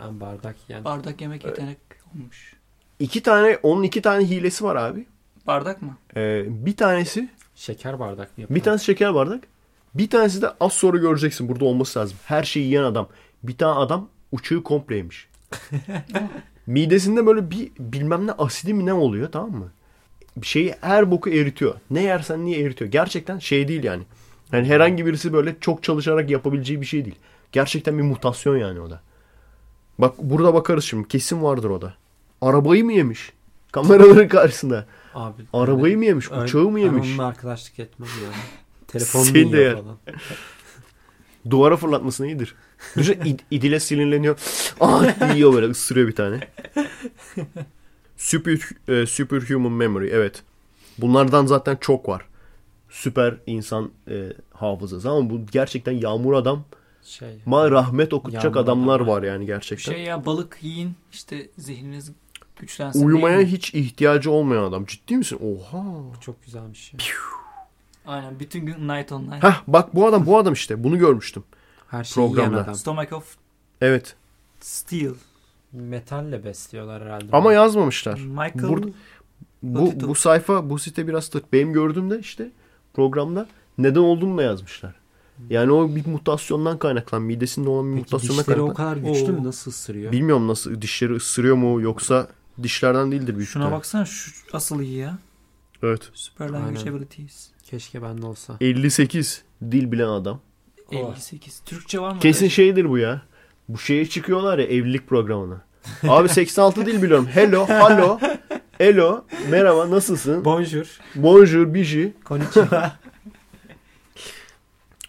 Yani 0.00 0.20
bardak 0.20 0.56
yani. 0.68 0.84
Bardak 0.84 1.20
yemek 1.20 1.44
yetenek 1.44 1.78
olmuş. 2.14 2.54
iki 2.98 3.22
tane, 3.22 3.58
onun 3.62 3.82
iki 3.82 4.02
tane 4.02 4.24
hilesi 4.24 4.64
var 4.64 4.76
abi. 4.76 5.06
Bardak 5.46 5.82
mı? 5.82 5.96
Ee, 6.16 6.44
bir 6.48 6.76
tanesi, 6.76 7.28
Şeker 7.54 7.98
bardak 8.00 8.38
mı 8.38 8.42
yapıyor? 8.42 8.56
bir 8.60 8.64
tanesi 8.64 8.84
şeker 8.84 9.14
bardak. 9.14 9.44
Bir 9.94 10.10
tanesi 10.10 10.42
de 10.42 10.50
az 10.60 10.72
sonra 10.72 10.98
göreceksin 10.98 11.48
burada 11.48 11.64
olması 11.64 11.98
lazım. 11.98 12.16
Her 12.24 12.42
şeyi 12.42 12.66
yiyen 12.66 12.82
adam. 12.84 13.08
Bir 13.42 13.56
tane 13.56 13.74
adam 13.78 14.08
uçağı 14.32 14.62
komple 14.62 14.96
yemiş. 14.96 15.28
Midesinde 16.70 17.26
böyle 17.26 17.50
bir 17.50 17.70
bilmem 17.78 18.26
ne 18.26 18.32
asidi 18.32 18.74
mi 18.74 18.86
ne 18.86 18.92
oluyor 18.92 19.32
tamam 19.32 19.50
mı? 19.50 19.72
Şeyi 20.42 20.74
her 20.80 21.10
boku 21.10 21.30
eritiyor. 21.30 21.74
Ne 21.90 22.02
yersen 22.02 22.44
niye 22.44 22.60
eritiyor. 22.60 22.90
Gerçekten 22.90 23.38
şey 23.38 23.68
değil 23.68 23.84
yani. 23.84 24.02
Yani 24.52 24.66
herhangi 24.68 25.06
birisi 25.06 25.32
böyle 25.32 25.56
çok 25.60 25.82
çalışarak 25.82 26.30
yapabileceği 26.30 26.80
bir 26.80 26.86
şey 26.86 27.04
değil. 27.04 27.16
Gerçekten 27.52 27.98
bir 27.98 28.02
mutasyon 28.02 28.56
yani 28.56 28.80
o 28.80 28.90
da. 28.90 29.00
Bak 29.98 30.14
burada 30.18 30.54
bakarız 30.54 30.84
şimdi. 30.84 31.08
Kesin 31.08 31.42
vardır 31.42 31.70
o 31.70 31.82
da. 31.82 31.94
Arabayı 32.40 32.84
mı 32.84 32.92
yemiş? 32.92 33.32
Kameraların 33.72 34.28
karşısında. 34.28 34.86
Abi. 35.14 35.42
Arabayı 35.52 35.98
mı 35.98 36.04
yemiş? 36.04 36.30
Ön- 36.30 36.44
Uçağı 36.44 36.62
mı 36.64 36.76
Ben 36.76 36.82
yemiş? 36.82 37.08
onunla 37.10 37.26
arkadaşlık 37.26 37.78
etmem 37.78 38.08
ya. 38.24 38.30
Telefon 38.88 39.20
mu 39.20 39.50
falan. 39.52 39.96
Duvara 41.50 41.76
fırlatması 41.76 42.26
iyidir. 42.26 42.54
Düşün 42.96 43.12
id- 43.20 43.40
idile 43.50 43.80
sinirleniyor. 43.80 44.38
Ah 44.80 45.34
yiyor 45.34 45.52
böyle 45.52 45.66
ısırıyor 45.66 46.08
bir 46.08 46.14
tane. 46.14 46.40
Super, 48.16 48.58
e, 48.88 49.06
superhuman 49.06 49.72
memory 49.72 50.08
evet. 50.12 50.42
Bunlardan 50.98 51.46
zaten 51.46 51.78
çok 51.80 52.08
var. 52.08 52.24
Süper 52.88 53.34
insan 53.46 53.90
e, 54.10 54.32
hafızası 54.54 55.10
ama 55.10 55.30
bu 55.30 55.46
gerçekten 55.46 55.92
yağmur 55.92 56.34
adam 56.34 56.64
Şey. 57.02 57.38
ma 57.46 57.70
rahmet 57.70 58.12
okutacak 58.12 58.56
adamlar 58.56 58.96
adam, 58.96 59.08
var 59.08 59.22
yani 59.22 59.46
gerçekten. 59.46 59.92
Şey 59.92 60.02
ya 60.02 60.26
balık 60.26 60.58
yiyin 60.62 60.94
işte 61.12 61.48
zihniniz 61.58 62.12
güçlensin. 62.56 63.06
Uyumaya 63.06 63.40
hiç 63.40 63.74
ihtiyacı 63.74 64.30
olmayan 64.30 64.62
adam. 64.62 64.84
Ciddi 64.84 65.16
misin? 65.16 65.38
Oha. 65.42 65.84
Çok 66.20 66.44
güzelmiş 66.44 66.92
ya. 66.92 66.98
Aynen 68.06 68.40
bütün 68.40 68.66
gün 68.66 68.88
night 68.88 69.12
on 69.12 69.22
night. 69.22 69.44
Heh 69.44 69.62
bak 69.66 69.94
bu 69.94 70.06
adam 70.06 70.26
bu 70.26 70.38
adam 70.38 70.52
işte. 70.52 70.84
Bunu 70.84 70.98
görmüştüm. 70.98 71.44
Her 71.90 72.04
şeyi 72.04 72.22
yiyen 72.22 72.34
Programda. 72.34 72.62
adam. 72.62 72.74
Stomach 72.74 73.12
of 73.12 73.36
Evet. 73.80 74.16
Steel. 74.60 75.14
Metalle 75.72 76.44
besliyorlar 76.44 77.02
herhalde. 77.02 77.26
Ama 77.32 77.52
yazmamışlar. 77.52 78.18
Michael 78.18 78.68
Burada- 78.68 78.86
Bu, 79.62 79.92
bu 80.00 80.14
sayfa 80.14 80.70
bu 80.70 80.78
site 80.78 81.08
biraz 81.08 81.28
tırt. 81.28 81.52
Benim 81.52 81.72
gördüğümde 81.72 82.18
işte 82.18 82.50
programda 82.94 83.46
neden 83.78 84.00
olduğunu 84.00 84.38
da 84.38 84.42
yazmışlar. 84.42 84.94
Yani 85.50 85.72
o 85.72 85.94
bir 85.96 86.06
mutasyondan 86.06 86.78
kaynaklanan 86.78 87.22
midesinde 87.22 87.68
olan 87.68 87.92
bir 87.96 88.02
Peki 88.02 88.14
mutasyondan 88.14 88.42
dişleri 88.44 88.60
o 88.60 88.74
kadar 88.74 88.96
güçlü 88.96 89.32
Oo. 89.32 89.32
mü? 89.32 89.44
Nasıl 89.44 89.70
ısırıyor? 89.70 90.12
Bilmiyorum 90.12 90.48
nasıl 90.48 90.82
dişleri 90.82 91.14
ısırıyor 91.14 91.56
mu 91.56 91.80
yoksa 91.80 92.28
dişlerden 92.62 93.12
değildir 93.12 93.36
büyük 93.36 93.48
Şuna 93.48 93.72
baksana 93.72 94.04
şu 94.04 94.32
asıl 94.52 94.80
iyi 94.80 94.96
ya. 94.96 95.18
Evet. 95.82 96.10
Super 96.14 96.50
language 96.50 96.90
abilities. 96.90 97.48
Keşke 97.64 98.02
bende 98.02 98.26
olsa. 98.26 98.56
58 98.60 99.42
dil 99.70 99.92
bilen 99.92 100.08
adam. 100.08 100.40
58. 100.90 101.60
Türkçe 101.60 102.00
var 102.00 102.12
mı? 102.12 102.20
Kesin 102.20 102.48
şeydir 102.48 102.88
bu 102.88 102.98
ya. 102.98 103.22
Bu 103.68 103.78
şeye 103.78 104.08
çıkıyorlar 104.08 104.58
ya 104.58 104.64
evlilik 104.64 105.08
programına. 105.08 105.60
Abi 106.08 106.28
86 106.28 106.86
dil 106.86 107.02
biliyorum. 107.02 107.26
Hello, 107.26 107.66
hello, 107.68 108.18
hello, 108.78 109.24
merhaba, 109.50 109.90
nasılsın? 109.90 110.44
Bonjour. 110.44 110.98
Bonjour, 111.14 111.74
biji. 111.74 112.12
Konnichiwa. 112.24 112.92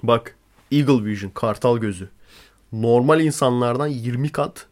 Bak, 0.03 0.35
Eagle 0.71 1.05
Vision, 1.05 1.31
kartal 1.31 1.77
gözü. 1.77 2.09
Normal 2.73 3.21
insanlardan 3.21 3.87
20 3.87 4.31
kat 4.31 4.67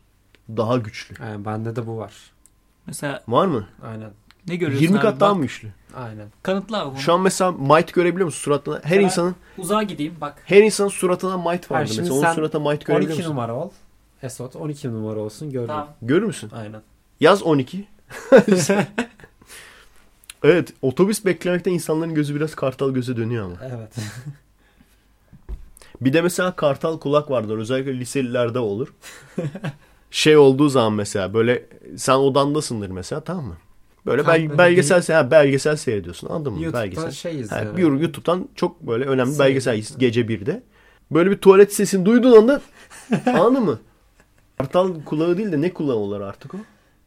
daha 0.49 0.77
güçlü. 0.77 1.15
yani 1.23 1.45
bende 1.45 1.75
de 1.75 1.87
bu 1.87 1.97
var. 1.97 2.13
Mesela 2.87 3.23
Var 3.27 3.45
mı? 3.47 3.67
Aynen. 3.83 4.11
Ne 4.47 4.55
görüyorsun 4.55 4.81
20 4.83 4.97
abi? 4.97 5.01
kat 5.01 5.19
daha 5.19 5.29
Bak, 5.29 5.37
mı 5.37 5.41
güçlü? 5.43 5.67
Aynen. 5.95 6.27
Kanıtla 6.43 6.81
abi 6.81 6.91
bunu. 6.91 6.99
Şu 6.99 7.13
an 7.13 7.21
mesela 7.21 7.51
might 7.51 7.93
görebiliyor 7.93 8.25
musun 8.25 8.39
suratına? 8.43 8.75
Her 8.75 8.81
Mesela- 8.83 9.01
insanın 9.01 9.35
Uzağa 9.57 9.83
gideyim 9.83 10.15
bak. 10.21 10.41
her 10.45 10.63
insanın 10.63 10.89
suratına 10.89 11.37
might 11.37 11.71
vardır 11.71 11.87
şimdi 11.87 12.01
mesela. 12.01 12.15
Onun 12.15 12.21
sen 12.23 12.33
suratına 12.33 12.69
might 12.69 12.85
görebiliyor 12.85 13.11
12 13.11 13.17
musun? 13.21 13.31
numara 13.31 13.55
ol. 13.55 13.69
Esot 14.23 14.55
12 14.55 14.93
numara 14.93 15.19
olsun 15.19 15.51
görürüm. 15.51 15.67
Tamam. 15.67 15.87
Görür 16.01 16.25
müsün? 16.25 16.49
Aynen. 16.49 16.81
Yaz 17.19 17.43
12. 17.43 17.87
evet, 20.43 20.73
otobüs 20.81 21.25
beklemekte 21.25 21.71
insanların 21.71 22.13
gözü 22.15 22.35
biraz 22.35 22.55
kartal 22.55 22.91
göze 22.93 23.17
dönüyor 23.17 23.45
ama. 23.45 23.55
Evet. 23.75 23.95
Bir 26.01 26.13
de 26.13 26.21
mesela 26.21 26.55
kartal 26.55 26.99
kulak 26.99 27.31
vardır. 27.31 27.57
Özellikle 27.57 27.99
liselilerde 27.99 28.59
olur. 28.59 28.93
şey 30.11 30.37
olduğu 30.37 30.69
zaman 30.69 30.93
mesela 30.93 31.33
böyle 31.33 31.65
sen 31.97 32.13
odandasındır 32.15 32.89
mesela 32.89 33.21
tamam 33.21 33.45
mı? 33.45 33.57
Böyle 34.05 34.27
bel- 34.27 34.57
belgesel 34.57 34.97
se- 34.99 35.13
ha, 35.13 35.31
belgesel 35.31 35.75
seyrediyorsun 35.75 36.27
anladın 36.29 36.53
mı? 36.53 36.59
YouTube'da 36.63 36.83
belgesel. 36.83 37.11
şey 37.11 37.33
Ha, 37.33 37.39
izliyorum. 37.39 37.77
bir 37.77 38.01
YouTube'dan 38.01 38.49
çok 38.55 38.81
böyle 38.81 39.05
önemli 39.05 39.33
Seyrediyorsun. 39.35 39.71
belgesel 39.73 39.99
gece 39.99 40.21
1'de. 40.27 40.63
Böyle 41.11 41.31
bir 41.31 41.37
tuvalet 41.37 41.73
sesini 41.73 42.05
duyduğun 42.05 42.37
anda 42.41 42.61
anladın 43.25 43.63
mı? 43.65 43.79
Kartal 44.57 44.93
kulağı 45.05 45.37
değil 45.37 45.51
de 45.51 45.61
ne 45.61 45.73
kulağı 45.73 45.95
olur 45.95 46.21
artık 46.21 46.53
o? 46.55 46.57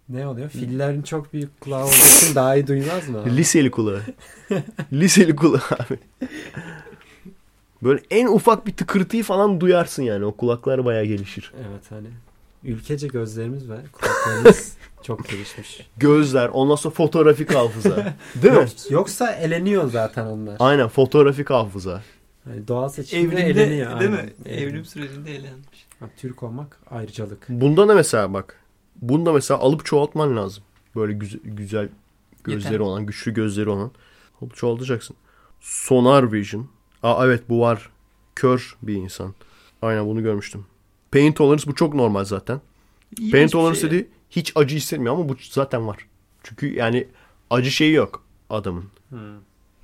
Ne 0.09 0.27
oluyor? 0.27 0.49
Fillerin 0.51 1.03
çok 1.03 1.33
büyük 1.33 1.61
kulağı 1.61 1.85
olduğu 1.85 2.17
için 2.23 2.35
daha 2.35 2.57
iyi 2.57 2.67
duymaz 2.67 3.09
mı? 3.09 3.21
abi? 3.23 3.31
Liseli 3.37 3.71
kulağı. 3.71 4.01
Liseli 4.93 5.37
kulağı 5.37 5.61
abi. 5.71 5.99
Böyle 7.83 8.01
en 8.11 8.27
ufak 8.27 8.67
bir 8.67 8.73
tıkırtıyı 8.73 9.23
falan 9.25 9.61
duyarsın 9.61 10.03
yani. 10.03 10.25
O 10.25 10.33
kulaklar 10.37 10.85
bayağı 10.85 11.05
gelişir. 11.05 11.53
Evet 11.57 11.83
hani. 11.91 12.07
Ülkece 12.65 13.09
gözlerimiz 13.09 13.71
ve 13.71 13.77
kulaklarımız 13.93 14.77
çok 15.03 15.29
gelişmiş. 15.29 15.87
Gözler, 15.97 16.49
ondan 16.49 16.75
sonra 16.75 16.95
fotoğrafik 16.95 17.55
hafıza. 17.55 17.97
Değil 18.43 18.55
mi? 18.55 18.61
Yok- 18.61 18.91
Yoksa 18.91 19.33
eleniyor 19.33 19.91
zaten 19.91 20.27
onlar. 20.27 20.57
Aynen 20.59 20.89
fotoğrafik 20.89 21.51
hafıza. 21.51 22.03
Yani 22.51 22.69
doğal 22.69 22.89
seçimde 22.89 23.23
Evrimde 23.23 23.43
eleniyor. 23.63 24.01
değil 24.01 24.11
aynen. 24.13 24.25
mi? 24.25 24.33
Evrim 24.51 24.85
sürecinde 24.85 25.31
eğlenmiş. 25.31 25.87
Ha, 26.01 26.07
Türk 26.17 26.43
olmak 26.43 26.79
ayrıcalık. 26.91 27.47
Bunda 27.49 27.87
ne 27.87 27.95
mesela 27.95 28.33
bak. 28.35 28.57
Bunda 28.97 29.33
mesela 29.33 29.61
alıp 29.61 29.85
çoğaltman 29.85 30.37
lazım. 30.37 30.65
Böyle 30.97 31.13
güzel, 31.13 31.41
güzel 31.45 31.89
gözleri 32.45 32.73
Yeter. 32.73 32.79
olan, 32.85 33.07
güçlü 33.07 33.35
gözleri 33.35 33.69
olan. 33.69 33.91
Alıp 34.43 34.57
çoğaltacaksın. 34.57 35.17
Sonar 35.61 36.33
Vision. 36.33 36.69
Aa 37.03 37.27
evet 37.27 37.43
bu 37.49 37.61
var. 37.61 37.91
Kör 38.37 38.77
bir 38.83 38.95
insan. 38.95 39.35
Aynen 39.83 40.07
bunu 40.07 40.23
görmüştüm. 40.23 40.67
Pain 41.13 41.33
Tolerance 41.33 41.67
bu 41.67 41.75
çok 41.75 41.95
normal 41.95 42.25
zaten. 42.25 42.61
İğrenç 43.19 43.33
Pain 43.33 43.45
bir 43.47 43.51
Tolerance 43.53 43.81
şey 43.81 43.91
dediği 43.91 44.09
hiç 44.37 44.53
acı 44.55 44.77
hissetmiyor 44.77 45.15
ama 45.15 45.29
bu 45.29 45.37
zaten 45.51 45.87
var. 45.89 46.07
Çünkü 46.43 46.75
yani 46.75 47.09
acı 47.51 47.71
şeyi 47.71 47.93
yok 47.93 48.25
adamın. 48.51 48.85
Hmm. 49.09 49.19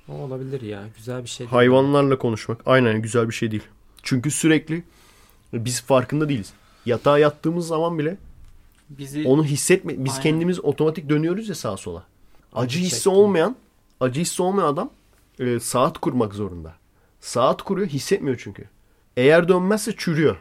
O 0.08 0.12
olabilir 0.12 0.60
ya. 0.60 0.84
Güzel 0.96 1.22
bir 1.22 1.28
şey. 1.28 1.38
değil. 1.38 1.50
Hayvanlarla 1.50 2.18
konuşmak 2.18 2.60
aynen 2.66 3.02
güzel 3.02 3.28
bir 3.28 3.34
şey 3.34 3.50
değil. 3.50 3.62
Çünkü 4.02 4.30
sürekli 4.30 4.84
biz 5.52 5.82
farkında 5.82 6.28
değiliz. 6.28 6.52
Yatağa 6.86 7.18
yattığımız 7.18 7.66
zaman 7.66 7.98
bile 7.98 8.16
Bizi 8.90 9.24
onu 9.26 9.44
hissetme 9.44 10.04
biz 10.04 10.12
Aynen. 10.12 10.22
kendimiz 10.22 10.64
otomatik 10.64 11.08
dönüyoruz 11.08 11.48
ya 11.48 11.54
sağa 11.54 11.76
sola. 11.76 12.04
Acı 12.52 12.64
Acı 12.64 12.78
hissi 12.78 12.94
çektim. 12.94 13.12
olmayan, 13.12 13.56
acı 14.00 14.20
hissi 14.20 14.42
olmayan 14.42 14.66
adam 14.66 14.90
e, 15.38 15.60
saat 15.60 15.98
kurmak 15.98 16.34
zorunda. 16.34 16.74
Saat 17.20 17.62
kuruyor, 17.62 17.88
hissetmiyor 17.88 18.40
çünkü. 18.44 18.64
Eğer 19.16 19.48
dönmezse 19.48 19.94
çürüyor. 19.96 20.36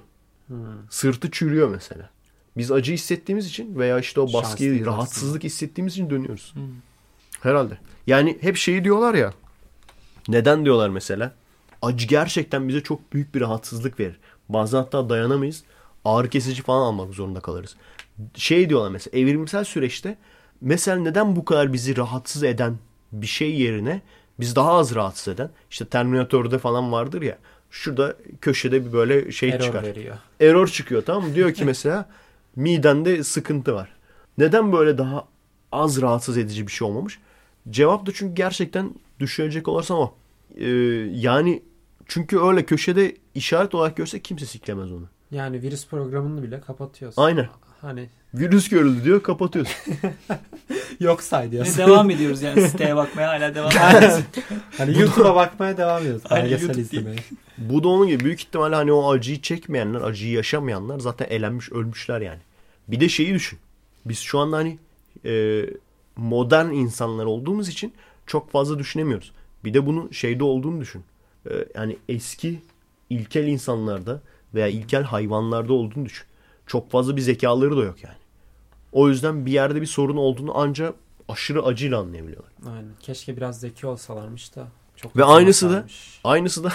Hmm. 0.48 0.58
Sırtı 0.90 1.32
çürüyor 1.32 1.70
mesela. 1.70 2.10
Biz 2.58 2.72
acı 2.72 2.94
hissettiğimiz 2.94 3.48
için 3.48 3.80
veya 3.80 4.00
işte 4.00 4.22
o 4.22 4.34
baskıyı, 4.34 4.70
Şanslıyız 4.70 4.86
rahatsızlık 4.86 5.44
hissettiğimiz 5.44 5.94
için 5.94 6.10
dönüyoruz. 6.10 6.54
Hmm. 6.54 6.64
Herhalde. 7.42 7.78
Yani 8.08 8.38
hep 8.42 8.58
şeyi 8.58 8.84
diyorlar 8.84 9.14
ya. 9.14 9.34
Neden 10.28 10.66
diyorlar 10.66 10.90
mesela? 10.90 11.34
Acı 11.82 12.08
gerçekten 12.08 12.68
bize 12.68 12.84
çok 12.84 13.14
büyük 13.14 13.36
bir 13.36 13.42
rahatsızlık 13.42 14.00
verir. 14.00 14.20
Bazen 14.50 14.78
hatta 14.78 15.10
dayanamayız. 15.10 15.64
Ağrı 16.06 16.30
kesici 16.30 16.62
falan 16.62 16.82
almak 16.82 17.14
zorunda 17.14 17.40
kalırız. 17.40 17.76
Şey 18.36 18.70
diyorlar 18.70 18.92
mesela 18.92 19.20
evrimsel 19.20 19.64
süreçte 19.64 20.18
mesela 20.62 20.98
neden 20.98 21.36
bu 21.36 21.46
kadar 21.46 21.74
bizi 21.74 21.98
rahatsız 21.98 22.44
eden 22.44 22.78
bir 23.12 23.28
şey 23.28 23.56
yerine 23.56 24.02
biz 24.40 24.56
daha 24.56 24.72
az 24.72 24.96
rahatsız 24.96 25.34
eden 25.34 25.50
işte 25.70 25.86
Terminator'da 25.86 26.60
falan 26.60 26.92
vardır 26.92 27.22
ya 27.22 27.38
şurada 27.72 28.16
köşede 28.42 28.86
bir 28.86 28.94
böyle 28.94 29.32
şey 29.32 29.50
Error 29.50 29.60
çıkar 29.66 29.84
veriyor. 29.84 30.18
error 30.42 30.68
çıkıyor 30.68 31.04
tamam 31.06 31.30
mı? 31.30 31.36
Diyor 31.36 31.54
ki 31.54 31.66
mesela 31.66 32.10
midende 32.58 33.24
sıkıntı 33.24 33.74
var. 33.76 33.90
Neden 34.38 34.72
böyle 34.74 34.98
daha 34.98 35.28
az 35.72 36.02
rahatsız 36.02 36.38
edici 36.38 36.68
bir 36.68 36.72
şey 36.72 36.88
olmamış? 36.88 37.20
Cevap 37.70 38.06
da 38.06 38.12
çünkü 38.14 38.36
gerçekten 38.36 38.94
düşünecek 39.20 39.68
olursan 39.68 39.98
o. 39.98 40.14
Ee, 40.58 40.68
yani 41.14 41.64
çünkü 42.06 42.40
öyle 42.40 42.66
köşede 42.66 43.16
işaret 43.36 43.76
olarak 43.76 43.98
görse 43.98 44.20
kimse 44.20 44.46
siklemez 44.46 44.92
onu. 44.92 45.06
Yani 45.32 45.62
virüs 45.62 45.88
programını 45.88 46.44
bile 46.44 46.62
kapatıyorsun. 46.62 47.22
Aynen. 47.22 47.48
Hani 47.82 48.10
Virüs 48.34 48.70
görüldü 48.70 49.04
diyor 49.04 49.24
kapatıyorsun. 49.24 49.94
yok 51.00 51.24
say 51.24 51.48
Ve 51.48 51.52
diyorsun. 51.52 51.78
devam 51.78 52.10
ediyoruz 52.10 52.42
yani 52.42 52.62
siteye 52.62 52.96
bakmaya 52.96 53.30
hala 53.30 53.56
devam 53.56 53.72
ediyoruz. 53.72 54.20
hani 54.78 55.00
YouTube'a 55.00 55.36
bakmaya 55.36 55.78
devam 55.78 56.02
ediyoruz. 56.02 56.22
Aynen, 56.30 56.46
Belgesel 56.46 56.68
YouTube 56.68 56.82
izlemeye. 56.82 57.18
Bu 57.58 57.84
da 57.84 57.88
onun 57.88 58.08
gibi 58.08 58.24
büyük 58.26 58.40
ihtimalle 58.42 58.76
hani 58.76 58.92
o 58.92 59.12
acıyı 59.12 59.42
çekmeyenler, 59.42 60.02
acıyı 60.02 60.32
yaşamayanlar 60.32 61.00
zaten 61.00 61.26
elenmiş, 61.30 61.72
ölmüşler 61.72 62.22
yani. 62.22 62.40
Bir 62.88 63.00
de 63.00 63.10
şeyi 63.10 63.34
düşün. 63.34 63.60
Biz 64.06 64.20
şu 64.20 64.40
anda 64.40 64.58
hani 64.58 64.80
e, 65.26 65.66
modern 66.16 66.72
insanlar 66.72 67.26
olduğumuz 67.26 67.70
için 67.70 67.94
çok 68.26 68.52
fazla 68.52 68.80
düşünemiyoruz. 68.80 69.32
Bir 69.64 69.74
de 69.74 69.86
bunun 69.86 70.12
şeyde 70.12 70.44
olduğunu 70.44 70.82
düşün. 70.82 71.04
E, 71.50 71.54
yani 71.76 71.98
eski 72.10 72.62
ilkel 73.10 73.48
insanlarda 73.48 74.22
veya 74.54 74.68
ilkel 74.68 75.04
hayvanlarda 75.04 75.74
olduğunu 75.74 76.06
düşün. 76.06 76.26
Çok 76.68 76.92
fazla 76.92 77.16
bir 77.16 77.22
zekaları 77.22 77.78
da 77.78 77.84
yok 77.84 78.04
yani. 78.04 78.18
O 78.92 79.10
yüzden 79.10 79.46
bir 79.46 79.52
yerde 79.52 79.82
bir 79.82 79.86
sorun 79.86 80.18
olduğunu 80.18 80.52
ancak 80.56 80.96
aşırı 81.30 81.64
acıyla 81.64 82.00
anlayabiliyorlar. 82.00 82.52
Aynen. 82.66 82.92
Keşke 83.00 83.38
biraz 83.38 83.60
zeki 83.60 83.88
olsalarmış 83.88 84.56
da. 84.56 84.68
Çok 84.96 85.18
Ve 85.18 85.24
aynısı 85.24 85.70
da-. 85.70 85.86
Aynısı 86.24 86.64
da 86.64 86.74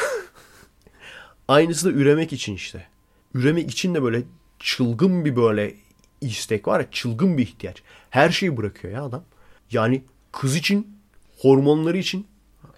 aynısı 1.49 1.87
da 1.87 1.91
üremek 1.91 2.33
için 2.33 2.55
işte. 2.55 2.87
Üremek 3.35 3.71
için 3.71 3.95
de 3.95 4.03
böyle 4.03 4.23
çılgın 4.59 5.25
bir 5.25 5.37
böyle 5.37 5.75
istek 6.23 6.69
var 6.69 6.81
ya 6.81 6.87
çılgın 6.91 7.39
bir 7.39 7.43
ihtiyaç. 7.43 7.83
Her 8.11 8.31
şeyi 8.31 8.57
bırakıyor 8.57 8.95
ya 8.95 9.05
adam. 9.05 9.23
Yani 9.71 10.03
kız 10.33 10.57
için 10.57 10.97
hormonları 11.41 11.99
için 11.99 12.27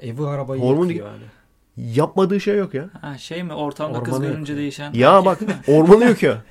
Evi 0.00 0.26
arabayı 0.26 0.62
Hormon- 0.62 0.86
yakıyor 0.88 1.06
yani. 1.08 1.22
yapmadığı 1.96 2.40
şey 2.40 2.56
yok 2.56 2.74
ya. 2.74 2.90
Ha, 3.00 3.18
şey 3.18 3.42
mi 3.42 3.52
ortamda 3.54 4.02
kız 4.02 4.14
Ormanı 4.14 4.26
görünce 4.30 4.52
yakıyor. 4.52 4.58
değişen. 4.58 4.92
Ya 4.92 5.24
bak 5.24 5.38
ormanı 5.68 6.04
yok 6.04 6.22
ya. 6.22 6.42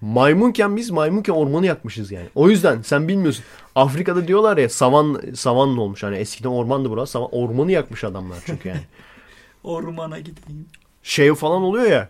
Maymunken 0.00 0.76
biz 0.76 0.90
maymunken 0.90 1.32
ormanı 1.32 1.66
yakmışız 1.66 2.12
yani. 2.12 2.28
O 2.34 2.50
yüzden 2.50 2.82
sen 2.82 3.08
bilmiyorsun. 3.08 3.44
Afrika'da 3.74 4.28
diyorlar 4.28 4.56
ya 4.56 4.68
savan 4.68 5.20
savanlı 5.34 5.80
olmuş. 5.80 6.02
Hani 6.02 6.16
eskiden 6.16 6.48
ormandı 6.48 6.90
burası. 6.90 7.12
Savan, 7.12 7.28
ormanı 7.32 7.72
yakmış 7.72 8.04
adamlar 8.04 8.38
çünkü 8.46 8.68
yani. 8.68 8.80
Ormana 9.64 10.18
gideyim. 10.18 10.66
şey 11.02 11.34
falan 11.34 11.62
oluyor 11.62 11.84
ya. 11.90 12.08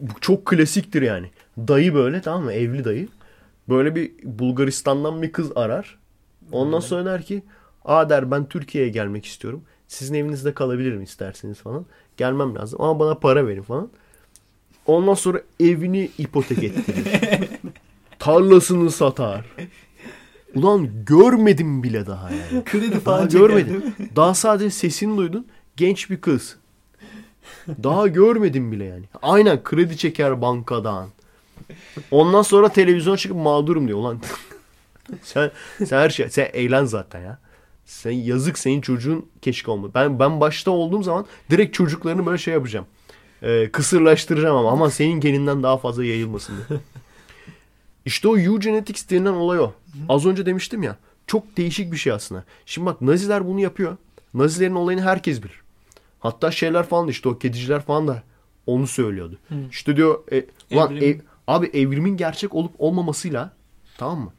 Bu 0.00 0.20
çok 0.20 0.46
klasiktir 0.46 1.02
yani. 1.02 1.30
Dayı 1.58 1.94
böyle 1.94 2.20
tamam 2.20 2.42
mı? 2.44 2.52
Evli 2.52 2.84
dayı. 2.84 3.08
Böyle 3.68 3.94
bir 3.94 4.12
Bulgaristan'dan 4.24 5.22
bir 5.22 5.32
kız 5.32 5.56
arar. 5.56 5.98
Ondan 6.52 6.80
sonra 6.80 7.04
der 7.04 7.22
ki 7.22 7.42
Aa 7.84 8.08
der 8.08 8.30
ben 8.30 8.48
Türkiye'ye 8.48 8.90
gelmek 8.90 9.26
istiyorum. 9.26 9.62
Sizin 9.88 10.14
evinizde 10.14 10.54
kalabilirim 10.54 11.02
isterseniz 11.02 11.58
falan. 11.58 11.86
Gelmem 12.16 12.54
lazım 12.54 12.80
ama 12.80 12.98
bana 12.98 13.14
para 13.14 13.46
verin 13.46 13.62
falan. 13.62 13.88
Ondan 14.86 15.14
sonra 15.14 15.40
evini 15.60 16.10
ipotek 16.18 16.64
ettirir. 16.64 17.06
Tarlasını 18.18 18.90
satar. 18.90 19.44
Ulan 20.54 20.88
görmedim 21.06 21.82
bile 21.82 22.06
daha 22.06 22.30
yani. 22.30 22.64
Kredi 22.64 22.92
Daha 22.92 23.00
falan 23.00 23.28
görmedim. 23.28 23.94
Daha 24.16 24.34
sadece 24.34 24.70
sesini 24.70 25.16
duydun. 25.16 25.46
Genç 25.76 26.10
bir 26.10 26.20
kız. 26.20 26.56
Daha 27.68 28.08
görmedim 28.08 28.72
bile 28.72 28.84
yani. 28.84 29.04
Aynen 29.22 29.64
kredi 29.64 29.96
çeker 29.96 30.42
bankadan. 30.42 31.08
Ondan 32.10 32.42
sonra 32.42 32.68
televizyon 32.68 33.16
çıkıp 33.16 33.36
mağdurum 33.36 33.88
diyor. 33.88 33.98
Ulan 33.98 34.20
sen, 35.22 35.50
sen 35.86 35.98
her 35.98 36.10
şey 36.10 36.30
sen 36.30 36.50
eğlen 36.52 36.84
zaten 36.84 37.20
ya. 37.20 37.38
Sen 37.84 38.10
yazık 38.10 38.58
senin 38.58 38.80
çocuğun 38.80 39.26
keşke 39.42 39.70
olmadı. 39.70 39.92
Ben 39.94 40.18
ben 40.18 40.40
başta 40.40 40.70
olduğum 40.70 41.02
zaman 41.02 41.26
direkt 41.50 41.74
çocuklarını 41.74 42.26
böyle 42.26 42.38
şey 42.38 42.54
yapacağım. 42.54 42.86
Ee, 43.42 43.68
kısırlaştıracağım 43.72 44.56
ama 44.56 44.70
ama 44.70 44.90
senin 44.90 45.20
geninden 45.20 45.62
daha 45.62 45.76
fazla 45.76 46.04
yayılmasın 46.04 46.54
diye. 46.68 46.80
İşte 48.04 48.28
o 48.28 48.38
eugenetics 48.38 49.10
denilen 49.10 49.32
olay 49.32 49.60
o. 49.60 49.72
Az 50.08 50.26
önce 50.26 50.46
demiştim 50.46 50.82
ya. 50.82 50.96
Çok 51.26 51.56
değişik 51.56 51.92
bir 51.92 51.96
şey 51.96 52.12
aslında. 52.12 52.44
Şimdi 52.66 52.86
bak 52.86 53.00
Naziler 53.00 53.46
bunu 53.46 53.60
yapıyor. 53.60 53.96
Nazilerin 54.34 54.74
olayını 54.74 55.02
herkes 55.02 55.42
bilir. 55.42 55.60
Hatta 56.20 56.50
şeyler 56.50 56.86
falan 56.86 57.06
da 57.06 57.10
işte 57.10 57.28
o 57.28 57.38
kediciler 57.38 57.80
falan 57.82 58.08
da 58.08 58.22
onu 58.66 58.86
söylüyordu. 58.86 59.38
Hı. 59.48 59.54
İşte 59.70 59.96
diyor 59.96 60.18
e, 60.32 60.46
ulan 60.72 60.96
Evrim. 60.96 61.08
ev- 61.08 61.20
abi 61.46 61.66
evrimin 61.66 62.16
gerçek 62.16 62.54
olup 62.54 62.74
olmamasıyla 62.78 63.52
tamam 63.98 64.18
mı? 64.20 64.32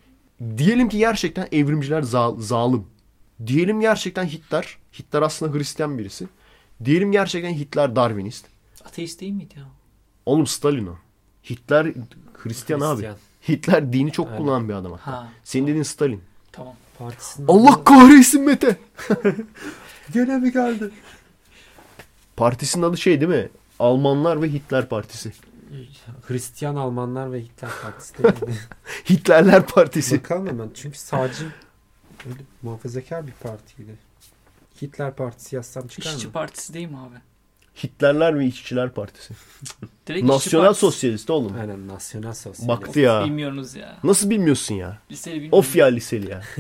Diyelim 0.58 0.90
ki 0.90 0.98
gerçekten 0.98 1.48
evrimciler 1.52 2.02
za- 2.04 2.42
zalim. 2.42 2.88
Diyelim 3.48 3.82
gerçekten 3.82 4.26
Hitler. 4.26 4.78
Hitler 5.00 5.22
aslında 5.22 5.58
Hristiyan 5.58 5.98
birisi. 5.98 6.28
Diyelim 6.86 7.12
gerçekten 7.12 7.54
Hitler 7.54 7.96
Darwinist. 7.96 8.46
Ateist 8.86 9.22
değil 9.22 9.34
miydi 9.34 9.54
ya? 9.58 9.64
Oğlum 10.26 10.48
Stalin 10.48 10.88
o. 10.88 10.96
Hitler 11.50 11.88
Hristiyan, 12.44 12.80
abi. 12.80 12.88
Hristiyan. 12.92 13.18
Hitler 13.48 13.94
dini 13.94 14.12
çok 14.12 14.28
Aynen. 14.28 14.38
kullanan 14.38 14.70
bir 14.70 14.74
adam 14.74 14.92
hatta. 14.92 15.12
Ha. 15.12 15.28
Senin 15.44 15.68
dediğin 15.68 15.84
Stalin. 15.84 16.22
Tamam. 16.52 16.74
Partisinin 17.00 17.48
Allah 17.48 17.84
kahretsin 17.84 18.42
Mete. 18.46 18.78
Gene 20.14 20.38
mi 20.38 20.52
geldi? 20.52 20.90
Partisinin 22.36 22.84
adı 22.84 22.98
şey 22.98 23.22
değil 23.22 23.32
mi? 23.32 23.50
Almanlar 23.80 24.42
ve 24.42 24.50
Hitler 24.54 24.90
Partisi. 24.90 25.32
Hristiyan 26.28 26.76
Almanlar 26.76 27.34
ve 27.34 27.42
Hitler 27.42 27.72
Partisi 27.84 28.18
değil 28.18 28.34
mi? 28.44 28.56
Hitlerler 29.10 29.66
Partisi. 29.66 30.18
Bakalım 30.24 30.48
hemen. 30.48 30.70
Çünkü 30.76 30.98
sağcı 30.98 31.46
öyle 32.28 32.40
muhafazakar 32.62 33.28
bir 33.28 33.32
partiydi. 33.32 33.96
Hitler 34.82 35.16
Partisi 35.16 35.56
yazsam 35.56 35.88
çıkar 35.88 36.12
İşçi 36.14 36.28
mı? 36.28 36.34
partisi 36.34 36.74
değil 36.74 36.88
mi 36.90 36.98
abi? 36.98 37.16
Hitlerler 37.84 38.40
ve 38.40 38.46
İşçiler 38.46 38.90
Partisi. 38.94 39.34
Direkt 40.08 40.26
Nasyonel 40.28 40.66
partisi. 40.66 40.80
sosyalist 40.82 41.30
oğlum. 41.30 41.56
Aynen 41.60 41.88
nasyonel 41.88 42.34
sosyalist. 42.34 42.68
Baktı 42.68 43.00
ya. 43.00 43.26
Bilmiyorsunuz 43.26 43.76
ya. 43.76 43.98
Nasıl 44.04 44.30
bilmiyorsun 44.30 44.76
ya? 44.76 44.98
Liseli 45.12 45.34
bilmiyorum. 45.36 45.60
Of 45.60 45.76
ya 45.76 45.86
liseli 45.86 46.32
ya. 46.32 46.42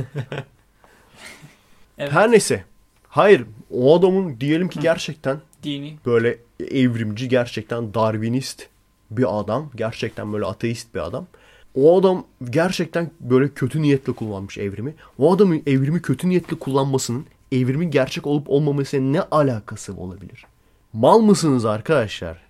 Evet. 1.98 2.12
Her 2.12 2.32
neyse. 2.32 2.64
Hayır. 3.10 3.46
O 3.72 4.00
adamın 4.00 4.40
diyelim 4.40 4.70
ki 4.70 4.78
Hı. 4.80 4.82
gerçekten 4.84 5.40
Dini. 5.64 5.98
böyle 6.06 6.38
evrimci, 6.60 7.30
gerçekten 7.30 7.94
Darwinist 7.94 8.68
bir 9.12 9.40
adam. 9.40 9.72
Gerçekten 9.76 10.34
böyle 10.34 10.46
ateist 10.46 10.96
bir 10.96 11.00
adam. 11.00 11.28
O 11.76 12.00
adam 12.00 12.26
gerçekten 12.50 13.12
böyle 13.20 13.50
kötü 13.50 13.82
niyetle 13.82 14.14
kullanmış 14.14 14.58
evrimi. 14.58 14.96
O 15.18 15.36
adamın 15.36 15.64
evrimi 15.68 16.02
kötü 16.02 16.30
niyetli 16.30 16.60
kullanmasının 16.60 17.26
evrimin 17.52 17.92
gerçek 17.92 18.28
olup 18.28 18.50
olmamasıyla 18.50 19.06
ne 19.06 19.22
alakası 19.22 19.96
olabilir? 19.96 20.46
Mal 20.94 21.20
mısınız 21.20 21.66
arkadaşlar? 21.66 22.42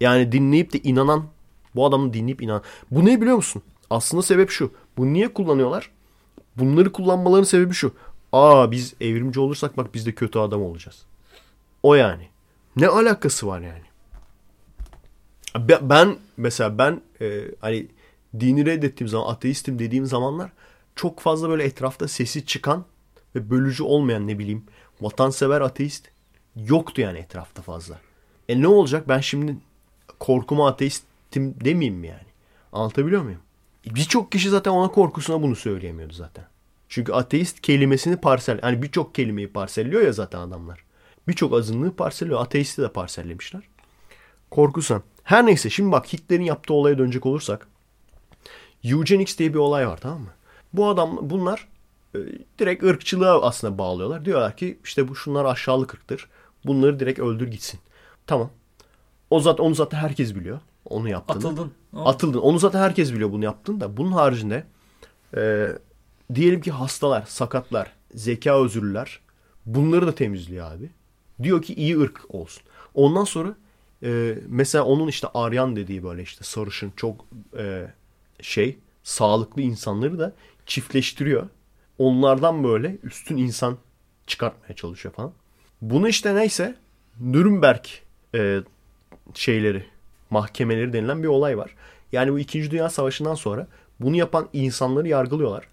Yani 0.00 0.32
dinleyip 0.32 0.72
de 0.72 0.78
inanan, 0.78 1.24
bu 1.74 1.86
adamın 1.86 2.12
dinleyip 2.12 2.42
inan. 2.42 2.62
Bu 2.90 3.04
ne 3.04 3.20
biliyor 3.20 3.36
musun? 3.36 3.62
Aslında 3.90 4.22
sebep 4.22 4.50
şu. 4.50 4.70
Bu 4.96 5.12
niye 5.12 5.32
kullanıyorlar? 5.32 5.90
Bunları 6.56 6.92
kullanmalarının 6.92 7.44
sebebi 7.44 7.74
şu. 7.74 7.94
Aa 8.32 8.70
biz 8.70 8.94
evrimci 9.00 9.40
olursak 9.40 9.76
bak 9.76 9.94
biz 9.94 10.06
de 10.06 10.12
kötü 10.12 10.38
adam 10.38 10.62
olacağız. 10.62 11.02
O 11.82 11.94
yani. 11.94 12.28
Ne 12.76 12.88
alakası 12.88 13.46
var 13.46 13.60
yani? 13.60 13.83
Be- 15.58 15.80
Ben 15.82 16.16
mesela 16.36 16.78
ben 16.78 17.00
e, 17.20 17.44
hani 17.60 17.86
dini 18.40 18.66
reddettiğim 18.66 19.08
zaman 19.08 19.32
ateistim 19.32 19.78
dediğim 19.78 20.06
zamanlar 20.06 20.50
çok 20.96 21.20
fazla 21.20 21.48
böyle 21.48 21.64
etrafta 21.64 22.08
sesi 22.08 22.46
çıkan 22.46 22.84
ve 23.34 23.50
bölücü 23.50 23.82
olmayan 23.82 24.26
ne 24.28 24.38
bileyim 24.38 24.64
vatansever 25.00 25.60
ateist 25.60 26.08
yoktu 26.56 27.00
yani 27.00 27.18
etrafta 27.18 27.62
fazla. 27.62 28.00
E 28.48 28.60
ne 28.62 28.68
olacak 28.68 29.08
ben 29.08 29.20
şimdi 29.20 29.56
korkuma 30.20 30.68
ateistim 30.68 31.54
demeyeyim 31.64 32.00
mi 32.00 32.06
yani? 32.06 32.26
Anlatabiliyor 32.72 33.22
muyum? 33.22 33.40
Birçok 33.86 34.32
kişi 34.32 34.50
zaten 34.50 34.70
ona 34.70 34.88
korkusuna 34.88 35.42
bunu 35.42 35.56
söyleyemiyordu 35.56 36.12
zaten. 36.12 36.44
Çünkü 36.88 37.12
ateist 37.12 37.60
kelimesini 37.60 38.16
parsel, 38.16 38.60
hani 38.60 38.82
birçok 38.82 39.14
kelimeyi 39.14 39.48
parselliyor 39.48 40.02
ya 40.02 40.12
zaten 40.12 40.38
adamlar. 40.38 40.84
Birçok 41.28 41.54
azınlığı 41.54 41.96
parselliyor. 41.96 42.40
Ateisti 42.40 42.82
de 42.82 42.92
parsellemişler. 42.92 43.62
Korkusan. 44.50 45.02
Her 45.24 45.46
neyse 45.46 45.70
şimdi 45.70 45.92
bak 45.92 46.12
Hitler'in 46.12 46.44
yaptığı 46.44 46.74
olaya 46.74 46.98
dönecek 46.98 47.26
olursak. 47.26 47.66
Eugenics 48.84 49.38
diye 49.38 49.54
bir 49.54 49.58
olay 49.58 49.88
var 49.88 49.96
tamam 50.00 50.20
mı? 50.20 50.30
Bu 50.72 50.88
adam 50.88 51.18
bunlar 51.22 51.68
e, 52.14 52.18
direkt 52.58 52.84
ırkçılığa 52.84 53.42
aslında 53.42 53.78
bağlıyorlar. 53.78 54.24
Diyorlar 54.24 54.56
ki 54.56 54.78
işte 54.84 55.08
bu 55.08 55.16
şunlar 55.16 55.44
aşağılık 55.44 55.94
ırktır. 55.94 56.28
Bunları 56.66 57.00
direkt 57.00 57.18
öldür 57.18 57.48
gitsin. 57.48 57.80
Tamam. 58.26 58.50
O 59.30 59.40
zaten 59.40 59.64
onu 59.64 59.74
zaten 59.74 59.98
herkes 59.98 60.34
biliyor. 60.34 60.60
Onu 60.84 61.08
yaptığını. 61.08 61.36
Atıldın. 61.38 61.72
O- 61.96 62.08
Atıldın. 62.08 62.38
Onu 62.38 62.58
zaten 62.58 62.80
herkes 62.80 63.12
biliyor 63.12 63.32
bunu 63.32 63.44
yaptığını 63.44 63.80
da. 63.80 63.96
Bunun 63.96 64.12
haricinde 64.12 64.64
e, 65.36 65.68
diyelim 66.34 66.60
ki 66.60 66.70
hastalar, 66.70 67.24
sakatlar, 67.26 67.92
zeka 68.14 68.64
özürlüler 68.64 69.20
bunları 69.66 70.06
da 70.06 70.14
temizliyor 70.14 70.72
abi. 70.72 70.90
Diyor 71.42 71.62
ki 71.62 71.74
iyi 71.74 72.00
ırk 72.00 72.20
olsun. 72.28 72.62
Ondan 72.94 73.24
sonra 73.24 73.54
e, 74.04 74.38
mesela 74.48 74.84
onun 74.84 75.08
işte 75.08 75.28
Aryan 75.34 75.76
dediği 75.76 76.04
böyle 76.04 76.22
işte 76.22 76.44
sarışın 76.44 76.92
çok 76.96 77.26
e, 77.58 77.86
şey 78.40 78.78
sağlıklı 79.02 79.62
insanları 79.62 80.18
da 80.18 80.32
çiftleştiriyor. 80.66 81.48
Onlardan 81.98 82.64
böyle 82.64 82.96
üstün 83.02 83.36
insan 83.36 83.78
çıkartmaya 84.26 84.74
çalışıyor 84.74 85.14
falan. 85.14 85.32
Bunu 85.82 86.08
işte 86.08 86.34
neyse 86.34 86.76
Nürnberg 87.20 87.84
e, 88.34 88.60
şeyleri 89.34 89.84
mahkemeleri 90.30 90.92
denilen 90.92 91.22
bir 91.22 91.28
olay 91.28 91.58
var. 91.58 91.74
Yani 92.12 92.32
bu 92.32 92.38
2. 92.38 92.70
Dünya 92.70 92.90
Savaşı'ndan 92.90 93.34
sonra 93.34 93.66
Bunu 94.00 94.16
yapan 94.16 94.48
insanları 94.52 95.08
yargılıyorlar. 95.08 95.68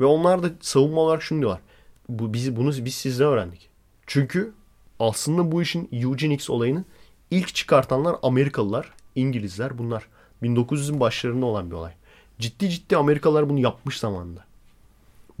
Ve 0.00 0.04
onlar 0.04 0.42
da 0.42 0.50
savunma 0.60 1.00
olarak 1.00 1.22
şunu 1.22 1.40
diyorlar. 1.40 1.60
Bu, 2.08 2.34
bizi, 2.34 2.56
bunu 2.56 2.84
biz 2.84 2.94
sizden 2.94 3.26
öğrendik. 3.26 3.68
Çünkü 4.06 4.52
aslında 4.98 5.52
bu 5.52 5.62
işin 5.62 5.88
eugenics 5.92 6.50
olayını 6.50 6.84
ilk 7.30 7.54
çıkartanlar 7.54 8.16
Amerikalılar, 8.22 8.92
İngilizler 9.14 9.78
bunlar. 9.78 10.06
1900'ün 10.42 11.00
başlarında 11.00 11.46
olan 11.46 11.70
bir 11.70 11.74
olay. 11.76 11.92
Ciddi 12.38 12.70
ciddi 12.70 12.96
Amerikalılar 12.96 13.48
bunu 13.48 13.58
yapmış 13.58 13.98
zamanında. 13.98 14.44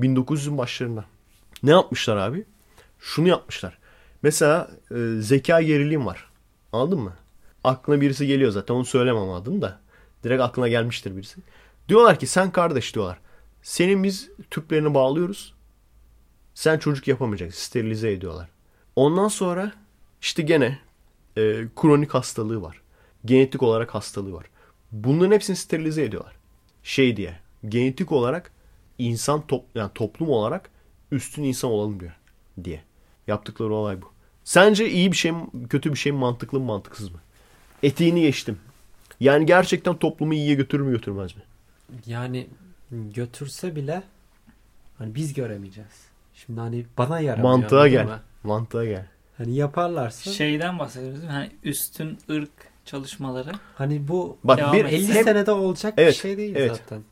1900'ün 0.00 0.58
başlarında. 0.58 1.04
Ne 1.62 1.70
yapmışlar 1.70 2.16
abi? 2.16 2.44
Şunu 2.98 3.28
yapmışlar. 3.28 3.78
Mesela 4.22 4.70
e, 4.90 4.96
zeka 5.20 5.62
geriliğim 5.62 6.06
var. 6.06 6.30
Anladın 6.72 7.00
mı? 7.00 7.14
Aklına 7.64 8.00
birisi 8.00 8.26
geliyor 8.26 8.50
zaten 8.50 8.74
onu 8.74 8.84
söylemem 8.84 9.30
adını 9.30 9.62
da. 9.62 9.80
Direkt 10.24 10.42
aklına 10.42 10.68
gelmiştir 10.68 11.16
birisi. 11.16 11.40
Diyorlar 11.88 12.18
ki 12.18 12.26
sen 12.26 12.50
kardeş 12.50 12.94
diyorlar. 12.94 13.18
Senin 13.62 14.04
biz 14.04 14.30
tüplerini 14.50 14.94
bağlıyoruz. 14.94 15.54
Sen 16.54 16.78
çocuk 16.78 17.08
yapamayacaksın. 17.08 17.60
Sterilize 17.60 18.12
ediyorlar. 18.12 18.48
Ondan 18.96 19.28
sonra 19.28 19.72
işte 20.20 20.42
gene 20.42 20.78
e, 21.40 21.68
kronik 21.76 22.14
hastalığı 22.14 22.62
var. 22.62 22.80
Genetik 23.24 23.62
olarak 23.62 23.94
hastalığı 23.94 24.32
var. 24.32 24.46
Bunların 24.92 25.32
hepsini 25.32 25.56
sterilize 25.56 26.04
ediyorlar. 26.04 26.32
Şey 26.82 27.16
diye. 27.16 27.38
Genetik 27.68 28.12
olarak 28.12 28.52
insan 28.98 29.46
top, 29.46 29.64
yani 29.74 29.90
toplum 29.94 30.28
olarak 30.28 30.70
üstün 31.10 31.42
insan 31.42 31.70
olalım 31.70 32.00
diyor 32.00 32.12
diye. 32.64 32.82
Yaptıkları 33.26 33.74
olay 33.74 34.02
bu. 34.02 34.06
Sence 34.44 34.90
iyi 34.90 35.12
bir 35.12 35.16
şey 35.16 35.32
mi, 35.32 35.46
kötü 35.70 35.92
bir 35.92 35.98
şey 35.98 36.12
mi, 36.12 36.18
mantıklı 36.18 36.60
mı, 36.60 36.66
mantıksız 36.66 37.10
mı? 37.10 37.18
Etiğini 37.82 38.20
geçtim. 38.20 38.58
Yani 39.20 39.46
gerçekten 39.46 39.96
toplumu 39.96 40.34
iyiye 40.34 40.54
götürür 40.54 40.82
mü 40.82 40.92
götürmez 40.92 41.36
mi? 41.36 41.42
Yani 42.06 42.46
götürse 42.90 43.76
bile 43.76 44.02
hani 44.98 45.14
biz 45.14 45.34
göremeyeceğiz. 45.34 46.10
Şimdi 46.34 46.60
hani 46.60 46.86
bana 46.98 47.20
yaramıyor. 47.20 47.48
Mantığa 47.50 47.88
gel. 47.88 48.18
Mantığa 48.42 48.84
gel. 48.84 49.06
Hani 49.40 49.54
yaparlarsa 49.54 50.30
Şeyden 50.30 50.78
bahsediyoruz 50.78 51.16
değil 51.18 51.26
mi? 51.32 51.36
Hani 51.36 51.50
üstün 51.64 52.18
ırk 52.30 52.50
çalışmaları. 52.84 53.52
hani 53.74 54.08
bu 54.08 54.38
Bak 54.44 54.58
Devam 54.58 54.72
bir 54.72 54.84
et. 54.84 54.92
50 54.92 55.14
hem- 55.14 55.24
senede 55.24 55.52
olacak 55.52 55.94
Evet, 55.96 56.12
bir 56.14 56.18
şey 56.18 56.36
değil 56.36 56.56
evet. 56.56 56.76
zaten. 56.76 57.02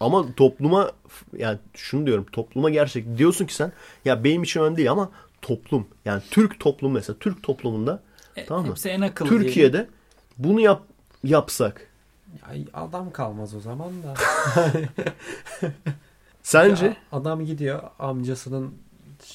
Ama 0.00 0.34
topluma 0.36 0.92
yani 1.36 1.58
şunu 1.74 2.06
diyorum 2.06 2.26
topluma 2.32 2.70
gerçek 2.70 3.18
diyorsun 3.18 3.46
ki 3.46 3.54
sen 3.54 3.72
ya 4.04 4.24
benim 4.24 4.42
için 4.42 4.60
önemli 4.60 4.76
değil 4.76 4.90
ama 4.90 5.10
toplum 5.42 5.86
yani 6.04 6.22
Türk 6.30 6.60
toplumu 6.60 6.94
mesela 6.94 7.16
Türk 7.18 7.42
toplumunda 7.42 8.02
E, 8.36 8.46
Tamam 8.46 8.64
mı? 8.64 8.70
Hepsi 8.70 8.88
en 8.88 9.00
akıllı 9.00 9.28
diyelim. 9.30 9.46
Türkiye'de 9.46 9.86
bunu 10.38 10.60
yap 10.60 10.82
yapsak 11.24 11.86
Ay, 12.48 12.64
adam 12.74 13.10
kalmaz 13.10 13.54
o 13.54 13.60
zaman 13.60 13.92
da. 14.02 14.14
sence 16.42 16.86
Ya, 16.86 16.96
adam 17.12 17.44
gidiyor 17.44 17.82
amcasının 17.98 18.74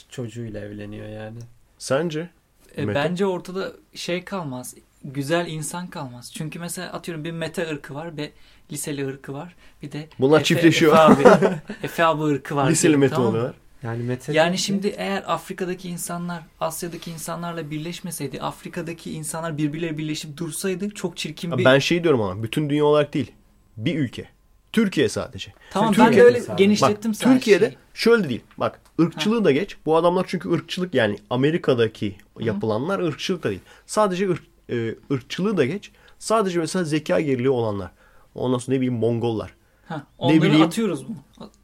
çocuğuyla 0.10 0.60
evleniyor 0.62 1.08
yani. 1.08 1.40
Sence 1.84 2.30
E, 2.78 2.96
bence 2.96 3.26
ortada 3.26 3.72
şey 3.94 4.24
kalmaz. 4.24 4.76
Güzel 5.04 5.48
insan 5.48 5.88
kalmaz. 5.88 6.32
Çünkü 6.34 6.60
mesela 6.60 6.94
atıyorum 6.94 7.24
bir 7.24 7.32
meta 7.32 7.62
ırkı 7.62 7.96
var 7.96 8.18
ve 8.18 8.32
liseli 8.72 9.08
ırkı 9.08 9.34
var. 9.34 9.56
Bir 9.82 9.92
de 9.92 10.08
Bunlar 10.20 10.40
Efe- 10.40 10.44
çiftleşiyor. 10.44 10.94
Efe 10.94 11.30
abi, 11.30 11.56
Efe 11.84 12.06
abi 12.06 12.24
ırkı 12.24 12.56
var. 12.56 12.70
liseli 12.70 12.98
meta 12.98 13.16
tamam 13.16 13.30
oluyorlar. 13.30 13.56
Yani 13.84 14.18
Yani 14.32 14.58
şimdi 14.58 14.88
eğer 14.88 15.24
Afrika'daki 15.28 15.90
insanlar 15.90 16.44
Asya'daki 16.60 17.12
insanlarla 17.12 17.72
birleşmeseydi, 17.72 18.42
Afrika'daki 18.42 19.12
insanlar 19.12 19.58
birbirleriyle 19.58 19.98
birleşip 19.98 20.38
dursaydı 20.38 20.90
çok 20.90 21.18
çirkin 21.18 21.58
bir... 21.58 21.66
Ben 21.66 21.80
şey 21.80 22.04
diyorum 22.04 22.22
ama 22.22 22.44
bütün 22.44 22.70
dünya 22.70 22.86
olarak 22.86 23.14
değil. 23.14 23.32
Bir 23.78 23.96
ülke. 24.00 24.30
Türkiye 24.74 25.10
sadece. 25.10 25.54
tamam 25.72 25.94
Türkiye- 25.94 26.10
ben 26.12 26.18
de 26.18 26.24
öyle 26.24 26.42
Sadece. 26.42 26.64
genişlettim 26.64 27.12
Bak 27.12 27.18
sadece 27.18 27.36
Türkiye'de 27.36 27.66
şeyi. 27.66 27.78
şöyle 27.94 28.30
değil. 28.30 28.42
Bak 28.58 28.80
ırkçılığı 29.02 29.46
da 29.46 29.52
geç. 29.52 29.78
Bu 29.86 29.96
adamlar 29.98 30.26
çünkü 30.28 30.52
ırkçılık 30.52 30.94
yani 30.94 31.18
Amerika'daki 31.30 32.16
yapılanlar 32.40 33.00
ırkçılık 33.00 33.44
da 33.44 33.50
değil. 33.50 33.62
Sadece 33.86 34.30
ırk, 34.30 34.44
e, 34.70 34.96
ırkçılığı 35.12 35.58
da 35.58 35.66
geç. 35.66 35.92
Sadece 36.20 36.60
mesela 36.60 36.86
zeka 36.86 37.20
geriliği 37.20 37.50
olanlar. 37.50 37.92
Ondan 38.36 38.58
sonra 38.58 38.76
ne 38.76 38.82
bileyim 38.82 39.00
Mongollar. 39.00 39.54
Ha, 39.86 40.04
onları 40.18 40.42
bileyim. 40.42 40.62
atıyoruz 40.68 41.02
mu? 41.10 41.16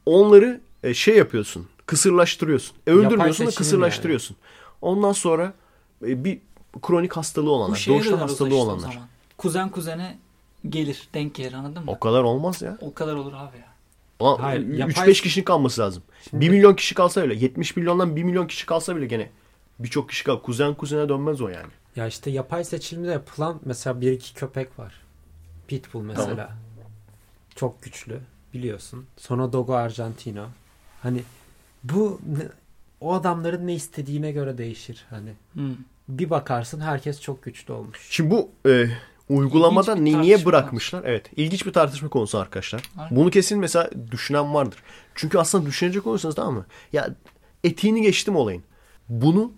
Onları 0.06 0.60
e, 0.82 0.94
şey 0.94 1.16
yapıyorsun. 1.16 1.66
Kısırlaştırıyorsun. 1.86 2.76
E, 2.86 2.90
öldürmüyorsun 2.90 3.46
da 3.46 3.50
kısırlaştırıyorsun. 3.50 4.36
Ondan 4.82 5.12
sonra 5.12 5.52
e, 6.06 6.24
bir 6.24 6.38
kronik 6.82 7.12
hastalığı 7.16 7.50
olanlar. 7.50 7.84
Doğuştan 7.88 8.18
hastalığı 8.18 8.48
işte 8.48 8.60
olanlar. 8.60 8.98
Kuzen 9.38 9.68
kuzene 9.68 10.18
gelir, 10.68 11.08
denk 11.14 11.34
gelir 11.34 11.52
anladın 11.52 11.84
mı? 11.84 11.90
O 11.90 11.98
kadar 12.00 12.22
olmaz 12.22 12.62
ya. 12.62 12.78
O 12.80 12.94
kadar 12.94 13.14
olur 13.14 13.32
abi 13.32 13.56
ya. 13.56 13.70
Ulan 14.20 14.36
Hayır, 14.38 14.60
3-5 14.60 14.78
yapay- 14.78 15.12
kişinin 15.12 15.44
kalması 15.44 15.80
lazım. 15.80 16.02
Şimdi- 16.30 16.46
1 16.46 16.50
milyon 16.50 16.74
kişi 16.74 16.94
kalsa 16.94 17.24
bile 17.24 17.34
70 17.34 17.76
milyondan 17.76 18.16
1 18.16 18.22
milyon 18.24 18.46
kişi 18.46 18.66
kalsa 18.66 18.96
bile 18.96 19.06
gene 19.06 19.30
birçok 19.78 20.08
kişi 20.08 20.24
kal. 20.24 20.40
Kuzen 20.42 20.74
kuzene 20.74 21.08
dönmez 21.08 21.40
o 21.40 21.48
yani. 21.48 21.72
Ya 21.96 22.06
işte 22.06 22.30
yapay 22.30 22.64
seçilimde 22.64 23.10
yapılan 23.10 23.60
mesela 23.64 24.00
bir 24.00 24.12
iki 24.12 24.34
köpek 24.34 24.78
var. 24.78 24.94
Pitbull 25.68 26.00
mesela. 26.02 26.52
Çok 27.54 27.82
güçlü 27.82 28.20
biliyorsun. 28.54 29.06
Sonra 29.16 29.52
Dogo 29.52 29.74
Argentino. 29.74 30.46
Hani 31.02 31.22
bu 31.84 32.20
o 33.00 33.14
adamların 33.14 33.66
ne 33.66 33.74
istediğine 33.74 34.32
göre 34.32 34.58
değişir 34.58 35.04
hani. 35.10 35.30
Hı. 35.54 35.60
Bir 36.08 36.30
bakarsın 36.30 36.80
herkes 36.80 37.20
çok 37.20 37.42
güçlü 37.42 37.72
olmuş. 37.72 38.06
Şimdi 38.10 38.30
bu 38.30 38.50
e, 38.70 38.86
uygulamada 39.30 39.94
ni- 39.96 40.22
niye 40.22 40.44
bırakmışlar? 40.44 41.02
Evet. 41.04 41.30
ilginç 41.36 41.66
bir 41.66 41.72
tartışma 41.72 42.08
konusu 42.08 42.38
arkadaşlar. 42.38 42.82
Aynen. 42.98 43.16
Bunu 43.16 43.30
kesin 43.30 43.58
mesela 43.58 43.90
düşünen 44.10 44.54
vardır. 44.54 44.78
Çünkü 45.14 45.38
aslında 45.38 45.66
düşünecek 45.66 46.06
olursanız 46.06 46.34
tamam 46.34 46.54
mı? 46.54 46.66
Ya 46.92 47.14
etiğini 47.64 48.02
geçtim 48.02 48.36
olayın. 48.36 48.62
Bunu 49.08 49.52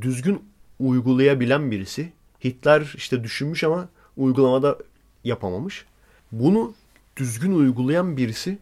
düzgün 0.00 0.44
uygulayabilen 0.80 1.70
birisi 1.70 2.12
Hitler 2.44 2.92
işte 2.96 3.24
düşünmüş 3.24 3.64
ama 3.64 3.88
uygulamada 4.16 4.78
yapamamış. 5.24 5.84
Bunu 6.32 6.74
düzgün 7.16 7.52
uygulayan 7.52 8.16
birisi 8.16 8.58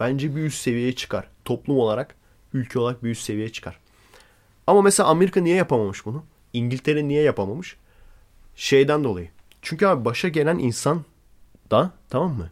bence 0.00 0.36
bir 0.36 0.42
üst 0.42 0.62
seviyeye 0.62 0.92
çıkar. 0.94 1.28
Toplum 1.44 1.78
olarak, 1.78 2.14
ülke 2.52 2.78
olarak 2.78 3.04
bir 3.04 3.10
üst 3.10 3.22
seviyeye 3.22 3.52
çıkar. 3.52 3.78
Ama 4.66 4.82
mesela 4.82 5.08
Amerika 5.08 5.40
niye 5.40 5.56
yapamamış 5.56 6.06
bunu? 6.06 6.24
İngiltere 6.52 7.08
niye 7.08 7.22
yapamamış? 7.22 7.76
Şeyden 8.56 9.04
dolayı. 9.04 9.28
Çünkü 9.64 9.86
abi 9.86 10.04
başa 10.04 10.28
gelen 10.28 10.58
insan 10.58 11.04
da 11.70 11.92
tamam 12.10 12.32
mı? 12.32 12.50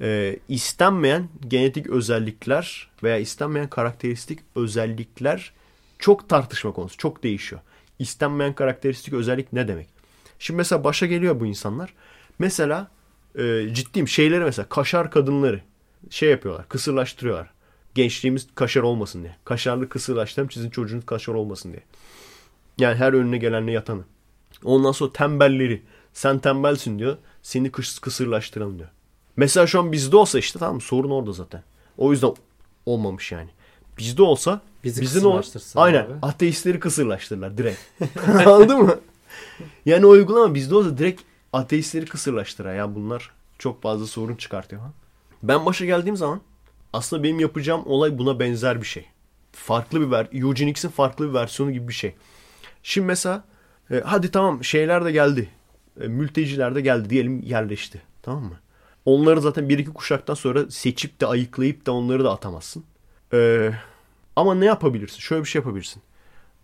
Ee, 0.00 0.38
istenmeyen 0.48 1.28
genetik 1.48 1.86
özellikler 1.86 2.90
veya 3.02 3.18
istenmeyen 3.18 3.68
karakteristik 3.68 4.38
özellikler 4.56 5.52
çok 5.98 6.28
tartışma 6.28 6.72
konusu. 6.72 6.96
Çok 6.96 7.22
değişiyor. 7.22 7.62
İstenmeyen 7.98 8.54
karakteristik 8.54 9.14
özellik 9.14 9.52
ne 9.52 9.68
demek? 9.68 9.88
Şimdi 10.38 10.56
mesela 10.56 10.84
başa 10.84 11.06
geliyor 11.06 11.40
bu 11.40 11.46
insanlar. 11.46 11.94
Mesela 12.38 12.90
e, 13.38 13.68
ciddiyim 13.72 14.08
şeyleri 14.08 14.44
mesela 14.44 14.68
kaşar 14.68 15.10
kadınları 15.10 15.60
şey 16.10 16.30
yapıyorlar 16.30 16.68
kısırlaştırıyorlar. 16.68 17.50
Gençliğimiz 17.94 18.48
kaşar 18.54 18.82
olmasın 18.82 19.22
diye. 19.22 19.36
Kaşarlı 19.44 19.88
kısırlaştıralım 19.88 20.50
sizin 20.50 20.70
çocuğunuz 20.70 21.06
kaşar 21.06 21.34
olmasın 21.34 21.72
diye. 21.72 21.82
Yani 22.78 22.94
her 22.94 23.12
önüne 23.12 23.38
gelenle 23.38 23.72
yatanı. 23.72 24.04
Ondan 24.64 24.92
sonra 24.92 25.12
tembelleri. 25.12 25.82
Sen 26.14 26.38
tembelsin 26.38 26.98
diyor. 26.98 27.16
Seni 27.42 27.72
kıs 27.72 27.98
kısırlaştıralım 27.98 28.78
diyor. 28.78 28.88
Mesela 29.36 29.66
şu 29.66 29.78
an 29.80 29.92
bizde 29.92 30.16
olsa 30.16 30.38
işte 30.38 30.58
tamam 30.58 30.80
sorun 30.80 31.10
orada 31.10 31.32
zaten. 31.32 31.62
O 31.98 32.12
yüzden 32.12 32.32
olmamış 32.86 33.32
yani. 33.32 33.50
Bizde 33.98 34.22
olsa 34.22 34.60
Bizi 34.84 35.00
olur? 35.00 35.36
kısırlaştırsın 35.40 35.78
Aynen. 35.80 36.04
abi. 36.04 36.12
Ateistleri 36.22 36.80
kısırlaştırırlar 36.80 37.58
direkt. 37.58 37.78
Anladın 38.46 38.82
mı? 38.82 39.00
Yani 39.86 40.06
o 40.06 40.08
uygulama 40.08 40.54
bizde 40.54 40.74
olsa 40.74 40.98
direkt 40.98 41.22
ateistleri 41.52 42.06
kısırlaştırar. 42.06 42.74
Ya 42.74 42.94
bunlar 42.94 43.30
çok 43.58 43.82
fazla 43.82 44.06
sorun 44.06 44.34
çıkartıyor. 44.34 44.82
Ha? 44.82 44.90
Ben 45.42 45.66
başa 45.66 45.84
geldiğim 45.84 46.16
zaman 46.16 46.40
aslında 46.92 47.22
benim 47.22 47.40
yapacağım 47.40 47.82
olay 47.86 48.18
buna 48.18 48.40
benzer 48.40 48.80
bir 48.80 48.86
şey. 48.86 49.06
Farklı 49.52 50.00
bir 50.00 50.10
ver 50.10 50.28
Eugenics'in 50.32 50.88
farklı 50.88 51.28
bir 51.28 51.34
versiyonu 51.34 51.72
gibi 51.72 51.88
bir 51.88 51.92
şey. 51.94 52.14
Şimdi 52.82 53.06
mesela 53.06 53.44
e, 53.90 54.00
hadi 54.04 54.30
tamam 54.30 54.64
şeyler 54.64 55.04
de 55.04 55.12
geldi. 55.12 55.48
E, 56.00 56.08
mülteciler 56.08 56.74
de 56.74 56.80
geldi 56.80 57.10
diyelim 57.10 57.42
yerleşti. 57.42 58.02
Tamam 58.22 58.42
mı? 58.44 58.58
Onları 59.04 59.40
zaten 59.40 59.68
bir 59.68 59.78
iki 59.78 59.90
kuşaktan 59.92 60.34
sonra 60.34 60.70
seçip 60.70 61.20
de 61.20 61.26
ayıklayıp 61.26 61.86
da 61.86 61.92
onları 61.92 62.24
da 62.24 62.32
atamazsın. 62.32 62.84
E, 63.32 63.70
ama 64.36 64.54
ne 64.54 64.64
yapabilirsin? 64.64 65.18
Şöyle 65.18 65.42
bir 65.44 65.48
şey 65.48 65.58
yapabilirsin. 65.60 66.02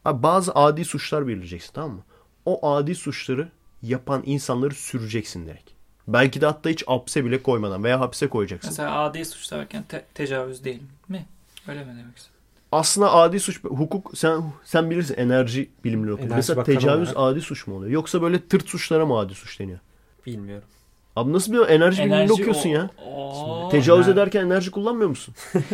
Abi 0.04 0.22
bazı 0.22 0.54
adi 0.54 0.84
suçlar 0.84 1.26
belirleyeceksin 1.26 1.72
tamam 1.72 1.90
mı? 1.90 2.02
O 2.44 2.72
adi 2.74 2.94
suçları 2.94 3.48
yapan 3.82 4.22
insanları 4.26 4.74
süreceksin 4.74 5.46
direkt. 5.46 5.70
Belki 6.08 6.40
de 6.40 6.46
hatta 6.46 6.70
hiç 6.70 6.84
hapse 6.86 7.24
bile 7.24 7.42
koymadan 7.42 7.84
veya 7.84 8.00
hapse 8.00 8.28
koyacaksın. 8.28 8.70
Mesela 8.70 9.00
adi 9.00 9.24
suç 9.24 9.52
derken 9.52 9.82
te- 9.88 10.04
tecavüz 10.14 10.64
değil 10.64 10.82
mi? 11.08 11.26
Öyle 11.68 11.84
mi 11.84 11.86
demek 11.90 12.16
istiyorsun? 12.18 12.39
Aslında 12.72 13.12
adi 13.12 13.40
suç 13.40 13.64
hukuk 13.64 14.12
sen 14.18 14.42
sen 14.64 14.90
bilirsin 14.90 15.14
enerji 15.14 15.70
bilimleri 15.84 16.12
okudun. 16.12 16.26
Enerji 16.26 16.36
Mesela 16.36 16.56
Bakanı 16.56 16.74
tecavüz 16.78 17.16
olarak. 17.16 17.32
adi 17.36 17.40
suç 17.40 17.66
mu 17.66 17.74
oluyor? 17.76 17.90
Yoksa 17.92 18.22
böyle 18.22 18.46
tırt 18.48 18.68
suçlara 18.68 19.06
mı 19.06 19.18
adi 19.18 19.34
suç 19.34 19.60
deniyor? 19.60 19.78
Bilmiyorum. 20.26 20.68
Abi 21.16 21.32
nasıl 21.32 21.52
bir 21.52 21.58
enerji, 21.58 22.02
biliminde 22.04 22.32
okuyorsun 22.32 22.70
o- 22.70 22.72
ya? 22.72 22.90
Oo. 23.06 23.68
Tecavüz 23.70 24.06
enerji- 24.06 24.12
ederken 24.12 24.46
enerji 24.46 24.70
kullanmıyor 24.70 25.08
musun? 25.08 25.34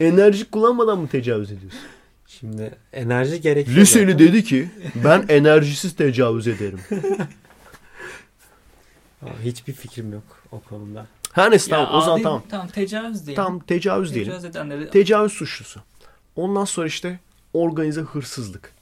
enerji 0.00 0.50
kullanmadan 0.50 0.98
mı 0.98 1.08
tecavüz 1.08 1.52
ediyorsun? 1.52 1.80
Şimdi 2.26 2.74
enerji 2.92 3.40
gerekiyor. 3.40 3.76
Liseli 3.76 4.12
zaten. 4.12 4.18
dedi 4.28 4.44
ki 4.44 4.70
ben 5.04 5.24
enerjisiz 5.28 5.96
tecavüz 5.96 6.48
ederim. 6.48 6.80
Hiçbir 9.44 9.72
fikrim 9.72 10.12
yok 10.12 10.22
o 10.52 10.60
konuda. 10.60 11.06
Her 11.32 11.50
neyse 11.50 11.70
Ya 11.70 11.76
tamam 11.84 12.00
o 12.00 12.04
zaman 12.04 12.22
tamam. 12.22 12.42
Tamam 12.50 12.68
tecavüz 12.68 13.26
diyelim. 13.26 13.44
Tamam 13.44 13.60
tecavüz 13.60 14.14
diyelim. 14.14 14.32
Tecavüz 14.32 14.44
edenleri 14.44 14.90
Tecavüz 14.90 15.32
suçlusu. 15.32 15.80
Ondan 16.36 16.64
sonra 16.64 16.86
işte 16.86 17.20
organize 17.54 18.00
hırsızlık. 18.00 18.72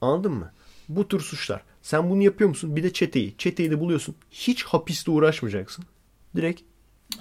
Anladın 0.00 0.32
mı? 0.32 0.52
Bu 0.88 1.08
tür 1.08 1.20
suçlar. 1.20 1.62
Sen 1.82 2.10
bunu 2.10 2.22
yapıyor 2.22 2.50
musun? 2.50 2.76
Bir 2.76 2.82
de 2.82 2.92
çeteyi. 2.92 3.34
Çeteyi 3.38 3.70
de 3.70 3.80
buluyorsun. 3.80 4.14
Hiç 4.30 4.64
hapiste 4.64 5.10
uğraşmayacaksın. 5.10 5.84
Direkt 6.36 6.60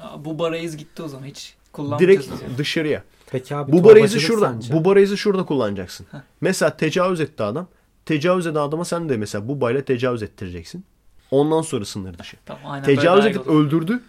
Aa, 0.01 0.25
bu 0.25 0.39
barayız 0.39 0.77
gitti 0.77 1.01
o 1.03 1.07
zaman 1.07 1.25
hiç 1.25 1.55
kullanmayacağız. 1.73 2.25
direkt 2.27 2.39
zaman. 2.41 2.57
dışarıya. 2.57 3.03
Peki 3.31 3.55
abi 3.55 3.71
Bu 3.71 3.83
barayızı 3.83 4.13
torbacılık 4.13 4.21
şurada. 4.39 4.53
sence? 4.53 4.73
Bu 4.73 4.85
barayızı 4.85 5.17
şurada 5.17 5.45
kullanacaksın. 5.45 6.07
Heh. 6.11 6.17
Mesela 6.41 6.77
tecavüz 6.77 7.21
etti 7.21 7.43
adam. 7.43 7.67
Tecavüz 8.05 8.47
eden 8.47 8.59
adama 8.59 8.85
sen 8.85 9.09
de 9.09 9.17
mesela 9.17 9.47
bu 9.47 9.61
bayla 9.61 9.81
tecavüz 9.81 10.23
ettireceksin. 10.23 10.85
Ondan 11.31 11.61
sonra 11.61 11.85
sınır 11.85 12.17
dışı. 12.17 12.37
Tamam, 12.45 12.61
aynen 12.71 12.85
Tecavüz 12.85 13.25
edip 13.25 13.47
öldürdü. 13.47 13.99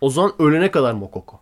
O 0.00 0.10
zaman 0.10 0.32
ölene 0.38 0.70
kadar 0.70 0.92
mokoko. 0.92 1.40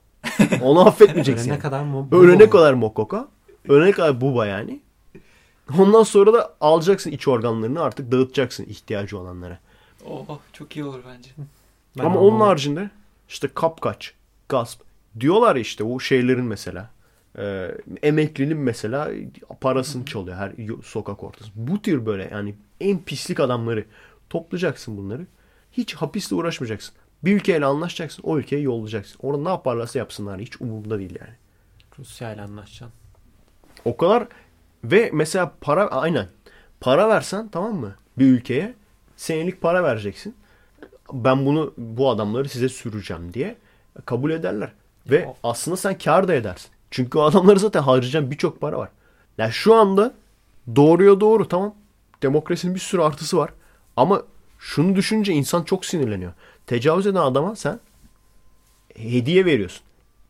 Onu 0.62 0.86
affetmeyeceksin. 0.86 1.44
Ölene 1.44 1.52
yani. 1.54 1.62
kadar 1.62 1.82
mı? 1.82 2.08
Ölene 2.12 2.50
kadar 2.50 2.74
mokoko. 2.74 3.28
Ölene 3.68 3.90
kadar 3.90 4.20
buba 4.20 4.46
yani. 4.46 4.80
Ondan 5.78 6.02
sonra 6.02 6.32
da 6.32 6.54
alacaksın 6.60 7.10
iç 7.10 7.28
organlarını 7.28 7.82
artık 7.82 8.12
dağıtacaksın 8.12 8.64
ihtiyacı 8.64 9.18
olanlara. 9.18 9.58
Oh 10.06 10.38
çok 10.52 10.76
iyi 10.76 10.84
olur 10.84 11.00
bence. 11.08 11.30
Ben 11.98 12.04
Ama 12.04 12.20
onun 12.20 12.40
haricinde 12.40 12.90
işte 13.28 13.48
kapkaç, 13.54 14.14
gasp 14.48 14.80
diyorlar 15.20 15.56
işte 15.56 15.84
o 15.84 16.00
şeylerin 16.00 16.44
mesela. 16.44 16.90
E, 17.38 17.74
emeklinin 18.02 18.58
mesela 18.58 19.10
parasını 19.60 20.04
çalıyor 20.04 20.36
her 20.36 20.52
sokak 20.84 21.24
ortası. 21.24 21.50
Bu 21.54 21.82
tür 21.82 22.06
böyle 22.06 22.28
yani 22.32 22.54
en 22.80 22.98
pislik 22.98 23.40
adamları 23.40 23.84
toplayacaksın 24.30 24.96
bunları. 24.96 25.26
Hiç 25.72 25.94
hapisle 25.94 26.36
uğraşmayacaksın. 26.36 26.94
Bir 27.24 27.36
ülkeyle 27.36 27.66
anlaşacaksın. 27.66 28.22
O 28.22 28.38
ülkeye 28.38 28.60
yollayacaksın. 28.60 29.18
Orada 29.22 29.42
ne 29.42 29.48
yaparlarsa 29.48 29.98
yapsınlar. 29.98 30.40
Hiç 30.40 30.60
umurumda 30.60 30.98
değil 30.98 31.16
yani. 31.20 31.34
Rusya 31.98 32.34
ile 32.34 32.42
anlaşacaksın. 32.42 32.98
O 33.84 33.96
kadar 33.96 34.26
ve 34.84 35.10
mesela 35.12 35.52
para 35.60 35.86
aynen 35.86 36.26
para 36.80 37.08
versen 37.08 37.48
tamam 37.48 37.74
mı 37.74 37.94
bir 38.18 38.26
ülkeye 38.26 38.74
senelik 39.16 39.60
para 39.60 39.84
vereceksin. 39.84 40.34
Ben 41.12 41.46
bunu 41.46 41.74
bu 41.76 42.10
adamları 42.10 42.48
size 42.48 42.68
süreceğim 42.68 43.34
diye 43.34 43.56
kabul 44.04 44.30
ederler. 44.30 44.72
Ve 45.10 45.34
aslında 45.42 45.76
sen 45.76 45.98
kar 45.98 46.28
da 46.28 46.34
edersin. 46.34 46.70
Çünkü 46.90 47.18
o 47.18 47.22
adamları 47.22 47.58
zaten 47.58 47.82
harcayacağın 47.82 48.30
birçok 48.30 48.60
para 48.60 48.78
var. 48.78 48.88
Yani 49.38 49.52
şu 49.52 49.74
anda 49.74 50.14
doğruya 50.76 51.20
doğru 51.20 51.48
tamam. 51.48 51.74
Demokrasinin 52.22 52.74
bir 52.74 52.80
sürü 52.80 53.02
artısı 53.02 53.36
var. 53.36 53.50
Ama 53.96 54.22
şunu 54.58 54.96
düşününce 54.96 55.32
insan 55.32 55.62
çok 55.62 55.84
sinirleniyor. 55.84 56.32
Tecavüz 56.66 57.06
eden 57.06 57.20
adama 57.20 57.56
sen 57.56 57.80
hediye 58.96 59.44
veriyorsun. 59.44 59.82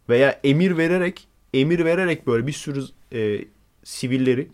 Veya 0.08 0.40
emir 0.44 0.76
vererek 0.76 1.28
emir 1.54 1.84
vererek 1.84 2.26
böyle 2.26 2.46
bir 2.46 2.52
sürü 2.52 2.84
e, 3.12 3.44
sivilleri 3.84 4.48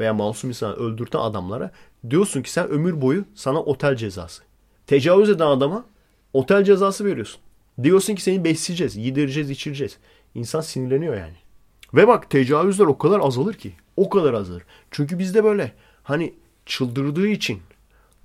veya 0.00 0.14
masum 0.14 0.50
insanı 0.50 0.74
öldürten 0.74 1.18
adamlara 1.18 1.70
diyorsun 2.10 2.42
ki 2.42 2.52
sen 2.52 2.68
ömür 2.68 3.00
boyu 3.00 3.24
sana 3.34 3.60
otel 3.62 3.96
cezası. 3.96 4.42
Tecavüz 4.86 5.30
eden 5.30 5.46
adama 5.46 5.84
otel 6.32 6.64
cezası 6.64 7.04
veriyorsun. 7.04 7.40
Diyorsun 7.82 8.14
ki 8.14 8.22
seni 8.22 8.44
besleyeceğiz, 8.44 8.96
yedireceğiz, 8.96 9.50
içireceğiz. 9.50 9.98
İnsan 10.34 10.60
sinirleniyor 10.60 11.16
yani. 11.16 11.36
Ve 11.94 12.08
bak 12.08 12.30
tecavüzler 12.30 12.86
o 12.86 12.98
kadar 12.98 13.20
azalır 13.20 13.54
ki. 13.54 13.72
O 13.96 14.08
kadar 14.08 14.34
azalır. 14.34 14.62
Çünkü 14.90 15.18
bizde 15.18 15.44
böyle 15.44 15.72
hani 16.02 16.34
çıldırdığı 16.66 17.28
için 17.28 17.60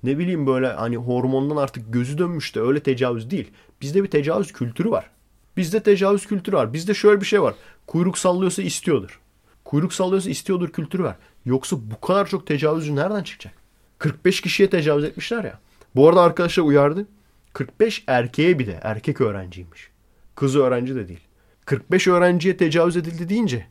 ne 0.06 0.18
bileyim 0.18 0.48
böyle 0.48 0.68
hani 0.68 0.98
hormondan 0.98 1.56
artık 1.56 1.94
gözü 1.94 2.18
dönmüş 2.18 2.56
de 2.56 2.62
öyle 2.62 2.80
tecavüz 2.80 3.30
değil. 3.32 3.52
Bizde 3.82 4.04
bir 4.04 4.10
tecavüz 4.10 4.54
kültürü 4.54 4.92
var. 4.92 5.10
Bizde 5.58 5.80
tecavüz 5.84 6.26
kültürü 6.26 6.56
var. 6.56 6.74
Bizde 6.74 6.94
şöyle 6.94 7.22
bir 7.22 7.26
şey 7.26 7.42
var. 7.42 7.56
Kuyruk 7.88 8.18
sallıyorsa 8.18 8.62
istiyordur. 8.62 9.20
Kuyruk 9.66 9.94
sallıyorsa 9.94 10.30
istiyordur 10.30 10.70
kültürü 10.70 11.04
var. 11.04 11.16
Yoksa 11.46 11.78
bu 11.82 12.02
kadar 12.02 12.28
çok 12.28 12.48
tecavüzcü 12.48 12.96
nereden 12.96 13.24
çıkacak? 13.24 13.54
45 14.00 14.42
kişiye 14.42 14.70
tecavüz 14.70 15.04
etmişler 15.04 15.44
ya. 15.44 15.60
Bu 15.96 16.10
arada 16.10 16.22
arkadaşlar 16.22 16.64
uyardı. 16.64 17.08
45 17.54 18.04
erkeğe 18.08 18.60
bir 18.60 18.68
de 18.68 18.80
erkek 18.82 19.22
öğrenciymiş. 19.22 19.90
Kız 20.36 20.56
öğrenci 20.56 20.96
de 20.96 21.08
değil. 21.08 21.20
45 21.66 22.08
öğrenciye 22.08 22.58
tecavüz 22.58 22.98
edildi 22.98 23.30
deyince 23.30 23.66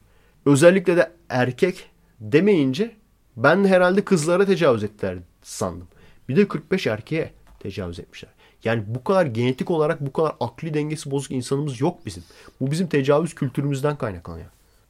özellikle 0.47 0.97
de 0.97 1.13
erkek 1.29 1.91
demeyince 2.21 2.97
ben 3.37 3.65
de 3.65 3.69
herhalde 3.69 4.05
kızlara 4.05 4.47
tecavüz 4.47 4.85
ettiler 4.85 5.19
sandım. 5.43 5.89
Bir 6.29 6.37
de 6.37 6.49
45 6.49 6.87
erkeğe 6.87 7.33
tecavüz 7.61 7.99
etmişler. 7.99 8.31
Yani 8.65 8.83
bu 8.87 9.05
kadar 9.05 9.27
genetik 9.27 9.71
olarak 9.71 10.01
bu 10.01 10.13
kadar 10.13 10.33
akli 10.41 10.75
dengesi 10.75 11.11
bozuk 11.11 11.31
insanımız 11.33 11.81
yok 11.81 12.07
bizim. 12.07 12.25
Bu 12.61 12.71
bizim 12.71 12.87
tecavüz 12.87 13.35
kültürümüzden 13.35 13.97
kaynaklanıyor. 13.97 14.47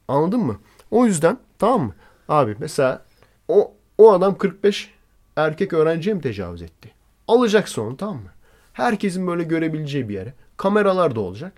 Anladın 0.07 0.39
mı? 0.39 0.59
O 0.91 1.05
yüzden 1.05 1.37
tamam 1.59 1.81
mı? 1.81 1.95
Abi 2.29 2.55
mesela 2.59 3.05
o, 3.47 3.73
o 3.97 4.11
adam 4.13 4.37
45 4.37 4.93
erkek 5.35 5.73
öğrenciye 5.73 6.15
mi 6.15 6.21
tecavüz 6.21 6.61
etti? 6.61 6.91
Alacaksın 7.27 7.81
onu 7.81 7.97
tamam 7.97 8.15
mı? 8.15 8.29
Herkesin 8.73 9.27
böyle 9.27 9.43
görebileceği 9.43 10.09
bir 10.09 10.13
yere. 10.13 10.33
Kameralar 10.57 11.15
da 11.15 11.19
olacak. 11.19 11.53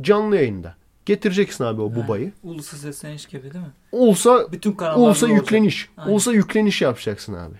Canlı 0.00 0.36
yayında. 0.36 0.74
Getireceksin 1.06 1.64
abi 1.64 1.80
o 1.80 1.94
bubayı. 1.94 2.32
Ulusal 2.42 2.78
sesleniş 2.78 3.26
gibi 3.26 3.42
değil 3.42 3.64
mi? 3.64 3.70
Olsa 3.92 4.52
Bütün 4.52 4.72
kanallarda 4.72 5.00
olsa 5.10 5.26
olacak. 5.26 5.42
yükleniş. 5.42 5.88
Aynen. 5.96 6.12
Olsa 6.12 6.32
yükleniş 6.32 6.82
yapacaksın 6.82 7.34
abi. 7.34 7.56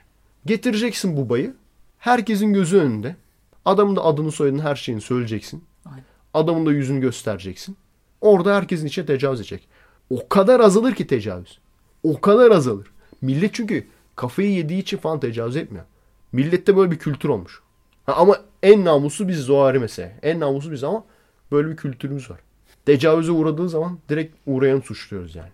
Getireceksin 0.46 1.16
bubayı. 1.16 1.54
Herkesin 2.02 2.52
gözü 2.52 2.78
önünde. 2.78 3.16
Adamın 3.64 3.96
da 3.96 4.04
adını 4.04 4.32
soyadını 4.32 4.62
her 4.62 4.76
şeyini 4.76 5.00
söyleyeceksin. 5.00 5.64
Aynen. 5.86 6.04
Adamın 6.34 6.66
da 6.66 6.72
yüzünü 6.72 7.00
göstereceksin. 7.00 7.76
Orada 8.20 8.56
herkesin 8.56 8.86
içine 8.86 9.06
tecavüz 9.06 9.40
edecek. 9.40 9.68
O 10.10 10.28
kadar 10.28 10.60
azalır 10.60 10.94
ki 10.94 11.06
tecavüz. 11.06 11.58
O 12.02 12.20
kadar 12.20 12.50
azalır. 12.50 12.86
Millet 13.20 13.54
çünkü 13.54 13.86
kafayı 14.16 14.50
yediği 14.50 14.82
için 14.82 14.96
falan 14.96 15.20
tecavüz 15.20 15.56
etmiyor. 15.56 15.84
Millette 16.32 16.76
böyle 16.76 16.90
bir 16.90 16.98
kültür 16.98 17.28
olmuş. 17.28 17.60
Ha, 18.06 18.12
ama 18.12 18.36
en 18.62 18.84
namuslu 18.84 19.28
biziz 19.28 19.50
o 19.50 19.60
ayrı 19.60 19.80
mesele. 19.80 20.18
En 20.22 20.40
namuslu 20.40 20.72
biz 20.72 20.84
ama 20.84 21.04
böyle 21.52 21.70
bir 21.70 21.76
kültürümüz 21.76 22.30
var. 22.30 22.40
Tecavüze 22.86 23.32
uğradığı 23.32 23.68
zaman 23.68 23.98
direkt 24.08 24.36
uğrayanı 24.46 24.82
suçluyoruz 24.82 25.34
yani. 25.34 25.52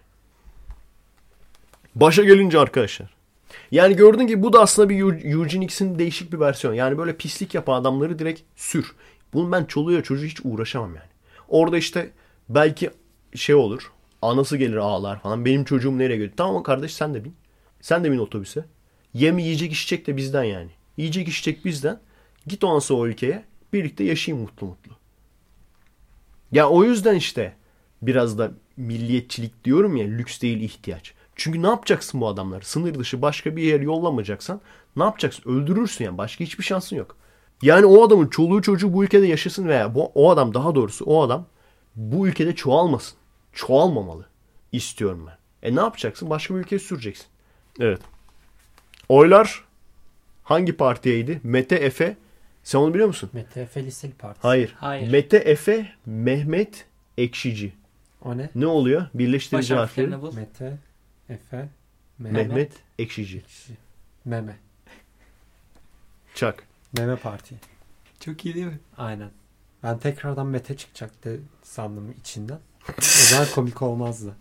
Başa 1.95 2.25
gelince 2.25 2.59
arkadaşlar. 2.59 3.18
Yani 3.70 3.97
gördün 3.97 4.26
ki 4.26 4.43
bu 4.43 4.52
da 4.52 4.60
aslında 4.60 4.89
bir 4.89 4.98
Eu- 4.98 5.30
Eugenics'in 5.40 5.98
değişik 5.98 6.32
bir 6.32 6.40
versiyonu. 6.40 6.76
Yani 6.76 6.98
böyle 6.98 7.16
pislik 7.16 7.55
yapan 7.55 7.80
adamları 7.80 8.18
direkt 8.18 8.40
sür. 8.56 8.93
Bunu 9.32 9.52
ben 9.52 9.64
çoluğa 9.64 10.02
çocuğu 10.02 10.26
hiç 10.26 10.40
uğraşamam 10.44 10.94
yani. 10.94 11.09
Orada 11.48 11.78
işte 11.78 12.10
belki 12.48 12.90
şey 13.35 13.55
olur. 13.55 13.93
Anası 14.22 14.56
gelir 14.56 14.76
ağlar 14.76 15.20
falan. 15.20 15.44
Benim 15.44 15.64
çocuğum 15.64 15.98
nereye 15.98 16.14
gidiyor? 16.16 16.32
Tamam 16.36 16.62
kardeş 16.62 16.94
sen 16.94 17.14
de 17.14 17.24
bin. 17.24 17.35
Sen 17.80 18.05
de 18.05 18.12
bin 18.12 18.18
otobüse. 18.18 18.64
Yem 19.14 19.39
yiyecek 19.39 19.72
içecek 19.72 20.06
de 20.06 20.16
bizden 20.16 20.44
yani. 20.44 20.70
Yiyecek 20.97 21.28
içecek 21.28 21.64
bizden. 21.64 22.01
Git 22.47 22.60
sonra 22.80 23.01
o 23.01 23.06
ülkeye. 23.06 23.44
Birlikte 23.72 24.05
yaşayın 24.05 24.40
mutlu 24.40 24.66
mutlu. 24.66 24.93
Ya 26.52 26.68
o 26.68 26.85
yüzden 26.85 27.14
işte 27.14 27.56
biraz 28.02 28.39
da 28.39 28.52
milliyetçilik 28.76 29.64
diyorum 29.64 29.97
ya 29.97 30.06
lüks 30.06 30.40
değil 30.40 30.60
ihtiyaç. 30.60 31.14
Çünkü 31.39 31.62
ne 31.62 31.66
yapacaksın 31.66 32.20
bu 32.20 32.28
adamları? 32.28 32.65
Sınır 32.65 32.94
dışı 32.94 33.23
başka 33.23 33.56
bir 33.56 33.62
yer 33.62 33.81
yollamayacaksan 33.81 34.60
ne 34.97 35.02
yapacaksın? 35.05 35.51
Öldürürsün 35.51 36.05
yani. 36.05 36.19
Başka 36.19 36.44
hiçbir 36.44 36.65
şansın 36.65 36.97
yok. 36.97 37.16
Yani 37.62 37.86
o 37.86 38.06
adamın 38.06 38.28
çoluğu 38.28 38.62
çocuğu 38.62 38.93
bu 38.93 39.05
ülkede 39.05 39.27
yaşasın 39.27 39.69
veya 39.69 39.94
bu, 39.94 40.12
o 40.15 40.31
adam 40.31 40.55
daha 40.55 40.74
doğrusu 40.74 41.05
o 41.05 41.23
adam 41.23 41.47
bu 41.97 42.28
ülkede 42.28 42.55
çoğalmasın. 42.55 43.19
Çoğalmamalı 43.52 44.27
istiyorum 44.73 45.27
ben. 45.27 45.39
E 45.69 45.77
ne 45.77 45.81
yapacaksın? 45.81 46.31
Başka 46.31 46.55
bir 46.55 46.60
ülkeye 46.60 46.78
süreceksin. 46.78 47.27
Evet. 47.81 48.01
Oylar 49.09 49.65
hangi 50.44 50.73
partiyeydi? 50.73 51.40
Mete 51.43 51.77
Efe. 51.77 52.16
Sen 52.62 52.78
onu 52.78 52.94
biliyor 52.94 53.09
musun? 53.09 53.31
MTF 53.32 53.77
Liseli 53.77 54.12
Partisi. 54.12 54.43
Hayır. 54.43 54.74
Hayır. 54.78 55.10
Mete 55.10 55.36
Efe 55.36 55.93
Mehmet 56.06 56.86
Ekşici. 57.19 57.73
O 58.24 58.39
ne? 58.39 58.51
Ne 58.55 58.66
oluyor? 58.66 59.06
Birleştirici 59.15 59.74
harfleri. 59.74 60.06
harflerini 60.10 60.23
bul. 60.23 60.35
Mete, 60.35 60.78
Efe, 61.28 61.56
Mehmet, 61.56 61.68
Mehmet, 62.18 62.48
Mehmet. 62.48 62.72
Ekşici. 62.98 63.42
Meme. 64.24 64.56
Çak. 66.34 66.62
Meme 66.98 67.16
Parti. 67.16 67.55
Çok 68.20 68.46
iyi 68.46 68.55
değil 68.55 68.66
mi? 68.66 68.78
Aynen. 68.98 69.30
Ben 69.82 69.98
tekrardan 69.98 70.46
Mete 70.46 70.76
çıkacaktı 70.76 71.40
sandım 71.62 72.14
içinden. 72.20 72.59
O 72.98 73.30
zaman 73.30 73.46
komik 73.55 73.82
olmazdı. 73.82 74.36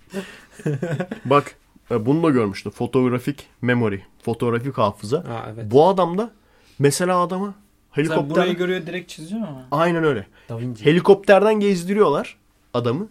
Bak 1.26 1.55
e, 1.91 2.05
bunu 2.05 2.23
da 2.23 2.30
görmüştüm. 2.30 2.72
Fotografik 2.72 3.47
memory. 3.61 3.99
Fotoğrafik 4.22 4.77
hafıza. 4.77 5.18
Aa 5.18 5.49
evet. 5.53 5.72
Bu 5.72 5.88
adamda 5.88 6.31
mesela 6.80 7.19
adama 7.19 7.53
Sen 7.95 8.01
Helikopter. 8.01 8.30
burayı 8.30 8.57
görüyor 8.57 8.85
direkt 8.85 9.09
çiziyor 9.09 9.41
ama. 9.47 9.68
Aynen 9.72 10.03
öyle. 10.03 10.27
Da 10.49 10.59
Vinci. 10.59 10.85
Helikopterden 10.85 11.59
gezdiriyorlar 11.59 12.38
adamı. 12.73 13.07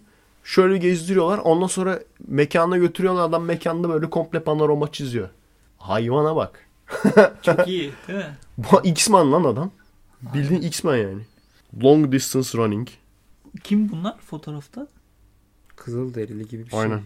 Şöyle 0.46 0.78
gezdiriyorlar. 0.78 1.38
Ondan 1.38 1.66
sonra 1.66 2.00
mekana 2.28 2.76
götürüyorlar. 2.76 3.22
Adam 3.24 3.44
mekanda 3.44 3.88
böyle 3.88 4.10
komple 4.10 4.40
panorama 4.40 4.92
çiziyor. 4.92 5.28
Hayvana 5.78 6.36
bak. 6.36 6.66
Çok 7.42 7.68
iyi 7.68 7.92
değil 8.08 8.18
mi? 8.18 8.36
Bu 8.58 8.80
X-Men 8.84 9.32
lan 9.32 9.44
adam. 9.44 9.70
Bildiğin 10.22 10.62
X-Men 10.62 10.96
yani. 10.96 11.22
Long 11.82 12.12
distance 12.12 12.58
running. 12.58 12.88
Kim 13.64 13.88
bunlar 13.92 14.18
fotoğrafta? 14.18 14.86
Kızıl 15.76 16.14
derili 16.14 16.48
gibi 16.48 16.64
bir 16.64 16.70
şey. 16.70 16.80
Aynen. 16.80 17.02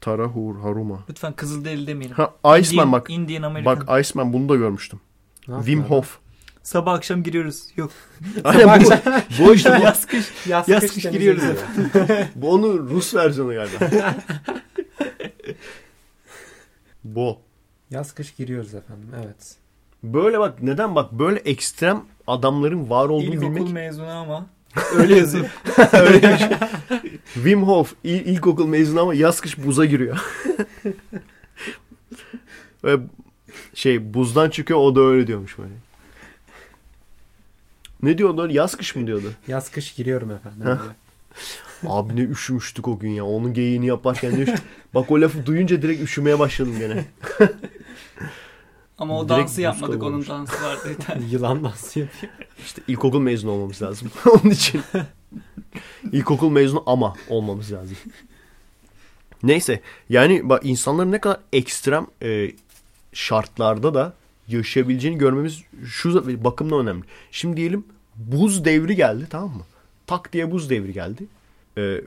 Tara 0.00 0.24
Hur 0.24 0.60
Haruma. 0.60 1.04
Lütfen 1.10 1.32
Kızılderili 1.32 1.86
demeyelim. 1.86 2.16
Ha 2.16 2.58
Iceman 2.58 2.86
Indian- 2.86 2.92
bak. 2.92 3.10
Indian 3.10 3.42
American. 3.42 3.86
Bak 3.86 4.00
Iceman 4.00 4.32
bunu 4.32 4.48
da 4.48 4.56
görmüştüm. 4.56 5.00
Wim 5.40 5.80
adam? 5.80 5.90
Hof. 5.90 6.18
Sabah 6.68 6.92
akşam 6.92 7.22
giriyoruz. 7.22 7.64
Yok. 7.76 7.90
Aynen 8.44 8.80
bu, 8.80 9.44
bu 9.44 9.54
işte 9.54 9.76
bu, 9.78 9.82
Yaz 9.84 10.06
kış. 10.06 10.26
Yaz, 10.46 10.68
Yaz 10.68 10.80
kış 10.80 10.92
kış 10.92 11.02
giriyoruz 11.02 11.42
giriyor. 11.42 12.26
bu 12.34 12.50
onun 12.52 12.78
Rus 12.88 13.14
versiyonu 13.14 13.54
galiba. 13.54 14.14
bu. 17.04 17.38
Yaz 17.90 18.14
kış 18.14 18.34
giriyoruz 18.34 18.74
efendim. 18.74 19.08
Evet. 19.24 19.56
Böyle 20.02 20.38
bak 20.38 20.62
neden 20.62 20.94
bak 20.94 21.12
böyle 21.12 21.38
ekstrem 21.40 22.04
adamların 22.26 22.90
var 22.90 23.08
olduğunu 23.08 23.34
İlkokul 23.34 23.56
bilmek. 23.56 23.72
mezunu 23.72 24.10
ama. 24.10 24.46
Öyle 24.96 25.16
yazıyor. 25.18 25.46
Öyle 25.92 26.22
bir 26.32 26.38
şey. 26.38 26.48
Wim 27.34 27.62
Hof 27.62 27.94
il- 28.04 28.26
ilkokul 28.26 28.66
mezunu 28.66 29.00
ama 29.00 29.14
yaz 29.14 29.40
kış 29.40 29.58
buza 29.64 29.84
giriyor. 29.84 30.18
Ve 32.84 32.96
şey 33.74 34.14
buzdan 34.14 34.50
çıkıyor 34.50 34.78
o 34.80 34.96
da 34.96 35.00
öyle 35.00 35.26
diyormuş 35.26 35.58
böyle. 35.58 35.87
Ne 38.02 38.18
diyordu? 38.18 38.48
Yaz 38.50 38.76
kış 38.76 38.96
mı 38.96 39.06
diyordu? 39.06 39.32
Yaz 39.48 39.70
kış 39.70 39.94
giriyorum 39.94 40.30
efendim. 40.30 40.78
Abi 41.86 42.16
ne 42.16 42.20
üşümüştük 42.20 42.88
o 42.88 42.98
gün 42.98 43.10
ya. 43.10 43.24
Onun 43.24 43.54
geyiğini 43.54 43.86
yaparken 43.86 44.30
üş- 44.32 44.58
Bak 44.94 45.10
o 45.10 45.20
lafı 45.20 45.46
duyunca 45.46 45.82
direkt 45.82 46.02
üşümeye 46.02 46.38
başladım 46.38 46.74
gene. 46.78 47.04
Ama 48.98 49.18
o 49.18 49.28
Direkt 49.28 49.40
dansı 49.40 49.60
yapmadık. 49.60 50.02
Onun 50.02 50.22
kavurmuş. 50.22 50.28
dansı 50.28 50.64
vardı. 50.64 50.96
tane. 51.06 51.24
Yılan 51.30 51.64
dansı 51.64 51.98
yapıyor. 52.00 52.32
İşte 52.64 52.82
ilkokul 52.88 53.20
mezunu 53.20 53.50
olmamız 53.50 53.82
lazım. 53.82 54.10
Onun 54.30 54.50
için. 54.52 54.80
İlkokul 56.12 56.50
mezunu 56.50 56.82
ama 56.86 57.14
olmamız 57.28 57.72
lazım. 57.72 57.96
Neyse. 59.42 59.80
Yani 60.08 60.48
bak 60.48 60.60
insanların 60.64 61.12
ne 61.12 61.20
kadar 61.20 61.40
ekstrem 61.52 62.06
e, 62.22 62.50
şartlarda 63.12 63.94
da 63.94 64.12
yaşayabileceğini 64.48 65.18
görmemiz 65.18 65.62
şu 65.86 66.44
bakımdan 66.44 66.78
önemli. 66.80 67.04
Şimdi 67.30 67.56
diyelim 67.56 67.84
buz 68.16 68.64
devri 68.64 68.96
geldi 68.96 69.26
tamam 69.30 69.50
mı? 69.50 69.62
Tak 70.06 70.32
diye 70.32 70.50
buz 70.50 70.70
devri 70.70 70.92
geldi. 70.92 71.26
E, 71.78 72.00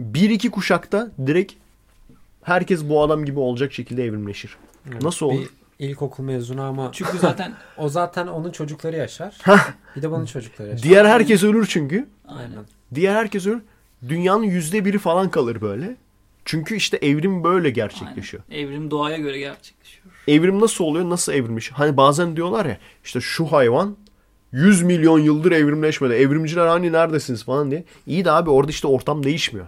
bir 0.00 0.30
iki 0.30 0.50
kuşakta 0.50 1.10
direkt 1.26 1.52
herkes 2.42 2.88
bu 2.88 3.02
adam 3.02 3.24
gibi 3.24 3.38
olacak 3.38 3.72
şekilde 3.72 4.04
evrimleşir. 4.04 4.56
Nasıl 5.02 5.26
olur? 5.26 5.40
Bir 5.78 5.86
ilkokul 5.86 6.24
mezunu 6.24 6.62
ama 6.62 6.90
Çünkü 6.92 7.18
zaten 7.18 7.54
o 7.76 7.88
zaten 7.88 8.26
onun 8.26 8.52
çocukları 8.52 8.96
yaşar. 8.96 9.38
bir 9.96 10.02
de 10.02 10.10
bunun 10.10 10.26
çocukları 10.26 10.68
yaşar. 10.68 10.82
Diğer 10.82 11.04
herkes 11.04 11.42
ölür 11.42 11.66
çünkü. 11.66 12.08
aynen. 12.28 12.64
Diğer 12.94 13.14
herkes 13.14 13.46
ölür. 13.46 13.62
Dünyanın 14.08 14.42
yüzde 14.42 14.84
biri 14.84 14.98
falan 14.98 15.30
kalır 15.30 15.60
böyle. 15.60 15.96
Çünkü 16.44 16.76
işte 16.76 16.96
evrim 16.96 17.44
böyle 17.44 17.70
gerçekleşiyor. 17.70 18.42
Aynen. 18.50 18.62
Evrim 18.62 18.90
doğaya 18.90 19.16
göre 19.18 19.38
gerçekleşiyor. 19.38 19.81
Evrim 20.28 20.60
nasıl 20.60 20.84
oluyor? 20.84 21.10
Nasıl 21.10 21.32
evrilmiş? 21.32 21.70
Hani 21.70 21.96
bazen 21.96 22.36
diyorlar 22.36 22.66
ya 22.66 22.78
işte 23.04 23.20
şu 23.20 23.46
hayvan 23.46 23.96
100 24.52 24.82
milyon 24.82 25.18
yıldır 25.18 25.52
evrimleşmedi. 25.52 26.14
Evrimciler 26.14 26.66
hani 26.66 26.92
neredesiniz 26.92 27.44
falan 27.44 27.70
diye. 27.70 27.84
İyi 28.06 28.24
de 28.24 28.30
abi 28.30 28.50
orada 28.50 28.70
işte 28.70 28.86
ortam 28.86 29.24
değişmiyor. 29.24 29.66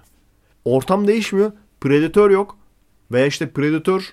Ortam 0.64 1.09
değişmiyor. 1.09 1.52
Predatör 1.81 2.31
yok. 2.31 2.56
Veya 3.12 3.26
işte 3.26 3.51
predatör 3.51 4.12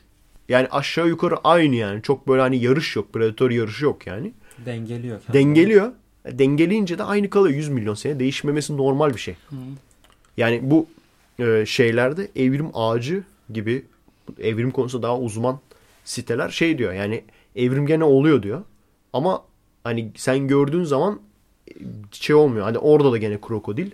yani 0.49 0.67
aşağı 0.71 1.07
yukarı 1.07 1.35
aynı 1.43 1.75
yani. 1.75 2.01
Çok 2.01 2.27
böyle 2.27 2.41
hani 2.41 2.57
yarış 2.57 2.95
yok. 2.95 3.13
Predatör 3.13 3.51
yarışı 3.51 3.85
yok 3.85 4.07
yani. 4.07 4.33
Dengeliyor. 4.65 5.21
kendini. 5.21 5.33
Dengeliyor. 5.33 5.91
Dengeleyince 6.25 6.97
de 6.97 7.03
aynı 7.03 7.29
kalıyor 7.29 7.55
100 7.55 7.69
milyon 7.69 7.93
sene. 7.93 8.19
Değişmemesi 8.19 8.77
normal 8.77 9.13
bir 9.13 9.19
şey. 9.19 9.35
Hı. 9.49 9.55
Yani 10.37 10.59
bu 10.63 10.87
e, 11.39 11.65
şeylerde 11.65 12.27
evrim 12.35 12.69
ağacı 12.73 13.23
gibi 13.53 13.85
evrim 14.39 14.71
konusunda 14.71 15.07
daha 15.07 15.19
uzman 15.19 15.59
siteler 16.11 16.49
şey 16.49 16.77
diyor. 16.77 16.93
Yani 16.93 17.23
evrim 17.55 17.87
gene 17.87 18.03
oluyor 18.03 18.43
diyor. 18.43 18.63
Ama 19.13 19.43
hani 19.83 20.11
sen 20.15 20.47
gördüğün 20.47 20.83
zaman 20.83 21.21
e, 21.67 21.73
şey 22.11 22.35
olmuyor. 22.35 22.63
Hani 22.63 22.77
orada 22.77 23.11
da 23.11 23.17
gene 23.17 23.41
krokodil. 23.41 23.91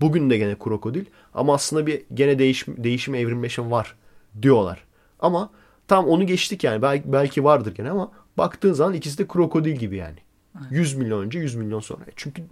Bugün 0.00 0.30
de 0.30 0.38
gene 0.38 0.58
krokodil. 0.58 1.04
Ama 1.34 1.54
aslında 1.54 1.86
bir 1.86 2.02
gene 2.14 2.38
değişim, 2.38 2.84
değişim 2.84 3.14
evrimleşme 3.14 3.70
var 3.70 3.96
diyorlar. 4.42 4.84
Ama 5.20 5.50
tam 5.88 6.06
onu 6.06 6.26
geçtik 6.26 6.64
yani. 6.64 6.82
Belki, 6.82 7.12
belki 7.12 7.44
vardır 7.44 7.74
gene 7.74 7.90
ama 7.90 8.12
baktığın 8.38 8.72
zaman 8.72 8.94
ikisi 8.94 9.18
de 9.18 9.28
krokodil 9.28 9.76
gibi 9.76 9.96
yani. 9.96 10.18
100 10.70 10.94
milyon 10.94 11.22
önce 11.22 11.38
100 11.38 11.54
milyon 11.54 11.80
sonra. 11.80 12.00
Çünkü 12.16 12.42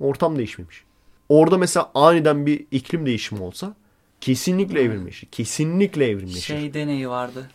ortam 0.00 0.38
değişmemiş. 0.38 0.84
Orada 1.28 1.58
mesela 1.58 1.90
aniden 1.94 2.46
bir 2.46 2.66
iklim 2.70 3.06
değişimi 3.06 3.42
olsa 3.42 3.74
kesinlikle 4.20 4.80
evrimleşir. 4.82 5.26
Kesinlikle 5.26 6.08
evrimleşir. 6.08 6.40
Şey 6.40 6.74
deneyi 6.74 7.08
vardı. 7.08 7.48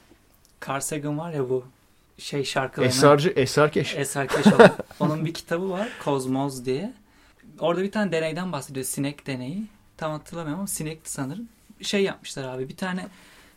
Carl 0.68 0.80
Sagan 0.80 1.18
var 1.18 1.34
ya 1.34 1.50
bu 1.50 1.66
şey 2.18 2.44
şarkılarını. 2.44 2.90
Esrarcı, 2.90 3.30
esrarkeş. 3.30 3.96
Eserkeş 3.96 4.48
olan. 4.48 4.72
Onun 5.00 5.26
bir 5.26 5.34
kitabı 5.34 5.70
var. 5.70 5.90
Kozmoz 6.06 6.66
diye. 6.66 6.94
Orada 7.60 7.84
bir 7.84 7.92
tane 7.92 8.12
deneyden 8.12 8.52
bahsediyor. 8.52 8.86
Sinek 8.86 9.28
deneyi. 9.28 9.64
Tam 9.98 10.12
hatırlamıyorum 10.12 10.60
ama 10.60 10.68
sinekti 10.68 11.12
sanırım. 11.12 11.50
Şey 11.82 12.04
yapmışlar 12.04 12.44
abi. 12.44 12.70
Bir 12.70 12.76
tane 12.76 13.08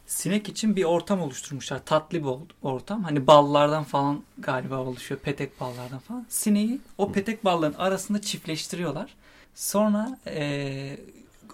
sinek 0.07 0.49
için 0.49 0.77
bir 0.77 0.85
ortam 0.85 1.21
oluşturmuşlar. 1.21 1.85
Tatlı 1.85 2.19
bir 2.25 2.29
ortam. 2.63 3.03
Hani 3.05 3.27
ballardan 3.27 3.85
falan 3.85 4.23
galiba 4.39 4.77
oluşuyor. 4.79 5.21
Petek 5.21 5.61
ballardan 5.61 5.99
falan. 5.99 6.27
Sineği 6.29 6.81
o 6.99 7.13
petek 7.13 7.45
balların 7.45 7.79
arasında 7.79 8.21
çiftleştiriyorlar. 8.21 9.15
Sonra 9.55 10.19
eee, 10.27 11.01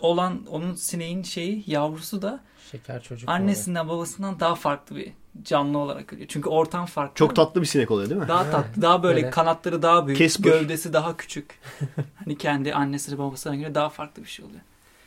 olan 0.01 0.47
onun 0.51 0.75
sineğin 0.75 1.23
şeyi 1.23 1.65
yavrusu 1.67 2.23
da 2.23 2.41
Şeker 2.71 3.03
çocuk. 3.03 3.29
annesinden 3.29 3.89
babasından 3.89 4.41
daha 4.41 4.55
farklı 4.55 4.97
bir 4.97 5.13
canlı 5.45 5.79
olarak 5.79 6.13
ölüyor. 6.13 6.29
Çünkü 6.29 6.49
ortam 6.49 6.87
farklı. 6.87 7.15
Çok 7.15 7.37
tatlı 7.37 7.61
bir 7.61 7.67
sinek 7.67 7.91
oluyor 7.91 8.11
değil 8.11 8.21
mi? 8.21 8.29
Daha 8.29 8.51
tatlı, 8.51 8.83
daha 8.83 9.03
böyle 9.03 9.17
Böyle. 9.17 9.31
kanatları 9.31 9.83
daha 9.83 10.07
büyük, 10.07 10.19
Casper. 10.19 10.51
gövdesi 10.51 10.93
daha 10.93 11.17
küçük. 11.17 11.61
hani 12.25 12.39
kendi 12.39 12.75
annesi 12.75 13.19
babasına 13.19 13.57
göre 13.57 13.75
daha 13.75 13.89
farklı 13.89 14.23
bir 14.23 14.29
şey 14.29 14.45
oluyor. 14.45 14.61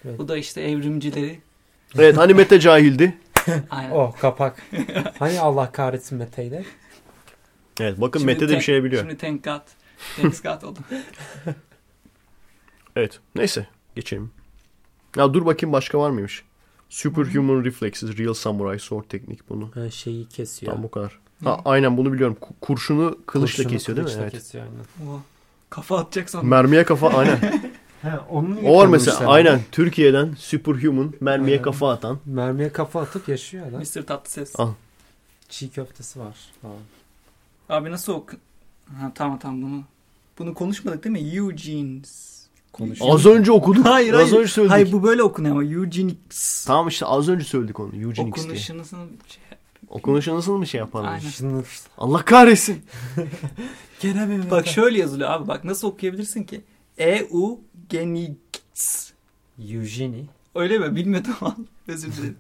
Evet. 0.05 0.19
Bu 0.19 0.27
da 0.27 0.37
işte 0.37 0.61
evrimcileri 0.61 1.39
Evet 1.97 2.17
hani 2.17 2.33
Mete 2.33 2.59
cahildi. 2.59 3.17
aynen. 3.69 3.91
Oh 3.91 4.17
kapak. 4.17 4.61
hani 5.19 5.39
Allah 5.39 5.71
kahretsin 5.71 6.17
Mete'yi 6.17 6.51
de. 6.51 6.65
Evet 7.79 8.01
bakın 8.01 8.19
Şimdi 8.19 8.33
Mete 8.33 8.49
de 8.49 8.55
bir 8.55 8.61
şey 8.61 8.83
biliyor. 8.83 9.01
Şimdi 9.01 9.17
thank 9.17 9.43
God. 9.43 9.61
Thanks 10.21 10.41
God 10.41 10.61
oldu. 10.61 10.79
Evet 12.95 13.19
neyse 13.35 13.67
geçelim. 13.95 14.31
Ya 15.15 15.33
dur 15.33 15.45
bakayım 15.45 15.73
başka 15.73 15.99
var 15.99 16.09
mıymış? 16.09 16.43
Superhuman 16.91 17.63
Reflexes 17.65 18.17
Real 18.17 18.33
Samurai 18.33 18.79
Sword 18.79 19.03
teknik 19.09 19.49
bunu. 19.49 19.71
Ha, 19.73 19.89
şeyi 19.91 20.27
kesiyor. 20.27 20.71
Tam 20.73 20.83
bu 20.83 20.91
kadar. 20.91 21.19
Ha, 21.43 21.61
aynen 21.65 21.97
bunu 21.97 22.13
biliyorum. 22.13 22.37
Ku- 22.41 22.53
Kurşunu 22.61 23.17
kılıçla 23.25 23.55
Kurşunu 23.55 23.71
kesiyor 23.73 23.95
değil 23.95 24.05
mi? 24.07 24.09
kılıçla 24.09 24.21
Evet. 24.21 24.33
kesiyor 24.33 24.63
aynen. 24.65 25.11
O 25.13 25.19
kafa 25.69 25.97
atacak 25.99 26.29
sandım. 26.29 26.49
Mermiye 26.49 26.83
kafa 26.83 27.09
aynen. 27.09 27.39
Ha, 28.01 28.25
onun 28.29 28.57
O 28.65 28.77
var 28.79 28.87
mesela 28.87 29.17
aynen 29.31 29.61
Türkiye'den 29.71 30.33
Superhuman 30.37 31.13
mermiye 31.19 31.51
Aynen. 31.55 31.63
kafa 31.63 31.91
atan. 31.91 32.19
Mermiye 32.25 32.71
kafa 32.71 33.01
atıp 33.01 33.29
yaşıyor 33.29 33.67
adam. 33.67 33.79
Mr. 33.81 34.01
Tatlıses. 34.05 34.59
Al. 34.59 34.69
Çiğ 35.49 35.69
köftesi 35.71 36.19
var. 36.19 36.35
Falan. 36.61 36.75
Abi 37.69 37.91
nasıl 37.91 38.13
oku... 38.13 38.35
Ha, 38.99 39.11
tamam 39.15 39.39
tamam 39.39 39.61
bunu. 39.61 39.83
Bunu 40.39 40.53
konuşmadık 40.53 41.03
değil 41.03 41.13
mi? 41.13 41.35
Eugene's. 41.37 42.40
Konuşuyor. 42.73 43.13
Az 43.13 43.25
önce 43.25 43.51
okuduk. 43.51 43.85
Hayır 43.85 44.13
az 44.13 44.21
hayır. 44.21 44.33
önce 44.37 44.47
söyledik. 44.51 44.71
Hayır 44.71 44.91
bu 44.91 45.03
böyle 45.03 45.23
okunuyor 45.23 45.55
ama 45.55 45.63
Eugenics. 45.63 46.65
Tamam 46.65 46.87
işte 46.87 47.05
az 47.05 47.29
önce 47.29 47.45
söyledik 47.45 47.79
onu. 47.79 47.95
Eugenics 47.95 48.17
diye. 48.17 48.27
Okunuşunu 48.27 48.85
şey... 49.27 49.43
Okunuşu 49.89 50.35
nasıl 50.35 50.57
mı 50.57 50.67
şey 50.67 50.79
yapalım? 50.79 51.07
Aynen. 51.07 51.63
Allah 51.97 52.25
kahretsin. 52.25 52.81
gene 54.01 54.25
mi? 54.25 54.51
Bak 54.51 54.67
şöyle 54.67 54.99
yazılıyor 54.99 55.29
abi 55.29 55.47
bak 55.47 55.63
nasıl 55.63 55.87
okuyabilirsin 55.87 56.43
ki? 56.43 56.61
Eugenics. 56.97 58.37
Eugenie. 59.59 60.25
Öyle 60.55 60.79
mi? 60.79 60.95
Bilmiyordum 60.95 61.33
ama. 61.41 61.55
Özür 61.87 62.11
dilerim. 62.11 62.37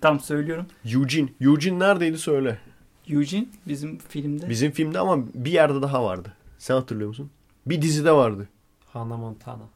Tamam 0.00 0.20
söylüyorum. 0.20 0.66
Eugene. 0.84 1.28
Eugene 1.40 1.78
neredeydi 1.78 2.18
söyle. 2.18 2.58
Eugene 3.08 3.46
bizim 3.66 3.98
filmde. 3.98 4.48
Bizim 4.48 4.72
filmde 4.72 4.98
ama 4.98 5.24
bir 5.34 5.52
yerde 5.52 5.82
daha 5.82 6.04
vardı. 6.04 6.32
Sen 6.58 6.74
hatırlıyor 6.74 7.08
musun? 7.08 7.30
Bir 7.66 7.82
dizide 7.82 8.12
vardı. 8.12 8.48
Hannah 8.92 9.16
Montana. 9.18 9.68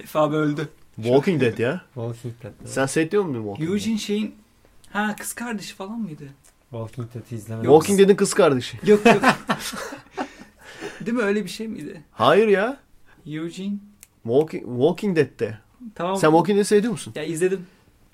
Efe 0.00 0.18
abi 0.18 0.36
öldü. 0.36 0.68
Walking 0.96 1.40
Dead 1.40 1.58
ya. 1.58 1.82
Walking 1.94 2.34
Dead. 2.42 2.52
Sen 2.64 2.86
seyrediyor 2.86 3.22
musun 3.24 3.42
Walking 3.42 3.68
Dead? 3.68 3.74
Eugene 3.74 3.98
şeyin 3.98 4.34
Ha 4.90 5.16
kız 5.20 5.32
kardeşi 5.32 5.74
falan 5.74 5.98
mıydı? 6.00 6.24
Walking 6.70 7.14
Dead'i 7.14 7.34
izlemedim. 7.34 7.70
Walking 7.70 7.98
Dead'in 8.00 8.16
kız 8.16 8.34
kardeşi. 8.34 8.78
Yok 8.86 9.06
yok. 9.06 9.22
Değil 11.00 11.16
mi 11.16 11.22
öyle 11.22 11.44
bir 11.44 11.48
şey 11.50 11.68
miydi? 11.68 12.02
Hayır 12.12 12.48
ya. 12.48 12.76
Eugene. 13.26 13.72
Walking, 14.22 14.64
Walking 14.64 15.16
Dead'te. 15.16 15.58
Tamam. 15.94 16.16
Sen 16.16 16.28
Walking 16.30 16.56
Dead'i 16.56 16.64
seviyor 16.68 16.92
musun? 16.92 17.12
Ya 17.16 17.24
izledim. 17.24 17.66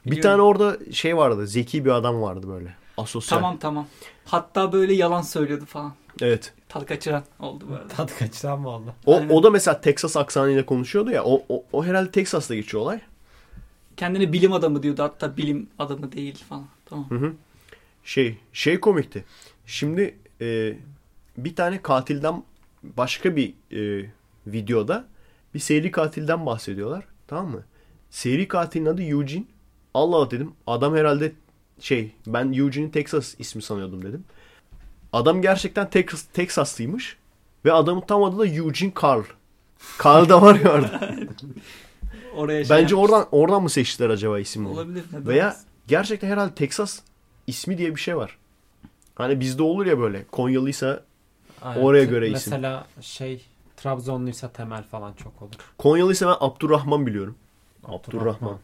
Bir 0.07 0.11
Biliyorum. 0.11 0.31
tane 0.31 0.43
orada 0.43 0.93
şey 0.93 1.17
vardı. 1.17 1.47
Zeki 1.47 1.85
bir 1.85 1.91
adam 1.91 2.23
vardı 2.23 2.49
böyle. 2.49 2.75
Asosyal. 3.01 3.39
Tamam 3.39 3.59
tamam. 3.59 3.87
Hatta 4.25 4.73
böyle 4.73 4.95
yalan 4.95 5.23
söylüyordu 5.23 5.65
falan. 5.65 5.95
Evet. 6.21 6.53
Tad 6.69 6.87
kaçıran 6.87 7.25
oldu 7.41 7.65
bu 7.71 7.75
arada. 7.75 7.89
Tat 7.89 8.19
kaçıran 8.19 8.61
mı 8.61 8.69
oldu? 8.69 8.95
O, 9.07 9.17
Aynen. 9.17 9.29
o 9.29 9.43
da 9.43 9.51
mesela 9.51 9.81
Texas 9.81 10.17
aksanıyla 10.17 10.67
konuşuyordu 10.67 11.11
ya. 11.11 11.25
O, 11.25 11.43
o, 11.49 11.65
o 11.73 11.85
herhalde 11.85 12.11
Texas'ta 12.11 12.55
geçiyor 12.55 12.83
olay. 12.83 13.01
Kendine 13.97 14.33
bilim 14.33 14.53
adamı 14.53 14.83
diyordu. 14.83 15.03
Hatta 15.03 15.37
bilim 15.37 15.69
adamı 15.79 16.13
değil 16.13 16.45
falan. 16.49 16.67
Tamam. 16.87 17.11
Hı 17.11 17.15
hı. 17.15 17.33
Şey, 18.05 18.39
şey 18.53 18.81
komikti. 18.81 19.25
Şimdi 19.67 20.19
e, 20.41 20.77
bir 21.37 21.57
tane 21.57 21.83
katilden 21.83 22.43
başka 22.83 23.37
bir 23.37 23.55
e, 23.73 24.11
videoda 24.47 25.05
bir 25.55 25.59
seri 25.59 25.91
katilden 25.91 26.47
bahsediyorlar. 26.47 27.05
Tamam 27.27 27.51
mı? 27.51 27.65
Seri 28.11 28.49
katilin 28.49 28.87
adı 28.87 29.03
Eugene. 29.03 29.45
Allah 29.95 30.17
Allah 30.17 30.31
dedim. 30.31 30.53
Adam 30.67 30.97
herhalde 30.97 31.33
şey 31.81 32.13
ben 32.27 32.53
Eugene'i 32.53 32.91
Texas 32.91 33.35
ismi 33.39 33.63
sanıyordum 33.63 34.03
dedim. 34.03 34.25
Adam 35.13 35.43
gerçekten 35.43 35.91
Texas, 35.91 36.23
Texaslıymış. 36.33 37.17
Ve 37.65 37.73
adamın 37.73 38.01
tam 38.01 38.25
adı 38.25 38.39
da 38.39 38.47
Eugene 38.47 38.93
Carl. 39.03 39.23
Carl 40.05 40.29
da 40.29 40.43
var 40.43 40.55
ya 40.55 40.73
orada. 40.73 41.15
Oraya 42.37 42.65
şey 42.65 42.77
Bence 42.77 42.95
yapmış. 42.95 43.11
oradan 43.11 43.29
oradan 43.33 43.63
mı 43.63 43.71
seçtiler 43.71 44.11
acaba 44.11 44.39
isimleri? 44.39 44.73
olabilir. 44.73 45.05
neden 45.13 45.27
Veya 45.27 45.57
gerçekten 45.87 46.29
herhalde 46.29 46.55
Texas 46.55 47.01
ismi 47.47 47.79
diye 47.79 47.95
bir 47.95 48.01
şey 48.01 48.17
var. 48.17 48.39
Hani 49.15 49.41
bizde 49.41 49.63
olur 49.63 49.87
ya 49.87 49.99
böyle 49.99 50.25
Konyalıysa 50.25 51.03
Aynen. 51.63 51.83
Oraya 51.83 52.05
göre 52.05 52.27
isim. 52.31 52.53
Mesela 52.53 52.87
şey 53.01 53.47
Trabzonluysa 53.77 54.49
Temel 54.53 54.83
falan 54.83 55.13
çok 55.13 55.43
olur. 55.43 55.55
Konyalıysa 55.79 56.27
ben 56.29 56.47
Abdurrahman 56.47 57.07
biliyorum. 57.07 57.37
Abdurrahman. 57.85 58.59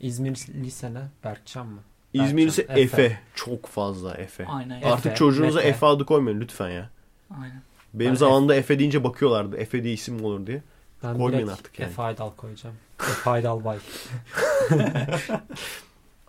İzmir 0.00 0.46
lisene 0.54 1.02
Berkcan 1.24 1.66
mı? 1.66 1.80
İzmir 2.14 2.46
ise 2.46 2.68
Berkcan, 2.68 2.82
Efe. 2.84 3.02
Efe. 3.02 3.18
Çok 3.34 3.66
fazla 3.66 4.14
Efe. 4.14 4.46
Aynen. 4.46 4.76
Efe. 4.76 4.88
Artık 4.88 5.16
çocuğunuza 5.16 5.58
Mete. 5.58 5.68
Efe 5.68 5.86
adı 5.86 6.06
koymayın 6.06 6.40
lütfen 6.40 6.70
ya. 6.70 6.90
Aynen. 7.40 7.62
Benim 7.94 8.10
Ben 8.10 8.16
zamanımda 8.16 8.54
Efe 8.54 8.78
deyince 8.78 9.04
bakıyorlardı. 9.04 9.56
Efe 9.56 9.84
diye 9.84 9.94
isim 9.94 10.14
mi 10.14 10.26
olur 10.26 10.46
diye. 10.46 10.62
Ben 11.02 11.18
Koymayın 11.18 11.46
artık 11.48 11.78
yani. 11.78 11.90
Efe 11.90 12.02
Aydal 12.02 12.30
koyacağım. 12.30 12.76
Efe 13.00 13.30
Aydal 13.30 13.64
Bay. 13.64 13.78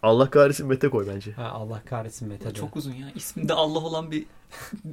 Allah 0.03 0.29
kahretsin 0.29 0.67
Mete 0.67 0.89
koy 0.89 1.07
bence. 1.07 1.31
Ha, 1.31 1.49
Allah 1.49 1.81
kahretsin 1.85 2.27
Mete 2.27 2.49
de. 2.49 2.53
Çok 2.53 2.75
uzun 2.75 2.93
ya. 2.93 3.07
İsminde 3.15 3.53
Allah 3.53 3.79
olan 3.79 4.11
bir 4.11 4.25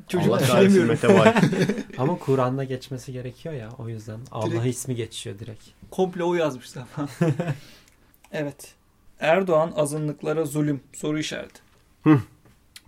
çocuk 0.09 0.28
Allah 0.32 0.39
kahretsin. 0.39 0.86
Mete 0.86 1.19
vay. 1.19 1.35
Ama 1.98 2.19
Kur'an'da 2.19 2.65
geçmesi 2.65 3.12
gerekiyor 3.12 3.55
ya 3.55 3.69
o 3.78 3.89
yüzden. 3.89 4.20
Allah 4.32 4.51
Direkt- 4.51 4.66
ismi 4.66 4.94
geçiyor 4.94 5.39
direkt. 5.39 5.65
Komple 5.90 6.24
o 6.24 6.35
yazmışlar 6.35 6.86
falan. 6.86 7.09
evet. 8.32 8.74
Erdoğan 9.20 9.73
azınlıklara 9.77 10.45
zulüm 10.45 10.81
soru 10.93 11.19
işareti. 11.19 11.61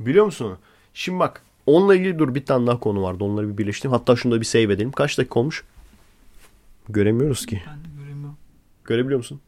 Biliyor 0.00 0.24
musun? 0.24 0.58
Şimdi 0.94 1.18
bak 1.18 1.42
onunla 1.66 1.94
ilgili 1.94 2.18
dur 2.18 2.34
bir 2.34 2.44
tane 2.46 2.66
daha 2.66 2.80
konu 2.80 3.02
vardı. 3.02 3.24
Onları 3.24 3.48
bir 3.48 3.58
birleştireyim. 3.58 3.92
Hatta 3.98 4.16
şunu 4.16 4.32
da 4.32 4.40
bir 4.40 4.46
save 4.46 4.62
edelim. 4.62 4.92
Kaç 4.92 5.18
dakika 5.18 5.40
olmuş? 5.40 5.64
Göremiyoruz 6.88 7.46
ki. 7.46 7.62
Ben 7.66 7.84
de 7.84 7.88
göremiyorum 8.02 8.36
Görebiliyor 8.84 9.18
musun? 9.18 9.40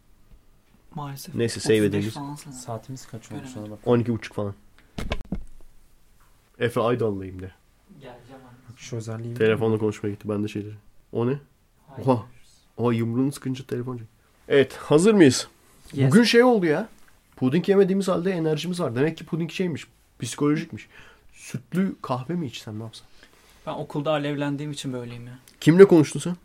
maalesef. 0.94 1.34
Neyse, 1.34 1.60
save 1.60 1.86
35 1.88 1.88
edelim. 2.16 2.52
Saatimiz 2.52 3.06
kaç 3.06 3.32
olmuş 3.32 3.56
ona 3.56 3.70
bak. 3.70 3.78
12.30 3.86 4.32
falan. 4.32 4.54
Efe 6.58 6.80
Aydal'layım 6.80 7.42
de. 7.42 7.52
Geleceğim. 8.00 8.42
Şu 8.76 8.96
özelliği 8.96 9.34
Telefonla 9.34 9.78
konuşmaya 9.78 10.10
gitti. 10.10 10.28
Ben 10.28 10.44
de 10.44 10.48
şeyleri. 10.48 10.74
O 11.12 11.26
ne? 11.26 11.38
Hayır. 11.88 12.06
Oha. 12.08 12.26
Oha 12.76 12.92
yumruğunu 12.92 13.32
sıkınca 13.32 13.66
telefon 13.66 13.96
çek. 13.98 14.06
Evet 14.48 14.76
hazır 14.76 15.14
mıyız? 15.14 15.48
Yes. 15.92 16.10
Bugün 16.10 16.22
şey 16.24 16.42
oldu 16.42 16.66
ya. 16.66 16.88
Puding 17.36 17.68
yemediğimiz 17.68 18.08
halde 18.08 18.30
enerjimiz 18.32 18.80
var. 18.80 18.94
Demek 18.94 19.16
ki 19.18 19.24
puding 19.26 19.50
şeymiş. 19.50 19.86
Psikolojikmiş. 20.20 20.88
Sütlü 21.32 21.96
kahve 22.02 22.34
mi 22.34 22.46
içsem 22.46 22.78
ne 22.78 22.82
yapsam? 22.82 23.06
Ben 23.66 23.72
okulda 23.72 24.10
alevlendiğim 24.10 24.72
için 24.72 24.92
böyleyim 24.92 25.26
ya. 25.26 25.38
Kimle 25.60 25.84
konuştun 25.84 26.20
sen? 26.20 26.36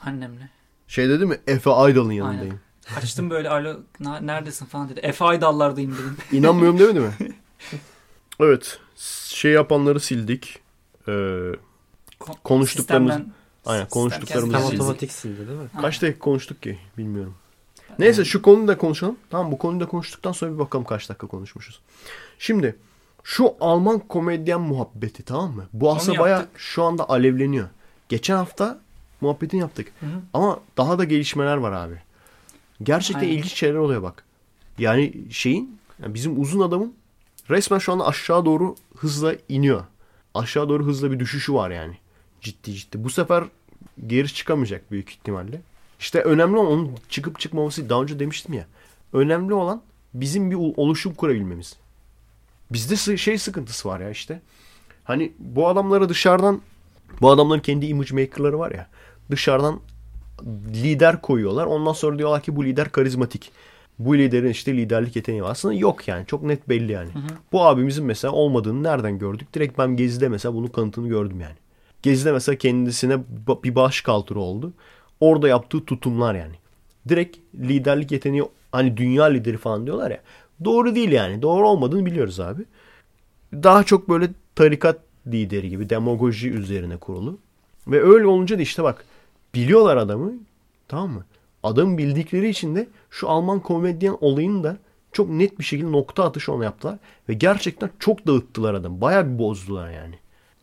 Annemle. 0.00 0.48
Şey 0.88 1.08
dedi 1.08 1.26
mi? 1.26 1.38
Efe 1.46 1.70
Aydal'ın 1.70 2.10
yanındayım. 2.12 2.60
Açtım 2.96 3.30
böyle 3.30 3.48
alo 3.50 3.80
na- 4.00 4.20
neredesin 4.20 4.66
falan 4.66 4.88
dedi. 4.88 5.00
Efe 5.00 5.24
Aydallardayım 5.24 5.92
dedim. 5.94 6.16
İnanmıyorum 6.38 6.78
demedi 6.78 7.00
mi? 7.00 7.10
evet. 8.40 8.78
Şey 9.26 9.52
yapanları 9.52 10.00
sildik. 10.00 10.58
Ee, 11.08 11.10
Ko- 11.12 11.56
Konuştuklarımız- 12.44 13.12
sistemden- 13.12 13.26
Aynen, 13.66 13.88
konuştuklarımızı 13.88 14.58
sildik. 14.66 14.80
otomatik 14.80 15.12
sildi 15.12 15.48
değil 15.48 15.58
mi? 15.58 15.68
Kaç 15.80 16.02
dakika 16.02 16.18
konuştuk 16.18 16.62
ki? 16.62 16.78
Bilmiyorum. 16.98 17.34
Neyse 17.98 18.24
şu 18.24 18.42
konuyu 18.42 18.68
da 18.68 18.78
konuşalım. 18.78 19.16
Tamam 19.30 19.52
bu 19.52 19.58
konuyu 19.58 19.80
da 19.80 19.86
konuştuktan 19.86 20.32
sonra 20.32 20.54
bir 20.54 20.58
bakalım 20.58 20.84
kaç 20.84 21.08
dakika 21.08 21.26
konuşmuşuz. 21.26 21.80
Şimdi 22.38 22.76
şu 23.24 23.54
Alman 23.60 23.98
komedyen 23.98 24.60
muhabbeti 24.60 25.22
tamam 25.22 25.52
mı? 25.54 25.66
Bu 25.72 25.92
aslında 25.92 26.18
baya 26.18 26.46
şu 26.56 26.82
anda 26.82 27.08
alevleniyor. 27.08 27.68
Geçen 28.08 28.36
hafta 28.36 28.78
muhabbetini 29.20 29.60
yaptık. 29.60 29.92
Hı 30.00 30.06
hı. 30.06 30.20
Ama 30.34 30.60
daha 30.76 30.98
da 30.98 31.04
gelişmeler 31.04 31.56
var 31.56 31.72
abi. 31.72 31.94
Gerçekten 32.82 33.20
Aynen. 33.20 33.32
ilginç 33.32 33.54
şeyler 33.54 33.74
oluyor 33.74 34.02
bak. 34.02 34.24
Yani 34.78 35.14
şeyin 35.30 35.78
yani 36.02 36.14
bizim 36.14 36.40
uzun 36.40 36.60
adamın 36.60 36.94
resmen 37.50 37.78
şu 37.78 37.92
anda 37.92 38.06
aşağı 38.06 38.44
doğru 38.44 38.74
hızla 38.96 39.34
iniyor. 39.48 39.84
Aşağı 40.34 40.68
doğru 40.68 40.84
hızla 40.86 41.12
bir 41.12 41.18
düşüşü 41.18 41.54
var 41.54 41.70
yani. 41.70 41.98
Ciddi 42.40 42.74
ciddi. 42.74 43.04
Bu 43.04 43.10
sefer 43.10 43.44
geri 44.06 44.34
çıkamayacak 44.34 44.90
büyük 44.90 45.10
ihtimalle. 45.10 45.60
İşte 46.00 46.20
önemli 46.20 46.56
olan 46.56 46.72
onun 46.72 46.90
çıkıp 47.08 47.40
çıkmaması 47.40 47.88
daha 47.88 48.02
önce 48.02 48.18
demiştim 48.18 48.54
ya. 48.54 48.66
Önemli 49.12 49.54
olan 49.54 49.82
bizim 50.14 50.50
bir 50.50 50.56
oluşum 50.56 51.14
kurabilmemiz. 51.14 51.76
Bizde 52.72 53.16
şey 53.16 53.38
sıkıntısı 53.38 53.88
var 53.88 54.00
ya 54.00 54.10
işte. 54.10 54.40
Hani 55.04 55.32
bu 55.38 55.68
adamlara 55.68 56.08
dışarıdan 56.08 56.60
bu 57.20 57.30
adamların 57.30 57.60
kendi 57.60 57.86
image 57.86 58.14
maker'ları 58.14 58.58
var 58.58 58.70
ya. 58.70 58.88
Dışarıdan 59.30 59.80
lider 60.74 61.22
koyuyorlar. 61.22 61.66
Ondan 61.66 61.92
sonra 61.92 62.18
diyorlar 62.18 62.42
ki 62.42 62.56
bu 62.56 62.64
lider 62.64 62.92
karizmatik. 62.92 63.52
Bu 63.98 64.18
liderin 64.18 64.50
işte 64.50 64.76
liderlik 64.76 65.16
yeteneği 65.16 65.42
var. 65.42 65.50
Aslında 65.50 65.74
yok 65.74 66.08
yani. 66.08 66.26
Çok 66.26 66.42
net 66.42 66.68
belli 66.68 66.92
yani. 66.92 67.10
Bu 67.52 67.66
abimizin 67.66 68.04
mesela 68.04 68.32
olmadığını 68.32 68.82
nereden 68.82 69.18
gördük? 69.18 69.54
Direkt 69.54 69.78
ben 69.78 69.96
Gezi'de 69.96 70.28
mesela 70.28 70.54
bunun 70.54 70.66
kanıtını 70.66 71.08
gördüm 71.08 71.40
yani. 71.40 71.54
Gezi'de 72.02 72.32
mesela 72.32 72.58
kendisine 72.58 73.18
bir 73.64 73.74
baş 73.74 74.00
kaldırı 74.00 74.38
oldu. 74.40 74.72
Orada 75.20 75.48
yaptığı 75.48 75.84
tutumlar 75.84 76.34
yani. 76.34 76.54
Direkt 77.08 77.36
liderlik 77.54 78.12
yeteneği 78.12 78.44
hani 78.72 78.96
dünya 78.96 79.24
lideri 79.24 79.56
falan 79.56 79.86
diyorlar 79.86 80.10
ya. 80.10 80.20
Doğru 80.64 80.94
değil 80.94 81.12
yani. 81.12 81.42
Doğru 81.42 81.68
olmadığını 81.68 82.06
biliyoruz 82.06 82.40
abi. 82.40 82.62
Daha 83.52 83.84
çok 83.84 84.08
böyle 84.08 84.28
tarikat 84.54 84.98
lideri 85.26 85.68
gibi 85.68 85.90
demagoji 85.90 86.50
üzerine 86.50 86.96
kurulu. 86.96 87.38
Ve 87.86 88.02
öyle 88.02 88.26
olunca 88.26 88.58
da 88.58 88.62
işte 88.62 88.82
bak 88.82 89.04
biliyorlar 89.54 89.96
adamı 89.96 90.32
tamam 90.88 91.10
mı? 91.10 91.24
Adamı 91.62 91.98
bildikleri 91.98 92.48
için 92.48 92.76
de 92.76 92.88
şu 93.10 93.28
Alman 93.28 93.60
komedyen 93.60 94.16
olayını 94.20 94.64
da 94.64 94.76
çok 95.12 95.30
net 95.30 95.58
bir 95.58 95.64
şekilde 95.64 95.92
nokta 95.92 96.24
atışı 96.24 96.52
ona 96.52 96.64
yaptılar. 96.64 96.98
Ve 97.28 97.34
gerçekten 97.34 97.90
çok 97.98 98.26
dağıttılar 98.26 98.74
adamı. 98.74 99.00
Bayağı 99.00 99.26
bir 99.34 99.38
bozdular 99.38 99.90
yani. 99.90 100.14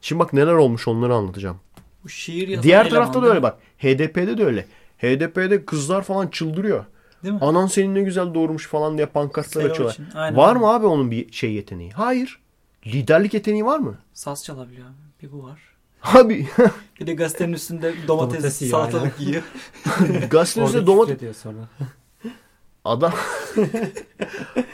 Şimdi 0.02 0.20
bak 0.20 0.34
neler 0.34 0.54
olmuş 0.54 0.88
onları 0.88 1.14
anlatacağım. 1.14 1.60
Bu 2.04 2.10
şiir 2.10 2.48
yazan 2.48 2.64
Diğer 2.64 2.90
tarafta 2.90 3.22
da 3.22 3.28
öyle 3.28 3.44
bak. 3.44 3.58
HDP'de 3.78 4.38
de 4.38 4.46
öyle. 4.46 4.66
HDP'de 4.98 5.66
kızlar 5.66 6.04
falan 6.04 6.28
çıldırıyor. 6.28 6.86
Değil 7.24 7.34
mi? 7.34 7.40
Anan 7.42 7.68
seni 7.68 7.94
ne 7.94 8.02
güzel 8.02 8.34
doğurmuş 8.34 8.68
falan 8.68 8.98
diye 8.98 9.06
pankartlar 9.08 9.64
açıyorlar. 9.70 9.98
Var 10.36 10.56
mı 10.56 10.68
abi 10.68 10.86
onun 10.86 11.12
bir 11.12 11.32
şey 11.32 11.54
yeteneği? 11.54 11.92
Hayır. 11.92 12.40
Liderlik 12.88 13.34
yeteneği 13.34 13.66
var 13.66 13.80
mı? 13.80 13.98
Saz 14.14 14.44
çalabiliyor 14.44 14.88
abi. 14.88 15.24
Bir 15.28 15.32
bu 15.32 15.44
var. 15.44 15.60
Abi 16.04 16.48
Bir 17.00 17.08
de 17.08 17.14
gazetenin 17.14 17.54
üstünde 17.54 17.94
domates, 18.08 18.08
Domates 18.08 18.62
yiyor, 18.62 18.72
salatalık 18.72 19.20
yiyor. 19.20 19.44
gazetenin 20.30 20.66
Orada 20.66 20.78
üstünde 20.78 20.88
domates... 20.88 21.38
sonra. 21.38 21.58
Adam 22.86 23.14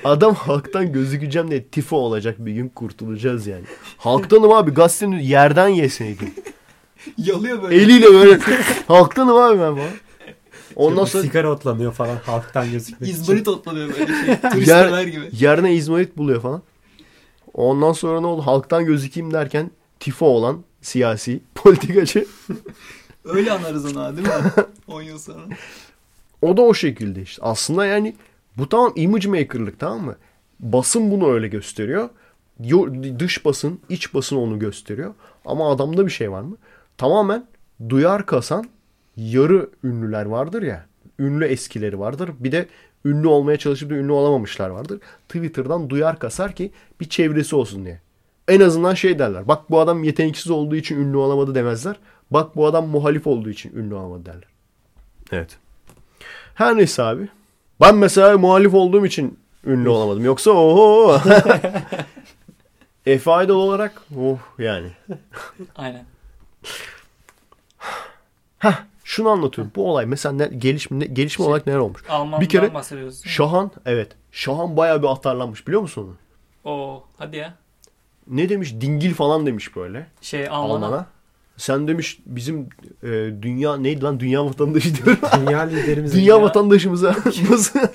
adam 0.03 0.35
halktan 0.35 0.91
gözükeceğim 0.91 1.51
diye 1.51 1.64
tifo 1.64 1.97
olacak 1.97 2.35
bir 2.39 2.51
gün 2.51 2.69
kurtulacağız 2.69 3.47
yani. 3.47 3.64
Halktanım 3.97 4.51
abi 4.51 4.72
gazetenin 4.72 5.19
yerden 5.19 5.68
yeseydim. 5.68 6.34
Yalıyor 7.18 7.64
böyle. 7.64 7.76
Eliyle 7.76 8.06
böyle 8.06 8.40
halktanım 8.88 9.38
abi 9.38 9.60
ben 9.60 9.76
falan. 9.76 9.90
Ondan 10.76 11.06
sonra 11.06 11.24
sigara 11.24 11.52
otlanıyor 11.52 11.94
falan 11.94 12.16
halktan 12.16 12.72
gözükmek 12.72 13.10
için. 13.10 13.22
İzmarit 13.22 13.48
otlanıyor 13.48 13.90
böyle 13.90 14.06
şey. 14.06 14.28
Yer, 14.28 14.52
Turistler 14.52 15.08
gibi. 15.08 15.30
yerine 15.32 15.74
izmarit 15.74 16.18
buluyor 16.18 16.42
falan. 16.42 16.62
Ondan 17.54 17.92
sonra 17.94 18.22
ne 18.22 18.28
oldu? 18.28 18.42
Halktan 18.42 18.86
gözükeyim 18.86 19.34
derken 19.34 19.72
tifo 20.00 20.26
olan 20.26 20.64
siyasi 20.82 21.40
politikacı. 21.56 22.26
Öyle 23.26 23.52
anarız 23.52 23.86
onu 23.96 24.04
ha, 24.04 24.18
değil 24.18 24.28
mi? 24.28 24.34
10 24.88 25.02
yıl 25.02 25.20
sonra. 25.20 25.42
O 26.42 26.58
da 26.58 26.62
o 26.62 26.74
şekilde 26.74 27.22
işte. 27.22 27.42
Aslında 27.42 27.86
yani 27.86 28.16
bu 28.58 28.70
tamam 28.70 28.94
image 28.96 29.28
maker'lık 29.28 29.80
tamam 29.80 30.06
mı? 30.06 30.16
Basın 30.60 31.12
bunu 31.12 31.32
öyle 31.32 31.48
gösteriyor. 31.48 32.10
Yo- 32.64 32.94
Dış 33.20 33.46
basın, 33.46 33.80
iç 33.90 34.14
basın 34.14 34.36
onu 34.36 34.60
gösteriyor. 34.60 35.14
Ama 35.46 35.72
adamda 35.72 36.06
bir 36.06 36.12
şey 36.12 36.32
var 36.32 36.42
mı? 36.42 36.58
Tamamen 37.00 37.46
duyar 37.90 38.26
kasan 38.26 38.66
yarı 39.18 39.70
ünlüler 39.84 40.26
vardır 40.26 40.62
ya. 40.62 40.86
Ünlü 41.20 41.46
eskileri 41.46 42.00
vardır. 42.00 42.32
Bir 42.40 42.52
de 42.52 42.68
ünlü 43.06 43.28
olmaya 43.28 43.58
çalışıp 43.58 43.90
da 43.90 43.94
ünlü 43.94 44.12
olamamışlar 44.12 44.70
vardır. 44.70 45.00
Twitter'dan 45.30 45.90
duyar 45.90 46.20
kasar 46.20 46.56
ki 46.56 46.72
bir 47.00 47.10
çevresi 47.10 47.56
olsun 47.56 47.86
diye. 47.86 48.02
En 48.48 48.60
azından 48.60 48.94
şey 48.94 49.20
derler. 49.20 49.48
Bak 49.48 49.70
bu 49.70 49.80
adam 49.80 50.04
yeteneksiz 50.04 50.52
olduğu 50.52 50.76
için 50.76 51.00
ünlü 51.00 51.18
olamadı 51.18 51.56
demezler. 51.56 51.96
Bak 52.32 52.56
bu 52.56 52.66
adam 52.66 52.88
muhalif 52.88 53.28
olduğu 53.28 53.50
için 53.50 53.78
ünlü 53.78 53.96
olamadı 53.96 54.26
derler. 54.26 54.48
Evet. 55.32 55.58
Her 56.54 56.78
neyse 56.78 57.04
abi. 57.04 57.30
Ben 57.82 57.96
mesela 57.96 58.38
muhalif 58.38 58.74
olduğum 58.74 59.06
için 59.06 59.40
ünlü 59.66 59.90
olamadım. 59.90 60.26
Yoksa 60.26 60.52
oho. 60.52 61.22
Efe 63.06 63.32
Aydal 63.32 63.56
olarak 63.56 64.02
oh 64.20 64.40
yani. 64.58 64.92
Aynen. 65.76 66.06
Şunu 69.03 69.30
anlatıyorum. 69.30 69.72
Bu 69.76 69.91
olay 69.91 70.06
mesela 70.06 70.34
ne, 70.36 70.48
gelişme, 70.57 70.99
ne- 70.99 71.06
gelişme 71.06 71.45
olarak 71.45 71.68
neler 71.68 71.77
olmuş? 71.77 72.03
Alman'dan 72.10 72.41
Bir 72.41 72.49
kere 72.49 72.73
bahsediyoruz. 72.73 73.22
Şahan 73.26 73.72
evet. 73.86 74.11
Şahan 74.31 74.77
bayağı 74.77 75.02
bir 75.02 75.07
atarlanmış 75.07 75.68
biliyor 75.68 75.81
musun 75.81 76.15
onu? 76.65 76.72
Oo, 76.73 77.03
hadi 77.18 77.38
ya. 77.38 77.53
Ne 78.27 78.49
demiş? 78.49 78.73
Dingil 78.81 79.14
falan 79.14 79.45
demiş 79.45 79.76
böyle. 79.76 80.07
Şey 80.22 80.48
Alman'a. 80.49 80.86
Alman'a. 80.86 81.06
Sen 81.57 81.88
demiş 81.88 82.19
bizim 82.26 82.69
e, 83.03 83.07
dünya 83.41 83.77
neydi 83.77 84.02
lan 84.03 84.19
dünya 84.19 84.45
vatandaşı 84.45 84.95
diyorum. 84.95 85.18
Dünya 85.48 85.60
liderimiz. 85.61 86.14
dünya 86.14 86.36
Ya. 86.36 86.41
vatandaşımıza 86.41 87.15
nasıl 87.49 87.80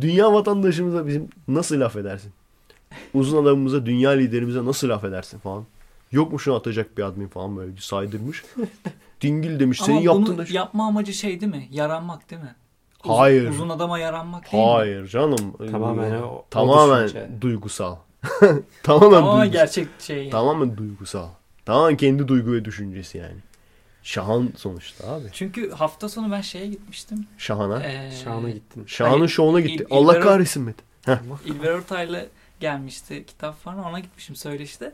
dünya 0.00 0.32
vatandaşımıza 0.32 1.06
bizim 1.06 1.28
nasıl 1.48 1.80
laf 1.80 1.96
edersin? 1.96 2.32
Uzun 3.14 3.42
adamımıza, 3.42 3.86
dünya 3.86 4.10
liderimize 4.10 4.64
nasıl 4.64 4.88
laf 4.88 5.04
edersin 5.04 5.38
falan. 5.38 5.64
Yok 6.12 6.32
mu 6.32 6.38
şunu 6.38 6.54
atacak 6.54 6.98
bir 6.98 7.02
admin 7.02 7.28
falan 7.28 7.56
böyle 7.56 7.76
bir 7.76 7.80
saydırmış. 7.80 8.44
Dingil 9.20 9.60
demiş. 9.60 9.80
Ama 9.80 9.86
Senin 9.86 10.00
yaptığın 10.00 10.38
da 10.38 10.46
şu- 10.46 10.54
yapma 10.54 10.86
amacı 10.86 11.12
şey 11.12 11.40
değil 11.40 11.52
mi? 11.52 11.68
Yaranmak 11.70 12.30
değil 12.30 12.42
mi? 12.42 12.54
Uzun- 13.04 13.16
Hayır. 13.18 13.48
Uzun 13.50 13.68
adama 13.68 13.98
yaranmak 13.98 14.52
değil 14.52 14.64
mi? 14.64 14.70
Hayır 14.70 15.06
canım. 15.08 15.56
Tamamen 15.70 16.10
Ee, 16.12 16.18
o- 16.22 16.26
o 16.26 16.44
tamamen 16.50 17.04
düşünce. 17.04 17.28
duygusal. 17.40 17.96
tamamen 18.82 19.16
Ama 19.18 19.32
duygusal. 19.32 19.52
gerçek 19.52 19.88
şey. 19.98 20.16
yani. 20.18 20.30
Tamamen 20.30 20.76
duygusal. 20.76 21.28
Tamamen 21.64 21.96
kendi 21.96 22.28
duygu 22.28 22.52
ve 22.52 22.64
düşüncesi 22.64 23.18
yani. 23.18 23.36
Şahan 24.02 24.48
sonuçta 24.56 25.12
abi. 25.12 25.24
Çünkü 25.32 25.70
hafta 25.70 26.08
sonu 26.08 26.32
ben 26.32 26.40
şeye 26.40 26.66
gitmiştim. 26.66 27.26
Şahan'a. 27.38 27.82
Ee, 27.82 28.10
Şahına 28.24 28.50
gittin. 28.50 28.84
Şahan'ın 28.86 29.26
şovuna 29.26 29.60
İl- 29.60 29.64
gitti. 29.66 29.84
İlber 29.84 29.96
Allah 29.96 30.12
Or- 30.18 30.20
kahretsin 30.20 30.62
Mete. 30.62 30.82
İlber 31.46 31.70
Ortaylı 31.70 32.28
gelmişti 32.60 33.24
kitap 33.26 33.62
falan 33.62 33.84
ona 33.84 33.98
gitmişim 34.00 34.36
söyleşte. 34.36 34.92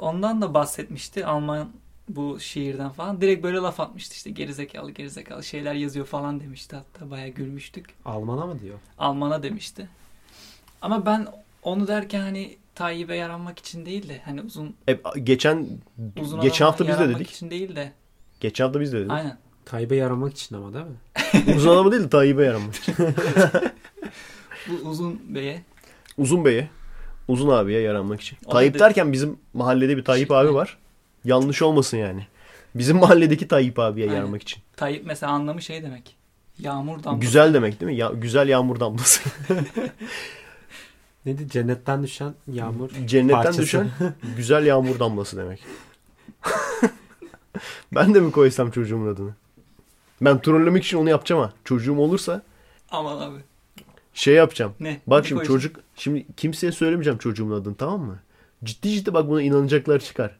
Ondan 0.00 0.42
da 0.42 0.54
bahsetmişti 0.54 1.26
Alman 1.26 1.68
bu 2.08 2.40
şiirden 2.40 2.90
falan. 2.90 3.20
Direkt 3.20 3.42
böyle 3.42 3.56
laf 3.58 3.80
atmıştı 3.80 4.14
işte 4.14 4.30
gerizekalı 4.30 4.90
gerizekalı 4.90 5.44
şeyler 5.44 5.74
yazıyor 5.74 6.06
falan 6.06 6.40
demişti 6.40 6.76
hatta 6.76 7.10
bayağı 7.10 7.28
gülmüştük. 7.28 7.86
Alman'a 8.04 8.46
mı 8.46 8.60
diyor? 8.60 8.78
Alman'a 8.98 9.42
demişti. 9.42 9.88
Ama 10.82 11.06
ben 11.06 11.26
onu 11.62 11.88
derken 11.88 12.20
hani 12.20 12.56
Tayyip'e 12.74 13.14
yaranmak 13.14 13.58
için 13.58 13.86
değil 13.86 14.08
de 14.08 14.20
hani 14.24 14.40
uzun 14.42 14.74
E, 14.88 14.98
geçen 15.22 15.66
uzun 16.20 16.40
geçen 16.40 16.64
hafta 16.64 16.88
biz 16.88 16.98
de 16.98 17.08
dedik. 17.08 17.30
için 17.30 17.50
değil 17.50 17.76
de 17.76 17.92
Geçen 18.40 18.64
hafta 18.64 18.80
biz 18.80 18.92
de 18.92 18.98
dedik. 19.00 19.10
aynen. 19.10 19.38
Tayyip'e 19.64 19.96
yaramak 19.96 20.32
için 20.32 20.56
ama 20.56 20.74
değil 20.74 20.84
mi? 20.86 20.96
Uzun 21.56 21.70
adamı 21.70 21.92
değil 21.92 22.02
de 22.02 22.08
Tayyip'e 22.08 22.44
yaramak 22.44 22.74
için. 22.74 22.94
Bu 24.68 24.88
uzun 24.88 25.20
beye 25.34 25.62
Uzun 26.18 26.44
Bey'e. 26.44 26.68
Uzun 27.30 27.48
abiye 27.48 27.80
yaranmak 27.80 28.20
için. 28.20 28.38
Da 28.46 28.50
Tayyip 28.50 28.74
dedi- 28.74 28.82
derken 28.82 29.12
bizim 29.12 29.36
mahallede 29.54 29.96
bir 29.96 30.04
Tayyip 30.04 30.28
Şey- 30.28 30.36
abi 30.38 30.54
var. 30.54 30.78
Yanlış 31.24 31.62
olmasın 31.62 31.96
yani. 31.96 32.26
Bizim 32.74 32.96
mahalledeki 32.96 33.48
Tayyip 33.48 33.78
abiye 33.78 34.06
Aynen. 34.06 34.16
yaranmak 34.16 34.42
için. 34.42 34.62
Tayyip 34.76 35.06
mesela 35.06 35.32
anlamı 35.32 35.62
şey 35.62 35.82
demek. 35.82 36.16
Yağmur 36.58 37.02
damlası. 37.04 37.20
Güzel 37.20 37.54
demek 37.54 37.80
değil 37.80 37.92
mi? 37.92 37.96
Ya, 37.98 38.10
güzel 38.14 38.48
yağmur 38.48 38.80
damlası. 38.80 39.20
Neydi? 41.26 41.48
Cennetten 41.48 42.02
düşen 42.02 42.34
yağmur. 42.52 42.90
Cennetten 43.06 43.36
Parçası. 43.42 43.62
düşen 43.62 43.88
güzel 44.36 44.66
yağmur 44.66 44.98
damlası 44.98 45.36
demek. 45.36 45.64
ben 47.94 48.14
de 48.14 48.20
mi 48.20 48.32
koysam 48.32 48.70
çocuğumun 48.70 49.14
adını? 49.14 49.30
Ben 50.20 50.40
trollemek 50.40 50.84
için 50.84 50.98
onu 50.98 51.10
yapacağım 51.10 51.42
ha. 51.42 51.52
Çocuğum 51.64 51.98
olursa 51.98 52.42
Aman 52.90 53.18
abi. 53.18 53.38
Şey 54.14 54.34
yapacağım. 54.34 54.72
Ne? 54.80 55.00
Bak 55.06 55.22
Ne 55.22 55.28
şimdi 55.28 55.38
koyacaksın? 55.46 55.68
çocuk 55.68 55.84
şimdi 55.96 56.26
kimseye 56.36 56.72
söylemeyeceğim 56.72 57.18
çocuğumun 57.18 57.60
adını 57.60 57.74
tamam 57.74 58.00
mı? 58.00 58.18
Ciddi 58.64 58.90
ciddi 58.90 59.14
bak 59.14 59.28
buna 59.28 59.42
inanacaklar 59.42 59.98
çıkar. 59.98 60.36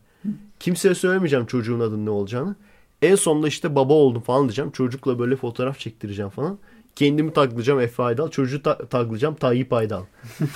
Kimseye 0.60 0.94
söylemeyeceğim 0.94 1.46
çocuğun 1.46 1.80
adının 1.80 2.06
ne 2.06 2.10
olacağını. 2.10 2.54
En 3.02 3.14
sonunda 3.14 3.48
işte 3.48 3.74
baba 3.74 3.92
oldum 3.92 4.22
falan 4.22 4.42
diyeceğim. 4.42 4.70
Çocukla 4.70 5.18
böyle 5.18 5.36
fotoğraf 5.36 5.78
çektireceğim 5.78 6.30
falan. 6.30 6.58
Kendimi 6.96 7.32
taklayacağım 7.32 7.80
Efe 7.80 8.02
Aydal. 8.02 8.30
Çocuğu 8.30 8.62
ta- 8.62 8.78
taklayacağım 8.78 9.34
Tayyip 9.34 9.72
Aydal. 9.72 10.02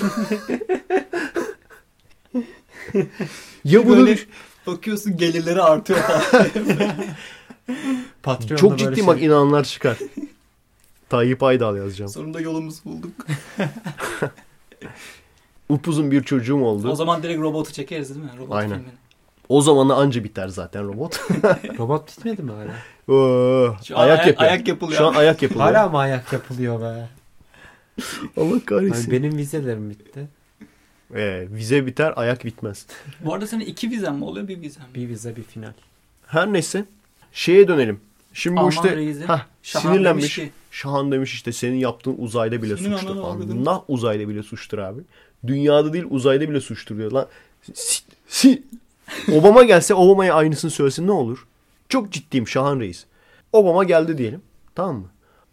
ya 3.64 3.86
bunu 3.86 3.96
Böyle 3.96 4.18
bakıyorsun 4.66 5.16
gelirleri 5.16 5.62
artıyor 5.62 5.98
falan. 5.98 6.46
Patreon'da 8.22 8.56
çok 8.56 8.78
ciddi 8.78 8.96
şey- 8.96 9.06
bak 9.06 9.22
inananlar 9.22 9.64
çıkar. 9.64 9.98
Tayyip 11.14 11.42
Aydal 11.42 11.76
yazacağım. 11.76 12.10
Sonunda 12.10 12.40
yolumuzu 12.40 12.84
bulduk. 12.84 13.10
Upuzun 15.68 16.10
bir 16.10 16.22
çocuğum 16.22 16.62
oldu. 16.62 16.88
O 16.90 16.94
zaman 16.94 17.22
direkt 17.22 17.40
robotu 17.40 17.72
çekeriz 17.72 18.10
değil 18.14 18.20
mi? 18.24 18.30
Robot 18.38 18.56
Aynen. 18.56 18.68
filmini. 18.76 18.92
O 19.48 19.60
zaman 19.60 19.88
da 19.88 19.94
anca 19.94 20.24
biter 20.24 20.48
zaten 20.48 20.88
robot. 20.88 21.20
Robot 21.78 22.08
bitmedi 22.08 22.42
mi 22.42 22.52
hala? 22.52 22.74
Oo, 23.16 23.76
Şu 23.84 23.98
an 23.98 24.02
ayak 24.04 24.18
ayak- 24.18 24.26
yapıyor. 24.26 24.50
ayak 24.50 24.68
yapılıyor. 24.68 24.98
Şu 24.98 25.06
an 25.06 25.14
ayak 25.14 25.42
yapılıyor. 25.42 25.66
Hala 25.66 25.88
mı 25.88 25.98
ayak 25.98 26.32
yapılıyor 26.32 26.80
be? 26.80 27.08
Allah 28.40 28.64
kahretsin. 28.66 29.12
benim 29.12 29.36
vizelerim 29.36 29.90
bitti. 29.90 30.28
Ee, 31.14 31.46
vize 31.50 31.86
biter 31.86 32.12
ayak 32.16 32.44
bitmez. 32.44 32.86
Bu 33.20 33.34
arada 33.34 33.46
senin 33.46 33.64
iki 33.64 33.90
vizen 33.90 34.14
mi 34.14 34.24
oluyor 34.24 34.48
bir 34.48 34.60
vizen 34.60 34.82
mi? 34.82 34.94
Bir 34.94 35.08
vize 35.08 35.36
bir 35.36 35.42
final. 35.42 35.72
Her 36.26 36.52
neyse 36.52 36.84
şeye 37.32 37.68
dönelim. 37.68 38.00
Şimdi 38.32 38.56
bu 38.56 38.60
Alman 38.60 38.70
işte 38.72 38.96
reisi 38.96 39.24
hah, 39.24 39.46
Şahan 39.62 39.92
sinirlenmiş. 39.92 40.34
ki- 40.36 40.52
Şahan 40.74 41.12
demiş 41.12 41.34
işte 41.34 41.52
senin 41.52 41.76
yaptığın 41.76 42.14
uzayda 42.18 42.62
bile 42.62 42.76
Senin 42.76 42.96
suçtur 42.96 43.14
falan. 43.22 43.64
Nah 43.64 43.80
uzayda 43.88 44.28
bile 44.28 44.42
suçtur 44.42 44.78
abi. 44.78 45.00
Dünyada 45.46 45.92
değil 45.92 46.04
uzayda 46.10 46.48
bile 46.50 46.60
suçtur 46.60 46.96
diyor. 46.96 47.12
Lan 47.12 47.26
si, 47.74 48.02
si- 48.28 48.62
Obama 49.32 49.62
gelse 49.62 49.94
Obama'ya 49.94 50.34
aynısını 50.34 50.70
söylesin 50.70 51.06
ne 51.06 51.12
olur? 51.12 51.46
Çok 51.88 52.12
ciddiyim 52.12 52.48
Şahan 52.48 52.80
Reis. 52.80 53.04
Obama 53.52 53.84
geldi 53.84 54.18
diyelim. 54.18 54.42
Tamam 54.74 54.96
mı? 54.96 55.06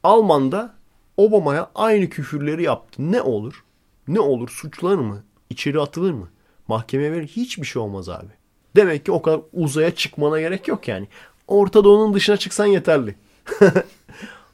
Alman'da 0.04 0.74
Obama'ya 1.18 1.70
aynı 1.76 2.10
küfürleri 2.10 2.64
yaptı. 2.64 3.12
Ne 3.12 3.22
olur? 3.22 3.64
Ne 4.08 4.20
olur? 4.20 4.50
Suçlanır 4.50 4.96
mı? 4.98 5.24
İçeri 5.50 5.80
atılır 5.80 6.12
mı? 6.12 6.30
Mahkemeye 6.68 7.12
verir. 7.12 7.28
Hiçbir 7.28 7.66
şey 7.68 7.82
olmaz 7.82 8.10
abi. 8.10 8.32
Demek 8.76 9.06
ki 9.06 9.12
o 9.12 9.22
kadar 9.22 9.40
uzaya 9.54 9.96
çıkmana 9.96 10.40
gerek 10.40 10.68
yok 10.68 10.88
yani. 10.88 11.08
Orta 11.48 11.84
Doğu'nun 11.84 12.14
dışına 12.14 12.38
çıksan 12.38 12.66
yeterli. 12.66 13.16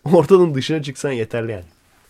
Ortanın 0.13 0.53
dışına 0.55 0.84
çıksan 0.84 1.11
yeterli 1.11 1.51
yani. 1.51 1.63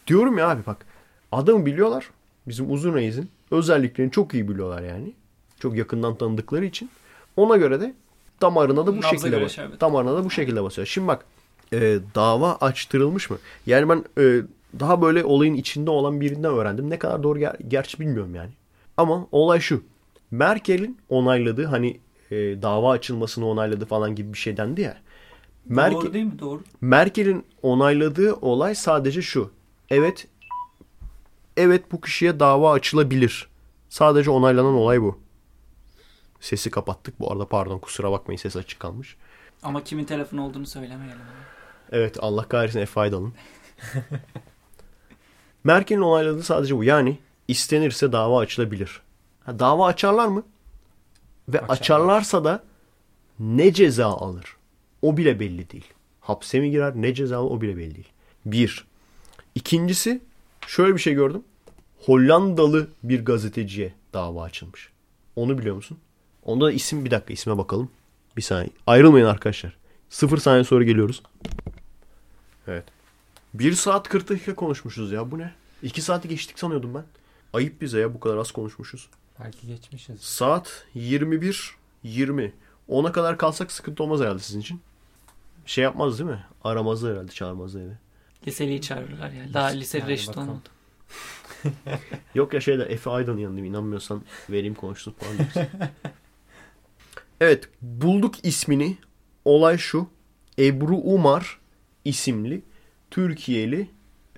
Diyorum 0.08 0.38
ya 0.38 0.50
abi 0.50 0.62
bak. 0.68 0.86
Adamı 1.32 1.66
biliyorlar. 1.66 2.10
Bizim 2.48 2.72
uzun 2.72 2.94
reisin 2.96 3.30
özelliklerini 3.52 4.12
çok 4.12 4.34
iyi 4.34 4.50
biliyorlar 4.50 4.82
yani. 4.82 5.14
Çok 5.60 5.76
yakından 5.76 6.16
tanıdıkları 6.16 6.66
için. 6.66 6.90
Ona 7.38 7.58
göre 7.58 7.82
de 7.82 7.94
damarına 8.42 8.88
da 8.88 8.92
bu 8.94 8.98
Nabza 8.98 9.10
şekilde 9.10 9.30
göre 9.30 9.46
bas- 9.46 9.52
şerbet. 9.52 9.82
damarına 9.82 10.16
da 10.16 10.24
bu 10.26 10.30
şekilde 10.32 10.64
basıyor. 10.64 10.88
Şimdi 10.88 11.08
bak 11.08 11.26
e, 11.74 11.98
dava 12.16 12.56
açtırılmış 12.56 13.30
mı? 13.30 13.38
Yani 13.66 13.90
ben 13.90 14.04
e, 14.24 14.42
daha 14.80 15.02
böyle 15.02 15.24
olayın 15.24 15.54
içinde 15.54 15.90
olan 15.90 16.22
birinden 16.22 16.52
öğrendim. 16.54 16.90
Ne 16.90 17.00
kadar 17.00 17.24
doğru 17.24 17.40
ger- 17.40 17.68
gerçi 17.68 18.00
bilmiyorum 18.00 18.36
yani. 18.36 18.50
Ama 18.98 19.28
olay 19.32 19.60
şu. 19.60 19.84
Merkel'in 20.32 20.98
onayladığı 21.10 21.66
hani 21.66 22.00
e, 22.32 22.36
dava 22.62 22.92
açılmasını 22.92 23.48
onayladı 23.48 23.86
falan 23.86 24.16
gibi 24.16 24.34
bir 24.34 24.38
şey 24.38 24.58
dendi 24.58 24.82
ya. 24.82 24.98
Merkel, 25.70 26.02
Doğru 26.02 26.14
değil 26.14 26.26
mi? 26.26 26.40
Doğru. 26.40 26.62
Merkel'in 26.82 27.46
onayladığı 27.62 28.34
olay 28.36 28.76
sadece 28.76 29.22
şu. 29.22 29.52
Evet 29.90 30.28
evet 31.58 31.92
bu 31.92 32.02
kişiye 32.02 32.40
dava 32.40 32.72
açılabilir. 32.72 33.48
Sadece 33.90 34.30
onaylanan 34.32 34.74
olay 34.74 35.02
bu. 35.02 35.20
Sesi 36.40 36.72
kapattık 36.72 37.20
bu 37.20 37.32
arada 37.32 37.46
pardon 37.48 37.80
kusura 37.80 38.12
bakmayın 38.12 38.38
ses 38.38 38.56
açık 38.56 38.80
kalmış. 38.80 39.16
Ama 39.64 39.84
kimin 39.84 40.04
telefon 40.06 40.38
olduğunu 40.38 40.66
söylemeyelim. 40.66 41.20
Evet 41.92 42.18
Allah 42.20 42.44
kahretsin 42.48 42.80
Efe 42.80 43.00
Aydal'ın. 43.00 43.34
Merkel'in 45.64 46.02
onayladığı 46.02 46.44
sadece 46.44 46.78
bu. 46.78 46.84
Yani 46.84 47.18
istenirse 47.48 48.12
dava 48.12 48.40
açılabilir. 48.40 49.02
Ha, 49.46 49.60
dava 49.60 49.88
açarlar 49.88 50.28
mı? 50.28 50.44
Ve 51.50 51.58
Açarlar. 51.60 51.76
açarlarsa 51.80 52.44
da 52.44 52.64
ne 53.40 53.74
ceza 53.74 54.08
alır? 54.08 54.57
O 55.02 55.18
bile 55.18 55.40
belli 55.40 55.70
değil. 55.70 55.94
Hapse 56.22 56.60
mi 56.60 56.72
girer 56.72 56.94
ne 56.96 57.14
ceza 57.14 57.38
alır 57.38 57.52
o 57.52 57.62
bile 57.62 57.78
belli 57.78 57.96
değil. 57.96 58.10
Bir. 58.46 58.86
İkincisi 59.56 60.22
şöyle 60.68 60.96
bir 60.96 61.00
şey 61.00 61.14
gördüm. 61.14 61.44
Hollandalı 62.06 62.88
bir 63.04 63.26
gazeteciye 63.26 63.94
dava 64.14 64.44
açılmış. 64.44 64.90
Onu 65.36 65.58
biliyor 65.58 65.76
musun? 65.76 65.98
Onda 66.46 66.66
da 66.66 66.72
isim 66.72 67.06
bir 67.06 67.12
dakika 67.12 67.34
isme 67.34 67.58
bakalım. 67.58 67.90
Bir 68.38 68.42
saniye. 68.42 68.70
Ayrılmayın 68.88 69.26
arkadaşlar. 69.26 69.78
Sıfır 70.10 70.38
saniye 70.38 70.64
sonra 70.64 70.84
geliyoruz. 70.84 71.24
Evet. 72.68 72.84
1 73.54 73.74
saat 73.74 74.10
40 74.10 74.30
dakika 74.30 74.56
konuşmuşuz 74.56 75.12
ya. 75.12 75.32
Bu 75.32 75.38
ne? 75.38 75.54
2 75.84 76.02
saati 76.02 76.28
geçtik 76.28 76.60
sanıyordum 76.60 76.94
ben. 76.94 77.04
Ayıp 77.54 77.82
bize 77.82 78.00
ya 78.00 78.14
bu 78.14 78.20
kadar 78.20 78.38
az 78.38 78.52
konuşmuşuz. 78.52 79.10
Belki 79.40 79.68
geçmişiz. 79.68 80.22
Saat 80.22 80.86
21 80.94 81.76
20. 82.90 83.00
10'a 83.02 83.12
kadar 83.12 83.38
kalsak 83.38 83.72
sıkıntı 83.72 84.04
olmaz 84.04 84.22
herhalde 84.22 84.40
sizin 84.40 84.60
için. 84.62 84.82
Şey 85.66 85.84
yapmaz 85.84 86.20
değil 86.20 86.30
mi? 86.30 86.46
Aramazlar 86.64 87.14
herhalde 87.14 87.32
çağırmazlar 87.32 87.82
eve. 87.82 87.98
Liseliyi 88.48 88.82
çağırırlar 88.82 89.32
yani. 89.32 89.54
Daha 89.54 89.68
lise 89.68 89.98
Yani 89.98 90.10
reşit 90.10 90.30
bakalım. 90.30 90.50
olmadı. 90.50 90.70
Yok 92.36 92.54
ya 92.54 92.62
şeyler 92.62 92.88
Efe 92.88 93.10
Aydan'ın 93.10 93.38
yanındayım. 93.38 93.66
İnanmıyorsan 93.68 94.22
vereyim 94.50 94.74
konuşsun 94.76 95.12
falan 95.20 95.68
evet 97.42 97.70
bulduk 97.82 98.36
ismini. 98.46 98.98
Olay 99.46 99.78
şu. 99.78 100.08
Ebru 100.60 100.96
Umar 100.96 101.60
isimli 102.06 102.62
Türkiye'li 103.12 103.90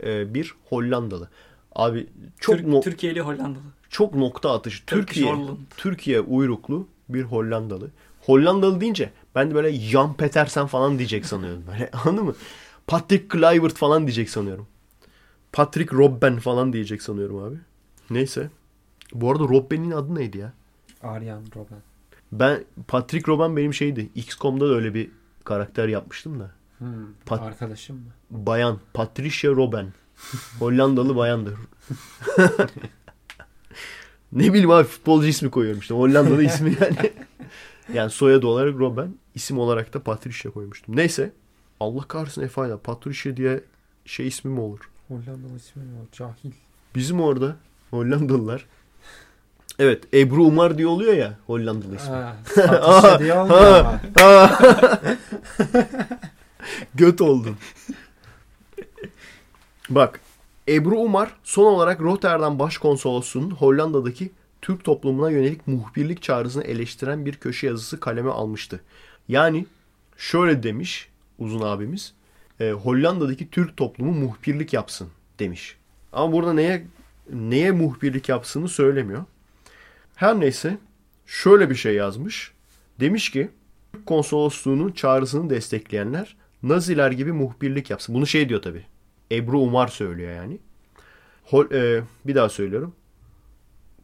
e, 0.03 0.33
bir 0.33 0.55
Hollandalı. 0.69 1.29
Abi 1.75 2.07
çok 2.39 2.55
Türk, 2.57 2.67
no- 2.67 2.81
Türkiye'li 2.81 3.21
Hollandalı. 3.21 3.63
çok 3.89 4.15
nokta 4.15 4.51
atışı. 4.53 4.85
Türkiye. 4.85 5.35
Türkiye 5.77 6.19
uyruklu 6.21 6.87
bir 7.09 7.23
Hollandalı. 7.23 7.91
Hollandalı 8.21 8.81
deyince 8.81 9.11
ben 9.35 9.51
de 9.51 9.55
böyle 9.55 9.71
Jan 9.73 10.13
Petersen 10.13 10.67
falan 10.67 10.97
diyecek 10.97 11.25
sanıyorum. 11.25 11.63
Böyle 11.67 11.91
anladın 12.05 12.25
mı? 12.25 12.35
Patrick 12.87 13.27
Kluivert 13.27 13.75
falan 13.75 14.07
diyecek 14.07 14.29
sanıyorum. 14.29 14.67
Patrick 15.51 15.95
Robben 15.95 16.39
falan 16.39 16.73
diyecek 16.73 17.01
sanıyorum 17.01 17.43
abi. 17.43 17.55
Neyse. 18.09 18.49
Bu 19.13 19.31
arada 19.31 19.43
Robben'in 19.43 19.91
adı 19.91 20.15
neydi 20.15 20.37
ya? 20.37 20.53
Aryan 21.03 21.43
Robben. 21.55 21.79
Ben 22.31 22.63
Patrick 22.87 23.31
Robben 23.31 23.57
benim 23.57 23.73
şeydi. 23.73 24.09
XCOM'da 24.15 24.69
da 24.69 24.73
öyle 24.73 24.93
bir 24.93 25.11
karakter 25.43 25.87
yapmıştım 25.87 26.39
da. 26.39 26.51
Hmm, 26.77 27.05
Pat- 27.25 27.41
Arkadaşım 27.41 27.95
mı? 27.95 28.11
Bayan. 28.29 28.79
Patricia 28.93 29.51
Robben. 29.51 29.93
Hollandalı 30.59 31.15
bayandır. 31.15 31.53
ne 34.31 34.53
bileyim 34.53 34.71
abi 34.71 34.87
futbolcu 34.87 35.27
ismi 35.27 35.51
koyuyorum 35.51 35.79
işte. 35.81 35.93
Hollandalı 35.93 36.43
ismi 36.43 36.77
yani. 36.81 37.13
Yani 37.93 38.09
soyadı 38.09 38.47
olarak 38.47 38.79
Robben. 38.79 39.15
isim 39.35 39.59
olarak 39.59 39.93
da 39.93 40.03
Patricia 40.03 40.51
koymuştum. 40.51 40.95
Neyse. 40.97 41.31
Allah 41.79 42.01
kahretsin 42.07 42.41
Efayla. 42.41 42.77
Patricia 42.77 43.37
diye 43.37 43.63
şey 44.05 44.27
ismi 44.27 44.51
mi 44.51 44.59
olur? 44.59 44.79
Hollandalı 45.07 45.55
ismi 45.57 45.83
mi 45.83 45.89
o? 46.03 46.05
Cahil. 46.11 46.51
Bizim 46.95 47.21
orada 47.21 47.55
Hollandalılar. 47.89 48.65
Evet 49.79 50.03
Ebru 50.13 50.43
Umar 50.43 50.77
diye 50.77 50.87
oluyor 50.87 51.13
ya 51.13 51.37
Hollandalı 51.47 51.95
ismi. 51.95 52.09
Ha, 52.15 52.35
satışa 52.45 53.19
diye 53.19 53.33
olmuyor. 53.33 53.85
Göt 56.95 57.21
oldun. 57.21 57.55
Bak 59.89 60.21
Ebru 60.67 60.97
Umar 60.97 61.35
son 61.43 61.73
olarak 61.73 62.01
Rotterdam 62.01 62.59
Başkonsolosluğu'nun 62.59 63.51
Hollanda'daki 63.51 64.31
Türk 64.61 64.83
toplumuna 64.83 65.31
yönelik 65.31 65.67
muhbirlik 65.67 66.21
çağrısını 66.21 66.63
eleştiren 66.63 67.25
bir 67.25 67.35
köşe 67.35 67.67
yazısı 67.67 67.99
kaleme 67.99 68.29
almıştı. 68.29 68.81
Yani 69.27 69.65
şöyle 70.17 70.63
demiş 70.63 71.09
uzun 71.39 71.61
abimiz. 71.61 72.13
e, 72.59 72.71
Hollanda'daki 72.71 73.49
Türk 73.49 73.77
toplumu 73.77 74.11
muhbirlik 74.11 74.73
yapsın 74.73 75.09
demiş. 75.39 75.77
Ama 76.13 76.33
burada 76.33 76.53
neye 76.53 76.87
neye 77.33 77.71
muhbirlik 77.71 78.29
yapsını 78.29 78.69
söylemiyor. 78.69 79.25
Her 80.15 80.39
neyse 80.39 80.77
şöyle 81.25 81.69
bir 81.69 81.75
şey 81.75 81.95
yazmış. 81.95 82.51
Demiş 82.99 83.31
ki 83.31 83.49
Türk 83.93 84.05
konsolosluğunun 84.05 84.91
çağrısını 84.91 85.49
destekleyenler 85.49 86.35
Naziler 86.63 87.11
gibi 87.11 87.31
muhbirlik 87.31 87.89
yapsın. 87.89 88.15
Bunu 88.15 88.27
şey 88.27 88.49
diyor 88.49 88.61
tabi. 88.61 88.85
Ebru 89.31 89.59
Umar 89.59 89.87
söylüyor 89.87 90.35
yani. 90.35 90.57
Hol, 91.43 91.71
e, 91.71 92.03
bir 92.25 92.35
daha 92.35 92.49
söylüyorum. 92.49 92.95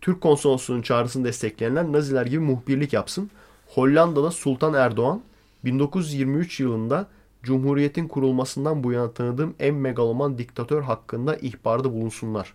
Türk 0.06 0.22
konsolosluğunun 0.22 0.82
çağrısını 0.82 1.26
destekleyenler 1.26 1.92
Naziler 1.92 2.26
gibi 2.26 2.40
muhbirlik 2.40 2.94
yapsın. 2.94 3.30
Hollanda'da 3.68 4.32
Sultan 4.32 4.74
Erdoğan 4.74 5.22
1923 5.64 6.60
yılında 6.60 7.08
Cumhuriyet'in 7.44 8.08
kurulmasından 8.08 8.84
bu 8.84 8.92
yana 8.92 9.12
tanıdığım 9.12 9.56
en 9.60 9.76
megaloman 9.76 10.38
diktatör 10.38 10.82
hakkında 10.82 11.36
ihbarda 11.36 11.94
bulunsunlar. 11.94 12.54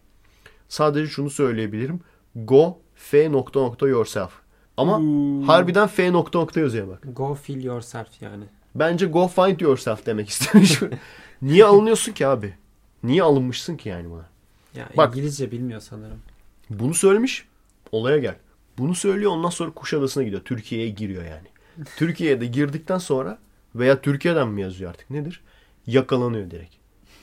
Sadece 0.68 1.10
şunu 1.10 1.30
söyleyebilirim. 1.30 2.00
Go 2.34 2.78
f 2.94 3.32
nokta 3.32 3.60
nokta 3.60 3.88
yourself. 3.88 4.32
Ama 4.76 5.00
harbiden 5.46 5.86
f 5.86 6.12
nokta 6.12 6.38
nokta 6.38 6.60
yazıyor 6.60 6.88
bak. 6.88 7.02
Go 7.16 7.34
feel 7.34 7.64
yourself 7.64 8.22
yani. 8.22 8.44
Bence 8.74 9.06
go 9.06 9.28
find 9.28 9.60
yourself 9.60 10.06
demek 10.06 10.28
istemiş. 10.28 10.80
Niye 11.42 11.64
alınıyorsun 11.64 12.12
ki 12.12 12.26
abi? 12.26 12.54
Niye 13.02 13.22
alınmışsın 13.22 13.76
ki 13.76 13.88
yani 13.88 14.10
buna? 14.10 14.26
Ya 14.74 14.88
Bak. 14.96 15.16
İngilizce 15.16 15.50
bilmiyor 15.50 15.80
sanırım. 15.80 16.18
Bunu 16.70 16.94
söylemiş. 16.94 17.44
Olaya 17.92 18.18
gel. 18.18 18.34
Bunu 18.78 18.94
söylüyor 18.94 19.30
ondan 19.30 19.50
sonra 19.50 19.70
Kuşadası'na 19.70 20.24
gidiyor. 20.24 20.42
Türkiye'ye 20.44 20.88
giriyor 20.88 21.24
yani. 21.24 21.48
Türkiye'de 21.96 22.46
girdikten 22.46 22.98
sonra 22.98 23.38
veya 23.74 24.00
Türkiye'den 24.00 24.48
mi 24.48 24.60
yazıyor 24.62 24.90
artık 24.90 25.10
nedir? 25.10 25.40
Yakalanıyor 25.86 26.50
direkt. 26.50 26.74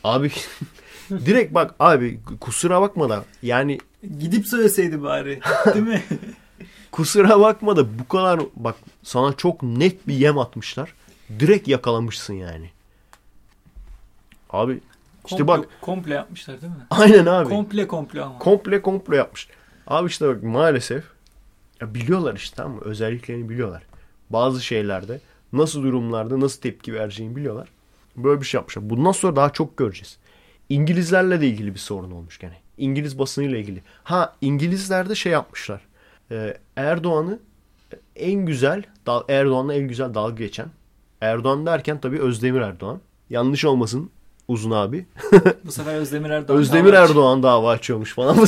Abi 0.04 0.32
direkt 1.10 1.54
bak 1.54 1.76
abi 1.80 2.20
kusura 2.40 2.82
bakma 2.82 3.10
da 3.10 3.26
yani 3.42 3.80
Gidip 4.20 4.48
söyleseydi 4.48 5.04
bari. 5.04 5.40
Değil 5.74 5.86
mi? 5.86 6.04
kusura 6.92 7.40
bakma 7.40 7.76
da 7.76 8.00
bu 8.00 8.08
kadar 8.08 8.40
bak 8.56 8.76
sana 9.04 9.34
çok 9.34 9.64
net 9.64 10.08
bir 10.08 10.14
yem 10.14 10.38
atmışlar. 10.38 10.94
Direkt 11.40 11.68
yakalamışsın 11.68 12.34
yani. 12.34 12.70
Abi 14.50 14.80
işte 15.30 15.44
Komplo- 15.44 15.48
bak 15.48 15.70
Komple 15.82 16.14
yapmışlar 16.14 16.62
değil 16.62 16.74
mi? 16.74 16.80
aynen 16.90 17.26
abi. 17.26 17.50
Komple 17.50 17.88
komple 17.88 18.22
ama. 18.22 18.40
Komple 18.40 18.82
komplo 18.82 19.16
yapmış. 19.16 19.48
Abi 19.88 20.08
işte 20.08 20.28
bak 20.28 20.44
maalesef 20.44 21.04
ya 21.82 21.94
biliyorlar 21.96 22.36
işte 22.36 22.56
tamam 22.56 22.72
mı? 22.76 22.82
Özelliklerini 22.86 23.50
biliyorlar. 23.50 23.84
Bazı 24.30 24.62
şeylerde 24.62 25.20
nasıl 25.54 25.84
durumlarda 25.84 26.40
nasıl 26.40 26.62
tepki 26.62 26.94
vereceğini 26.94 27.36
biliyorlar. 27.36 27.68
Böyle 28.16 28.42
bir 28.42 28.46
şey 28.46 28.58
yapmışlar. 28.58 28.90
Bundan 28.90 29.12
sonra 29.12 29.36
daha 29.36 29.50
çok 29.54 29.78
göreceğiz. 29.78 30.18
İngilizlerle 30.70 31.42
de 31.42 31.48
ilgili 31.48 31.74
bir 31.74 31.80
sorun 31.80 32.12
olmuş 32.12 32.40
gene. 32.40 32.58
İngiliz 32.78 33.20
basınıyla 33.20 33.58
ilgili. 33.58 33.82
Ha 34.04 34.36
İngilizler 34.42 35.10
de 35.10 35.16
şey 35.16 35.32
yapmışlar. 35.32 35.82
Ee, 36.32 36.58
Erdoğan'ı 36.76 37.40
en 38.16 38.46
güzel 38.46 38.84
Erdoğan'la 39.30 39.74
en 39.74 39.88
güzel 39.88 40.14
dalga 40.14 40.36
geçen. 40.44 40.68
Erdoğan 41.22 41.66
derken 41.66 42.00
tabii 42.02 42.20
Özdemir 42.20 42.62
Erdoğan. 42.62 43.02
Yanlış 43.30 43.66
olmasın 43.66 44.10
uzun 44.48 44.72
abi. 44.72 45.06
Bu 45.66 45.72
sefer 45.72 45.96
Özdemir 45.96 46.30
Erdoğan. 46.30 46.60
Özdemir 46.60 46.94
dava 46.94 47.04
Erdoğan 47.04 47.44
dava 47.44 47.72
açıyormuş 47.72 48.14
falan. 48.14 48.38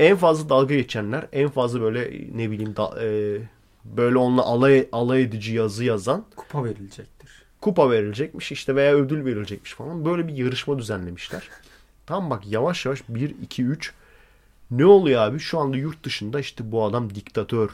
en 0.00 0.16
fazla 0.16 0.48
dalga 0.48 0.74
geçenler, 0.74 1.26
en 1.32 1.48
fazla 1.48 1.80
böyle 1.80 2.10
ne 2.34 2.50
bileyim 2.50 2.76
da- 2.76 3.04
e, 3.04 3.38
böyle 3.84 4.18
onunla 4.18 4.42
alay, 4.42 4.88
alay 4.92 5.22
edici 5.22 5.54
yazı 5.54 5.84
yazan 5.84 6.24
Kupa 6.36 6.64
verilecektir. 6.64 7.30
kupa 7.60 7.90
verilecekmiş 7.90 8.52
işte 8.52 8.76
veya 8.76 8.94
ödül 8.94 9.24
verilecekmiş 9.24 9.72
falan. 9.74 10.04
Böyle 10.04 10.28
bir 10.28 10.32
yarışma 10.36 10.78
düzenlemişler. 10.78 11.48
Tam 12.06 12.30
bak 12.30 12.42
yavaş 12.46 12.86
yavaş 12.86 13.02
1, 13.08 13.34
2, 13.42 13.64
3 13.64 13.92
ne 14.70 14.86
oluyor 14.86 15.20
abi? 15.22 15.38
Şu 15.40 15.58
anda 15.58 15.76
yurt 15.76 16.04
dışında 16.04 16.40
işte 16.40 16.72
bu 16.72 16.84
adam 16.84 17.14
diktatör 17.14 17.70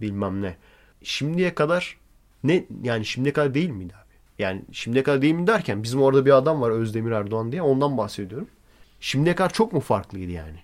bilmem 0.00 0.42
ne. 0.42 0.56
Şimdiye 1.02 1.54
kadar 1.54 1.96
ne 2.44 2.64
yani 2.82 3.04
şimdiye 3.06 3.32
kadar 3.32 3.54
değil 3.54 3.70
miydi? 3.70 3.94
Yani 4.42 4.62
şimdiye 4.72 5.02
kadar 5.04 5.22
değil 5.22 5.34
mi 5.34 5.46
derken 5.46 5.82
bizim 5.82 6.02
orada 6.02 6.26
bir 6.26 6.30
adam 6.36 6.60
var 6.60 6.70
Özdemir 6.70 7.10
Erdoğan 7.10 7.52
diye 7.52 7.62
ondan 7.62 7.98
bahsediyorum. 7.98 8.48
Şimdiye 9.00 9.34
kadar 9.34 9.52
çok 9.52 9.72
mu 9.72 9.80
farklıydı 9.80 10.30
yani? 10.30 10.58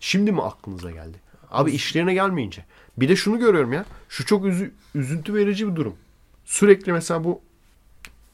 Şimdi 0.00 0.32
mi 0.32 0.42
aklınıza 0.42 0.90
geldi? 0.90 1.20
Abi 1.50 1.70
işlerine 1.70 2.14
gelmeyince. 2.14 2.64
Bir 2.96 3.08
de 3.08 3.16
şunu 3.16 3.38
görüyorum 3.38 3.72
ya. 3.72 3.84
Şu 4.08 4.26
çok 4.26 4.44
üzü- 4.44 4.70
üzüntü 4.94 5.34
verici 5.34 5.68
bir 5.70 5.76
durum. 5.76 5.96
Sürekli 6.44 6.92
mesela 6.92 7.24
bu 7.24 7.40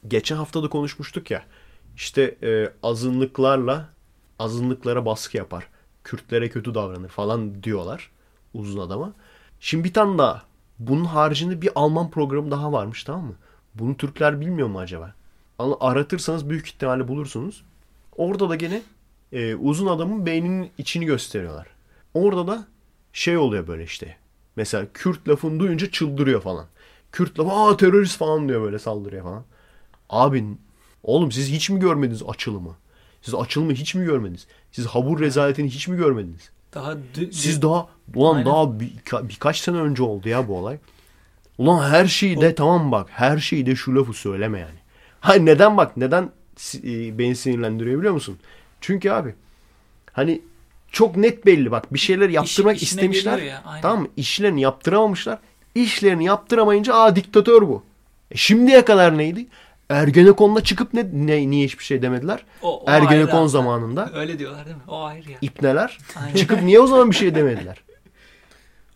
geçen 0.09 0.37
hafta 0.37 0.63
da 0.63 0.69
konuşmuştuk 0.69 1.31
ya. 1.31 1.45
İşte 1.97 2.37
e, 2.43 2.73
azınlıklarla 2.83 3.89
azınlıklara 4.39 5.07
baskı 5.07 5.37
yapar. 5.37 5.69
Kürtlere 6.05 6.51
kötü 6.51 6.75
davranır 6.75 7.09
falan 7.09 7.63
diyorlar 7.63 8.11
uzun 8.55 8.81
adama. 8.81 9.13
Şimdi 9.61 9.85
bir 9.85 9.93
tane 9.93 10.19
daha 10.19 10.43
bunun 10.79 11.05
haricinde 11.05 11.63
bir 11.63 11.71
Alman 11.75 12.11
programı 12.11 12.51
daha 12.51 12.73
varmış 12.73 13.05
tamam 13.05 13.25
mı? 13.25 13.35
Bunu 13.79 13.97
Türkler 13.97 14.41
bilmiyor 14.41 14.69
mu 14.69 14.79
acaba? 14.79 15.15
Aratırsanız 15.59 16.51
büyük 16.51 16.67
ihtimalle 16.69 17.09
bulursunuz. 17.09 17.65
Orada 18.17 18.49
da 18.49 18.55
gene 18.57 18.83
e, 19.33 19.55
uzun 19.55 19.87
adamın 19.87 20.27
beyninin 20.27 20.71
içini 20.79 21.07
gösteriyorlar. 21.07 21.67
Orada 22.15 22.47
da 22.47 22.67
şey 23.13 23.37
oluyor 23.37 23.67
böyle 23.67 23.85
işte. 23.85 24.17
Mesela 24.57 24.87
Kürt 24.95 25.29
lafını 25.29 25.61
duyunca 25.61 25.91
çıldırıyor 25.91 26.41
falan. 26.41 26.67
Kürt 27.13 27.39
lafı 27.39 27.51
aa 27.51 27.77
terörist 27.77 28.17
falan 28.17 28.49
diyor 28.49 28.63
böyle 28.63 28.79
saldırıyor 28.79 29.23
falan. 29.23 29.45
Abi 30.11 30.45
oğlum 31.03 31.33
siz 31.33 31.49
hiç 31.49 31.71
mi 31.71 31.81
görmediniz 31.81 32.23
açılımı? 32.29 32.77
Siz 33.23 33.35
açılımı 33.35 33.73
hiç 33.73 33.95
mi 33.95 34.05
görmediniz? 34.05 34.47
Siz 34.73 34.87
habur 34.87 35.21
rezaletini 35.21 35.69
hiç 35.69 35.89
mi 35.89 35.97
görmediniz? 35.97 36.51
Daha 36.75 36.97
Siz 37.33 37.63
daha 37.63 37.89
ulan 38.15 38.35
Aynen. 38.35 38.47
daha 38.47 38.81
bir, 38.81 38.93
birkaç 39.23 39.59
sene 39.59 39.77
önce 39.77 40.03
oldu 40.03 40.29
ya 40.29 40.49
bu 40.49 40.59
olay. 40.59 40.79
Ulan 41.59 41.91
her 41.91 42.07
şeyi 42.07 42.41
de 42.41 42.55
tamam 42.55 42.93
bak 42.93 43.07
her 43.11 43.39
şeyi 43.39 43.67
de 43.67 43.77
şu 43.77 43.97
lafı 43.97 44.13
söyleme 44.13 44.59
yani. 44.61 44.79
Hayır 45.21 45.47
neden 45.47 45.77
bak 45.77 45.97
neden 45.97 46.31
e, 46.85 47.19
beni 47.19 47.37
sinirlendiriyor 47.37 47.99
biliyor 47.99 48.15
musun? 48.15 48.39
Çünkü 48.81 49.11
abi 49.11 49.35
hani 50.13 50.43
çok 50.93 51.17
net 51.17 51.47
belli 51.47 51.71
bak 51.71 51.95
bir 51.95 51.99
şeyler 51.99 52.29
yaptırmak 52.29 52.77
işine 52.77 52.87
istemişler. 53.01 53.39
ya, 53.39 53.63
aynen. 53.67 53.83
tamam 53.83 54.01
mı? 54.03 54.09
İşlerini 54.17 54.61
yaptıramamışlar. 54.61 55.39
İşlerini 55.75 56.25
yaptıramayınca 56.25 56.95
aa 56.95 57.17
diktatör 57.17 57.63
bu. 57.63 57.83
E, 58.31 58.37
şimdiye 58.37 58.85
kadar 58.85 59.19
neydi? 59.19 59.47
Ergenekon'da 59.91 60.61
çıkıp 60.65 60.95
ne, 60.95 61.07
ne 61.13 61.51
niye 61.51 61.65
hiçbir 61.65 61.85
şey 61.85 62.03
demediler? 62.03 62.45
O- 62.63 62.81
o 62.85 62.91
Ergenekon 62.91 63.39
ayrı 63.39 63.49
zamanında 63.49 64.11
Öyle 64.15 64.39
diyorlar 64.39 64.67
değil 64.67 64.77
mi? 64.77 64.83
O 64.89 65.03
ayrı 65.03 65.31
ya. 65.31 65.39
ipneler 65.41 65.99
Aynen. 66.23 66.35
çıkıp 66.35 66.63
niye 66.63 66.81
o 66.81 66.87
zaman 66.87 67.11
bir 67.11 67.17
şey 67.17 67.35
demediler? 67.35 67.77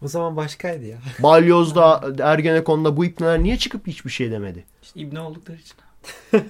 O 0.04 0.08
zaman 0.08 0.36
başkaydı 0.36 0.84
ya. 0.86 0.98
Balyoz'da, 1.18 2.04
Ergenekon'da 2.22 2.96
bu 2.96 3.04
ipneler 3.04 3.42
niye 3.42 3.58
çıkıp 3.58 3.86
hiçbir 3.86 4.10
şey 4.10 4.30
demedi? 4.30 4.64
İşte 4.82 5.00
İbne 5.00 5.20
oldukları 5.20 5.58
için. 5.58 5.76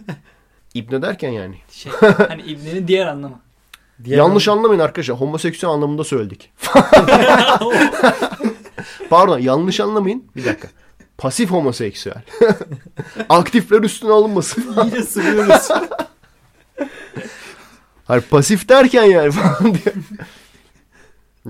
İpne 0.74 1.02
derken 1.02 1.30
yani. 1.30 1.56
Şey, 1.70 1.92
hani 2.28 2.42
İbne'nin 2.42 2.88
diğer 2.88 3.06
anlamı. 3.06 3.40
Diğer 4.04 4.18
Yanlış 4.18 4.48
anlamayın 4.48 4.80
arkadaşlar. 4.80 5.16
Homoseksüel 5.16 5.72
anlamında 5.72 6.04
söyledik. 6.04 6.52
Pardon 9.10 9.38
yanlış 9.38 9.80
anlamayın. 9.80 10.24
Bir 10.36 10.44
dakika. 10.44 10.68
Pasif 11.18 11.50
homoseksüel. 11.50 12.22
Aktifler 13.28 13.82
üstüne 13.82 14.12
alınmasın. 14.12 14.74
Yine 14.84 15.02
sığıyoruz. 15.02 15.68
Hayır 18.04 18.22
pasif 18.22 18.68
derken 18.68 19.04
yani 19.04 19.32
falan 19.32 19.74
diye. 19.74 19.94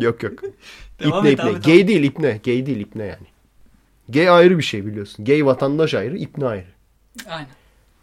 yok 0.00 0.22
yok. 0.22 0.32
Devam 1.00 1.18
İpne 1.18 1.30
et 1.30 1.38
ipne. 1.38 1.50
abi, 1.50 1.60
Gay 1.60 1.88
değil 1.88 2.02
ipne. 2.02 2.40
Gay 2.44 2.66
değil 2.66 2.80
ipne 2.80 3.04
yani. 3.04 3.26
Gay 4.08 4.28
ayrı 4.28 4.58
bir 4.58 4.62
şey 4.62 4.86
biliyorsun. 4.86 5.24
Gay 5.24 5.46
vatandaş 5.46 5.94
ayrı, 5.94 6.16
ipne 6.16 6.46
ayrı. 6.46 6.64
Aynen. 7.28 7.46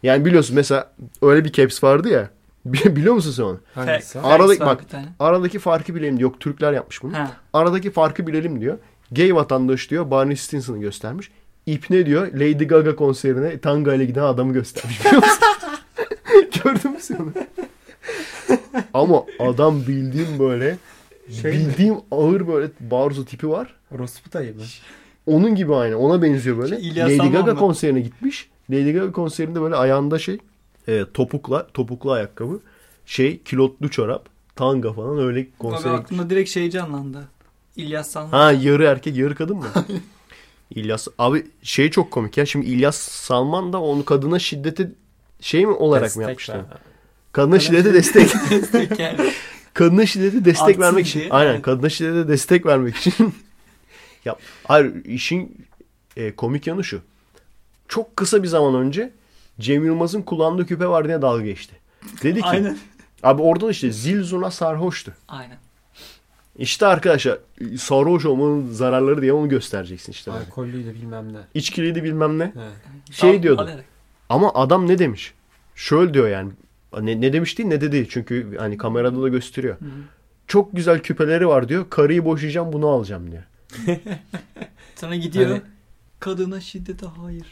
Yani 0.02 0.24
biliyorsun 0.24 0.56
mesela 0.56 0.92
öyle 1.22 1.44
bir 1.44 1.52
caps 1.52 1.84
vardı 1.84 2.08
ya. 2.08 2.30
Biliyor 2.64 3.14
musun 3.14 3.30
sen 3.32 3.42
onu? 3.42 3.60
Hangisi? 3.74 4.20
Aradaki- 4.20 4.60
bak-. 4.60 4.80
Aradaki 5.18 5.58
farkı 5.58 5.94
bilelim 5.94 6.18
diyor. 6.18 6.30
Yok 6.30 6.40
Türkler 6.40 6.72
yapmış 6.72 7.02
bunu. 7.02 7.14
Ha. 7.18 7.30
Aradaki 7.52 7.90
farkı 7.90 8.26
bilelim 8.26 8.60
diyor. 8.60 8.78
Gay 9.12 9.34
vatandaş 9.34 9.90
diyor. 9.90 10.10
Barney 10.10 10.36
Stinson'ı 10.36 10.78
göstermiş. 10.80 11.30
İpne 11.66 12.06
diyor. 12.06 12.26
Lady 12.32 12.64
Gaga 12.64 12.96
konserine 12.96 13.58
tanga 13.58 13.94
ile 13.94 14.04
giden 14.04 14.22
adamı 14.22 14.52
göstermiş. 14.52 15.00
Biliyor 15.04 15.22
musun? 15.22 15.38
Gördün 16.64 16.90
mü 16.90 16.96
sen 17.00 17.16
onu? 17.16 17.32
Ama 18.94 19.24
adam 19.38 19.80
bildiğim 19.86 20.38
böyle 20.38 20.76
Şey 21.42 21.52
mi? 21.52 21.58
bildiğim 21.58 21.94
ağır 22.10 22.48
böyle 22.48 22.70
barzo 22.80 23.24
tipi 23.24 23.48
var. 23.50 23.74
Orospu 23.94 24.32
dayı 24.32 24.54
mı? 24.56 24.62
Onun 25.26 25.54
gibi 25.54 25.74
aynı. 25.74 25.98
Ona 25.98 26.22
benziyor 26.22 26.58
böyle. 26.58 26.76
Şey, 26.80 26.88
İlyas 26.88 27.10
Lady 27.10 27.30
Gaga 27.32 27.52
mı? 27.52 27.58
konserine 27.58 28.00
gitmiş. 28.00 28.48
Lady 28.70 28.92
Gaga 28.92 29.12
konserinde 29.12 29.60
böyle 29.60 29.74
ayağında 29.76 30.18
şey 30.18 30.38
e, 30.88 31.04
topukla 31.14 31.66
topuklu 31.74 32.12
ayakkabı 32.12 32.60
şey 33.06 33.42
kilotlu 33.42 33.90
çorap 33.90 34.26
tanga 34.56 34.92
falan 34.92 35.18
öyle 35.18 35.40
Abi 35.40 35.50
konsere 35.58 35.82
gitmiş. 35.92 36.00
aklımda 36.04 36.30
direkt 36.30 36.50
şey 36.50 36.70
canlandı. 36.70 37.28
İlyas 37.76 38.10
Salman. 38.10 38.30
Ha 38.38 38.52
yarı 38.52 38.84
erkek 38.84 39.16
yarı 39.16 39.34
kadın 39.34 39.56
mı? 39.56 39.66
İlyas 40.70 41.08
abi 41.18 41.46
şey 41.62 41.90
çok 41.90 42.10
komik 42.10 42.36
ya 42.36 42.46
şimdi 42.46 42.66
İlyas 42.66 42.96
Salman 42.98 43.72
da 43.72 43.80
onu 43.80 44.04
kadına 44.04 44.38
şiddete 44.38 44.90
şey 45.40 45.66
mi 45.66 45.72
olarak 45.72 46.04
Destek 46.04 46.16
mı 46.16 46.22
yapmışlar? 46.22 46.56
ver. 46.56 46.64
Kadına 47.32 47.58
şiddete 47.58 47.94
destek. 47.94 48.28
Destek 48.50 48.98
yani. 48.98 49.16
kadına 49.80 50.06
şiddete 50.06 50.44
destek 50.44 50.68
Artsın 50.68 50.82
vermek 50.82 51.06
için. 51.06 51.20
diye. 51.20 51.30
Aynen 51.30 51.62
kadına 51.62 51.88
şiddete 51.88 52.28
destek 52.28 52.66
vermek 52.66 52.96
için. 52.96 53.34
ya 54.24 54.36
hayır 54.64 55.04
işin 55.04 55.66
e, 56.16 56.32
komik 56.32 56.66
yanı 56.66 56.84
şu. 56.84 57.00
Çok 57.88 58.16
kısa 58.16 58.42
bir 58.42 58.48
zaman 58.48 58.74
önce 58.74 59.10
Cem 59.60 59.84
Yılmaz'ın 59.84 60.22
kullandığı 60.22 60.66
küpe 60.66 60.86
var 60.86 61.08
diye 61.08 61.22
dalga 61.22 61.44
geçti. 61.44 61.76
Dedi 62.22 62.40
ki 62.40 62.46
Aynen. 62.46 62.78
abi 63.22 63.42
orada 63.42 63.66
da 63.66 63.70
işte 63.70 63.92
zil 63.92 64.22
zurna 64.22 64.50
sarhoştu. 64.50 65.12
Aynen. 65.28 65.58
İşte 66.58 66.86
arkadaşlar 66.86 67.38
sarhoş 67.78 68.24
olmanın 68.24 68.72
zararları 68.72 69.22
diye 69.22 69.32
onu 69.32 69.48
göstereceksin 69.48 70.12
işte. 70.12 70.30
Alkollüydü 70.30 70.94
bilmem 70.94 71.32
ne. 71.32 71.38
İçkiliydi 71.54 72.04
bilmem 72.04 72.38
ne. 72.38 72.44
He. 72.44 73.12
Şey 73.12 73.42
diyordu. 73.42 73.70
Ama 74.28 74.54
adam 74.54 74.88
ne 74.88 74.98
demiş? 74.98 75.34
Şöyle 75.74 76.14
diyor 76.14 76.28
yani. 76.28 76.52
Ne, 77.00 77.20
ne 77.20 77.32
demiş 77.32 77.58
değil 77.58 77.68
ne 77.68 77.80
dedi. 77.80 78.06
Çünkü 78.10 78.56
hani 78.58 78.76
kamerada 78.76 79.22
da 79.22 79.28
gösteriyor. 79.28 79.76
Hı. 79.80 79.84
Çok 80.46 80.76
güzel 80.76 81.00
küpeleri 81.00 81.48
var 81.48 81.68
diyor. 81.68 81.90
Karıyı 81.90 82.24
boşayacağım 82.24 82.72
bunu 82.72 82.88
alacağım 82.88 83.30
diyor. 83.32 83.42
Sonra 84.96 85.16
gidiyor. 85.16 85.50
Hani- 85.50 85.62
Kadına 86.20 86.60
şiddete 86.60 87.06
hayır. 87.06 87.46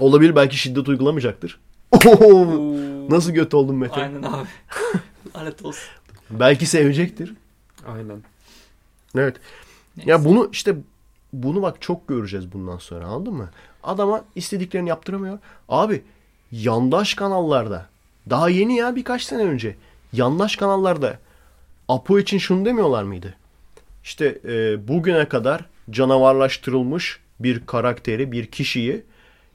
Olabilir 0.00 0.36
belki 0.36 0.56
şiddet 0.56 0.88
uygulamayacaktır. 0.88 1.60
Oo, 2.06 2.46
nasıl 3.10 3.32
göt 3.32 3.54
oldun 3.54 3.76
Mete? 3.76 4.00
Aynen 4.02 4.22
abi. 4.22 4.46
Lanet 5.36 5.64
olsun. 5.64 5.88
Belki 6.30 6.66
sevecektir. 6.66 7.34
Aynen. 7.86 8.22
Evet. 9.16 9.36
Neyse. 9.96 10.10
Ya 10.10 10.24
bunu 10.24 10.48
işte 10.52 10.76
bunu 11.32 11.62
bak 11.62 11.82
çok 11.82 12.08
göreceğiz 12.08 12.52
bundan 12.52 12.78
sonra 12.78 13.06
anladın 13.06 13.34
mı? 13.34 13.50
Adama 13.82 14.24
istediklerini 14.34 14.88
yaptıramıyor. 14.88 15.38
Abi 15.68 16.02
yandaş 16.52 17.14
kanallarda 17.14 17.86
daha 18.30 18.48
yeni 18.48 18.76
ya 18.76 18.96
birkaç 18.96 19.22
sene 19.22 19.42
önce 19.42 19.76
yandaş 20.12 20.56
kanallarda 20.56 21.18
Apo 21.88 22.18
için 22.18 22.38
şunu 22.38 22.64
demiyorlar 22.64 23.02
mıydı? 23.02 23.34
İşte 24.04 24.40
e, 24.44 24.88
bugüne 24.88 25.28
kadar 25.28 25.64
canavarlaştırılmış 25.90 27.20
bir 27.40 27.66
karakteri, 27.66 28.32
bir 28.32 28.46
kişiyi 28.46 29.02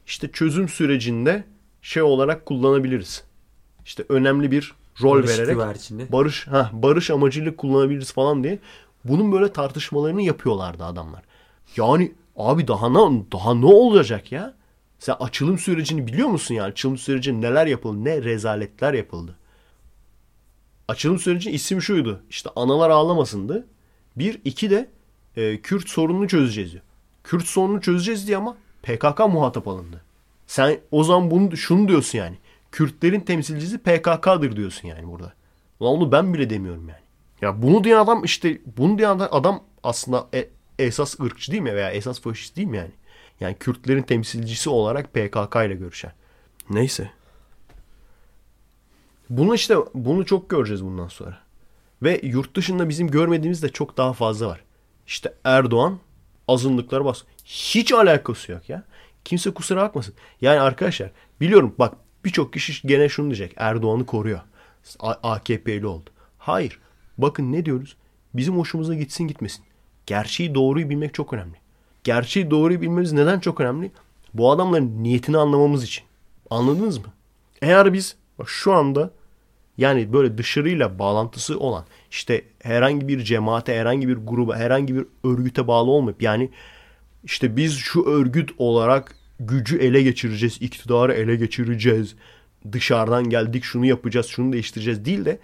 işte 0.08 0.32
çözüm 0.32 0.70
sürecinde 0.70 1.44
şey 1.82 2.04
olarak 2.04 2.46
kullanabiliriz. 2.46 3.24
İşte 3.86 4.04
önemli 4.10 4.52
bir 4.52 4.74
rol 5.02 5.14
Barış 5.14 5.30
vererek 5.30 5.56
güvercini. 5.56 6.12
barış 6.12 6.48
ha 6.48 6.70
barış 6.74 7.10
amacıyla 7.12 7.56
kullanabiliriz 7.56 8.14
falan 8.14 8.44
diye 8.44 8.60
bunun 9.04 9.32
böyle 9.32 9.54
tartışmalarını 9.54 10.22
yapıyorlardı 10.22 10.86
adamlar. 10.86 11.22
Yani 11.78 12.12
abi 12.38 12.68
daha 12.68 12.90
ne 12.90 13.24
daha 13.32 13.54
ne 13.54 13.66
olacak 13.66 14.32
ya? 14.32 14.54
Sen 15.00 15.16
açılım 15.20 15.58
sürecini 15.58 16.08
biliyor 16.08 16.28
musun 16.28 16.56
yani? 16.56 16.68
Açılım 16.68 16.98
süreci 16.98 17.42
neler 17.42 17.68
yapıldı? 17.68 18.06
Ne 18.06 18.24
rezaletler 18.24 18.94
yapıldı? 18.94 19.36
Açılım 20.88 21.20
sürecinin 21.20 21.54
isim 21.54 21.82
şuydu. 21.82 22.24
İşte 22.30 22.50
analar 22.56 22.90
ağlamasındı. 22.90 23.68
Bir, 24.16 24.42
iki 24.46 24.70
de 24.70 24.90
e, 25.36 25.62
Kürt 25.62 25.90
sorununu 25.90 26.28
çözeceğiz 26.28 26.72
diyor. 26.72 26.84
Kürt 27.24 27.46
sorununu 27.46 27.82
çözeceğiz 27.82 28.28
diye 28.28 28.38
ama 28.38 28.58
PKK 28.84 29.20
muhatap 29.20 29.68
alındı. 29.68 30.02
Sen 30.48 30.80
o 30.92 31.04
zaman 31.04 31.32
bunu 31.32 31.58
şunu 31.58 31.88
diyorsun 31.88 32.18
yani. 32.18 32.38
Kürtlerin 32.72 33.22
temsilcisi 33.22 33.78
PKK'dır 33.78 34.56
diyorsun 34.56 34.88
yani 34.88 35.08
burada. 35.08 35.34
Ulan 35.80 35.94
onu 35.94 36.12
ben 36.12 36.34
bile 36.34 36.50
demiyorum 36.50 36.90
yani. 36.90 37.02
Ya 37.42 37.62
bunu 37.62 37.84
diyen 37.84 37.98
adam 37.98 38.24
işte 38.24 38.62
bunu 38.78 38.98
diyen 38.98 39.20
adam 39.20 39.64
aslında 39.84 40.28
e- 40.34 40.50
esas 40.80 41.20
ırkçı 41.20 41.52
değil 41.52 41.64
mi 41.64 41.76
veya 41.76 41.92
esas 41.92 42.22
faşist 42.22 42.56
değil 42.56 42.68
mi 42.68 42.78
yani? 42.78 42.92
Yani 43.40 43.56
Kürtlerin 43.60 44.02
temsilcisi 44.02 44.70
olarak 44.70 45.14
PKK 45.14 45.56
ile 45.56 45.74
görüşen. 45.74 46.12
Neyse. 46.70 47.12
Bunu 49.30 49.56
işte 49.56 49.76
bunu 49.94 50.26
çok 50.26 50.50
göreceğiz 50.50 50.86
bundan 50.86 51.08
sonra. 51.08 51.38
Ve 52.04 52.20
yurt 52.24 52.56
dışında 52.56 52.90
bizim 52.90 53.08
görmediğimiz 53.08 53.64
de 53.64 53.70
çok 53.70 53.98
daha 53.98 54.14
fazla 54.14 54.48
var. 54.48 54.64
İşte 55.08 55.34
Erdoğan 55.44 56.00
azınlıklara 56.48 57.06
bas. 57.06 57.24
Hiç 57.46 57.94
alakası 57.94 58.52
yok 58.52 58.70
ya. 58.70 58.84
Kimse 59.26 59.52
kusura 59.52 59.82
bakmasın. 59.82 60.14
Yani 60.42 60.60
arkadaşlar 60.60 61.12
biliyorum 61.42 61.76
bak 61.80 61.94
birçok 62.26 62.54
kişi 62.54 62.88
gene 62.88 63.10
şunu 63.10 63.26
diyecek. 63.26 63.54
Erdoğan'ı 63.58 64.06
koruyor. 64.06 64.40
AKP'li 65.00 65.88
oldu. 65.88 66.10
Hayır. 66.38 66.80
Bakın 67.18 67.52
ne 67.52 67.66
diyoruz? 67.66 67.96
Bizim 68.34 68.58
hoşumuza 68.58 68.96
gitsin 68.96 69.28
gitmesin. 69.28 69.66
Gerçeği 70.06 70.56
doğruyu 70.56 70.90
bilmek 70.90 71.14
çok 71.14 71.34
önemli. 71.34 71.58
Gerçeği 72.04 72.52
doğruyu 72.52 72.82
bilmemiz 72.82 73.14
neden 73.14 73.40
çok 73.40 73.62
önemli? 73.62 73.92
Bu 74.34 74.52
adamların 74.52 75.04
niyetini 75.04 75.38
anlamamız 75.38 75.84
için. 75.84 76.04
Anladınız 76.50 76.98
mı? 76.98 77.14
Eğer 77.62 77.94
biz 77.94 78.16
şu 78.46 78.74
anda 78.74 79.12
yani 79.78 80.14
böyle 80.14 80.38
dışarıyla 80.38 81.00
bağlantısı 81.00 81.60
olan 81.60 81.86
işte 82.12 82.42
herhangi 82.64 83.08
bir 83.08 83.24
cemaate, 83.24 83.76
herhangi 83.76 84.08
bir 84.08 84.18
gruba, 84.18 84.58
herhangi 84.58 84.96
bir 84.96 85.06
örgüte 85.24 85.68
bağlı 85.68 85.92
olmayıp 85.92 86.22
yani 86.22 86.50
işte 87.24 87.58
biz 87.58 87.78
şu 87.78 88.04
örgüt 88.06 88.52
olarak 88.58 89.16
gücü 89.40 89.78
ele 89.78 90.02
geçireceğiz, 90.02 90.58
iktidarı 90.62 91.14
ele 91.14 91.36
geçireceğiz. 91.36 92.16
Dışarıdan 92.72 93.30
geldik 93.30 93.64
şunu 93.64 93.86
yapacağız, 93.86 94.26
şunu 94.26 94.54
değiştireceğiz 94.54 95.06
değil 95.06 95.26
de 95.26 95.40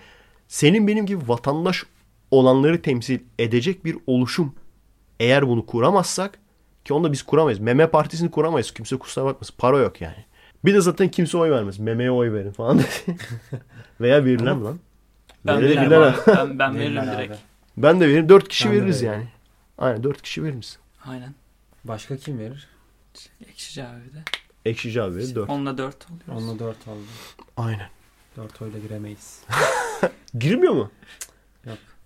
senin 0.48 0.88
benim 0.88 1.06
gibi 1.06 1.28
vatandaş 1.28 1.84
olanları 2.32 2.82
temsil 2.82 3.20
edecek 3.40 3.86
bir 3.86 3.98
oluşum. 4.08 4.54
Eğer 5.20 5.48
bunu 5.48 5.66
kuramazsak 5.66 6.40
ki 6.86 6.94
onu 6.94 7.04
da 7.04 7.12
biz 7.12 7.24
kuramayız. 7.24 7.60
Meme 7.60 7.88
partisini 7.88 8.32
kuramayız. 8.32 8.72
Kimse 8.72 8.98
kusura 8.98 9.26
bakmasın. 9.26 9.56
Para 9.58 9.78
yok 9.78 10.02
yani. 10.02 10.26
Bir 10.66 10.74
de 10.74 10.82
zaten 10.82 11.10
kimse 11.10 11.38
oy 11.38 11.52
vermez. 11.52 11.80
Memeye 11.80 12.12
oy 12.12 12.34
verin 12.34 12.52
falan 12.52 12.80
dedi. 12.80 13.18
Veya 14.02 14.26
verilen 14.26 14.58
mi 14.58 14.64
lan? 14.64 14.80
Ben 15.46 15.62
Verelim 15.62 15.92
veririm. 15.92 16.14
Ben, 16.28 16.60
ben 16.60 16.76
veririm 16.76 17.04
direkt. 17.04 17.32
abi. 17.32 17.40
Ben 17.78 18.00
de 18.00 18.08
veririm. 18.08 18.30
Dört 18.30 18.48
kişi 18.48 18.66
Ben 18.70 18.76
veririz 18.76 19.02
yani. 19.02 19.28
Aynen 19.78 20.04
dört 20.04 20.22
kişi 20.22 20.44
veririz. 20.44 20.80
Aynen. 21.06 21.34
Başka 21.84 22.18
kim 22.18 22.40
verir? 22.40 22.68
Ekşici 23.50 23.84
abi 23.84 24.14
de. 24.14 24.24
Ekşici 24.66 25.02
abi 25.02 25.16
verir. 25.16 25.36
Dört. 25.36 25.50
Onunla 25.50 25.78
dört 25.78 26.06
oluyoruz. 26.10 26.44
Onunla 26.44 26.60
4 26.60 26.88
oldu. 26.88 27.00
Aynen. 27.58 27.90
4 28.38 28.62
oyla 28.62 28.80
giremeyiz. 28.80 29.44
Girmiyor 30.40 30.74
mu? 30.74 30.92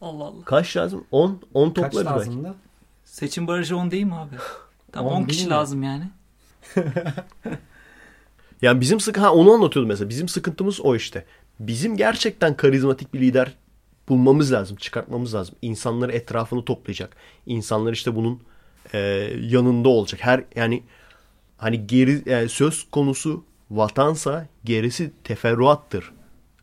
Allah 0.01 0.23
Allah. 0.23 0.45
Kaç 0.45 0.77
lazım? 0.77 1.05
10. 1.11 1.41
10 1.53 1.69
Kaç 1.69 1.75
toplarız 1.75 1.97
belki. 2.07 2.09
lazım 2.19 2.43
da? 2.43 2.55
Seçim 3.05 3.47
barajı 3.47 3.77
10 3.77 3.91
değil 3.91 4.03
mi 4.05 4.15
abi? 4.15 4.35
Tamam 4.91 5.13
10 5.13 5.21
10 5.21 5.25
kişi 5.25 5.45
mi? 5.45 5.49
lazım 5.49 5.83
yani. 5.83 6.03
Yani 8.61 8.81
bizim 8.81 8.99
sıkı 8.99 9.21
ha 9.21 9.33
onu 9.33 9.51
anlatıyordum 9.53 9.89
mesela. 9.89 10.09
Bizim 10.09 10.27
sıkıntımız 10.27 10.81
o 10.81 10.95
işte. 10.95 11.25
Bizim 11.59 11.97
gerçekten 11.97 12.57
karizmatik 12.57 13.13
bir 13.13 13.19
lider 13.19 13.53
bulmamız 14.09 14.51
lazım, 14.51 14.77
çıkartmamız 14.77 15.35
lazım. 15.35 15.55
İnsanları 15.61 16.11
etrafını 16.11 16.65
toplayacak. 16.65 17.15
İnsanlar 17.45 17.93
işte 17.93 18.15
bunun 18.15 18.41
e, 18.93 18.99
yanında 19.41 19.89
olacak. 19.89 20.19
Her 20.23 20.43
yani 20.55 20.83
hani 21.57 21.87
geri 21.87 22.29
yani 22.29 22.49
söz 22.49 22.83
konusu 22.91 23.43
vatansa 23.71 24.47
gerisi 24.63 25.11
teferruattır. 25.23 26.11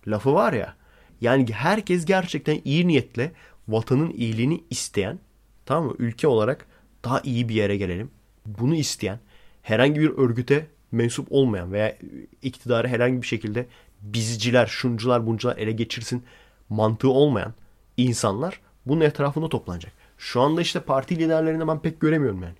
Lafı 0.06 0.34
var 0.34 0.52
ya. 0.52 0.74
Yani 1.20 1.52
herkes 1.52 2.04
gerçekten 2.04 2.60
iyi 2.64 2.88
niyetle 2.88 3.32
vatanın 3.68 4.10
iyiliğini 4.10 4.64
isteyen, 4.70 5.18
tamam 5.66 5.84
mı? 5.84 5.94
Ülke 5.98 6.28
olarak 6.28 6.66
daha 7.04 7.20
iyi 7.20 7.48
bir 7.48 7.54
yere 7.54 7.76
gelelim. 7.76 8.10
Bunu 8.46 8.74
isteyen, 8.74 9.18
herhangi 9.62 10.00
bir 10.00 10.10
örgüte 10.10 10.66
mensup 10.92 11.26
olmayan 11.30 11.72
veya 11.72 11.96
iktidarı 12.42 12.88
herhangi 12.88 13.22
bir 13.22 13.26
şekilde 13.26 13.66
bizciler, 14.00 14.66
şuncular, 14.66 15.26
buncular 15.26 15.56
ele 15.56 15.72
geçirsin 15.72 16.24
mantığı 16.68 17.10
olmayan 17.10 17.54
insanlar 17.96 18.60
bunun 18.86 19.00
etrafında 19.00 19.48
toplanacak. 19.48 19.92
Şu 20.18 20.40
anda 20.40 20.60
işte 20.60 20.80
parti 20.80 21.18
liderlerini 21.18 21.68
ben 21.68 21.78
pek 21.78 22.00
göremiyorum 22.00 22.42
yani. 22.42 22.54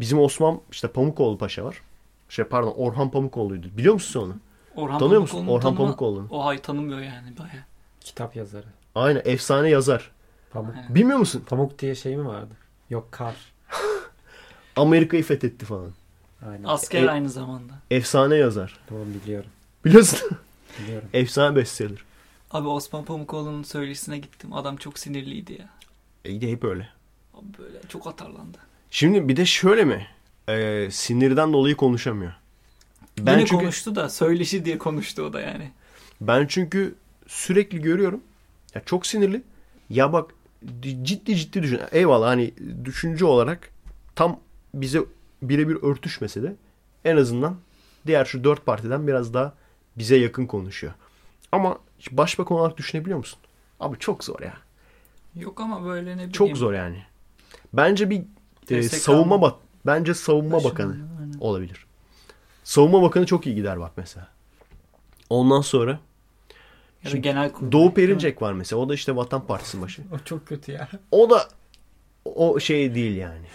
Bizim 0.00 0.18
Osman 0.18 0.60
işte 0.70 0.88
Pamukoğlu 0.88 1.38
Paşa 1.38 1.64
var. 1.64 1.82
Şey 2.28 2.44
pardon 2.44 2.74
Orhan 2.76 3.10
Pamukoğlu'ydu. 3.10 3.66
Biliyor 3.76 3.94
musun 3.94 4.20
sen 4.20 4.26
onu? 4.26 4.36
Orhan 4.76 4.98
Tanıyor 4.98 5.20
musun 5.20 5.36
Pamukoğlu'nu 5.36 5.58
Orhan 5.58 5.76
Pamukoğlu'nu? 5.76 6.26
O 6.30 6.44
hay 6.46 6.58
tanımıyor 6.58 6.98
yani 6.98 7.38
baya. 7.38 7.66
Kitap 8.00 8.36
yazarı. 8.36 8.66
Aynen 8.94 9.22
efsane 9.24 9.68
yazar. 9.68 10.10
Pamuk. 10.50 10.74
Aynen. 10.76 10.94
Bilmiyor 10.94 11.18
musun? 11.18 11.44
Pamuk 11.46 11.78
diye 11.78 11.94
şey 11.94 12.16
mi 12.16 12.26
vardı? 12.26 12.54
Yok 12.90 13.08
kar. 13.10 13.36
Amerika'yı 14.78 15.22
fethetti 15.22 15.66
falan. 15.66 15.90
Aynen. 16.48 16.64
Asker 16.64 17.02
E- 17.02 17.10
aynı 17.10 17.30
zamanda. 17.30 17.72
Efsane 17.90 18.36
yazar. 18.36 18.78
Doğru 18.90 19.06
biliyorum. 19.22 19.50
Biliyorsun. 19.84 20.30
Biliyorum. 20.82 21.08
efsane 21.12 21.56
bestseller. 21.56 22.04
Abi 22.50 22.68
Osman 22.68 23.04
Pamukoğlu'nun 23.04 23.62
söyleşisine 23.62 24.18
gittim. 24.18 24.52
Adam 24.52 24.76
çok 24.76 24.98
sinirliydi 24.98 25.52
ya. 25.52 25.68
E 26.24 26.40
de 26.40 26.50
hep 26.52 26.64
öyle. 26.64 26.88
Abi 27.34 27.46
böyle 27.58 27.78
çok 27.88 28.06
atarlandı. 28.06 28.58
Şimdi 28.90 29.28
bir 29.28 29.36
de 29.36 29.46
şöyle 29.46 29.84
mi? 29.84 30.06
Ee, 30.48 30.88
sinirden 30.90 31.52
dolayı 31.52 31.76
konuşamıyor. 31.76 32.32
Ben 33.18 33.26
Ben 33.26 33.38
çünkü 33.38 33.56
konuştu 33.56 33.96
da 33.96 34.08
söyleşi 34.08 34.64
diye 34.64 34.78
konuştu 34.78 35.22
o 35.22 35.32
da 35.32 35.40
yani. 35.40 35.70
ben 36.20 36.46
çünkü 36.46 36.94
sürekli 37.26 37.80
görüyorum. 37.80 38.20
Ya 38.74 38.82
çok 38.86 39.06
sinirli. 39.06 39.42
Ya 39.90 40.12
bak 40.12 40.30
ciddi 41.02 41.36
ciddi 41.36 41.62
düşün. 41.62 41.80
Eyvallah 41.92 42.26
hani 42.28 42.54
düşünce 42.84 43.24
olarak 43.24 43.70
tam 44.14 44.40
bize 44.74 45.00
birebir 45.42 45.78
örtüşmese 45.82 46.42
de 46.42 46.54
en 47.04 47.16
azından 47.16 47.56
diğer 48.06 48.24
şu 48.24 48.44
dört 48.44 48.66
partiden 48.66 49.06
biraz 49.06 49.34
daha 49.34 49.54
bize 49.96 50.16
yakın 50.16 50.46
konuşuyor. 50.46 50.92
Ama 51.52 51.78
başbakan 52.10 52.56
olarak 52.58 52.76
düşünebiliyor 52.76 53.18
musun? 53.18 53.38
Abi 53.80 53.98
çok 53.98 54.24
zor 54.24 54.40
ya. 54.40 54.54
Yok 55.34 55.60
ama 55.60 55.84
böyle 55.84 56.10
ne 56.10 56.14
bileyim. 56.14 56.32
Çok 56.32 56.56
zor 56.56 56.72
yani. 56.72 57.02
Bence 57.72 58.10
bir 58.10 58.22
e, 58.70 58.82
savunma 58.82 59.42
bak 59.42 59.54
bence 59.86 60.14
savunma 60.14 60.56
Başım 60.56 60.70
bakanı 60.70 60.96
aynen. 61.20 61.38
olabilir. 61.40 61.86
Savunma 62.64 63.02
bakanı 63.02 63.26
çok 63.26 63.46
iyi 63.46 63.54
gider 63.54 63.80
bak 63.80 63.92
mesela. 63.96 64.28
Ondan 65.30 65.60
sonra 65.60 65.90
Ya 67.04 67.10
Şimdi 67.10 67.22
genel 67.22 67.52
kurul. 67.52 67.72
Doğu? 67.72 67.94
Perinçek 67.94 68.42
var 68.42 68.52
mesela. 68.52 68.82
O 68.82 68.88
da 68.88 68.94
işte 68.94 69.16
Vatan 69.16 69.46
Partisi'nin 69.46 69.82
başı. 69.84 70.02
O 70.14 70.18
çok 70.24 70.46
kötü 70.46 70.72
ya. 70.72 70.88
O 71.10 71.30
da 71.30 71.48
o 72.24 72.60
şey 72.60 72.94
değil 72.94 73.16
yani. 73.16 73.46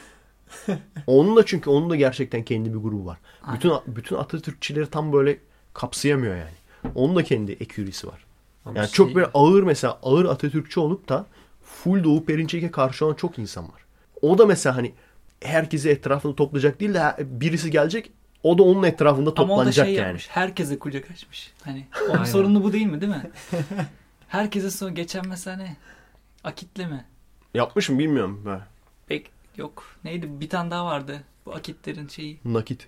Onun 1.07 1.35
da 1.35 1.45
çünkü 1.45 1.69
onun 1.69 1.89
da 1.89 1.95
gerçekten 1.95 2.43
kendi 2.43 2.73
bir 2.73 2.77
grubu 2.80 3.05
var. 3.05 3.17
Aynen. 3.43 3.55
Bütün 3.59 3.71
bütün 3.88 4.15
Atatürkçileri 4.15 4.88
tam 4.89 5.13
böyle 5.13 5.38
kapsayamıyor 5.73 6.35
yani. 6.35 6.91
Onun 6.95 7.15
da 7.15 7.23
kendi 7.23 7.51
ekürisi 7.51 8.07
var. 8.07 8.25
Ama 8.65 8.77
Yani 8.77 8.88
şey- 8.88 8.93
çok 8.95 9.15
böyle 9.15 9.27
ağır 9.34 9.63
mesela 9.63 9.99
ağır 10.03 10.25
Atatürkçü 10.25 10.80
olup 10.80 11.09
da 11.09 11.25
full 11.63 12.03
Doğu 12.03 12.25
Perinçek'e 12.25 12.71
karşı 12.71 13.05
olan 13.05 13.13
çok 13.13 13.39
insan 13.39 13.63
var. 13.63 13.81
O 14.21 14.38
da 14.38 14.45
mesela 14.45 14.75
hani 14.75 14.93
herkesi 15.41 15.89
etrafında 15.89 16.35
toplayacak 16.35 16.80
değil 16.80 16.93
de 16.93 17.15
birisi 17.19 17.71
gelecek 17.71 18.11
o 18.43 18.57
da 18.57 18.63
onun 18.63 18.84
etrafında 18.84 19.30
Ama 19.38 19.43
o 19.43 19.47
da 19.47 19.55
toplanacak 19.55 19.85
şey 19.85 19.95
yani. 19.95 20.05
yapmış. 20.05 20.30
Herkese 20.30 20.80
kucak 20.80 21.11
açmış. 21.11 21.53
Hani 21.63 21.88
onun 22.09 22.23
sorunu 22.23 22.63
bu 22.63 22.73
değil 22.73 22.85
mi 22.85 23.01
değil 23.01 23.11
mi? 23.11 23.31
Herkese 24.27 24.71
son 24.71 24.95
geçen 24.95 25.27
mesela 25.27 25.57
ne? 25.57 25.75
Akitle 26.43 26.88
mi? 26.88 27.05
Yapmış 27.53 27.89
mı 27.89 27.99
bilmiyorum. 27.99 28.41
Ha, 28.45 28.67
Pek 29.07 29.31
yok. 29.57 29.84
Neydi? 30.03 30.39
Bir 30.39 30.49
tane 30.49 30.71
daha 30.71 30.85
vardı. 30.85 31.23
Bu 31.45 31.53
akitlerin 31.55 32.07
şeyi. 32.07 32.39
nakit. 32.45 32.88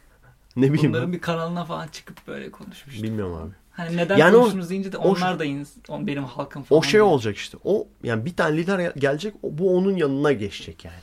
ne 0.56 0.72
bileyim 0.72 0.90
Bunların 0.92 1.08
ben. 1.08 1.12
bir 1.12 1.20
kanalına 1.20 1.64
falan 1.64 1.88
çıkıp 1.88 2.26
böyle 2.26 2.50
konuşmuş. 2.50 3.02
Bilmiyorum 3.02 3.34
abi. 3.34 3.50
Hani 3.72 3.96
neden 3.96 4.16
Yani 4.16 4.34
konuştunuz 4.36 4.70
deyince 4.70 4.92
de 4.92 4.96
o 4.98 5.08
onlar 5.08 5.38
da 5.38 5.44
ins- 5.46 5.88
on 5.90 6.06
benim 6.06 6.24
halkım 6.24 6.62
falan. 6.62 6.78
O 6.78 6.82
şey 6.82 6.92
diyor. 6.92 7.06
olacak 7.06 7.36
işte. 7.36 7.58
O 7.64 7.86
yani 8.02 8.24
bir 8.24 8.36
tane 8.36 8.56
lider 8.56 8.92
gelecek, 8.96 9.34
o- 9.42 9.58
bu 9.58 9.76
onun 9.76 9.96
yanına 9.96 10.32
geçecek 10.32 10.84
yani. 10.84 10.96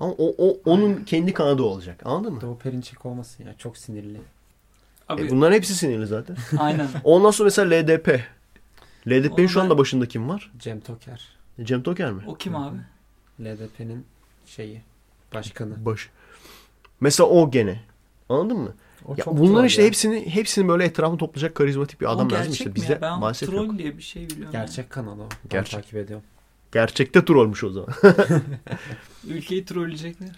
Ama 0.00 0.12
o, 0.18 0.34
o 0.48 0.56
onun 0.64 1.04
kendi 1.04 1.34
kanadı 1.34 1.62
olacak. 1.62 2.00
Anladın 2.04 2.32
mı? 2.34 2.40
Doğu 2.40 2.58
Perinçek 2.58 3.06
olmasın 3.06 3.44
ya. 3.44 3.54
Çok 3.58 3.78
sinirli. 3.78 4.20
Abi, 5.08 5.22
E 5.22 5.30
bunların 5.30 5.54
hepsi 5.56 5.74
sinirli 5.74 6.06
zaten. 6.06 6.36
aynen. 6.58 6.88
Ondan 7.04 7.30
sonra 7.30 7.44
mesela 7.46 7.76
LDP. 7.76 8.20
LDP'nin 9.08 9.46
şu 9.46 9.60
anda 9.60 9.78
başında 9.78 10.08
kim 10.08 10.28
var? 10.28 10.52
Cem 10.58 10.80
Toker. 10.80 11.28
Cem 11.62 11.82
Toker 11.82 12.12
mi? 12.12 12.22
O 12.26 12.34
kim 12.34 12.56
abi? 12.56 12.76
LDP'nin 13.40 14.06
şeyi. 14.46 14.80
Başkanı. 15.34 15.84
Baş. 15.84 16.10
Mesela 17.00 17.28
o 17.28 17.50
gene. 17.50 17.80
Anladın 18.28 18.58
mı? 18.58 18.74
O 19.04 19.14
Ya 19.18 19.24
bunların 19.26 19.66
işte 19.66 19.82
ya. 19.82 19.88
hepsini 19.88 20.28
hepsini 20.34 20.68
böyle 20.68 20.84
etrafını 20.84 21.18
toplayacak 21.18 21.54
karizmatik 21.54 22.00
bir 22.00 22.12
adam 22.12 22.32
lazım 22.32 22.52
işte. 22.52 22.74
Bizde 22.74 22.92
ya? 22.92 23.00
Ben 23.00 23.18
maalesef 23.18 23.48
troll 23.48 23.66
yok. 23.66 23.78
diye 23.78 23.96
bir 23.98 24.02
şey 24.02 24.30
biliyorum. 24.30 24.52
Gerçek 24.52 24.90
kanal 24.90 25.18
o. 25.18 25.22
Ben 25.22 25.48
Gerçek. 25.50 25.72
takip 25.80 25.94
ediyorum. 25.96 26.26
Gerçekte 26.72 27.24
trollmüş 27.24 27.64
o 27.64 27.70
zaman. 27.70 27.88
Ülkeyi 29.28 29.64
trolleyecekler. 29.64 30.30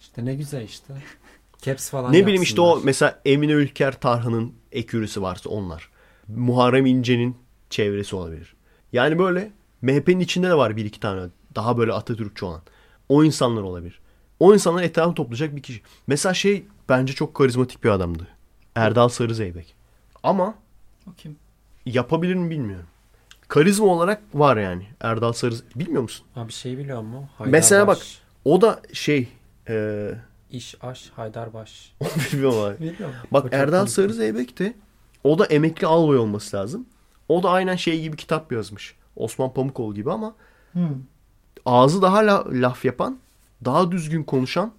İşte 0.00 0.24
ne 0.24 0.34
güzel 0.34 0.62
işte. 0.62 0.94
Caps 1.62 1.90
falan 1.90 2.12
ne 2.12 2.22
bileyim 2.26 2.42
işte 2.42 2.60
o 2.60 2.80
mesela 2.84 3.20
Emine 3.24 3.52
Ülker 3.52 4.00
Tarhan'ın 4.00 4.52
ekürüsü 4.72 5.22
varsa 5.22 5.50
onlar. 5.50 5.90
Muharrem 6.28 6.86
İnce'nin 6.86 7.36
çevresi 7.70 8.16
olabilir. 8.16 8.54
Yani 8.92 9.18
böyle 9.18 9.50
MHP'nin 9.82 10.20
içinde 10.20 10.48
de 10.48 10.54
var 10.54 10.76
bir 10.76 10.84
iki 10.84 11.00
tane 11.00 11.28
daha 11.54 11.78
böyle 11.78 11.92
Atatürkçü 11.92 12.44
olan. 12.44 12.62
O 13.12 13.24
insanlar 13.24 13.62
olabilir. 13.62 14.00
O 14.40 14.54
insanlar 14.54 14.82
etrafını 14.82 15.14
toplayacak 15.14 15.56
bir 15.56 15.62
kişi. 15.62 15.82
Mesela 16.06 16.34
şey 16.34 16.64
bence 16.88 17.12
çok 17.12 17.34
karizmatik 17.34 17.84
bir 17.84 17.88
adamdı. 17.88 18.26
Erdal 18.74 19.08
Sarı 19.08 19.34
Zeybek. 19.34 19.74
Ama 20.22 20.54
kim? 21.16 21.36
yapabilir 21.86 22.34
mi 22.34 22.50
bilmiyorum. 22.50 22.86
Karizma 23.48 23.86
olarak 23.86 24.22
var 24.34 24.56
yani. 24.56 24.86
Erdal 25.00 25.32
Sarı 25.32 25.54
Bilmiyor 25.74 26.02
musun? 26.02 26.26
Abi 26.36 26.52
şey 26.52 26.78
biliyor 26.78 27.02
musun? 27.02 27.28
Mesela 27.46 27.86
bak-. 27.86 27.98
O 28.44 28.60
da 28.60 28.80
şey 28.92 29.28
e, 29.68 30.08
İş 30.50 30.74
aş 30.82 31.10
Haydarbaş. 31.16 31.94
bilmiyorum 32.32 32.58
abi. 32.58 32.90
O 32.90 33.34
Bak 33.34 33.52
Erdal 33.52 33.78
komik. 33.78 33.90
Sarı 33.92 34.14
Zeybek 34.14 34.58
de 34.58 34.74
o 35.24 35.38
da 35.38 35.46
emekli 35.46 35.86
albay 35.86 36.18
olması 36.18 36.56
lazım. 36.56 36.86
O 37.28 37.42
da 37.42 37.50
aynen 37.50 37.76
şey 37.76 38.00
gibi 38.00 38.16
kitap 38.16 38.52
yazmış. 38.52 38.94
Osman 39.16 39.54
Pamukoğlu 39.54 39.94
gibi 39.94 40.12
ama 40.12 40.34
ağzı 41.66 42.02
daha 42.02 42.16
la- 42.26 42.44
laf 42.50 42.84
yapan, 42.84 43.18
daha 43.64 43.92
düzgün 43.92 44.22
konuşan, 44.22 44.72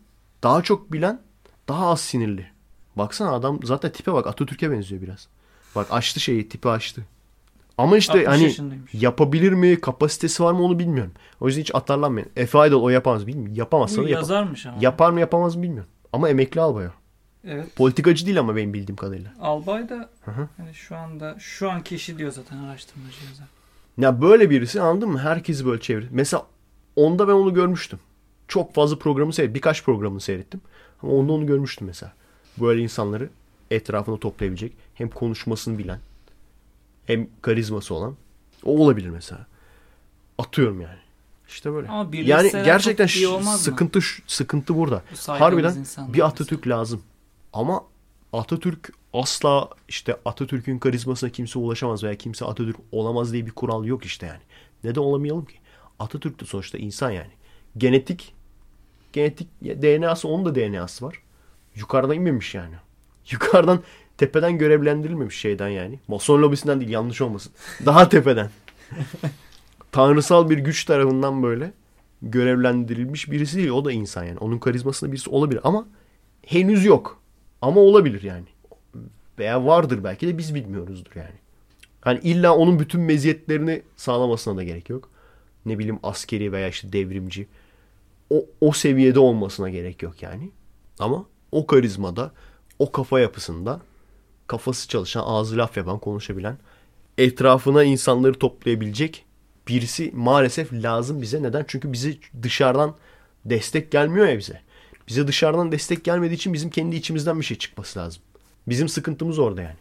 daha 0.43 0.61
çok 0.61 0.91
bilen, 0.93 1.21
daha 1.67 1.87
az 1.87 2.01
sinirli. 2.01 2.45
Baksana 2.95 3.31
adam 3.31 3.59
zaten 3.63 3.91
tipe 3.91 4.13
bak 4.13 4.27
Atatürk'e 4.27 4.71
benziyor 4.71 5.01
biraz. 5.01 5.27
Bak 5.75 5.87
açtı 5.91 6.19
şeyi, 6.19 6.49
tipi 6.49 6.69
açtı. 6.69 7.05
Ama 7.77 7.97
işte 7.97 8.29
60 8.29 8.59
hani 8.59 8.79
yapabilir 8.93 9.51
mi, 9.51 9.81
kapasitesi 9.81 10.43
var 10.43 10.51
mı 10.51 10.63
onu 10.63 10.79
bilmiyorum. 10.79 11.11
O 11.39 11.47
yüzden 11.47 11.61
hiç 11.61 11.75
atarlanmayın. 11.75 12.29
Efe 12.35 12.57
Aydal 12.59 12.81
o 12.81 12.89
yapamaz 12.89 13.27
bilmiyorum. 13.27 13.55
Yapamazsa 13.55 14.01
Bu 14.01 14.05
da 14.05 14.09
yapar. 14.09 14.21
yazarmış 14.21 14.65
ama. 14.65 14.77
Yapar 14.81 15.09
mı 15.11 15.19
yapamaz 15.19 15.55
mı 15.55 15.63
bilmiyorum. 15.63 15.89
Ama 16.13 16.29
emekli 16.29 16.61
albay 16.61 16.87
o. 16.87 16.89
Evet. 17.47 17.75
Politikacı 17.75 18.25
değil 18.25 18.39
ama 18.39 18.55
benim 18.55 18.73
bildiğim 18.73 18.95
kadarıyla. 18.95 19.33
Albay 19.41 19.89
da 19.89 20.09
Hı 20.25 20.31
hı. 20.31 20.47
hani 20.57 20.73
şu 20.73 20.95
anda 20.97 21.35
şu 21.39 21.71
an 21.71 21.83
kişi 21.83 22.17
diyor 22.17 22.31
zaten 22.31 22.57
araştırmacı 22.57 23.17
yazar. 23.29 23.47
Ya 23.97 24.21
böyle 24.21 24.49
birisi 24.49 24.81
anladın 24.81 25.09
mı? 25.09 25.19
Herkesi 25.19 25.65
böyle 25.65 25.81
çevir. 25.81 26.07
Mesela 26.11 26.43
onda 26.95 27.27
ben 27.27 27.33
onu 27.33 27.53
görmüştüm. 27.53 27.99
Çok 28.47 28.73
fazla 28.73 28.99
programı 28.99 29.33
seyrettim. 29.33 29.55
Birkaç 29.55 29.83
programını 29.83 30.21
seyrettim. 30.21 30.61
Ama 31.03 31.11
onda 31.13 31.33
onu 31.33 31.45
görmüştüm 31.45 31.87
mesela. 31.87 32.13
Böyle 32.57 32.81
insanları 32.81 33.29
etrafına 33.71 34.17
toplayabilecek. 34.17 34.73
Hem 34.93 35.09
konuşmasını 35.09 35.77
bilen. 35.77 35.99
Hem 37.05 37.27
karizması 37.41 37.93
olan. 37.95 38.15
O 38.65 38.77
olabilir 38.83 39.09
mesela. 39.09 39.45
Atıyorum 40.37 40.81
yani. 40.81 40.97
İşte 41.47 41.73
böyle. 41.73 41.87
Ama 41.87 42.09
Yani 42.13 42.51
gerçekten 42.51 43.07
olmaz 43.27 43.45
mı? 43.45 43.57
sıkıntı 43.57 43.99
sıkıntı 44.27 44.75
burada. 44.77 45.03
Harbiden 45.27 45.85
bir 46.13 46.25
Atatürk 46.25 46.67
lazım. 46.67 47.01
Ama 47.53 47.83
Atatürk 48.33 48.93
asla 49.13 49.69
işte 49.87 50.17
Atatürk'ün 50.25 50.79
karizmasına 50.79 51.29
kimse 51.29 51.59
ulaşamaz 51.59 52.03
veya 52.03 52.15
kimse 52.15 52.45
Atatürk 52.45 52.77
olamaz 52.91 53.33
diye 53.33 53.45
bir 53.45 53.51
kural 53.51 53.85
yok 53.85 54.05
işte 54.05 54.25
yani. 54.25 54.41
Neden 54.83 55.01
olamayalım 55.01 55.45
ki? 55.45 55.55
Atatürk 55.99 56.41
de 56.41 56.45
sonuçta 56.45 56.77
insan 56.77 57.11
yani. 57.11 57.31
Genetik 57.77 58.33
genetik 59.13 59.47
DNA'sı 59.61 60.27
onun 60.27 60.45
da 60.45 60.55
DNA'sı 60.55 61.05
var. 61.05 61.15
Yukarıdan 61.75 62.15
inmemiş 62.15 62.55
yani. 62.55 62.75
Yukarıdan 63.31 63.83
tepeden 64.17 64.57
görevlendirilmemiş 64.57 65.39
şeyden 65.39 65.67
yani. 65.67 65.99
Mason 66.07 66.41
lobisinden 66.41 66.79
değil 66.79 66.91
yanlış 66.91 67.21
olmasın. 67.21 67.53
Daha 67.85 68.09
tepeden. 68.09 68.49
Tanrısal 69.91 70.49
bir 70.49 70.57
güç 70.57 70.85
tarafından 70.85 71.43
böyle 71.43 71.73
görevlendirilmiş 72.21 73.31
birisi 73.31 73.57
değil. 73.57 73.69
O 73.69 73.85
da 73.85 73.91
insan 73.91 74.23
yani. 74.23 74.37
Onun 74.37 74.59
karizmasında 74.59 75.11
birisi 75.11 75.29
olabilir 75.29 75.61
ama 75.63 75.87
henüz 76.47 76.85
yok. 76.85 77.21
Ama 77.61 77.81
olabilir 77.81 78.21
yani. 78.21 78.45
Veya 79.39 79.65
vardır 79.65 80.03
belki 80.03 80.27
de 80.27 80.37
biz 80.37 80.55
bilmiyoruzdur 80.55 81.11
yani. 81.15 81.35
Hani 82.01 82.19
illa 82.19 82.55
onun 82.55 82.79
bütün 82.79 83.01
meziyetlerini 83.01 83.81
sağlamasına 83.95 84.57
da 84.57 84.63
gerek 84.63 84.89
yok. 84.89 85.09
Ne 85.65 85.79
bileyim 85.79 85.99
askeri 86.03 86.51
veya 86.51 86.67
işte 86.67 86.93
devrimci. 86.93 87.47
O, 88.29 88.45
o 88.61 88.71
seviyede 88.71 89.19
olmasına 89.19 89.69
gerek 89.69 90.03
yok 90.03 90.21
yani. 90.21 90.51
Ama 90.99 91.25
o 91.51 91.67
karizmada, 91.67 92.31
o 92.79 92.91
kafa 92.91 93.19
yapısında 93.19 93.81
kafası 94.47 94.87
çalışan, 94.87 95.23
ağzı 95.25 95.57
laf 95.57 95.77
yapan, 95.77 95.99
konuşabilen, 95.99 96.57
etrafına 97.17 97.83
insanları 97.83 98.33
toplayabilecek 98.33 99.25
birisi 99.67 100.11
maalesef 100.13 100.73
lazım 100.73 101.21
bize. 101.21 101.43
Neden? 101.43 101.65
Çünkü 101.67 101.93
bize 101.93 102.13
dışarıdan 102.41 102.95
destek 103.45 103.91
gelmiyor 103.91 104.27
ya 104.27 104.37
bize. 104.37 104.61
Bize 105.07 105.27
dışarıdan 105.27 105.71
destek 105.71 106.03
gelmediği 106.03 106.35
için 106.37 106.53
bizim 106.53 106.69
kendi 106.69 106.95
içimizden 106.95 107.39
bir 107.39 107.45
şey 107.45 107.57
çıkması 107.57 107.99
lazım. 107.99 108.21
Bizim 108.67 108.89
sıkıntımız 108.89 109.39
orada 109.39 109.61
yani. 109.61 109.75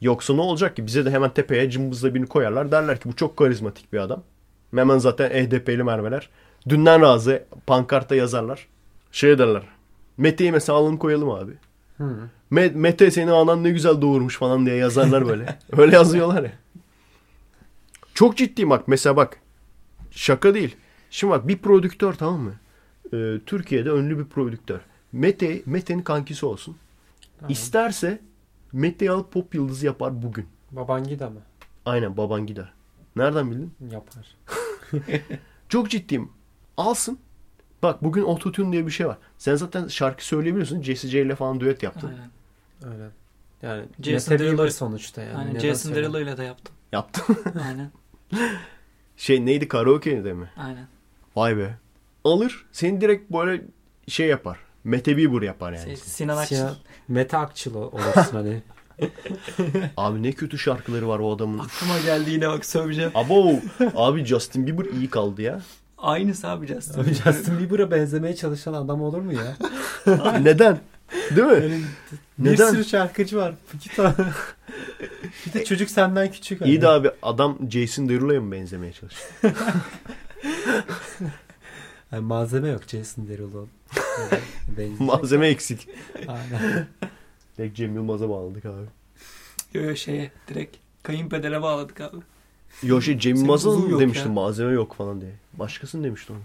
Yoksa 0.00 0.34
ne 0.34 0.40
olacak 0.40 0.76
ki? 0.76 0.86
Bize 0.86 1.04
de 1.04 1.10
hemen 1.10 1.34
tepeye 1.34 1.70
cımbızla 1.70 2.14
birini 2.14 2.26
koyarlar. 2.26 2.72
Derler 2.72 3.00
ki 3.00 3.08
bu 3.08 3.16
çok 3.16 3.36
karizmatik 3.36 3.92
bir 3.92 3.98
adam. 3.98 4.22
Hemen 4.74 4.98
zaten 4.98 5.30
HDP'li 5.30 5.82
merveler. 5.82 6.28
Dünden 6.68 7.00
razı 7.02 7.44
pankartta 7.66 8.14
yazarlar. 8.14 8.66
Şey 9.12 9.38
derler. 9.38 9.62
Mete'yi 10.16 10.52
mesela 10.52 10.78
alalım 10.78 10.96
koyalım 10.96 11.30
abi. 11.30 11.52
Hı. 11.98 12.28
Me- 12.52 12.74
Mete 12.74 13.10
seni 13.10 13.32
anan 13.32 13.64
ne 13.64 13.70
güzel 13.70 14.00
doğurmuş 14.02 14.36
falan 14.38 14.66
diye 14.66 14.76
yazarlar 14.76 15.28
böyle. 15.28 15.58
Öyle 15.76 15.94
yazıyorlar 15.96 16.42
ya. 16.42 16.52
Çok 18.14 18.36
ciddiyim 18.36 18.70
bak. 18.70 18.88
Mesela 18.88 19.16
bak. 19.16 19.40
Şaka 20.10 20.54
değil. 20.54 20.76
Şimdi 21.10 21.30
bak 21.32 21.48
bir 21.48 21.58
prodüktör 21.58 22.12
tamam 22.12 22.40
mı? 22.40 22.52
Ee, 23.14 23.38
Türkiye'de 23.46 23.88
ünlü 23.90 24.18
bir 24.18 24.24
prodüktör. 24.24 24.80
Mete, 25.12 25.62
Mete'nin 25.66 26.02
kankisi 26.02 26.46
olsun. 26.46 26.76
Tamam. 27.38 27.52
İsterse 27.52 28.20
Mete'yi 28.72 29.10
alıp 29.10 29.32
pop 29.32 29.54
yıldızı 29.54 29.86
yapar 29.86 30.22
bugün. 30.22 30.46
Babangida 30.70 31.30
mı? 31.30 31.40
Aynen 31.86 32.16
baban 32.16 32.46
gider. 32.46 32.72
Nereden 33.16 33.50
bildin? 33.50 33.74
Yapar. 33.90 34.36
Çok 35.68 35.90
ciddiyim. 35.90 36.30
Alsın. 36.76 37.18
Bak 37.82 38.04
bugün 38.04 38.22
autotune 38.22 38.72
diye 38.72 38.86
bir 38.86 38.90
şey 38.90 39.06
var. 39.06 39.18
Sen 39.38 39.54
zaten 39.54 39.88
şarkı 39.88 40.26
söyleyebiliyorsun. 40.26 40.82
Jesse 40.82 41.08
J 41.08 41.22
ile 41.22 41.34
falan 41.36 41.60
düet 41.60 41.82
yaptın. 41.82 42.08
Aynen. 42.08 42.30
Öyle. 42.94 43.08
Yani 43.62 43.84
Jason 44.02 44.34
Derulo- 44.36 44.70
sonuçta 44.70 45.22
yani. 45.22 45.36
Aynen 45.36 45.58
Jason? 45.60 45.94
Derulo 45.94 46.20
ile 46.20 46.36
de 46.36 46.44
yaptım. 46.44 46.74
Yaptın. 46.92 47.36
Aynen. 47.66 47.90
şey 49.16 49.46
neydi 49.46 49.68
karaoke'de 49.68 50.32
mi? 50.32 50.50
Aynen. 50.56 50.86
Vay 51.36 51.56
be. 51.56 51.78
Alır. 52.24 52.66
Seni 52.72 53.00
direkt 53.00 53.32
böyle 53.32 53.62
şey 54.08 54.26
yapar. 54.28 54.58
Mete 54.84 55.16
Bieber 55.16 55.42
yapar 55.42 55.72
yani. 55.72 55.84
Şey, 55.84 55.96
Sinan 55.96 56.36
Akçıl. 56.36 56.56
Sinan, 56.56 56.74
Mete 57.08 57.36
Akçıl 57.36 57.74
ol- 57.74 57.92
olursun 57.92 58.32
hani. 58.36 58.62
Abi 59.96 60.22
ne 60.22 60.32
kötü 60.32 60.58
şarkıları 60.58 61.08
var 61.08 61.18
o 61.18 61.36
adamın. 61.36 61.58
Aklıma 61.58 61.98
geldi 62.04 62.30
yine 62.30 62.48
bak 62.48 62.66
söveceğim. 62.66 63.10
Abo 63.14 63.52
abi 63.94 64.24
Justin 64.24 64.66
Bieber 64.66 64.84
iyi 64.84 65.10
kaldı 65.10 65.42
ya. 65.42 65.60
Aynısı 65.98 66.48
abi 66.48 66.66
Justin. 66.66 67.00
Abi 67.00 67.14
Justin 67.14 67.58
Bieber'a 67.58 67.90
benzemeye 67.90 68.36
çalışan 68.36 68.72
adam 68.72 69.02
olur 69.02 69.20
mu 69.20 69.32
ya? 69.32 69.56
Neden? 70.42 70.78
Değil 71.36 71.46
mi? 71.46 71.52
Yani 71.62 71.80
bir 72.38 72.52
Neden? 72.52 72.70
sürü 72.70 72.84
şarkıcı 72.84 73.36
var. 73.36 73.54
İki 73.74 73.96
tane. 73.96 74.14
bir 75.46 75.52
de 75.52 75.64
çocuk 75.64 75.90
senden 75.90 76.30
küçük. 76.30 76.60
hani. 76.60 76.70
İyi 76.70 76.82
de 76.82 76.88
abi 76.88 77.10
adam 77.22 77.58
Jason 77.70 78.08
Derulo'ya 78.08 78.40
mı 78.40 78.52
benzemeye 78.52 78.92
çalışıyor? 78.92 79.54
Yani 82.12 82.24
malzeme 82.24 82.68
yok 82.68 82.82
Jason 82.88 83.28
Derulo. 83.28 83.66
Malzeme 84.98 85.46
eksik. 85.48 85.88
Aynen. 86.28 86.86
Direkt 87.58 87.76
Cem 87.76 87.94
Yılmaz'a 87.94 88.28
bağladık 88.30 88.64
abi. 88.64 88.86
Yo 89.74 89.82
yo 89.82 89.96
şeye 89.96 90.30
direkt 90.48 90.76
kayınpedere 91.02 91.62
bağladık 91.62 92.00
abi. 92.00 92.16
Yo 92.82 93.00
şey 93.00 93.18
Cem 93.18 93.36
yok 93.44 94.00
demiştim 94.00 94.28
ya. 94.28 94.34
malzeme 94.34 94.72
yok 94.72 94.94
falan 94.94 95.20
diye. 95.20 95.32
Başkasını 95.54 96.04
demişti 96.04 96.32
onu. 96.32 96.40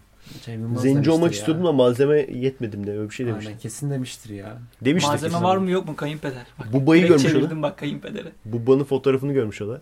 Cem 0.45 0.61
Yılmaz 0.61 0.81
Zenci 0.81 1.11
olmak 1.11 1.31
ya. 1.31 1.37
istiyordum 1.39 1.65
da 1.65 1.71
malzeme 1.71 2.17
yetmedim 2.19 2.87
de 2.87 2.91
öyle 2.97 3.09
bir 3.09 3.15
şey 3.15 3.27
demişti. 3.27 3.47
Aynen 3.49 3.59
kesin 3.59 3.91
demiştir 3.91 4.29
ya. 4.29 4.57
Demişti 4.81 5.09
Malzeme 5.09 5.31
kesin 5.31 5.43
var 5.43 5.55
ama. 5.55 5.63
mı 5.63 5.71
yok 5.71 5.87
mu 5.87 5.95
kayınpeder? 5.95 6.45
Bak, 6.59 6.73
Bubayı 6.73 7.07
görmüş 7.07 7.35
o 7.35 7.61
bak 7.61 7.77
kayınpedere. 7.77 8.31
Bubba'nın 8.45 8.83
fotoğrafını 8.83 9.33
görmüş 9.33 9.61
o 9.61 9.67
da. 9.67 9.81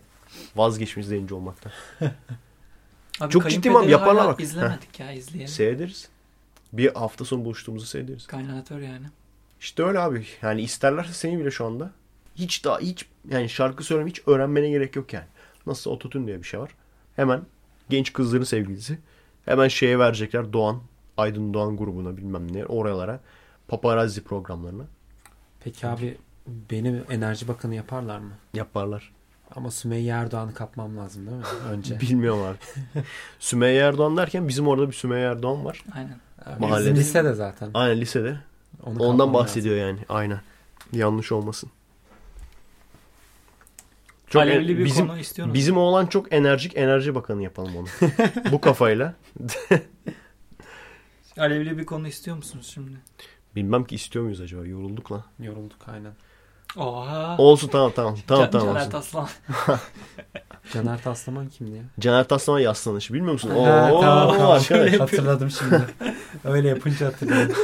Vazgeçmiş 0.56 1.06
zenci 1.06 1.34
olmaktan. 1.34 1.72
Abi 3.20 3.32
Çok 3.32 3.50
ciddiyim 3.50 3.76
abi, 3.76 3.92
yaparlar 3.92 4.28
bak. 4.28 4.42
İzlemedik 4.42 5.00
ya 5.00 5.12
izleyelim. 5.12 5.48
Seyrederiz. 5.48 6.10
Bir 6.74 6.94
hafta 6.94 7.26
sonu 7.26 7.46
buluştuğumuzu 7.46 7.86
seyrederiz. 7.86 8.28
Kaynatör 8.28 8.80
yani. 8.80 9.06
İşte 9.60 9.84
öyle 9.84 9.99
abi. 9.99 10.26
Yani 10.41 10.61
isterlerse 10.61 11.14
seni 11.14 11.40
bile 11.40 11.52
şu 11.52 11.65
anda 11.65 11.91
hiç 12.36 12.65
daha 12.65 12.80
hiç 12.80 13.06
yani 13.30 13.49
şarkı 13.49 13.84
söyleme 13.84 14.10
hiç 14.10 14.22
öğrenmene 14.27 14.69
gerek 14.69 14.95
yok 14.95 15.14
yani. 15.14 15.26
Nasıl 15.68 15.91
ototune 15.91 16.27
diye 16.27 16.38
bir 16.38 16.48
şey 16.48 16.60
var. 16.60 16.72
Hemen 17.15 17.41
genç 17.90 18.14
kızların 18.14 18.44
sevgilisi. 18.44 18.99
Hemen 19.45 19.68
şeye 19.68 19.99
verecekler 19.99 20.53
Doğan, 20.53 20.82
Aydın 21.18 21.53
Doğan 21.53 21.77
grubuna 21.77 22.18
bilmem 22.18 22.53
ne 22.53 22.65
oralara. 22.65 23.19
Paparazzi 23.68 24.23
programlarına 24.23 24.84
Peki 25.64 25.88
abi 25.88 26.18
benim 26.72 27.03
enerji 27.10 27.48
bakanı 27.48 27.76
yaparlar 27.76 28.19
mı? 28.19 28.32
yaparlar. 28.53 29.11
Ama 29.56 29.72
Sümeyye 29.72 30.14
Erdoğan'ı 30.14 30.53
kapmam 30.53 30.98
lazım 30.98 31.26
değil 31.27 31.38
mi? 31.38 31.44
Önce. 31.72 31.99
Bilmiyorum 32.02 32.41
abi. 32.44 32.57
Sümeyye 33.40 33.82
Erdoğan 33.82 34.18
derken 34.18 34.48
bizim 34.48 34.68
orada 34.68 34.88
bir 34.88 34.94
Sümeyye 34.94 35.27
Erdoğan 35.27 35.65
var. 35.65 35.84
Aynen. 35.95 36.19
Mahallede. 36.60 36.90
Bizim 36.91 36.95
lisede 37.02 37.34
zaten. 37.34 37.69
Aynen 37.73 38.02
lisede. 38.02 38.40
Onu 38.84 39.04
Ondan 39.04 39.34
bahsediyor 39.34 39.76
yani. 39.76 40.00
Aynen. 40.10 40.42
Yanlış 40.94 41.32
olmasın. 41.32 41.70
Çok 44.28 44.42
Alevli 44.42 44.72
en- 44.72 44.78
bir 44.78 44.86
bizim 44.86 45.08
konu 45.08 45.20
istiyor 45.20 45.48
musun? 45.48 45.54
bizim 45.60 45.78
oğlan 45.78 46.06
çok 46.08 46.34
enerjik 46.34 46.78
enerji 46.78 47.16
bakanı 47.16 47.44
yapalım 47.44 47.76
onu. 47.78 47.88
Bu 48.52 48.62
kafayla. 48.62 49.16
Alevli 51.38 51.78
bir 51.78 51.86
konu 51.86 52.08
istiyor 52.08 52.38
musunuz 52.38 52.72
şimdi? 52.74 52.98
Bilmem 53.56 53.84
ki 53.86 53.96
istiyor 53.96 54.24
muyuz 54.26 54.42
acaba? 54.42 54.66
Yorulduk 54.68 55.12
lan. 55.12 55.18
lazım. 55.18 55.32
Yorulduk 55.46 55.88
aynen. 55.90 56.14
Oha. 56.78 57.36
Olsun 57.38 57.68
tamam 57.68 57.92
tamam. 57.96 58.16
Tamam 58.28 58.44
Can- 58.44 58.52
tamam 58.52 58.68
Caner 58.68 58.80
olsun. 58.80 58.92
Taslan. 58.92 59.28
Caner 60.74 61.02
Taslaman 61.04 61.50
kimdi 61.50 61.76
ya? 61.78 61.84
Caner 62.00 62.28
Taslaman 62.28 62.60
yaslanışı 62.60 63.14
bilmiyor 63.14 63.34
musun? 63.34 63.50
Oo, 63.56 63.66
Ha, 63.66 63.90
tamam, 64.02 64.38
tamam. 64.38 64.52
arkadaş. 64.52 65.00
Hatırladım 65.00 65.50
şimdi. 65.52 65.82
Öyle 66.44 66.68
yapınca 66.68 67.06
hatırladım. 67.08 67.56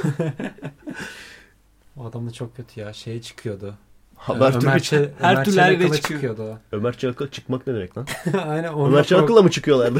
o 1.97 2.05
adam 2.05 2.27
da 2.27 2.31
çok 2.33 2.55
kötü 2.55 2.79
ya. 2.79 2.93
Şeye 2.93 3.21
çıkıyordu. 3.21 3.73
Haber 4.15 4.39
Ömer, 4.51 4.51
Türkü 4.51 4.95
Çe- 4.95 5.09
Her 5.21 5.33
Ömer 5.33 5.45
türlü 5.45 5.61
her 5.61 5.71
yere 5.71 5.83
çıkıyor. 5.83 6.01
çıkıyordu 6.21 6.43
o. 6.43 6.57
Ömer 6.75 6.97
Çakıl 6.97 7.27
çıkmak 7.27 7.67
ne 7.67 7.73
demek 7.75 7.97
lan? 7.97 8.07
Aynen 8.47 8.73
onunla, 8.73 8.87
Ömer 8.89 9.03
pro- 9.03 9.07
Çakıl'la 9.07 9.41
mı 9.41 9.51
çıkıyorlardı? 9.51 9.99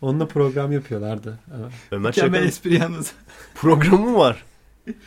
onunla 0.00 0.26
program 0.28 0.72
yapıyorlardı. 0.72 1.38
Evet. 1.60 1.72
Ömer 1.90 2.12
Çakıl 2.12 2.34
espri 2.34 2.74
yalnız. 2.74 3.12
programı 3.54 4.10
mı 4.10 4.18
var? 4.18 4.44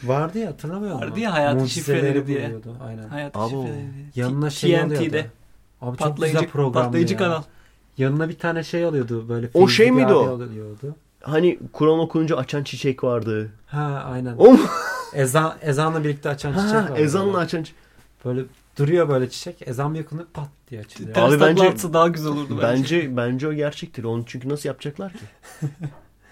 Vardı 0.04 0.40
ya 0.40 0.48
hatırlamıyor 0.48 0.94
musun? 0.96 1.08
Vardı 1.08 1.20
ya, 1.20 1.34
hayatın 1.34 1.66
şifreleri 1.66 2.28
diye. 2.28 2.46
buluyordu, 2.46 2.78
Aynen. 2.88 3.08
Hayat 3.08 3.36
Abo. 3.36 3.48
şifreleri. 3.50 3.86
Yanına 4.16 4.50
şey 4.50 4.80
alıyordu. 4.80 5.04
TNT'de. 5.04 5.26
Abi 5.82 5.98
çok 5.98 6.16
güzel 6.18 6.32
Patlayıcı, 6.32 6.52
programdı 6.52 6.86
patlayıcı 6.86 7.14
ya. 7.14 7.18
kanal. 7.20 7.44
Yanına 7.98 8.30
bir 8.30 8.38
tane 8.38 8.64
şey 8.64 8.86
alıyordu 8.86 9.30
böyle. 9.30 9.50
O 9.54 9.68
şey 9.68 9.92
miydi 9.92 10.14
o? 10.14 10.28
Alıyordu. 10.30 10.96
Hani 11.22 11.60
Kur'an 11.74 12.00
okununca 12.00 12.38
açan 12.38 12.64
çiçek 12.64 13.04
vardı. 13.04 13.52
Ha 13.68 14.04
aynen. 14.12 14.36
O? 14.38 14.58
Ezan, 15.14 15.54
ezanla 15.62 16.04
birlikte 16.04 16.30
açan 16.30 16.52
çiçek 16.54 16.70
Ha, 16.72 16.90
var. 16.92 16.98
ezanla 16.98 17.34
böyle. 17.34 17.38
açan 17.46 17.64
çiçek. 17.64 17.76
Böyle 18.26 18.42
duruyor 18.78 19.10
böyle 19.10 19.30
çiçek. 19.30 19.68
Ezan 19.68 19.94
bir 19.94 20.00
yakını 20.00 20.26
pat 20.34 20.50
diye 20.70 20.82
açılıyor. 20.82 21.16
Abi 21.18 21.40
bence- 21.40 21.94
daha 21.94 22.08
güzel 22.08 22.32
olurdu 22.32 22.60
bence. 22.62 22.96
Bence 22.98 23.18
bence 23.18 23.48
o 23.48 23.54
gerçektir. 23.54 24.04
Onu 24.04 24.24
çünkü 24.26 24.50
nasıl 24.50 24.70
yapacaklar 24.70 25.12
ki? 25.14 25.20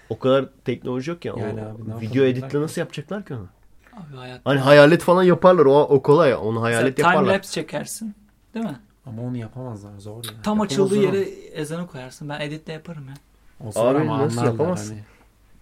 o 0.08 0.18
kadar 0.18 0.48
teknoloji 0.64 1.10
yok 1.10 1.24
ya. 1.24 1.34
Yani 1.38 1.60
o 1.60 1.96
abi, 1.96 2.06
video 2.06 2.24
editle 2.24 2.60
nasıl 2.60 2.80
yapacaklar 2.80 3.24
ki 3.24 3.34
onu? 3.34 3.46
Abi 3.92 4.16
hayat. 4.16 4.40
Hani 4.44 4.60
hayalet 4.60 5.02
falan 5.02 5.22
yaparlar. 5.22 5.66
O, 5.66 5.80
o 5.80 6.02
kolay. 6.02 6.34
Onu 6.34 6.62
hayalet 6.62 6.96
Time 6.96 7.08
yaparlar. 7.08 7.34
lapse 7.34 7.52
çekersin. 7.52 8.14
Değil 8.54 8.66
mi? 8.66 8.80
Ama 9.06 9.22
onu 9.22 9.36
yapamazlar 9.36 9.98
zor 9.98 10.16
ya. 10.16 10.22
Tam 10.22 10.36
Yapamaz 10.36 10.66
açıldığı 10.66 10.96
yere 10.96 11.20
ezanı 11.52 11.86
koyarsın. 11.86 12.28
Ben 12.28 12.40
editle 12.40 12.72
yaparım 12.72 13.08
ya. 13.08 13.14
O 13.68 13.72
zor 13.72 13.94
Abi 13.94 14.00
ama 14.00 14.18
nasıl 14.18 14.38
anlarlar 14.38 14.52
yapamazsın? 14.52 14.94
Hani. 14.94 15.04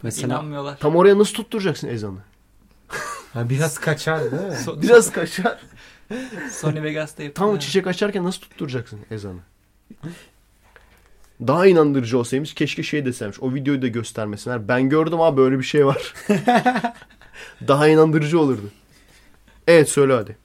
Mesela 0.03 0.35
İnanmıyorlar. 0.35 0.79
Tam 0.79 0.97
oraya 0.97 1.19
nasıl 1.19 1.35
tutturacaksın 1.35 1.89
ezanı? 1.89 2.19
ha, 3.33 3.51
biraz 3.51 3.79
kaçar 3.79 4.21
değil 4.23 4.33
mi? 4.43 4.49
So- 4.67 4.83
Biraz 4.83 5.13
kaçar. 5.13 5.61
Sony 6.51 6.83
Vegas'ta 6.83 7.23
yapıyor. 7.23 7.49
Tam 7.49 7.59
çiçek 7.59 7.87
açarken 7.87 8.25
nasıl 8.25 8.41
tutturacaksın 8.41 9.01
ezanı? 9.11 9.41
Daha 11.47 11.67
inandırıcı 11.67 12.19
olsaymış 12.19 12.55
keşke 12.55 12.83
şey 12.83 13.05
deseymiş. 13.05 13.41
O 13.41 13.55
videoyu 13.55 13.83
da 13.83 13.89
göstermesinler. 13.89 14.69
Ben 14.69 14.89
gördüm 14.89 15.21
abi 15.21 15.37
böyle 15.37 15.59
bir 15.59 15.65
şey 15.65 15.87
var. 15.87 16.15
Daha 17.69 17.89
inandırıcı 17.89 18.41
olurdu. 18.41 18.71
Evet 19.67 19.89
söyle 19.89 20.13
hadi. 20.13 20.37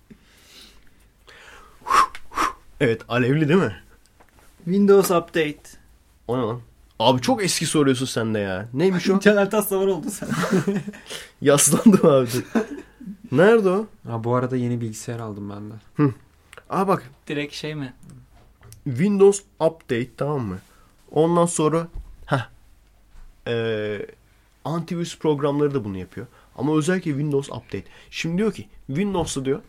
Evet 2.79 3.01
alevli 3.09 3.49
değil 3.49 3.59
mi? 3.59 3.75
Windows 4.65 5.11
Update. 5.11 5.61
O 6.27 6.37
ne 6.37 6.41
lan? 6.41 6.61
Abi 6.99 7.21
çok 7.21 7.43
eski 7.43 7.65
soruyorsun 7.65 8.05
sen 8.05 8.33
de 8.33 8.39
ya. 8.39 8.67
Neymiş 8.73 9.09
o? 9.09 9.19
Caner 9.19 9.51
Taslavar 9.51 9.87
oldu 9.87 10.07
sen. 10.09 10.29
Yaslandım 11.41 12.05
abi. 12.05 12.27
Nerede 13.31 13.69
o? 13.69 13.85
Ha, 14.07 14.23
bu 14.23 14.35
arada 14.35 14.55
yeni 14.55 14.81
bilgisayar 14.81 15.19
aldım 15.19 15.49
ben 15.49 15.69
de. 15.71 16.13
Aa 16.69 16.87
bak 16.87 17.03
Direkt 17.27 17.53
şey 17.53 17.75
mi? 17.75 17.93
Windows 18.83 19.41
Update 19.59 20.15
tamam 20.17 20.41
mı? 20.41 20.57
Ondan 21.17 21.45
sonra 21.45 21.87
heh, 22.25 22.49
ee, 23.47 24.05
antivirüs 24.65 25.19
programları 25.19 25.73
da 25.73 25.83
bunu 25.83 25.97
yapıyor. 25.97 26.27
Ama 26.55 26.77
özellikle 26.77 27.11
Windows 27.11 27.49
Update. 27.49 27.83
Şimdi 28.09 28.37
diyor 28.37 28.53
ki 28.53 28.67
Windows'ta 28.87 29.45
diyor 29.45 29.61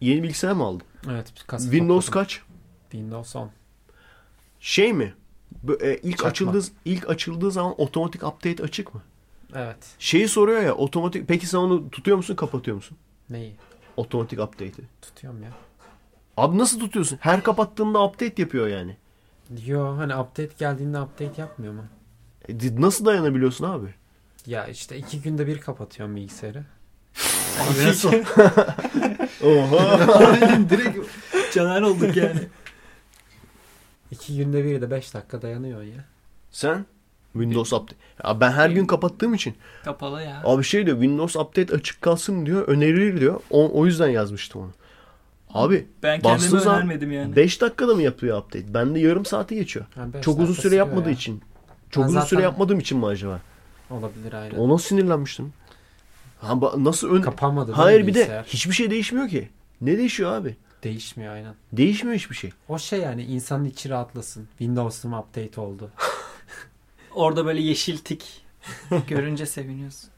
yeni 0.00 0.22
bilgisayar 0.22 0.52
mı 0.52 0.64
aldın? 0.64 0.86
Evet. 1.10 1.32
Windows 1.48 2.06
topladım. 2.06 2.12
kaç? 2.12 2.42
Windows 2.90 3.36
10. 3.36 3.50
Şey 4.60 4.92
mi? 4.92 5.14
E, 5.80 5.96
ilk 6.02 6.16
Çakma. 6.16 6.30
açıldığı 6.30 6.64
ilk 6.84 7.10
açıldığı 7.10 7.50
zaman 7.50 7.80
otomatik 7.80 8.22
update 8.22 8.62
açık 8.62 8.94
mı? 8.94 9.02
Evet. 9.54 9.94
Şeyi 9.98 10.28
soruyor 10.28 10.62
ya 10.62 10.74
otomatik 10.74 11.28
peki 11.28 11.46
sen 11.46 11.58
onu 11.58 11.90
tutuyor 11.90 12.16
musun 12.16 12.34
kapatıyor 12.34 12.76
musun? 12.76 12.96
Neyi? 13.30 13.56
Otomatik 13.96 14.40
update'i. 14.40 14.84
Tutuyorum 15.02 15.42
ya. 15.42 15.50
Abi 16.36 16.58
nasıl 16.58 16.80
tutuyorsun? 16.80 17.18
Her 17.20 17.42
kapattığında 17.42 18.04
update 18.04 18.42
yapıyor 18.42 18.68
yani. 18.68 18.96
Yo 19.66 19.96
hani 19.96 20.16
update 20.16 20.50
geldiğinde 20.58 21.00
update 21.00 21.40
yapmıyor 21.40 21.72
mu? 21.72 21.84
E, 22.48 22.80
nasıl 22.80 23.04
dayanabiliyorsun 23.04 23.64
abi? 23.64 23.94
Ya 24.46 24.66
işte 24.66 24.96
iki 24.96 25.22
günde 25.22 25.46
bir 25.46 25.60
kapatıyorum 25.60 26.16
bilgisayarı. 26.16 26.64
Abi 27.60 27.86
nasıl? 27.86 28.12
Oha. 29.44 30.40
Direkt 30.70 30.98
Caner 31.54 31.82
olduk 31.82 32.16
yani. 32.16 32.40
İki 34.10 34.36
günde 34.36 34.64
bir 34.64 34.80
de 34.80 34.90
beş 34.90 35.14
dakika 35.14 35.42
dayanıyor 35.42 35.82
ya. 35.82 36.04
Sen? 36.50 36.86
Windows 37.32 37.72
Update. 37.72 37.96
Ya 38.24 38.40
ben 38.40 38.50
her 38.50 38.70
gün 38.70 38.86
kapattığım 38.86 39.34
için. 39.34 39.54
Kapalı 39.84 40.22
ya. 40.22 40.42
Abi 40.44 40.64
şey 40.64 40.86
diyor 40.86 40.96
Windows 40.96 41.36
Update 41.36 41.74
açık 41.74 42.02
kalsın 42.02 42.46
diyor. 42.46 42.68
Önerilir 42.68 43.20
diyor. 43.20 43.40
O, 43.50 43.80
o 43.80 43.86
yüzden 43.86 44.08
yazmıştım 44.08 44.62
onu. 44.62 44.70
Abi 45.54 45.86
Ben 46.02 46.20
zaman 46.36 46.74
önermedim 46.76 47.12
yani. 47.12 47.36
5 47.36 47.60
dakikada 47.60 47.94
mı 47.94 48.02
yapıyor 48.02 48.38
update? 48.38 48.74
Bende 48.74 49.00
yarım 49.00 49.24
saati 49.24 49.54
geçiyor. 49.54 49.86
Beş 49.96 50.24
Çok 50.24 50.40
uzun 50.40 50.54
süre 50.54 50.74
yapmadığı 50.74 51.08
ya. 51.08 51.14
için. 51.14 51.42
Çok 51.90 52.04
Ben 52.04 52.08
uzun 52.08 52.14
zaten- 52.20 52.28
süre 52.28 52.42
yapmadığım 52.42 52.78
için 52.78 52.98
mi 52.98 53.06
acaba? 53.06 53.40
Olabilir 53.90 54.32
aynen. 54.32 54.56
Ona 54.58 54.78
sinirlenmiştim. 54.78 55.52
Ha, 56.40 56.60
nasıl 56.76 57.10
ön... 57.10 57.22
Kapanmadı 57.22 57.72
Hayır 57.72 58.06
bir 58.06 58.14
de 58.14 58.42
hiçbir 58.46 58.72
şey 58.72 58.90
değişmiyor 58.90 59.28
ki. 59.28 59.48
Ne 59.80 59.98
değişiyor 59.98 60.32
abi? 60.32 60.56
Değişmiyor 60.84 61.34
aynen. 61.34 61.54
Değişmiyor 61.72 62.16
hiçbir 62.18 62.36
şey. 62.36 62.50
O 62.68 62.78
şey 62.78 63.00
yani 63.00 63.22
insanın 63.24 63.64
içi 63.64 63.88
rahatlasın. 63.90 64.48
Windows'um 64.58 65.12
update 65.12 65.60
oldu. 65.60 65.90
Orada 67.14 67.46
böyle 67.46 67.60
yeşil 67.60 67.98
tik 67.98 68.44
görünce 69.08 69.46
seviniyorsun. 69.46 70.10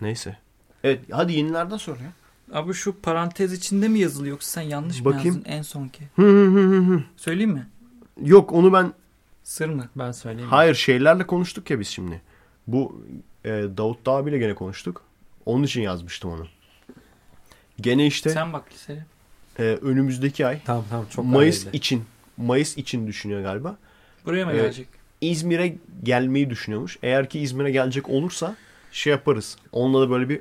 Neyse. 0.00 0.36
Evet 0.84 1.00
hadi 1.10 1.32
yenilerden 1.32 1.76
sor 1.76 1.96
ya. 1.96 2.12
Abi 2.52 2.72
şu 2.74 3.00
parantez 3.00 3.52
içinde 3.52 3.88
mi 3.88 3.98
yazılı 3.98 4.28
yoksa 4.28 4.50
sen 4.50 4.62
yanlış 4.68 5.04
Bakayım. 5.04 5.26
mı 5.28 5.34
yazdın 5.36 5.50
en 5.50 5.62
sonki? 5.62 6.04
Hı 6.16 6.22
hı 6.22 6.46
hı 6.46 6.60
hı 6.76 6.78
hı. 6.78 7.02
Söyleyeyim 7.16 7.50
mi? 7.50 7.66
Yok 8.22 8.52
onu 8.52 8.72
ben 8.72 8.92
Sır 9.44 9.68
mı? 9.68 9.88
Ben 9.96 10.12
söyleyeyim. 10.12 10.50
Hayır 10.50 10.74
şeylerle 10.74 11.26
konuştuk 11.26 11.70
ya 11.70 11.80
biz 11.80 11.88
şimdi. 11.88 12.20
Bu 12.66 13.02
e, 13.44 13.48
Davut 13.50 14.06
da 14.06 14.12
abiyle 14.12 14.38
gene 14.38 14.54
konuştuk. 14.54 15.02
Onun 15.46 15.62
için 15.64 15.82
yazmıştım 15.82 16.30
onu. 16.30 16.46
Gene 17.80 18.06
işte 18.06 18.30
Sen 18.30 18.52
bak 18.52 18.72
liseye. 18.72 19.04
e, 19.58 19.62
önümüzdeki 19.62 20.46
ay 20.46 20.60
Tamam 20.64 20.84
tamam 20.90 21.06
çok 21.10 21.24
Mayıs 21.24 21.62
alevli. 21.64 21.76
için 21.76 22.04
Mayıs 22.36 22.78
için 22.78 23.06
düşünüyor 23.06 23.42
galiba. 23.42 23.76
Buraya 24.24 24.44
mı 24.44 24.50
Evet. 24.52 24.62
gelecek? 24.62 24.88
İzmir'e 25.20 25.76
gelmeyi 26.02 26.50
düşünüyormuş. 26.50 26.98
Eğer 27.02 27.28
ki 27.28 27.38
İzmir'e 27.40 27.70
gelecek 27.70 28.08
olursa 28.08 28.56
şey 28.92 29.10
yaparız. 29.10 29.56
Onunla 29.72 30.00
da 30.00 30.10
böyle 30.10 30.28
bir 30.28 30.40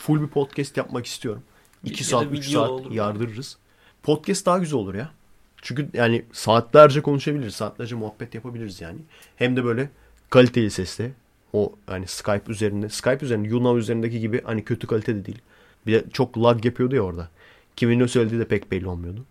full 0.00 0.22
bir 0.22 0.28
podcast 0.28 0.76
yapmak 0.76 1.06
istiyorum. 1.06 1.42
Ya 1.84 1.92
2 1.92 2.04
da 2.04 2.08
saat 2.08 2.26
3 2.26 2.48
video 2.48 2.60
saat 2.60 2.70
olur. 2.70 2.90
yardırırız. 2.90 3.56
Podcast 4.02 4.46
daha 4.46 4.58
güzel 4.58 4.78
olur 4.78 4.94
ya. 4.94 5.10
Çünkü 5.62 5.88
yani 5.94 6.24
saatlerce 6.32 7.00
konuşabiliriz. 7.00 7.54
Saatlerce 7.54 7.94
muhabbet 7.94 8.34
yapabiliriz 8.34 8.80
yani. 8.80 8.98
Hem 9.36 9.56
de 9.56 9.64
böyle 9.64 9.90
kaliteli 10.30 10.70
sesle. 10.70 11.12
O 11.52 11.72
hani 11.86 12.06
Skype 12.06 12.52
üzerinde. 12.52 12.88
Skype 12.88 13.26
üzerinde 13.26 13.48
YouNow 13.48 13.80
üzerindeki 13.80 14.20
gibi 14.20 14.42
hani 14.44 14.64
kötü 14.64 14.86
kalitede 14.86 15.26
değil. 15.26 15.38
Bir 15.86 15.92
de 15.92 16.04
çok 16.12 16.38
lag 16.38 16.64
yapıyordu 16.64 16.94
ya 16.94 17.02
orada. 17.02 17.28
Kimin 17.76 17.98
ne 17.98 18.08
söylediği 18.08 18.40
de 18.40 18.44
pek 18.44 18.70
belli 18.70 18.88
olmuyordu. 18.88 19.24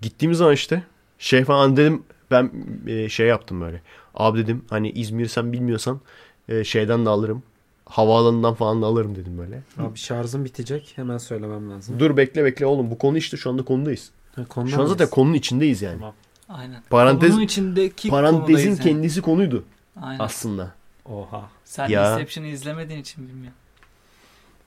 Gittiğimiz 0.00 0.38
zaman 0.38 0.54
işte 0.54 0.82
şey 1.18 1.44
falan 1.44 1.76
dedim 1.76 2.02
ben 2.30 2.50
e, 2.86 3.08
şey 3.08 3.26
yaptım 3.26 3.60
böyle. 3.60 3.82
Abi 4.14 4.38
dedim 4.38 4.64
hani 4.70 4.90
İzmir'i 4.90 5.28
sen 5.28 5.52
bilmiyorsan 5.52 6.00
e, 6.48 6.64
şeyden 6.64 7.06
de 7.06 7.10
alırım. 7.10 7.42
Havaalanından 7.88 8.54
falan 8.54 8.82
da 8.82 8.86
alırım 8.86 9.16
dedim 9.16 9.38
böyle. 9.38 9.62
Abi 9.78 9.98
şarjım 9.98 10.44
bitecek. 10.44 10.92
Hemen 10.96 11.18
söylemem 11.18 11.70
lazım. 11.70 11.98
Dur 11.98 12.16
bekle 12.16 12.44
bekle 12.44 12.66
oğlum 12.66 12.90
bu 12.90 12.98
konu 12.98 13.18
işte 13.18 13.36
şu 13.36 13.50
anda 13.50 13.62
konudayız. 13.64 14.10
Ha, 14.36 14.44
konudan 14.48 14.70
Şu 14.70 14.82
an 14.82 14.86
zaten 14.86 14.96
mıyız? 15.04 15.10
konunun 15.10 15.34
içindeyiz 15.34 15.82
yani. 15.82 15.98
Tamam. 15.98 16.14
Aynen. 16.48 16.82
Parantez- 16.90 17.20
Konunun 17.28 17.40
içindeki 17.40 18.08
Parantezin 18.08 18.68
yani. 18.70 18.80
kendisi 18.80 19.22
konuydu 19.22 19.64
Aynen. 20.02 20.18
aslında. 20.24 20.72
Oha. 21.06 21.48
Sen 21.64 21.88
Ya. 21.88 22.12
Inception'ı 22.14 22.46
izlemediğin 22.46 23.00
için 23.00 23.28
bilmiyorum. 23.28 23.58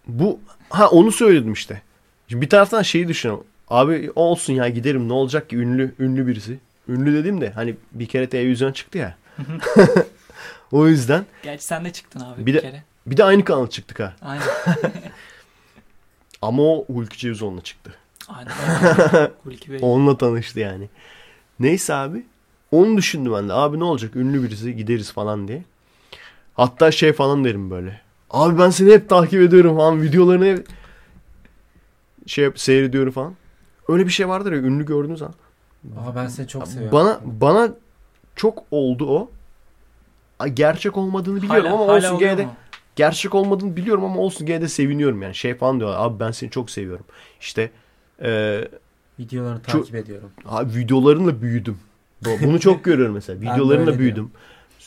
Bu 0.07 0.39
ha 0.69 0.87
onu 0.89 1.11
söyledim 1.11 1.53
işte. 1.53 1.81
Şimdi 2.27 2.41
bir 2.45 2.49
taraftan 2.49 2.81
şeyi 2.81 3.07
düşünüyorum. 3.07 3.45
Abi 3.69 4.11
olsun 4.15 4.53
ya 4.53 4.69
giderim 4.69 5.09
ne 5.09 5.13
olacak 5.13 5.49
ki 5.49 5.57
ünlü 5.57 5.95
ünlü 5.99 6.27
birisi. 6.27 6.59
Ünlü 6.89 7.13
dedim 7.13 7.41
de 7.41 7.51
hani 7.51 7.75
bir 7.91 8.05
kere 8.05 8.29
televizyon 8.29 8.71
çıktı 8.71 8.97
ya. 8.97 9.17
o 10.71 10.87
yüzden 10.87 11.25
Gerçi 11.43 11.65
sen 11.65 11.85
de 11.85 11.93
çıktın 11.93 12.19
abi 12.19 12.41
Bir 12.41 12.45
bir, 12.45 12.53
de- 12.53 12.61
kere. 12.61 12.83
Bir 13.05 13.17
de 13.17 13.23
aynı 13.23 13.43
kanal 13.45 13.67
çıktık 13.67 13.99
ha. 13.99 14.13
Aynen. 14.21 14.43
Ama 16.41 16.63
o 16.63 16.85
Hulki 16.85 17.17
Cevizoğlu'na 17.17 17.61
çıktı. 17.61 17.93
Aynen. 18.27 18.51
Hulki 19.43 19.71
Bey. 19.71 19.79
Onunla 19.81 20.17
tanıştı 20.17 20.59
yani. 20.59 20.89
Neyse 21.59 21.93
abi. 21.93 22.25
Onu 22.71 22.97
düşündüm 22.97 23.33
ben 23.33 23.49
de. 23.49 23.53
Abi 23.53 23.79
ne 23.79 23.83
olacak 23.83 24.15
ünlü 24.15 24.43
birisi 24.43 24.75
gideriz 24.75 25.11
falan 25.11 25.47
diye. 25.47 25.63
Hatta 26.53 26.91
şey 26.91 27.13
falan 27.13 27.43
derim 27.45 27.71
böyle. 27.71 28.01
Abi 28.29 28.59
ben 28.59 28.69
seni 28.69 28.91
hep 28.91 29.09
takip 29.09 29.41
ediyorum 29.41 29.77
falan. 29.77 30.01
Videolarını 30.01 30.45
hep 30.45 30.67
şey 32.27 32.51
seyrediyorum 32.55 33.11
falan. 33.13 33.35
Öyle 33.87 34.05
bir 34.05 34.11
şey 34.11 34.27
vardır 34.27 34.51
ya 34.51 34.59
ünlü 34.59 34.85
gördüğünüz 34.85 35.19
zaman. 35.19 35.35
Aa, 35.97 36.15
ben 36.15 36.27
seni 36.27 36.47
çok 36.47 36.67
seviyorum. 36.67 36.91
Bana 36.91 37.19
bana 37.23 37.69
çok 38.35 38.63
oldu 38.71 39.09
o. 39.09 39.31
Gerçek 40.53 40.97
olmadığını 40.97 41.41
biliyorum 41.41 41.65
Hala- 41.71 41.73
ama 41.73 41.87
hala 41.93 42.07
olsun 42.07 42.19
gene 42.19 42.37
de 42.37 42.45
mu? 42.45 42.51
Gerçek 42.95 43.35
olmadığını 43.35 43.75
biliyorum 43.75 44.03
ama 44.03 44.19
olsun 44.19 44.47
gene 44.47 44.61
de 44.61 44.67
seviniyorum 44.67 45.21
yani. 45.21 45.35
Şey 45.35 45.55
falan 45.55 45.79
diyorlar. 45.79 45.97
Abi 46.05 46.19
ben 46.19 46.31
seni 46.31 46.49
çok 46.49 46.69
seviyorum. 46.69 47.05
İşte 47.41 47.71
eee 48.23 48.67
Videolarını 49.19 49.59
Şu- 49.65 49.71
takip 49.79 49.95
ediyorum. 49.95 50.29
Abi 50.45 50.75
videolarınla 50.75 51.41
büyüdüm. 51.41 51.77
Bu- 52.25 52.45
Bunu 52.45 52.59
çok 52.59 52.83
görüyorum 52.83 53.13
mesela. 53.13 53.41
Videolarınla 53.41 53.99
büyüdüm. 53.99 54.31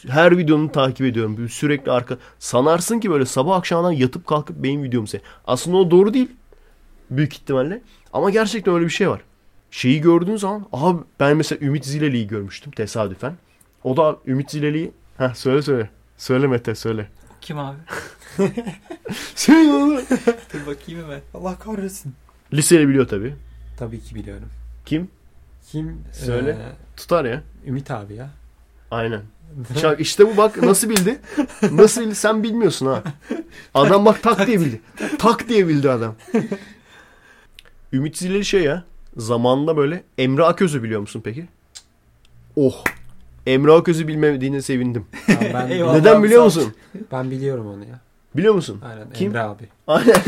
Her 0.09 0.39
videonu 0.39 0.73
takip 0.73 1.07
ediyorum. 1.07 1.49
Sürekli 1.49 1.93
arka. 1.93 2.17
Sanarsın 2.39 3.01
ki 3.01 3.11
böyle 3.11 3.27
sabah 3.27 3.57
akşamdan 3.57 3.93
yatıp 3.93 4.27
kalkıp 4.27 4.57
benim 4.63 4.83
videomu 4.83 5.07
se. 5.07 5.21
Aslında 5.47 5.77
o 5.77 5.91
doğru 5.91 6.15
değil. 6.15 6.29
Büyük 7.11 7.35
ihtimalle. 7.35 7.83
Ama 8.13 8.31
gerçekten 8.31 8.75
öyle 8.75 8.85
bir 8.85 8.91
şey 8.91 9.09
var. 9.09 9.21
Şeyi 9.71 10.01
gördüğün 10.01 10.37
zaman 10.37 10.67
abi 10.73 10.99
ben 11.21 11.37
mesela 11.37 11.67
Ümit 11.67 11.85
Zileli'yi 11.85 12.27
görmüştüm 12.27 12.73
tesadüfen. 12.73 13.33
O 13.85 13.97
da 13.97 14.17
Ümit 14.27 14.51
Zileli'yi 14.51 14.93
Heh, 15.19 15.35
söyle 15.35 15.63
söyle. 15.63 15.91
Söyle 16.17 16.47
Mete 16.47 16.75
söyle. 16.75 17.09
Kim 17.45 17.59
abi? 17.59 17.77
Söyle 19.35 19.71
oğlum. 19.73 20.05
Dur 20.53 20.67
bakayım 20.67 21.05
ben? 21.11 21.21
Allah 21.41 21.59
kahretsin. 21.59 22.15
Liseli 22.53 22.89
biliyor 22.89 23.09
tabii. 23.09 23.35
Tabii 23.79 24.01
ki 24.01 24.15
biliyorum. 24.15 24.49
Kim? 24.87 25.09
Kim? 25.67 26.05
Söyle. 26.13 26.51
Ee, 26.51 26.97
Tutar 26.97 27.25
ya. 27.25 27.43
Ümit 27.67 27.91
abi 27.91 28.15
ya. 28.15 28.31
Aynen. 28.91 29.23
Şak- 29.75 30.01
İşte 30.01 30.27
bu 30.27 30.37
bak 30.37 30.63
nasıl 30.63 30.91
bildi? 30.91 31.21
Nasıl 31.73 32.01
bildi? 32.01 32.15
Sen 32.15 32.43
bilmiyorsun 32.43 32.87
ha. 32.87 33.03
Adam 33.75 34.05
bak 34.05 34.23
tak 34.23 34.47
diye 34.47 34.61
bildi. 34.61 34.81
Tak 35.19 35.49
diye 35.49 35.69
bildi 35.69 35.91
adam. 35.91 36.15
Ümit 37.93 38.19
Zileli 38.19 38.45
şey 38.45 38.63
ya. 38.63 38.85
zamanında 39.17 39.77
böyle 39.77 40.05
Emre 40.19 40.45
Aköz'ü 40.45 40.83
biliyor 40.83 41.01
musun 41.01 41.21
peki? 41.25 41.47
Oh. 42.57 42.85
Emre 43.47 43.73
Aköz'ü 43.73 44.09
bilmediğine 44.09 44.63
sevindim. 44.63 45.07
Tamam, 45.27 45.43
ben, 45.55 45.71
Eyvallah. 45.71 45.95
Neden 45.95 46.17
abi, 46.17 46.25
biliyor 46.25 46.45
musun? 46.45 46.75
ben 47.13 47.31
biliyorum 47.31 47.67
onu 47.67 47.81
ya. 47.85 48.01
Biliyor 48.37 48.55
musun? 48.55 48.81
Aynen 48.85 49.11
Kim? 49.11 49.29
Emre 49.29 49.41
abi. 49.41 49.69
Aynen. 49.87 50.15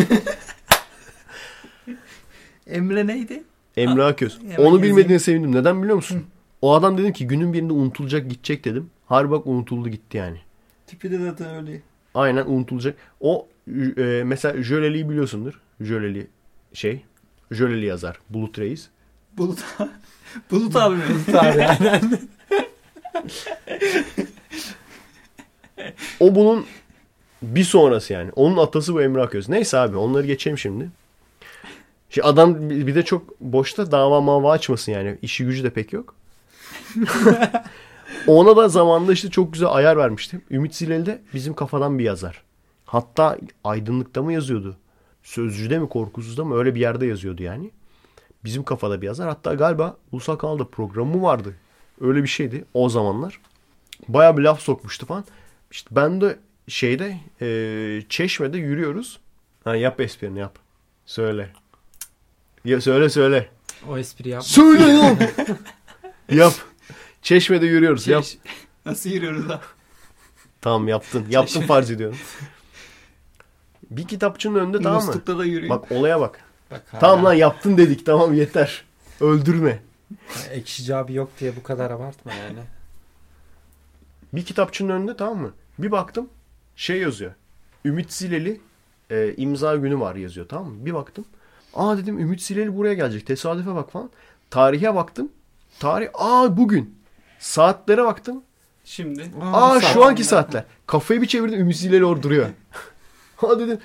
Emre 2.66 3.06
neydi? 3.06 3.42
Emre 3.76 4.04
Aköz. 4.04 4.38
hemen 4.40 4.54
Onu 4.56 4.64
yazayım. 4.64 4.82
bilmediğine 4.82 5.18
sevindim. 5.18 5.54
Neden 5.54 5.82
biliyor 5.82 5.96
musun? 5.96 6.24
O 6.62 6.74
adam 6.74 6.98
dedim 6.98 7.12
ki 7.12 7.26
günün 7.26 7.52
birinde 7.52 7.72
unutulacak 7.72 8.30
gidecek 8.30 8.64
dedim. 8.64 8.90
Harbi 9.06 9.30
bak 9.30 9.46
unutuldu 9.46 9.88
gitti 9.88 10.16
yani. 10.16 10.38
Tipi 10.86 11.10
de 11.10 11.18
zaten 11.18 11.54
öyle. 11.56 11.82
Aynen 12.14 12.46
unutulacak. 12.46 12.96
O 13.20 13.48
e, 13.98 14.22
mesela 14.24 14.62
Jöleli'yi 14.62 15.08
biliyorsundur. 15.10 15.60
Jöleli 15.80 16.26
şey. 16.72 17.04
Jöleli 17.50 17.86
yazar. 17.86 18.18
Bulut 18.30 18.58
Reis. 18.58 18.88
Bulut, 19.38 19.64
Bulut 20.50 20.76
abi 20.76 20.96
mi? 20.96 21.02
Abi 21.28 21.62
aynen. 21.64 22.00
O 26.20 26.34
bunun 26.34 26.66
bir 27.42 27.64
sonrası 27.64 28.12
yani. 28.12 28.30
Onun 28.36 28.56
atası 28.56 28.94
bu 28.94 29.02
Emre 29.02 29.22
Aköz. 29.22 29.48
Neyse 29.48 29.78
abi 29.78 29.96
onları 29.96 30.26
geçelim 30.26 30.58
şimdi. 30.58 30.90
Şimdi 32.10 32.26
adam 32.26 32.70
bir 32.70 32.86
bir 32.86 32.94
de 32.94 33.02
çok 33.02 33.40
boşta 33.40 33.90
dava 33.90 34.20
mava 34.20 34.52
açmasın 34.52 34.92
yani. 34.92 35.18
İşi 35.22 35.44
gücü 35.44 35.64
de 35.64 35.70
pek 35.70 35.92
yok. 35.92 36.14
Ona 38.26 38.56
da 38.56 38.68
zamanında 38.68 39.12
işte 39.12 39.30
çok 39.30 39.52
güzel 39.52 39.68
ayar 39.72 39.96
vermiştim. 39.96 40.42
Ümit 40.50 40.74
Zileli 40.74 41.06
de 41.06 41.22
bizim 41.34 41.54
kafadan 41.54 41.98
bir 41.98 42.04
yazar. 42.04 42.42
Hatta 42.84 43.38
aydınlıkta 43.64 44.22
mı 44.22 44.32
yazıyordu? 44.32 44.76
Sözcüde 45.22 45.78
mi 45.78 45.88
korkusuzda 45.88 46.44
mı 46.44 46.56
öyle 46.56 46.74
bir 46.74 46.80
yerde 46.80 47.06
yazıyordu 47.06 47.42
yani. 47.42 47.70
Bizim 48.44 48.64
kafada 48.64 49.02
bir 49.02 49.06
yazar. 49.06 49.28
Hatta 49.28 49.54
galiba 49.54 49.96
Ulusal 50.12 50.36
Kanal'da 50.36 50.68
programı 50.68 51.22
vardı. 51.22 51.54
Öyle 52.00 52.22
bir 52.22 52.28
şeydi 52.28 52.64
o 52.74 52.88
zamanlar. 52.88 53.40
Baya 54.08 54.36
bir 54.36 54.42
laf 54.42 54.60
sokmuştu 54.60 55.06
falan. 55.06 55.24
İşte 55.70 55.88
ben 55.92 56.20
de 56.20 56.38
şeyde 56.68 57.16
e, 57.40 58.02
Çeşme'de 58.08 58.58
yürüyoruz. 58.58 59.20
Ha, 59.64 59.76
yap 59.76 60.00
esprini 60.00 60.38
yap. 60.38 60.58
Söyle. 61.06 61.50
Ya, 62.64 62.80
söyle 62.80 63.08
söyle. 63.08 63.48
O 63.88 63.98
espri 63.98 64.28
yapma. 64.28 64.42
Söyle 64.42 64.82
lan. 64.94 65.18
yap. 66.30 66.52
Çeşme'de 67.22 67.66
yürüyoruz. 67.66 68.06
Yap. 68.06 68.24
Şey, 68.24 68.40
Nasıl 68.86 69.10
yürüyoruz 69.10 69.50
abi? 69.50 69.60
Tamam 70.60 70.88
yaptın. 70.88 71.26
Yaptın 71.30 71.52
Çeşme. 71.54 71.66
farz 71.66 71.90
ediyorum. 71.90 72.18
Bir 73.90 74.08
kitapçının 74.08 74.58
önünde 74.58 74.80
tamam 74.82 75.00
mı? 75.00 75.06
Muslukta 75.06 75.38
da 75.38 75.44
yürüyor. 75.44 75.70
Bak 75.70 75.92
olaya 75.92 76.20
bak. 76.20 76.40
Bak, 76.70 76.82
Tamam 77.00 77.24
lan 77.24 77.32
yaptın 77.34 77.76
dedik. 77.76 78.06
Tamam 78.06 78.34
yeter. 78.34 78.84
Öldürme. 79.20 79.82
Ekşici 80.50 80.96
abi 80.96 81.14
yok 81.14 81.30
diye 81.40 81.56
bu 81.56 81.62
kadar 81.62 81.90
abartma 81.90 82.32
yani. 82.32 82.58
Bir 84.32 84.44
kitapçının 84.44 84.92
önünde 84.92 85.16
tamam 85.16 85.38
mı? 85.38 85.52
Bir 85.78 85.90
baktım 85.90 86.28
şey 86.76 86.98
yazıyor. 86.98 87.32
Ümit 87.84 88.12
Zileli 88.12 88.60
e, 89.10 89.34
imza 89.36 89.76
günü 89.76 90.00
var 90.00 90.14
yazıyor 90.14 90.48
tamam 90.48 90.72
mı? 90.72 90.86
Bir 90.86 90.94
baktım. 90.94 91.24
Aa 91.74 91.98
dedim 91.98 92.18
Ümit 92.18 92.42
Zileli 92.42 92.76
buraya 92.76 92.94
gelecek. 92.94 93.26
Tesadüfe 93.26 93.74
bak 93.74 93.92
falan. 93.92 94.10
Tarihe 94.50 94.94
baktım. 94.94 95.28
Tarih 95.78 96.08
aa 96.14 96.56
bugün. 96.56 96.98
Saatlere 97.38 98.04
baktım. 98.04 98.42
Şimdi. 98.84 99.30
Aa 99.42 99.80
şu 99.80 100.04
anki 100.04 100.24
saatler. 100.24 100.64
Kafayı 100.86 101.22
bir 101.22 101.26
çevirdim 101.26 101.60
Ümit 101.60 101.76
Zileli 101.76 102.04
orada 102.04 102.22
duruyor. 102.22 102.46
ha 103.36 103.58
dedim 103.58 103.78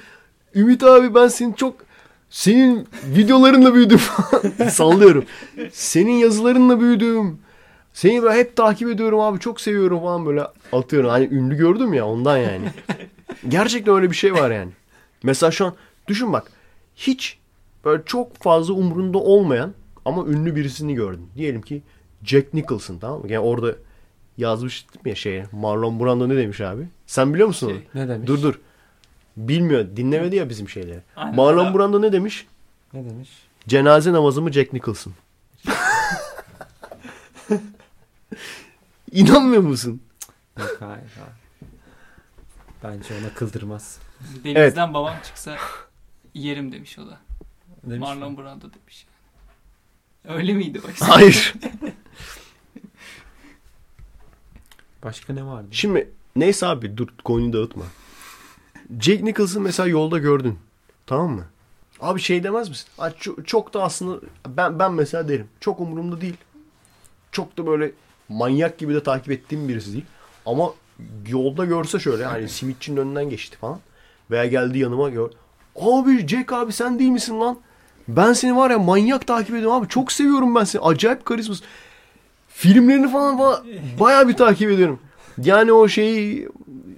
Ümit 0.56 0.84
abi 0.84 1.15
ben 1.15 1.27
senin 1.27 1.53
çok 1.53 1.76
senin 2.31 2.87
videolarınla 3.15 3.73
büyüdüm. 3.73 3.99
Sallıyorum. 4.69 5.25
Senin 5.71 6.11
yazılarınla 6.11 6.79
büyüdüm. 6.79 7.39
Seni 7.93 8.23
böyle 8.23 8.39
hep 8.39 8.55
takip 8.55 8.89
ediyorum 8.89 9.19
abi 9.19 9.39
çok 9.39 9.61
seviyorum 9.61 9.99
falan 9.99 10.25
böyle 10.25 10.43
atıyorum. 10.73 11.09
Hani 11.09 11.25
ünlü 11.31 11.57
gördüm 11.57 11.93
ya 11.93 12.05
ondan 12.07 12.37
yani. 12.37 12.65
Gerçekten 13.47 13.95
öyle 13.95 14.11
bir 14.11 14.15
şey 14.15 14.33
var 14.33 14.51
yani. 14.51 14.71
Mesela 15.23 15.51
şu 15.51 15.65
an 15.65 15.73
düşün 16.07 16.33
bak. 16.33 16.51
Hiç 16.95 17.37
böyle 17.85 18.03
çok 18.05 18.37
fazla 18.37 18.73
umrunda 18.73 19.17
olmayan 19.17 19.73
ama 20.05 20.25
ünlü 20.25 20.55
birisini 20.55 20.93
gördün. 20.95 21.27
Diyelim 21.35 21.61
ki 21.61 21.81
Jack 22.23 22.53
Nicholson 22.53 22.97
tamam 22.97 23.19
mı? 23.21 23.31
Yani 23.31 23.45
orada 23.45 23.75
yazmıştım 24.37 25.01
ya 25.05 25.15
şeye. 25.15 25.45
Marlon 25.51 25.99
Brando 25.99 26.29
ne 26.29 26.37
demiş 26.37 26.61
abi? 26.61 26.87
Sen 27.07 27.33
biliyor 27.33 27.47
musun 27.47 27.67
onu? 27.67 27.73
Şey, 27.73 27.87
Ne 27.95 28.09
demiş? 28.09 28.27
Dur 28.27 28.41
dur. 28.41 28.59
Bilmiyor. 29.47 29.95
Dinlemedi 29.95 30.35
ya 30.35 30.49
bizim 30.49 30.69
şeyleri. 30.69 31.01
Aynen. 31.15 31.35
Marlon 31.35 31.73
Brando 31.73 32.01
ne 32.01 32.11
demiş? 32.11 32.47
Ne 32.93 33.05
demiş? 33.09 33.30
Cenaze 33.68 34.13
namazı 34.13 34.41
mı 34.41 34.51
Jack 34.51 34.73
Nicholson? 34.73 35.13
İnanmıyor 39.11 39.61
musun? 39.61 40.01
Yok 40.59 40.77
hayır. 40.80 40.91
hayır. 41.15 41.41
Bence 42.84 43.13
ona 43.22 43.34
kıldırmaz. 43.34 43.99
Denizden 44.43 44.93
babam 44.93 45.15
çıksa 45.23 45.57
yerim 46.34 46.72
demiş 46.72 46.99
o 46.99 47.07
da. 47.07 47.19
Demiş 47.84 47.99
Marlon 47.99 48.31
mi? 48.31 48.38
Brando 48.38 48.73
demiş. 48.73 49.07
Öyle 50.27 50.53
miydi 50.53 50.81
o? 50.85 51.05
Hayır. 51.07 51.53
Başka 55.03 55.34
ne 55.34 55.45
vardı? 55.45 55.68
Şimdi 55.72 56.09
neyse 56.35 56.68
abi 56.68 56.97
dur 56.97 57.07
konuyu 57.23 57.53
dağıtma. 57.53 57.85
Jack 58.99 59.23
Nicholson 59.23 59.63
mesela 59.63 59.89
yolda 59.89 60.18
gördün. 60.18 60.59
Tamam 61.05 61.31
mı? 61.31 61.45
Abi 62.01 62.19
şey 62.19 62.43
demez 62.43 62.69
misin? 62.69 62.88
Ay, 62.97 63.13
çok, 63.19 63.47
çok 63.47 63.73
da 63.73 63.84
aslında 63.84 64.19
ben 64.47 64.80
ben 64.80 64.93
mesela 64.93 65.27
derim. 65.27 65.47
Çok 65.59 65.80
umurumda 65.80 66.22
değil. 66.22 66.38
Çok 67.31 67.57
da 67.57 67.68
böyle 67.68 67.91
manyak 68.30 68.77
gibi 68.77 68.93
de 68.93 69.03
takip 69.03 69.31
ettiğim 69.31 69.69
birisi 69.69 69.93
değil. 69.93 70.05
Ama 70.45 70.73
yolda 71.27 71.65
görse 71.65 71.99
şöyle 71.99 72.26
hani 72.26 72.49
simitçinin 72.49 72.97
önünden 72.97 73.30
geçti 73.30 73.57
falan. 73.57 73.80
Veya 74.31 74.45
geldi 74.45 74.80
yanıma 74.80 75.09
gör. 75.09 75.30
Abi 75.76 76.27
Jack 76.27 76.53
abi 76.53 76.73
sen 76.73 76.99
değil 76.99 77.09
misin 77.09 77.39
lan? 77.39 77.57
Ben 78.07 78.34
seni 78.34 78.55
var 78.55 78.72
ya 78.72 78.80
manyak 78.80 79.27
takip 79.27 79.55
ediyorum 79.55 79.77
abi. 79.77 79.88
Çok 79.88 80.11
seviyorum 80.11 80.55
ben 80.55 80.63
seni. 80.63 80.81
Acayip 80.81 81.26
karizmasın. 81.26 81.65
Filmlerini 82.47 83.11
falan, 83.11 83.38
falan 83.38 83.63
bayağı 83.99 84.27
bir 84.27 84.38
takip 84.38 84.72
ediyorum. 84.72 84.99
Yani 85.38 85.73
o 85.73 85.88
şeyi 85.88 86.49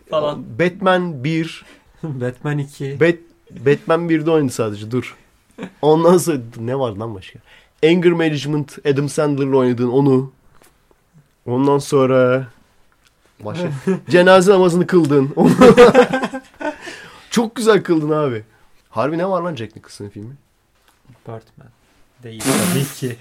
Falan. 0.10 0.60
Batman 0.60 1.24
1 1.24 1.65
Batman 2.22 2.58
2. 2.58 3.00
Bat, 3.00 3.16
Batman 3.52 4.10
1'de 4.10 4.32
oynadı 4.32 4.52
sadece 4.52 4.92
dur. 4.92 5.16
Ondan 5.82 6.18
sonra 6.18 6.38
ne 6.60 6.80
var 6.80 6.92
lan 6.92 7.16
başka? 7.16 7.40
Anger 7.86 8.12
Management 8.12 8.78
Adam 8.88 9.10
Sandler'la 9.10 9.58
oynadığın 9.58 9.90
onu. 9.90 10.32
Ondan 11.46 11.78
sonra 11.78 12.48
başka 13.40 13.72
cenaze 14.10 14.52
namazını 14.52 14.88
kıldın. 14.88 15.36
Çok 17.30 17.56
güzel 17.56 17.84
kıldın 17.84 18.10
abi. 18.10 18.44
Harbi 18.90 19.18
ne 19.18 19.30
var 19.30 19.42
lan 19.42 19.56
Jack 19.56 19.76
Nicholson'ın 19.76 20.10
filmi? 20.10 20.34
Batman. 21.28 21.68
Değil 22.24 22.44
tabii 22.72 22.86
ki. 22.86 23.16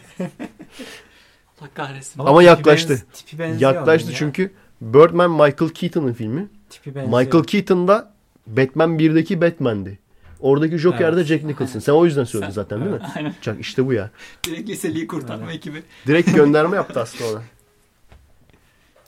Allah 1.61 1.69
kahretsin. 1.75 2.21
Ama 2.21 2.33
tipi 2.41 2.45
yaklaştı. 2.45 3.07
tipi 3.13 3.39
benziyor 3.39 3.75
Yaklaştı 3.75 4.11
ya. 4.11 4.17
çünkü 4.17 4.53
Birdman 4.81 5.31
Michael 5.31 5.71
Keaton'ın 5.71 6.13
filmi. 6.13 6.49
Tipi 6.71 6.95
benziyor. 6.95 7.21
Michael 7.21 7.45
Keaton 7.45 7.89
da 7.89 8.12
Batman 8.47 8.99
1'deki 8.99 9.41
Batman'di. 9.41 9.99
Oradaki 10.41 10.79
Joker 10.79 11.13
de 11.13 11.17
Evet. 11.17 11.27
Jack 11.27 11.45
Nicholson. 11.45 11.81
Sen 11.81 11.93
o 11.93 12.05
yüzden 12.05 12.25
söyledin 12.25 12.51
Sen- 12.51 12.55
zaten 12.63 12.81
değil 12.81 12.91
mi? 12.91 13.01
Aynen. 13.17 13.35
Çak 13.41 13.61
işte 13.61 13.87
bu 13.87 13.93
ya. 13.93 14.11
Direkt 14.47 14.69
liseliği 14.69 15.07
kurtarma 15.07 15.43
Aynen. 15.47 15.57
ekibi. 15.57 15.83
Direkt 16.07 16.31
gönderme 16.35 16.77
yaptı 16.77 17.01
aslında 17.01 17.31
ona. 17.31 17.43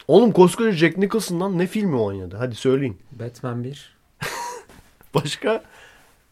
Oğlum 0.08 0.32
koskoca 0.32 0.72
Jack 0.72 0.98
Nicholson'dan 0.98 1.58
ne 1.58 1.66
filmi 1.66 1.96
oynadı? 1.96 2.36
Hadi 2.38 2.54
söyleyin. 2.54 2.98
Batman 3.12 3.64
1. 3.64 3.96
Başka? 5.14 5.62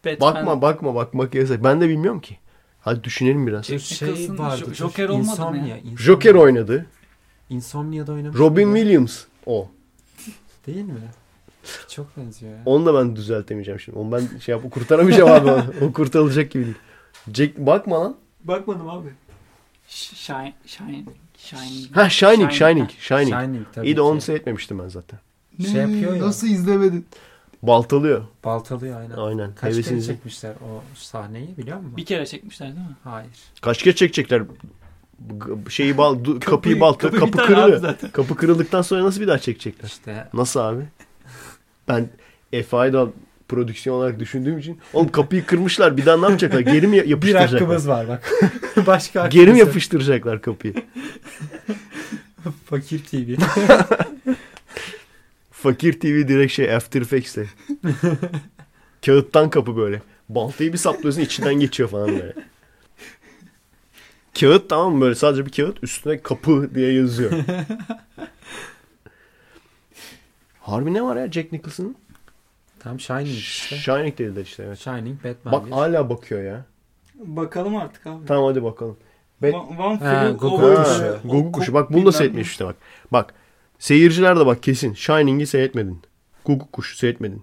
Batman, 0.05 0.35
Bakma 0.35 0.63
bakma 0.63 0.95
bakmak 0.95 1.35
yasak. 1.35 1.65
Ben 1.65 1.81
de 1.81 1.89
bilmiyorum 1.89 2.21
ki. 2.21 2.39
Hadi 2.81 3.05
düşünelim 3.05 3.47
biraz. 3.47 3.67
Şey 3.67 3.77
Nicholson, 3.77 4.39
vardı. 4.39 4.63
Jo- 4.63 4.67
dur. 4.67 4.75
Joker 4.75 5.09
olmadı 5.09 5.25
mı 5.27 5.31
Insomnia, 5.33 5.67
ya? 5.67 5.77
Insomnia. 5.77 5.97
Joker 5.97 6.35
oynadı. 6.35 6.87
Insomnia'da 7.51 8.13
oynamış. 8.13 8.39
Robin 8.39 8.69
mıydı? 8.69 8.85
Williams 8.85 9.25
o. 9.47 9.69
Değil 10.67 10.85
mi? 10.85 10.93
Çok 11.89 12.17
benziyor 12.17 12.53
ya. 12.53 12.59
Onu 12.67 12.87
da 12.87 12.95
ben 12.95 13.17
düzeltemeyeceğim 13.17 13.81
şimdi. 13.81 13.99
Onu 13.99 14.13
ben 14.13 14.39
şey 14.39 14.53
yap 14.55 14.71
kurtaramayacağım 14.71 15.31
abi 15.31 15.51
onu. 15.51 15.65
O 15.81 15.93
kurtarılacak 15.93 16.51
gibi 16.51 16.65
değil. 16.65 16.77
Jack 17.35 17.59
bakma 17.59 18.01
lan. 18.01 18.17
Bakmadım 18.45 18.89
abi. 18.89 19.09
Sh- 19.89 20.15
Shine, 20.15 20.55
shine, 20.67 21.05
shine. 21.37 21.61
Ha 21.93 22.09
Shining, 22.11 22.53
Shining. 22.53 22.53
Shining, 22.53 22.91
Shining. 22.99 23.29
Shining 23.29 23.67
tabii 23.73 23.87
İyi 23.87 23.97
de 23.97 24.01
onu 24.01 24.19
ki. 24.19 24.25
seyretmemiştim 24.25 24.79
ben 24.79 24.89
zaten. 24.89 25.19
Şey 25.73 25.81
yapıyor 25.81 26.15
ya. 26.15 26.23
Nasıl 26.23 26.47
izlemedin? 26.47 27.07
Baltalıyor. 27.63 28.23
Baltalıyor 28.45 29.01
aynen. 29.01 29.17
Aynen. 29.17 29.51
Kaç 29.55 29.61
kere 29.61 29.73
Hevesinizi. 29.75 30.07
çekmişler 30.07 30.51
o 30.53 30.83
sahneyi 30.95 31.57
biliyor 31.59 31.77
musun? 31.79 31.97
Bir 31.97 32.05
kere 32.05 32.27
çekmişler 32.27 32.69
değil 32.69 32.79
mi? 32.89 32.97
Hayır. 33.05 33.31
Kaç 33.61 33.83
kere 33.83 33.95
çekecekler? 33.95 34.43
Şeyi 35.69 35.99
bal, 35.99 36.25
du- 36.25 36.41
kapıyı 36.41 36.81
baltıyor. 36.81 37.13
kapı 37.13 37.31
Kapı, 37.33 37.47
kırılıyor. 37.47 37.81
zaten. 37.81 38.11
Kapı 38.11 38.37
kırıldıktan 38.37 38.83
sonra 38.83 39.05
nasıl 39.05 39.21
bir 39.21 39.29
daha 39.29 39.39
çekecekler? 39.39 39.89
İşte 39.89 40.29
Nasıl 40.35 40.61
abi? 40.61 40.83
Ben 41.93 42.09
FI'da 42.63 43.09
prodüksiyon 43.49 43.97
olarak 43.97 44.21
düşündüğüm 44.21 44.59
için. 44.59 44.79
Oğlum 44.93 45.13
kapıyı 45.13 45.47
kırmışlar 45.47 45.97
bir 45.97 46.07
daha 46.07 46.17
ne 46.17 46.25
yapacaklar? 46.27 46.61
Geri 46.61 46.87
mi 46.87 46.97
Bir 47.03 47.05
yapıştıracaklar? 47.09 47.61
hakkımız 47.61 47.89
var 47.89 48.09
bak. 48.09 48.31
Başka 48.87 49.21
hakkımız 49.21 49.45
Geri 49.45 49.53
mi 49.53 49.59
yapıştıracaklar 49.59 50.43
kapıyı? 50.43 50.75
Fakir 52.67 53.05
TV. 53.05 53.35
Fakir 55.51 56.01
TV 56.01 56.29
direkt 56.29 56.53
şey 56.53 56.75
After 56.75 57.01
Effects'te. 57.03 57.47
Kağıttan 59.07 59.51
kapı 59.51 59.77
böyle. 59.77 60.03
Baltayı 60.29 60.73
bir 60.73 60.79
saplıyorsun 60.79 61.21
içinden 61.21 61.55
geçiyor 61.55 61.89
falan 61.89 62.09
böyle. 62.09 62.33
Kağıt 64.41 64.69
tamam 64.69 64.95
mı 64.95 65.01
böyle 65.01 65.15
sadece 65.15 65.47
bir 65.47 65.53
kağıt 65.53 65.85
üstüne 65.85 66.19
kapı 66.21 66.71
diye 66.75 66.93
yazıyor. 66.93 67.33
Harbi 70.73 70.95
ne 70.95 71.03
var 71.03 71.17
ya 71.17 71.33
Jack 71.33 71.53
Nicholson'ın? 71.53 71.97
Tam 72.79 73.01
Shining 73.01 73.29
işte. 73.29 73.77
Shining 73.77 74.19
dediler 74.19 74.43
işte 74.43 74.63
evet. 74.67 74.79
Shining, 74.79 75.25
Batman 75.25 75.53
Bak 75.53 75.67
1. 75.67 75.71
hala 75.71 76.11
bakıyor 76.11 76.43
ya. 76.43 76.65
Bakalım 77.15 77.77
artık 77.77 78.07
abi. 78.07 78.27
Tamam 78.27 78.45
hadi 78.45 78.63
bakalım. 78.63 78.97
Bet- 79.43 79.55
One, 79.55 79.83
one 79.83 79.97
Ha, 79.99 80.25
flew 80.27 80.49
Google 80.49 80.75
kuşu. 80.75 81.19
Google 81.25 81.53
kuşu. 81.53 81.75
Bak 81.75 81.93
bunu 81.93 82.07
da 82.07 82.13
seyretmiş 82.13 82.51
işte 82.51 82.65
bak. 82.65 82.77
Bak. 83.13 83.35
Seyirciler 83.79 84.41
de 84.41 84.47
bak 84.47 84.63
kesin. 84.63 84.95
Shining'i 84.95 85.47
seyretmedin. 85.47 86.03
Google 86.45 86.67
kuşu 86.73 86.97
seyretmedin. 86.97 87.43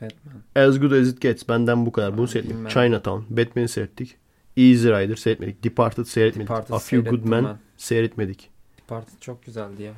Batman. 0.00 0.68
As 0.68 0.80
Good 0.80 0.90
As 0.92 1.08
It 1.08 1.20
Gets. 1.20 1.48
Benden 1.48 1.86
bu 1.86 1.92
kadar. 1.92 2.18
Bunu 2.18 2.28
seyretmedik. 2.28 2.70
Chinatown. 2.70 3.36
Batman'i 3.36 3.68
seyrettik. 3.68 4.16
Easy 4.56 4.88
Rider 4.88 5.16
seyretmedik. 5.16 5.64
Departed 5.64 6.04
seyretmedik. 6.04 6.48
Departed 6.48 6.74
A 6.74 6.78
Few 6.78 7.10
Good 7.10 7.24
Men 7.24 7.58
seyretmedik. 7.76 8.50
Departed 8.78 9.20
çok 9.20 9.44
güzeldi 9.44 9.82
ya. 9.82 9.92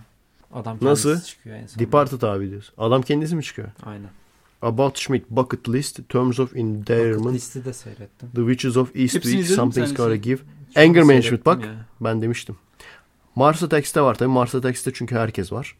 Adam 0.56 0.78
Nasıl? 0.82 1.20
çıkıyor 1.20 1.56
en 1.56 1.66
son. 1.66 1.78
Departed 1.80 2.22
abi 2.22 2.50
diyoruz. 2.50 2.72
Adam 2.78 3.02
kendisi 3.02 3.36
mi 3.36 3.42
çıkıyor? 3.42 3.68
Aynen. 3.82 4.08
About 4.62 4.98
Schmidt, 4.98 5.30
Bucket 5.30 5.68
List, 5.68 6.08
Terms 6.08 6.40
of 6.40 6.48
Bucket 6.50 6.60
Endearment, 6.64 7.34
Listi 7.34 7.64
de 7.64 7.72
seyrettim. 7.72 8.30
The 8.34 8.40
Witches 8.40 8.76
of 8.76 8.96
Eastwick, 8.96 9.46
Something's 9.46 9.94
Gotta 9.94 10.10
şey? 10.10 10.18
Give. 10.18 10.40
Çok 10.74 10.82
Anger 10.82 11.02
Management 11.02 11.46
bak. 11.46 11.64
ya. 11.64 11.86
Ben 12.00 12.22
demiştim. 12.22 12.56
Mars 13.34 13.62
Attacks'te 13.62 14.00
var 14.00 14.14
tabii. 14.14 14.28
Mars 14.28 14.54
Attacks'te 14.54 14.92
çünkü 14.94 15.14
herkes 15.14 15.52
var. 15.52 15.76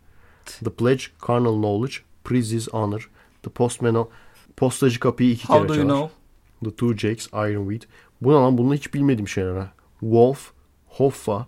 The 0.65 0.71
Pledge, 0.71 1.05
Carnal 1.29 1.55
Knowledge, 1.63 1.95
Priest's 2.25 2.69
Honor, 2.69 3.11
The 3.43 3.51
Postman, 3.51 4.09
Postacı 4.57 5.01
kapıyı 5.01 5.31
iki 5.31 5.47
How 5.49 5.59
kere 5.59 5.69
do 5.69 5.75
çalar. 5.75 5.87
you 5.97 6.09
know? 6.09 6.71
The 6.71 6.77
Two 6.77 6.97
Jakes, 6.97 7.27
Ironweed. 7.33 7.83
Bu 8.23 8.29
ne 8.31 8.35
lan? 8.35 8.59
Bunlar 8.59 8.77
hiç 8.77 8.95
bilmediğim 8.95 9.29
şeyler 9.29 9.57
ha. 9.57 9.73
Wolf, 10.01 10.51
Hoffa, 10.87 11.47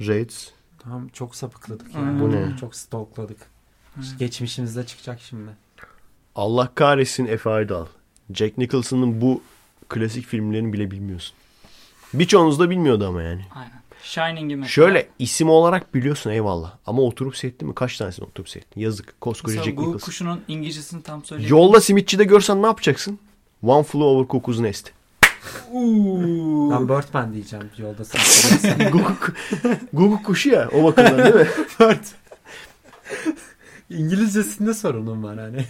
Raids. 0.00 0.48
Tamam 0.84 1.08
çok 1.08 1.36
sapıkladık 1.36 1.94
Hmm. 1.94 2.16
ya. 2.16 2.20
Bu 2.22 2.32
ne? 2.32 2.56
Çok 2.60 2.74
stalkladık. 2.74 3.38
Hmm. 3.94 4.02
Geçmişimizde 4.18 4.86
çıkacak 4.86 5.20
şimdi. 5.20 5.50
Allah 6.34 6.70
kahretsin 6.74 7.26
Efe 7.26 7.50
Aydal. 7.50 7.86
Jack 8.34 8.58
Nicholson'ın 8.58 9.20
bu 9.20 9.42
klasik 9.88 10.26
filmlerini 10.26 10.72
bile 10.72 10.90
bilmiyorsun. 10.90 11.34
Birçoğunuz 12.14 12.58
da 12.60 12.70
bilmiyordu 12.70 13.06
ama 13.08 13.22
yani. 13.22 13.46
Aynen. 13.54 13.82
Shining'i 14.02 14.56
mesela. 14.56 14.68
Şöyle 14.68 15.08
isim 15.18 15.48
olarak 15.48 15.94
biliyorsun 15.94 16.30
eyvallah. 16.30 16.74
Ama 16.86 17.02
oturup 17.02 17.36
seyrettin 17.36 17.68
mi? 17.68 17.74
Kaç 17.74 17.96
tanesini 17.98 18.24
oturup 18.24 18.48
seyrettin? 18.48 18.80
Yazık. 18.80 19.20
Koskoca 19.20 19.52
Mesela 19.52 19.64
Jack 19.64 19.78
Nicholson. 19.78 19.98
kuşunun 20.06 20.40
İngilizcesini 20.48 21.02
tam 21.02 21.24
söyleyeyim. 21.24 21.50
Yolda 21.50 21.80
simitçide 21.80 22.24
görsen 22.24 22.62
ne 22.62 22.66
yapacaksın? 22.66 23.18
One 23.62 23.82
Flew 23.82 24.04
Over 24.04 24.28
Cuckoo's 24.28 24.58
Nest. 24.60 24.90
Ben 26.70 26.88
Birdman 26.88 27.34
diyeceğim 27.34 27.66
yolda 27.78 28.04
sen 28.04 28.90
Google, 28.92 29.14
Google 29.92 30.22
kuşu 30.22 30.50
ya 30.50 30.68
o 30.72 30.84
bakımdan 30.84 31.18
değil 31.18 31.34
mi? 31.34 31.48
Bird. 31.80 32.04
İngilizcesinde 33.90 34.74
sorunum 34.74 35.24
var 35.24 35.38
hani. 35.38 35.66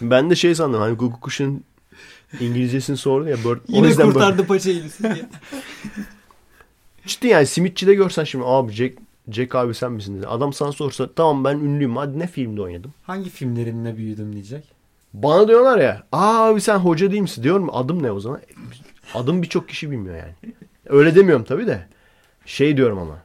Ben 0.00 0.30
de 0.30 0.34
şey 0.34 0.54
sandım 0.54 0.80
hani 0.80 0.96
Google 0.96 1.20
kuşun 1.20 1.64
İngilizcesini 2.40 2.96
sordu 2.96 3.28
ya. 3.28 3.36
Bird, 3.36 3.58
o 3.58 3.60
Yine 3.68 3.86
yüzden 3.86 4.12
kurtardı 4.12 4.46
paçayı 4.46 4.82
diye. 5.02 5.14
Ciddi 7.06 7.26
yani 7.26 7.46
simitçide 7.46 7.94
görsen 7.94 8.24
şimdi 8.24 8.44
abi 8.48 8.72
Jack, 8.72 8.98
Jack 9.30 9.54
abi 9.54 9.74
sen 9.74 9.92
misin 9.92 10.18
dedi. 10.18 10.26
Adam 10.26 10.52
sana 10.52 10.72
sorsa 10.72 11.08
tamam 11.16 11.44
ben 11.44 11.58
ünlüyüm 11.58 11.96
hadi 11.96 12.18
ne 12.18 12.26
filmde 12.26 12.62
oynadım. 12.62 12.94
Hangi 13.02 13.30
filmlerinle 13.30 13.96
büyüdüm 13.96 14.32
diyecek. 14.32 14.75
Bana 15.22 15.48
diyorlar 15.48 15.78
ya 15.78 16.02
aa 16.12 16.46
abi 16.48 16.60
sen 16.60 16.78
hoca 16.78 17.10
değil 17.10 17.22
misin 17.22 17.42
diyorum 17.42 17.68
adım 17.76 18.02
ne 18.02 18.12
o 18.12 18.20
zaman? 18.20 18.40
Adım 19.14 19.42
birçok 19.42 19.68
kişi 19.68 19.90
bilmiyor 19.90 20.16
yani. 20.16 20.54
Öyle 20.86 21.14
demiyorum 21.14 21.44
tabii 21.44 21.66
de. 21.66 21.86
Şey 22.46 22.76
diyorum 22.76 22.98
ama. 22.98 23.18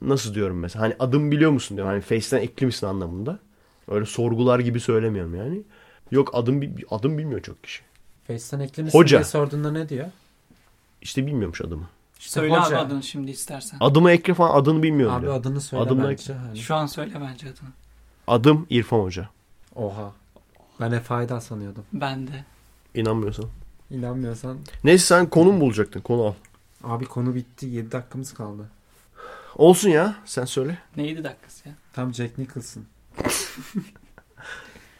Nasıl 0.00 0.34
diyorum 0.34 0.58
mesela 0.58 0.82
hani 0.84 0.96
adım 0.98 1.30
biliyor 1.30 1.50
musun 1.50 1.76
diyorum. 1.76 1.92
Hani 1.92 2.00
Face'ten 2.02 2.38
ekli 2.42 2.66
misin 2.66 2.86
anlamında. 2.86 3.38
Öyle 3.88 4.06
sorgular 4.06 4.58
gibi 4.60 4.80
söylemiyorum 4.80 5.34
yani. 5.34 5.62
Yok 6.10 6.30
adım 6.32 6.60
adım 6.90 7.18
bilmiyor 7.18 7.42
çok 7.42 7.62
kişi. 7.64 7.82
Face'ten 8.26 8.60
eklemişsin 8.60 8.98
Hoca. 8.98 9.18
diye 9.18 9.24
sorduğunda 9.24 9.70
ne 9.72 9.88
diyor? 9.88 10.06
İşte 11.02 11.26
bilmiyormuş 11.26 11.60
adımı. 11.60 11.88
İşte 12.18 12.30
Söyle 12.30 12.52
hoca. 12.56 12.62
abi 12.66 12.76
adını 12.76 13.02
şimdi 13.02 13.30
istersen. 13.30 13.76
Adımı 13.80 14.10
ekle 14.10 14.34
falan 14.34 14.60
adını 14.60 14.82
bilmiyorum 14.82 15.14
Abi 15.16 15.22
diyor. 15.22 15.34
adını 15.34 15.60
söyle 15.60 15.82
Adımla- 15.84 16.08
bence. 16.10 16.32
Hani. 16.34 16.58
Şu 16.58 16.74
an 16.74 16.86
söyle 16.86 17.12
bence 17.14 17.46
adını. 17.46 17.68
Adım 18.26 18.66
İrfan 18.70 18.98
Hoca. 18.98 19.28
Oha. 19.74 20.12
Ben 20.80 20.92
Efe 20.92 21.14
Aydal 21.14 21.40
sanıyordum. 21.40 21.84
Ben 21.92 22.26
de. 22.26 22.44
İnanmıyorsan. 22.94 23.44
İnanmıyorsan. 23.90 24.58
Neyse 24.84 25.06
sen 25.06 25.26
konum 25.30 25.60
bulacaktın. 25.60 26.00
Konu 26.00 26.22
al. 26.24 26.34
Abi 26.84 27.04
konu 27.04 27.34
bitti. 27.34 27.66
7 27.66 27.92
dakikamız 27.92 28.34
kaldı. 28.34 28.68
Olsun 29.56 29.88
ya 29.88 30.14
sen 30.24 30.44
söyle. 30.44 30.78
Neydi 30.96 31.24
dakikası 31.24 31.68
ya? 31.68 31.74
Tam 31.92 32.14
Jack 32.14 32.38
Nicholson. 32.38 32.84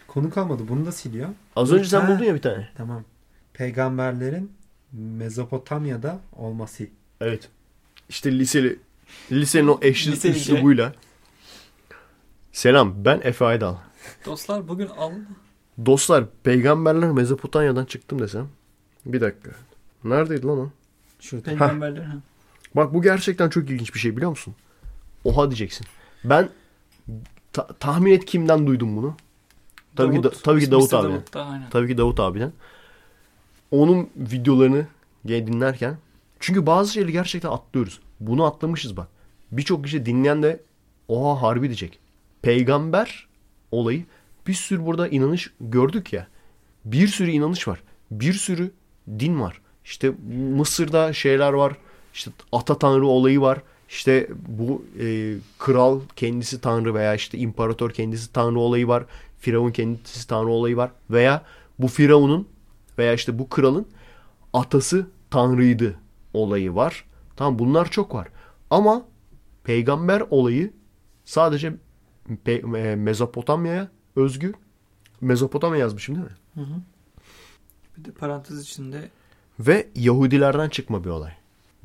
konu 0.08 0.30
kalmadı. 0.30 0.62
Bunu 0.68 0.86
da 0.86 0.92
siliyor. 0.92 1.28
Az 1.56 1.72
önce 1.72 1.88
sen 1.88 2.00
Ha. 2.00 2.08
buldun 2.08 2.24
ya 2.24 2.34
bir 2.34 2.42
tane. 2.42 2.68
Tamam. 2.76 3.04
Peygamberlerin 3.52 4.52
Mezopotamya'da 4.92 6.18
olması. 6.36 6.86
Evet. 7.20 7.48
İşte 8.08 8.38
liseli 8.38 8.78
lisenin 9.32 9.68
o 9.68 9.78
eşsiz 9.82 10.12
Liseli 10.12 10.36
üslubuyla. 10.36 10.92
Selam 12.52 13.04
ben 13.04 13.20
Efe 13.24 13.44
Aydal. 13.44 13.76
Dostlar 14.26 14.68
bugün 14.68 14.86
al. 14.86 15.12
Dostlar 15.86 16.24
peygamberler 16.42 17.10
Mezopotamya'dan 17.10 17.84
çıktım 17.84 18.18
desem. 18.18 18.48
Bir 19.06 19.20
dakika. 19.20 19.50
Neredeydi 20.04 20.46
lan 20.46 20.58
o? 20.58 20.70
Şurada. 21.20 21.44
Peygamberler. 21.44 22.02
ha. 22.02 22.16
Bak 22.76 22.94
bu 22.94 23.02
gerçekten 23.02 23.48
çok 23.48 23.70
ilginç 23.70 23.94
bir 23.94 23.98
şey 23.98 24.16
biliyor 24.16 24.30
musun? 24.30 24.54
Oha 25.24 25.50
diyeceksin. 25.50 25.86
Ben 26.24 26.48
ta- 27.52 27.66
tahmin 27.66 28.12
et 28.12 28.24
kimden 28.24 28.66
duydum 28.66 28.96
bunu? 28.96 29.14
Tabii 29.96 30.16
ki 30.16 30.22
da- 30.22 30.30
tabii 30.30 30.60
ki 30.60 30.70
Davut. 30.70 30.92
Davut 30.92 31.36
aynen. 31.36 31.70
Tabii 31.70 31.88
ki 31.88 31.98
Davut 31.98 32.20
abiden. 32.20 32.52
Onun 33.70 34.08
videolarını 34.16 34.86
dinlerken 35.28 35.96
çünkü 36.40 36.66
bazı 36.66 36.92
şeyleri 36.92 37.12
gerçekten 37.12 37.50
atlıyoruz. 37.50 38.00
Bunu 38.20 38.44
atlamışız 38.44 38.96
bak. 38.96 39.08
Birçok 39.52 39.84
kişi 39.84 40.06
dinleyen 40.06 40.42
de 40.42 40.60
oha 41.08 41.42
harbi 41.42 41.66
diyecek. 41.66 41.98
Peygamber 42.42 43.26
olayı 43.72 44.04
bir 44.46 44.54
sürü 44.54 44.86
burada 44.86 45.08
inanış 45.08 45.52
gördük 45.60 46.12
ya. 46.12 46.26
Bir 46.84 47.08
sürü 47.08 47.30
inanış 47.30 47.68
var. 47.68 47.82
Bir 48.10 48.32
sürü 48.32 48.70
din 49.18 49.40
var. 49.40 49.60
İşte 49.84 50.12
Mısır'da 50.56 51.12
şeyler 51.12 51.52
var. 51.52 51.76
İşte 52.14 52.30
ata 52.52 52.78
tanrı 52.78 53.06
olayı 53.06 53.40
var. 53.40 53.62
İşte 53.88 54.28
bu 54.48 54.84
e, 55.00 55.34
kral 55.58 56.00
kendisi 56.16 56.60
tanrı 56.60 56.94
veya 56.94 57.14
işte 57.14 57.38
imparator 57.38 57.90
kendisi 57.90 58.32
tanrı 58.32 58.58
olayı 58.58 58.88
var. 58.88 59.04
Firavun 59.38 59.70
kendisi 59.70 60.28
tanrı 60.28 60.48
olayı 60.48 60.76
var. 60.76 60.90
Veya 61.10 61.42
bu 61.78 61.88
firavunun 61.88 62.48
veya 62.98 63.12
işte 63.14 63.38
bu 63.38 63.48
kralın 63.48 63.86
atası 64.52 65.06
tanrıydı 65.30 65.96
olayı 66.34 66.74
var. 66.74 67.04
Tamam 67.36 67.58
bunlar 67.58 67.90
çok 67.90 68.14
var. 68.14 68.28
Ama 68.70 69.02
peygamber 69.64 70.22
olayı 70.30 70.72
sadece 71.24 71.72
Pe- 72.46 72.78
e, 72.78 72.96
Mezopotamya'ya 72.96 73.88
özgü. 74.16 74.52
Mezopotamya 75.20 75.80
yazmışım 75.80 76.14
değil 76.14 76.26
mi? 76.26 76.36
Hı 76.54 76.60
hı. 76.60 76.80
Bir 77.96 78.04
de 78.04 78.10
parantez 78.10 78.62
içinde 78.62 79.10
Ve 79.60 79.86
Yahudilerden 79.94 80.68
çıkma 80.68 81.04
bir 81.04 81.10
olay. 81.10 81.32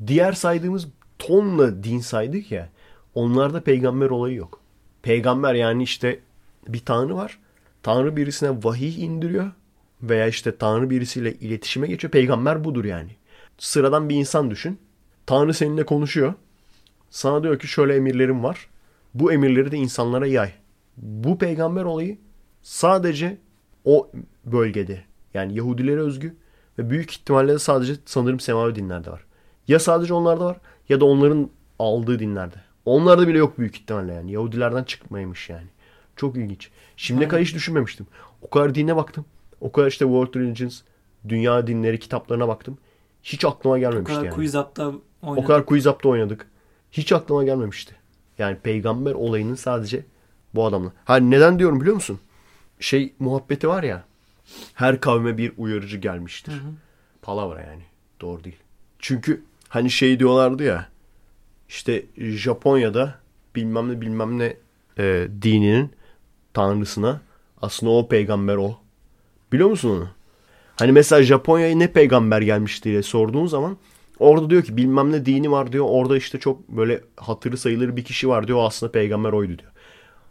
Diğer 0.06 0.32
saydığımız 0.32 0.88
tonla 1.18 1.84
din 1.84 1.98
saydık 1.98 2.52
ya. 2.52 2.68
Onlarda 3.14 3.60
peygamber 3.60 4.10
olayı 4.10 4.36
yok. 4.36 4.60
Peygamber 5.02 5.54
yani 5.54 5.82
işte 5.82 6.20
bir 6.68 6.84
tanrı 6.84 7.16
var. 7.16 7.38
Tanrı 7.82 8.16
birisine 8.16 8.64
vahiy 8.64 9.04
indiriyor. 9.04 9.50
Veya 10.02 10.26
işte 10.28 10.56
tanrı 10.56 10.90
birisiyle 10.90 11.34
iletişime 11.34 11.86
geçiyor. 11.86 12.10
Peygamber 12.10 12.64
budur 12.64 12.84
yani. 12.84 13.10
Sıradan 13.58 14.08
bir 14.08 14.16
insan 14.16 14.50
düşün. 14.50 14.78
Tanrı 15.26 15.54
seninle 15.54 15.86
konuşuyor. 15.86 16.34
Sana 17.10 17.42
diyor 17.42 17.58
ki 17.58 17.68
şöyle 17.68 17.96
emirlerim 17.96 18.42
var. 18.42 18.68
Bu 19.14 19.32
emirleri 19.32 19.72
de 19.72 19.76
insanlara 19.76 20.26
yay. 20.26 20.52
Bu 20.96 21.38
peygamber 21.38 21.84
olayı 21.84 22.18
sadece 22.62 23.38
o 23.84 24.10
bölgede 24.44 25.04
yani 25.34 25.56
Yahudilere 25.56 26.00
özgü 26.00 26.36
ve 26.78 26.90
büyük 26.90 27.10
ihtimalle 27.10 27.52
de 27.52 27.58
sadece 27.58 27.94
sanırım 28.04 28.40
semavi 28.40 28.74
dinlerde 28.74 29.10
var. 29.10 29.24
Ya 29.68 29.78
sadece 29.78 30.14
onlarda 30.14 30.44
var 30.44 30.56
ya 30.88 31.00
da 31.00 31.04
onların 31.04 31.50
aldığı 31.78 32.18
dinlerde. 32.18 32.56
Onlarda 32.84 33.28
bile 33.28 33.38
yok 33.38 33.58
büyük 33.58 33.76
ihtimalle 33.76 34.12
yani. 34.12 34.32
Yahudilerden 34.32 34.84
çıkmaymış 34.84 35.50
yani. 35.50 35.66
Çok 36.16 36.36
ilginç. 36.36 36.70
Şimdiye 36.96 37.28
kadar 37.28 37.42
hiç 37.42 37.54
düşünmemiştim. 37.54 38.06
O 38.42 38.50
kadar 38.50 38.74
dine 38.74 38.96
baktım. 38.96 39.24
O 39.60 39.72
kadar 39.72 39.86
işte 39.88 40.04
World 40.04 40.34
Religions, 40.36 40.80
Dünya 41.28 41.66
Dinleri 41.66 41.98
kitaplarına 41.98 42.48
baktım. 42.48 42.78
Hiç 43.22 43.44
aklıma 43.44 43.74
O 43.74 43.78
gelmemişti 43.78 44.14
kadar 44.14 44.24
yani. 44.24 44.34
quiz 44.34 44.54
up'ta 44.54 44.82
oynadık. 45.22 45.44
O 45.44 45.44
kadar 45.44 45.66
Quiz 45.66 45.86
Up'ta 45.86 46.08
oynadık. 46.08 46.46
Hiç 46.92 47.12
aklıma 47.12 47.44
gelmemişti. 47.44 47.94
Yani 48.38 48.56
peygamber 48.56 49.12
olayının 49.12 49.54
sadece 49.54 50.04
bu 50.54 50.66
adamla. 50.66 50.92
Ha 51.04 51.16
neden 51.16 51.58
diyorum 51.58 51.80
biliyor 51.80 51.94
musun? 51.94 52.20
Şey 52.80 53.12
muhabbeti 53.18 53.68
var 53.68 53.82
ya. 53.82 54.04
Her 54.74 55.00
kavme 55.00 55.38
bir 55.38 55.52
uyarıcı 55.56 55.98
gelmiştir. 55.98 56.54
Palavra 57.22 57.60
yani. 57.60 57.82
Doğru 58.20 58.44
değil. 58.44 58.56
Çünkü 58.98 59.42
hani 59.68 59.90
şey 59.90 60.18
diyorlardı 60.18 60.62
ya. 60.62 60.88
İşte 61.68 62.04
Japonya'da 62.18 63.14
bilmem 63.56 63.92
ne 63.92 64.00
bilmem 64.00 64.38
ne 64.38 64.56
e, 64.98 65.28
dininin 65.42 65.90
tanrısına 66.54 67.20
aslında 67.62 67.92
o 67.92 68.08
peygamber 68.08 68.56
o. 68.56 68.78
Biliyor 69.52 69.68
musun 69.70 69.90
onu? 69.90 70.08
Hani 70.76 70.92
mesela 70.92 71.22
Japonya'ya 71.22 71.76
ne 71.76 71.92
peygamber 71.92 72.42
gelmiş 72.42 72.84
diye 72.84 73.02
sorduğun 73.02 73.46
zaman 73.46 73.76
orada 74.18 74.50
diyor 74.50 74.62
ki 74.62 74.76
bilmem 74.76 75.12
ne 75.12 75.26
dini 75.26 75.50
var 75.50 75.72
diyor. 75.72 75.86
Orada 75.88 76.16
işte 76.16 76.40
çok 76.40 76.68
böyle 76.68 77.00
hatırı 77.16 77.56
sayılır 77.56 77.96
bir 77.96 78.04
kişi 78.04 78.28
var 78.28 78.48
diyor. 78.48 78.58
Aslında 78.62 78.92
peygamber 78.92 79.32
oydu 79.32 79.58
diyor. 79.58 79.71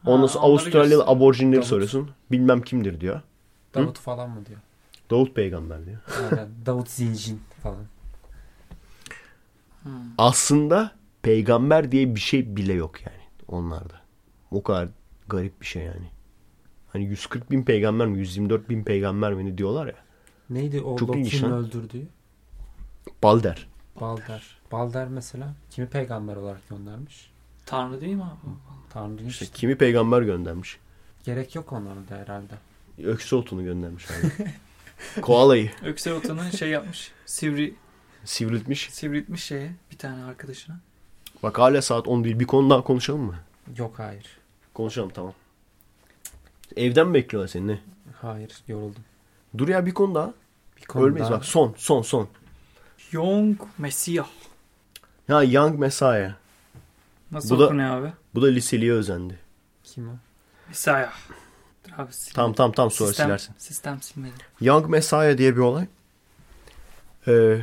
Ondan 0.05 0.27
sonra 0.27 0.43
Avustralyalı 0.43 1.03
aborjinleri 1.07 1.55
Davut. 1.55 1.67
soruyorsun. 1.67 2.11
Bilmem 2.31 2.61
kimdir 2.61 3.01
diyor. 3.01 3.21
Davut 3.73 3.99
falan 3.99 4.29
mı 4.29 4.45
diyor. 4.45 4.59
Davut 5.11 5.35
peygamber 5.35 5.85
diyor. 5.85 6.01
Aynen. 6.31 6.49
Davut 6.65 6.89
Zincin 6.89 7.41
falan. 7.63 7.85
Aslında 10.17 10.91
peygamber 11.21 11.91
diye 11.91 12.15
bir 12.15 12.19
şey 12.19 12.55
bile 12.55 12.73
yok 12.73 13.01
yani 13.01 13.21
onlarda. 13.47 14.01
O 14.51 14.63
kadar 14.63 14.89
garip 15.27 15.61
bir 15.61 15.65
şey 15.65 15.83
yani. 15.83 16.09
Hani 16.93 17.05
140 17.05 17.51
bin 17.51 17.63
peygamber 17.63 18.07
mi 18.07 18.19
124 18.19 18.69
bin 18.69 18.83
peygamber 18.83 19.33
mi 19.33 19.45
ne 19.45 19.57
diyorlar 19.57 19.87
ya. 19.87 19.95
Neydi 20.49 20.81
o 20.81 20.97
Çok 20.97 21.15
ilginç 21.15 21.43
öldürdüğü? 21.43 22.07
Balder. 23.23 23.67
Balder. 24.01 24.57
Balder 24.71 25.07
mesela 25.07 25.53
kimi 25.69 25.87
peygamber 25.87 26.35
olarak 26.35 26.69
göndermiş? 26.69 27.31
Tanrı 27.65 28.01
değil 28.01 28.15
mi 28.15 28.23
abi? 28.23 28.51
Tanrı 28.93 29.23
İşte 29.23 29.45
kimi 29.53 29.75
peygamber 29.77 30.21
göndermiş. 30.21 30.77
Gerek 31.23 31.55
yok 31.55 31.73
onlara 31.73 31.99
da 32.09 32.15
herhalde. 32.15 32.53
Öksotunu 33.03 33.63
göndermiş 33.63 34.05
abi. 34.11 34.51
Koalayı 35.21 35.71
Öksel 35.83 36.13
Otan'ın 36.13 36.49
şey 36.49 36.69
yapmış. 36.69 37.11
Sivri, 37.25 37.73
sivriltmiş. 38.25 38.89
sivriltmiş 38.91 39.43
şeye 39.43 39.71
bir 39.91 39.97
tane 39.97 40.23
arkadaşına. 40.23 40.79
Bak 41.43 41.59
hala 41.59 41.81
saat 41.81 42.07
10 42.07 42.23
değil. 42.23 42.39
Bir 42.39 42.47
konu 42.47 42.69
daha 42.69 42.83
konuşalım 42.83 43.21
mı? 43.21 43.35
Yok 43.77 43.99
hayır. 43.99 44.25
Konuşalım 44.73 45.09
tamam. 45.09 45.33
Evden 46.75 47.07
mi 47.07 47.13
bekliyorlar 47.13 47.47
seni 47.47 47.67
ne? 47.67 47.79
Hayır 48.21 48.51
yoruldum. 48.67 49.03
Dur 49.57 49.67
ya 49.67 49.85
bir 49.85 49.93
konu 49.93 50.15
daha. 50.15 50.33
Bir 50.77 50.85
konu 50.85 51.05
Ölmeyiz 51.05 51.29
daha- 51.29 51.37
bak 51.37 51.45
son 51.45 51.73
son 51.77 52.01
son. 52.01 52.27
Young 53.11 53.61
Messiah. 53.77 54.27
Ya 55.27 55.43
Young 55.43 55.79
Messiah. 55.79 56.33
Nasıl 57.31 57.55
Bu 57.55 57.59
da- 57.59 57.65
okunuyor 57.65 58.01
abi? 58.01 58.13
Bu 58.35 58.41
da 58.41 58.47
liseliye 58.47 58.91
özendi. 58.93 59.39
Kim 59.83 60.09
o? 60.09 60.13
Messiah. 60.67 61.13
Dur 61.87 61.91
abi 61.97 62.11
sil- 62.19 62.33
Tamam 62.33 62.53
tamam 62.53 62.71
tamam 62.71 62.91
sonra 62.91 63.07
sistem, 63.09 63.25
silersin. 63.25 63.53
Sistem 63.57 64.01
silmedi. 64.01 64.33
Young 64.61 64.87
Messiah 64.89 65.37
diye 65.37 65.55
bir 65.55 65.61
olay. 65.61 65.87
Ee, 67.27 67.61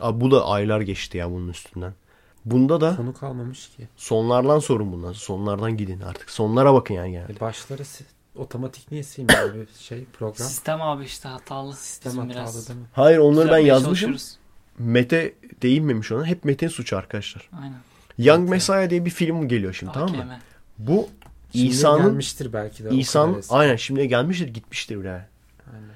abi 0.00 0.20
bu 0.20 0.30
da 0.30 0.44
aylar 0.46 0.80
geçti 0.80 1.18
ya 1.18 1.30
bunun 1.30 1.48
üstünden. 1.48 1.94
Bunda 2.44 2.80
da 2.80 2.96
Konu 2.96 3.14
kalmamış 3.14 3.68
ki. 3.76 3.88
sonlardan 3.96 4.58
sorun 4.58 4.92
bundan. 4.92 5.12
Sonlardan 5.12 5.76
gidin 5.76 6.00
artık. 6.00 6.30
Sonlara 6.30 6.74
bakın 6.74 6.94
yani. 6.94 7.14
yani. 7.14 7.32
E 7.36 7.40
başları 7.40 7.84
si- 7.84 8.04
otomatik 8.36 8.90
niye 8.90 9.02
silmiyor 9.02 9.54
bir 9.54 9.68
şey 9.78 10.04
program? 10.04 10.48
Sistem 10.48 10.82
abi 10.82 11.04
işte 11.04 11.28
hatalı. 11.28 11.76
Sistem 11.76 12.12
Bizim 12.12 12.22
hatalı 12.28 12.42
biraz 12.42 12.68
değil 12.68 12.80
mi? 12.80 12.86
Hayır 12.92 13.18
onları 13.18 13.36
ben 13.36 13.42
düzeltmeye 13.44 13.66
yazmışım. 13.68 13.92
çalışıyoruz. 13.94 14.36
Mete 14.78 15.34
değinmemiş 15.62 16.12
ona. 16.12 16.26
Hep 16.26 16.44
Mete'nin 16.44 16.70
suçu 16.70 16.96
arkadaşlar. 16.96 17.48
Aynen. 17.62 17.78
Young 18.18 18.50
Messiah 18.50 18.90
diye 18.90 19.04
bir 19.04 19.10
film 19.10 19.48
geliyor 19.48 19.72
şimdi 19.72 19.92
tamam 19.92 20.10
mı? 20.16 20.38
Bu 20.78 21.08
Şimdi 21.52 21.66
İsa'nın 21.66 22.02
gelmiştir 22.06 22.52
belki 22.52 22.84
de. 22.84 22.90
İsa'nın 22.90 23.42
aynen 23.48 23.76
şimdiye 23.76 24.06
gelmiştir 24.06 24.48
gitmiştir 24.48 25.00
bile. 25.00 25.10
Aynen. 25.10 25.88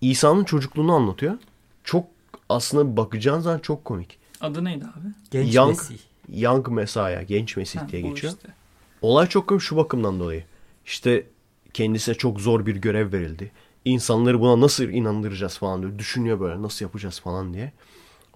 İsa'nın 0.00 0.44
çocukluğunu 0.44 0.92
anlatıyor. 0.94 1.34
Çok 1.84 2.06
aslında 2.48 2.96
bakacağın 2.96 3.40
zaman 3.40 3.58
çok 3.58 3.84
komik. 3.84 4.18
Adı 4.40 4.64
neydi 4.64 4.84
abi? 4.84 5.08
Genç 5.30 5.54
Young- 5.54 5.68
Mesih. 5.68 5.98
Young 6.28 6.68
Messiah, 6.68 7.28
genç 7.28 7.56
Mesih 7.56 7.80
Ha, 7.80 7.88
diye 7.88 8.02
geçiyor. 8.02 8.32
işte. 8.32 8.48
Olay 9.02 9.26
çok 9.26 9.48
komik 9.48 9.62
şu 9.62 9.76
bakımdan 9.76 10.20
dolayı. 10.20 10.44
İşte 10.86 11.26
kendisine 11.74 12.14
çok 12.14 12.40
zor 12.40 12.66
bir 12.66 12.76
görev 12.76 13.12
verildi. 13.12 13.52
İnsanları 13.84 14.40
buna 14.40 14.60
nasıl 14.60 14.84
inandıracağız 14.84 15.58
falan 15.58 15.82
diyor. 15.82 15.98
Düşünüyor 15.98 16.40
böyle 16.40 16.62
nasıl 16.62 16.84
yapacağız 16.84 17.20
falan 17.20 17.54
diye. 17.54 17.72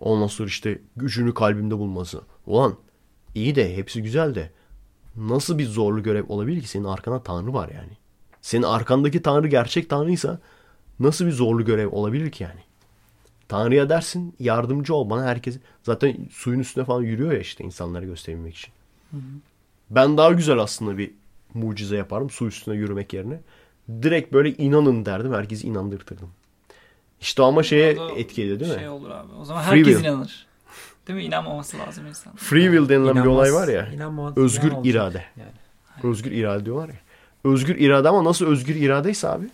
Ondan 0.00 0.26
sonra 0.26 0.48
işte 0.48 0.78
gücünü 0.96 1.34
kalbimde 1.34 1.78
bulması. 1.78 2.20
Ulan 2.46 2.74
iyi 3.38 3.54
de 3.54 3.76
hepsi 3.76 4.02
güzel 4.02 4.34
de 4.34 4.50
nasıl 5.16 5.58
bir 5.58 5.66
zorlu 5.66 6.02
görev 6.02 6.24
olabilir 6.28 6.62
ki? 6.62 6.68
Senin 6.68 6.84
arkanda 6.84 7.22
Tanrı 7.22 7.52
var 7.54 7.68
yani. 7.74 7.92
Senin 8.42 8.62
arkandaki 8.62 9.22
Tanrı 9.22 9.48
gerçek 9.48 9.90
Tanrıysa 9.90 10.38
nasıl 11.00 11.26
bir 11.26 11.32
zorlu 11.32 11.64
görev 11.64 11.88
olabilir 11.92 12.30
ki 12.30 12.42
yani? 12.42 12.60
Tanrı'ya 13.48 13.88
dersin 13.88 14.34
yardımcı 14.38 14.94
ol 14.94 15.10
bana 15.10 15.24
herkes. 15.24 15.58
Zaten 15.82 16.16
suyun 16.30 16.60
üstüne 16.60 16.84
falan 16.84 17.02
yürüyor 17.02 17.32
ya 17.32 17.38
işte 17.38 17.64
insanlara 17.64 18.04
gösterebilmek 18.04 18.56
için. 18.56 18.72
Ben 19.90 20.16
daha 20.16 20.32
güzel 20.32 20.58
aslında 20.58 20.98
bir 20.98 21.10
mucize 21.54 21.96
yaparım 21.96 22.30
su 22.30 22.46
üstüne 22.46 22.74
yürümek 22.74 23.12
yerine. 23.12 23.40
Direkt 24.02 24.32
böyle 24.32 24.54
inanın 24.54 25.06
derdim. 25.06 25.32
Herkesi 25.32 25.66
inandırtırdım. 25.66 26.28
İşte 27.20 27.42
ama 27.42 27.62
şeye 27.62 27.96
etki 28.16 28.42
ediyor 28.42 28.60
değil 28.60 28.72
mi? 28.72 28.78
Şey 28.78 28.88
olur 28.88 29.10
abi. 29.10 29.32
O 29.32 29.44
zaman 29.44 29.62
Free 29.62 29.76
herkes 29.76 29.94
will. 29.94 30.08
inanır. 30.08 30.46
Değil 31.08 31.18
mi? 31.18 31.24
İnanmaması 31.24 31.78
lazım 31.78 32.06
insan. 32.06 32.36
Free 32.36 32.62
will 32.64 32.88
denilen 32.88 33.14
bir 33.14 33.20
İnanmaz- 33.20 33.28
olay 33.28 33.52
var 33.52 33.68
ya. 33.68 33.88
inanmaz- 33.92 34.38
özgür 34.40 34.70
inan 34.72 34.84
irade. 34.84 35.24
Yani. 35.36 35.50
Özgür 36.02 36.32
irade 36.32 36.64
diyorlar 36.64 36.88
ya. 36.88 36.94
Özgür 37.44 37.76
irade 37.76 38.08
ama 38.08 38.24
nasıl 38.24 38.46
özgür 38.46 38.74
iradeyse 38.74 39.28
abi. 39.28 39.44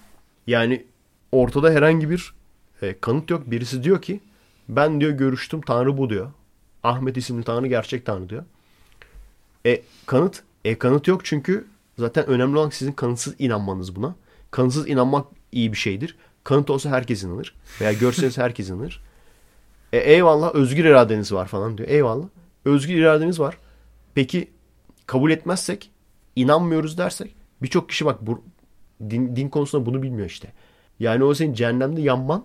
Yani 0.47 0.85
ortada 1.33 1.71
herhangi 1.71 2.11
bir 2.11 2.35
e, 2.83 2.99
kanıt 3.01 3.31
yok. 3.31 3.43
Birisi 3.51 3.83
diyor 3.85 4.03
ki 4.03 4.21
ben 4.69 5.01
diyor 5.01 5.13
görüştüm 5.13 5.61
Tanrı 5.61 5.99
bu 5.99 6.11
diyor. 6.11 6.31
Ahmet 6.83 7.17
isimli 7.17 7.45
Tanrı 7.45 7.67
gerçek 7.67 8.07
Tanrı 8.07 8.29
diyor. 8.29 8.45
E 9.67 9.83
kanıt? 10.07 10.43
E 10.65 10.79
kanıt 10.79 11.09
yok 11.09 11.25
çünkü 11.25 11.65
zaten 11.99 12.27
önemli 12.27 12.59
olan 12.59 12.71
sizin 12.71 12.93
kanıtsız 12.93 13.35
inanmanız 13.39 13.97
buna. 13.97 14.15
Kanıtsız 14.51 14.89
inanmak 14.89 15.27
iyi 15.53 15.73
bir 15.73 15.79
şeydir. 15.79 16.17
Kanıt 16.45 16.71
olsa 16.71 16.91
herkes 16.91 17.23
inanır. 17.23 17.55
Veya 17.81 17.93
görseniz 17.93 18.39
herkes 18.45 18.69
inanır. 18.69 19.03
E 19.95 19.99
eyvallah 19.99 20.55
özgür 20.55 20.85
iradeniz 20.85 21.33
var 21.33 21.47
falan 21.47 21.79
diyor. 21.79 21.89
Eyvallah. 21.89 22.27
Özgür 22.65 22.95
iradeniz 22.95 23.41
var. 23.41 23.59
Peki 24.15 24.51
kabul 25.07 25.31
etmezsek, 25.31 25.91
inanmıyoruz 26.37 26.99
dersek 26.99 27.35
birçok 27.63 27.89
kişi 27.89 28.05
bak 28.05 28.27
bu 28.27 28.43
din, 29.11 29.37
din 29.37 29.49
konusunda 29.49 29.87
bunu 29.87 30.03
bilmiyor 30.03 30.29
işte. 30.29 30.53
Yani 31.01 31.25
o 31.25 31.35
senin 31.35 31.55
cehennemde 31.55 32.01
yanman 32.01 32.45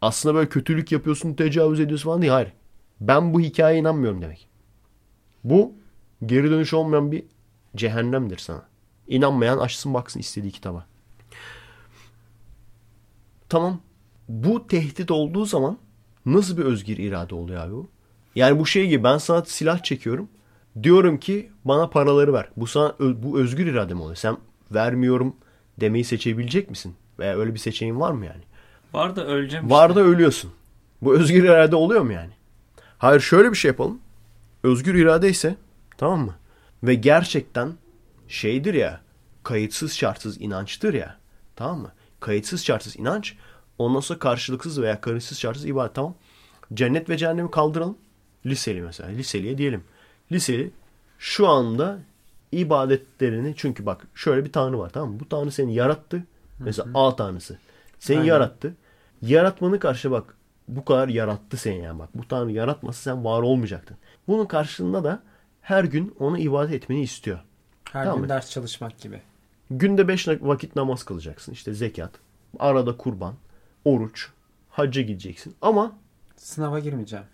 aslında 0.00 0.34
böyle 0.34 0.48
kötülük 0.48 0.92
yapıyorsun, 0.92 1.34
tecavüz 1.34 1.80
ediyorsun 1.80 2.04
falan 2.04 2.22
değil. 2.22 2.32
Hayır. 2.32 2.52
Ben 3.00 3.34
bu 3.34 3.40
hikayeye 3.40 3.80
inanmıyorum 3.80 4.22
demek. 4.22 4.48
Bu 5.44 5.74
geri 6.26 6.50
dönüş 6.50 6.74
olmayan 6.74 7.12
bir 7.12 7.24
cehennemdir 7.76 8.38
sana. 8.38 8.62
İnanmayan 9.08 9.58
açsın 9.58 9.94
baksın 9.94 10.20
istediği 10.20 10.52
kitaba. 10.52 10.86
Tamam. 13.48 13.80
Bu 14.28 14.66
tehdit 14.66 15.10
olduğu 15.10 15.44
zaman 15.44 15.78
nasıl 16.26 16.56
bir 16.58 16.64
özgür 16.64 16.96
irade 16.98 17.34
oluyor 17.34 17.64
abi 17.64 17.72
bu? 17.72 17.88
Yani 18.34 18.58
bu 18.58 18.66
şey 18.66 18.88
gibi 18.88 19.04
ben 19.04 19.18
sana 19.18 19.44
silah 19.44 19.82
çekiyorum. 19.82 20.28
Diyorum 20.82 21.18
ki 21.18 21.50
bana 21.64 21.86
paraları 21.90 22.32
ver. 22.32 22.48
Bu 22.56 22.66
sana 22.66 22.94
bu 23.00 23.38
özgür 23.40 23.66
irade 23.66 23.94
mi 23.94 24.00
oluyor? 24.02 24.16
Sen 24.16 24.36
vermiyorum 24.70 25.36
demeyi 25.80 26.04
seçebilecek 26.04 26.70
misin? 26.70 26.94
Veya 27.18 27.38
öyle 27.38 27.54
bir 27.54 27.58
seçeneğin 27.58 28.00
var 28.00 28.12
mı 28.12 28.26
yani? 28.26 28.42
Var 28.92 29.16
da 29.16 29.26
öleceğim 29.26 29.70
Var 29.70 29.88
işte. 29.90 30.00
da 30.00 30.04
ölüyorsun. 30.04 30.50
Bu 31.02 31.14
özgür 31.16 31.44
irade 31.44 31.76
oluyor 31.76 32.00
mu 32.00 32.12
yani? 32.12 32.32
Hayır 32.98 33.20
şöyle 33.20 33.50
bir 33.50 33.56
şey 33.56 33.68
yapalım. 33.68 33.98
Özgür 34.62 34.94
irade 34.94 35.28
ise 35.30 35.56
tamam 35.98 36.20
mı? 36.20 36.34
Ve 36.82 36.94
gerçekten 36.94 37.72
şeydir 38.28 38.74
ya 38.74 39.00
kayıtsız 39.42 39.92
şartsız 39.94 40.40
inançtır 40.40 40.94
ya. 40.94 41.16
Tamam 41.56 41.78
mı? 41.80 41.92
Kayıtsız 42.20 42.64
şartsız 42.64 42.96
inanç 42.96 43.34
ondan 43.80 44.00
sonra 44.00 44.18
karşılıksız 44.18 44.82
veya 44.82 45.00
kayıtsız 45.00 45.38
şartsız 45.38 45.66
ibadet 45.66 45.94
tamam. 45.94 46.14
Cennet 46.74 47.08
ve 47.10 47.16
cehennemi 47.16 47.50
kaldıralım. 47.50 47.98
Liseli 48.46 48.82
mesela. 48.82 49.08
Liseliye 49.10 49.58
diyelim. 49.58 49.84
Liseli 50.32 50.70
şu 51.18 51.48
anda 51.48 51.98
ibadetlerini 52.52 53.54
çünkü 53.56 53.86
bak 53.86 54.06
şöyle 54.14 54.44
bir 54.44 54.52
tanrı 54.52 54.78
var 54.78 54.90
tamam 54.90 55.12
mı? 55.12 55.20
Bu 55.20 55.28
tanrı 55.28 55.50
seni 55.52 55.74
yarattı. 55.74 56.24
Mesela 56.58 56.88
A 56.94 57.16
tanrısı. 57.16 57.58
Seni 57.98 58.16
Aynen. 58.18 58.28
yarattı. 58.28 58.74
Yaratmanın 59.22 59.78
karşı 59.78 60.10
bak 60.10 60.34
bu 60.68 60.84
kadar 60.84 61.08
yarattı 61.08 61.56
seni 61.56 61.78
yani 61.82 61.98
bak. 61.98 62.08
Bu 62.14 62.28
tanrı 62.28 62.52
yaratmasa 62.52 63.00
sen 63.02 63.24
var 63.24 63.42
olmayacaktın. 63.42 63.96
Bunun 64.28 64.46
karşılığında 64.46 65.04
da 65.04 65.22
her 65.60 65.84
gün 65.84 66.14
ona 66.18 66.38
ibadet 66.38 66.74
etmeni 66.74 67.02
istiyor. 67.02 67.38
Her 67.92 68.04
Tamam 68.04 68.16
gün 68.16 68.22
mı? 68.22 68.28
ders 68.28 68.50
çalışmak 68.50 68.98
gibi. 69.00 69.22
Günde 69.70 70.08
beş 70.08 70.28
vakit 70.28 70.76
namaz 70.76 71.02
kılacaksın. 71.02 71.52
İşte 71.52 71.74
zekat. 71.74 72.10
Arada 72.58 72.96
kurban. 72.96 73.34
Oruç, 73.84 74.28
hacca 74.70 75.02
gideceksin. 75.02 75.54
Ama 75.62 75.98
Sınava 76.36 76.78
girmeyeceğim. 76.78 77.24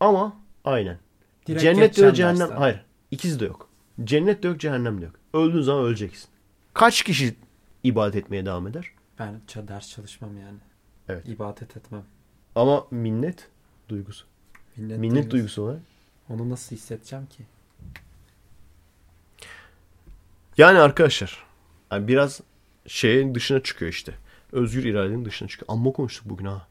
ama 0.00 0.36
aynen. 0.64 0.98
Direkt 1.46 1.62
Cennet 1.62 1.98
yok, 1.98 2.16
cehennem. 2.16 2.40
dersten. 2.40 2.56
Hayır. 2.56 2.84
İkisi 3.10 3.40
de 3.40 3.44
yok. 3.44 3.68
Cennet 4.04 4.42
de 4.42 4.48
yok, 4.48 4.60
cehennem 4.60 5.00
de 5.00 5.04
yok. 5.04 5.14
Öldüğün 5.34 5.62
zaman 5.62 5.84
öleceksin. 5.84 6.28
Kaç 6.74 7.02
kişi 7.02 7.34
ibadet 7.82 8.16
etmeye 8.16 8.46
devam 8.46 8.66
eder? 8.66 8.90
Ben 9.18 9.40
ders 9.68 9.90
çalışmam 9.90 10.36
yani. 10.38 10.58
Evet. 11.08 11.28
İbadet 11.28 11.76
etmem. 11.76 12.04
Ama 12.54 12.86
minnet 12.90 13.48
duygusu. 13.88 14.26
Minnet, 14.76 14.98
Minnet 14.98 15.14
duygusu. 15.14 15.30
duygusu 15.30 15.62
olarak. 15.62 15.80
Onu 16.28 16.50
nasıl 16.50 16.76
hissedeceğim 16.76 17.26
ki? 17.26 17.42
Yani 20.58 20.78
arkadaşlar 20.78 21.44
yani 21.92 22.08
biraz 22.08 22.40
şeyin 22.86 23.34
dışına 23.34 23.62
çıkıyor 23.62 23.92
işte. 23.92 24.14
Özgür 24.54 24.84
iradenin 24.84 25.24
dışına 25.24 25.48
çıkıyor. 25.48 25.66
Amma 25.68 25.92
konuştuk 25.92 26.28
bugün 26.30 26.44
ha. 26.46 26.66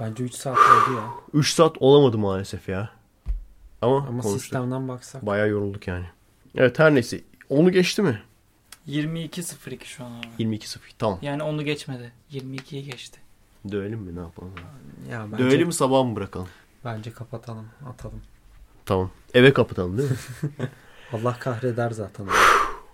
Bence 0.00 0.24
3 0.24 0.34
saat 0.34 0.58
oldu 0.58 0.96
ya. 0.96 1.04
3 1.32 1.52
saat 1.54 1.76
olamadı 1.80 2.18
maalesef 2.18 2.68
ya. 2.68 2.90
Ama, 3.82 3.96
Ama 3.96 4.06
konuştuk. 4.06 4.40
sistemden 4.40 4.88
baksak. 4.88 5.26
Bayağı 5.26 5.48
yorulduk 5.48 5.86
yani. 5.88 6.06
Evet 6.54 6.78
her 6.78 6.94
neyse. 6.94 7.20
Onu 7.48 7.70
geçti 7.72 8.02
mi? 8.02 8.22
22.02 8.88 9.84
şu 9.84 10.04
an 10.04 10.10
abi. 10.10 10.42
22-0. 10.42 10.78
Tamam. 10.98 11.18
Yani 11.22 11.42
onu 11.42 11.62
geçmedi. 11.64 12.12
22'yi 12.32 12.84
geçti. 12.84 13.20
Dövelim 13.70 13.98
mi 13.98 14.16
ne 14.16 14.20
yapalım? 14.20 14.52
Ya 15.10 15.26
bence, 15.32 15.44
Dövelim 15.44 15.66
mi 15.66 15.72
sabah 15.74 16.04
mı 16.04 16.16
bırakalım? 16.16 16.48
Bence 16.84 17.12
kapatalım. 17.12 17.66
Atalım. 17.88 18.22
Tamam. 18.86 19.10
Eve 19.34 19.52
kapatalım 19.52 19.98
değil 19.98 20.10
mi? 20.10 20.16
Allah 21.12 21.36
kahreder 21.38 21.90
zaten. 21.90 22.26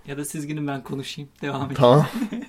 Ya 0.06 0.18
da 0.18 0.24
siz 0.24 0.46
gidin 0.46 0.66
ben 0.66 0.82
konuşayım. 0.82 1.30
Devam 1.42 1.66
edin. 1.66 1.74
tamam. 1.74 2.06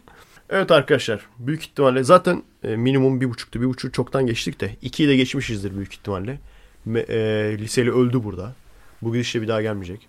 Evet 0.49 0.71
arkadaşlar. 0.71 1.25
Büyük 1.39 1.61
ihtimalle 1.61 2.03
zaten 2.03 2.43
e, 2.63 2.75
minimum 2.75 3.21
bir 3.21 3.29
buçuktu. 3.29 3.61
Bir 3.61 3.65
buçuk 3.65 3.93
çoktan 3.93 4.25
geçtik 4.25 4.61
de. 4.61 4.75
ikiyi 4.81 5.09
de 5.09 5.15
geçmişizdir 5.15 5.75
büyük 5.75 5.93
ihtimalle. 5.93 6.39
Me, 6.85 6.99
e, 6.99 7.17
liseli 7.57 7.91
öldü 7.91 8.23
burada. 8.23 8.55
Bu 9.01 9.13
gidişle 9.13 9.41
bir 9.41 9.47
daha 9.47 9.61
gelmeyecek. 9.61 10.07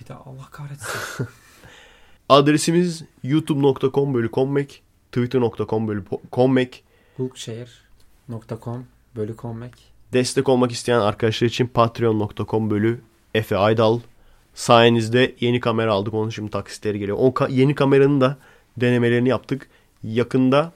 Bir 0.00 0.08
daha 0.08 0.18
Allah 0.18 0.48
kahretsin. 0.50 1.26
Adresimiz 2.28 3.04
youtube.com 3.22 4.14
bölü 4.14 4.30
kommek, 4.30 4.82
twitter.com 5.12 5.88
bölü 5.88 6.04
kommek. 6.30 6.84
Bulkşehir.com 7.18 8.86
bölü 9.16 9.36
kommek. 9.36 9.72
Destek 10.12 10.48
olmak 10.48 10.72
isteyen 10.72 11.00
arkadaşlar 11.00 11.48
için 11.48 11.66
patreon.com 11.66 12.70
bölü 12.70 13.00
Efe 13.34 13.56
Aydal. 13.56 14.00
Sayenizde 14.54 15.34
yeni 15.40 15.60
kamera 15.60 15.92
aldık. 15.92 16.14
Onun 16.14 16.30
şimdi 16.30 16.50
taksitleri 16.50 16.98
geliyor. 16.98 17.16
O 17.20 17.28
ka- 17.28 17.52
yeni 17.52 17.74
kameranın 17.74 18.20
da 18.20 18.38
denemelerini 18.76 19.28
yaptık. 19.28 19.68
Yakında 20.02 20.72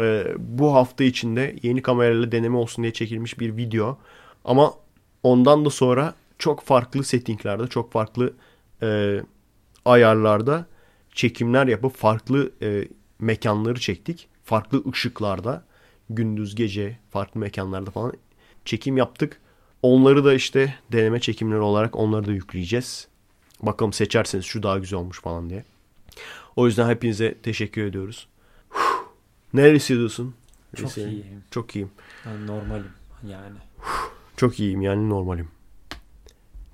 e, 0.00 0.26
bu 0.38 0.74
hafta 0.74 1.04
içinde 1.04 1.56
yeni 1.62 1.82
kamerayla 1.82 2.32
deneme 2.32 2.56
olsun 2.56 2.82
diye 2.82 2.92
çekilmiş 2.92 3.40
bir 3.40 3.56
video. 3.56 3.98
Ama 4.44 4.74
ondan 5.22 5.64
da 5.64 5.70
sonra 5.70 6.14
çok 6.38 6.62
farklı 6.62 7.04
settinglerde, 7.04 7.66
çok 7.66 7.92
farklı 7.92 8.32
e, 8.82 9.20
ayarlarda 9.84 10.66
çekimler 11.12 11.66
yapıp 11.66 11.96
farklı 11.96 12.50
e, 12.62 12.88
mekanları 13.18 13.80
çektik. 13.80 14.28
Farklı 14.44 14.82
ışıklarda, 14.92 15.64
gündüz 16.10 16.54
gece 16.54 16.98
farklı 17.10 17.40
mekanlarda 17.40 17.90
falan 17.90 18.12
çekim 18.64 18.96
yaptık. 18.96 19.40
Onları 19.82 20.24
da 20.24 20.34
işte 20.34 20.74
deneme 20.92 21.20
çekimleri 21.20 21.60
olarak 21.60 21.96
onları 21.96 22.26
da 22.26 22.32
yükleyeceğiz. 22.32 23.08
Bakalım 23.62 23.92
seçerseniz 23.92 24.44
şu 24.44 24.62
daha 24.62 24.78
güzel 24.78 24.98
olmuş 24.98 25.20
falan 25.20 25.50
diye. 25.50 25.64
O 26.56 26.66
yüzden 26.66 26.88
hepinize 26.88 27.34
teşekkür 27.34 27.84
ediyoruz. 27.84 28.26
Huh. 28.68 28.80
Neler 29.54 29.74
hissediyorsun? 29.74 30.34
Çok 30.76 30.86
Hüseyin? 30.90 31.08
iyiyim. 31.08 31.42
Çok 31.50 31.76
iyiyim. 31.76 31.90
Ben 32.26 32.46
normalim 32.46 32.90
yani. 33.28 33.56
Çok 34.36 34.60
iyiyim 34.60 34.82
yani 34.82 35.08
normalim. 35.08 35.48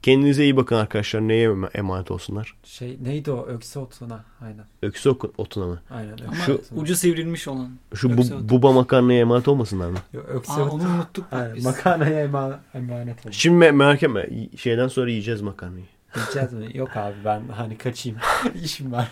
Kendinize 0.02 0.44
iyi 0.44 0.56
bakın 0.56 0.76
arkadaşlar. 0.76 1.20
Neye 1.20 1.44
em- 1.50 1.68
emanet 1.74 2.10
olsunlar? 2.10 2.54
Şey 2.64 2.98
neydi 3.02 3.30
o? 3.30 3.46
Ökse 3.46 3.78
otuna. 3.78 4.24
Aynen. 4.40 4.64
Öksü 4.82 5.10
otuna 5.38 5.66
mı? 5.66 5.80
Aynen. 5.90 6.16
Ama 6.26 6.34
Şu- 6.34 6.54
otuna. 6.54 6.80
ucu 6.80 6.96
sivrilmiş 6.96 7.48
olan. 7.48 7.70
Şu 7.94 8.10
Öksü 8.12 8.34
bu, 8.34 8.48
buba 8.48 8.72
makarnaya 8.72 9.20
emanet 9.20 9.48
olmasınlar 9.48 9.90
mı? 9.90 9.98
Yo, 10.12 10.20
ökse 10.20 10.52
Aa, 10.52 10.70
onu 10.70 10.82
unuttuk 10.82 11.26
Aynen, 11.32 11.54
biz. 11.54 11.64
Makarnaya 11.64 12.24
ema- 12.26 12.58
emanet 12.74 13.26
olun. 13.26 13.32
Şimdi 13.32 13.64
me- 13.64 13.72
merak 13.72 14.02
etme. 14.02 14.28
Şeyden 14.56 14.88
sonra 14.88 15.10
yiyeceğiz 15.10 15.40
makarnayı. 15.42 15.84
Yiyeceğiz 16.16 16.52
mi? 16.52 16.78
Yok 16.78 16.96
abi 16.96 17.14
ben 17.24 17.42
hani 17.48 17.78
kaçayım. 17.78 18.18
İşim 18.64 18.92
var. 18.92 19.08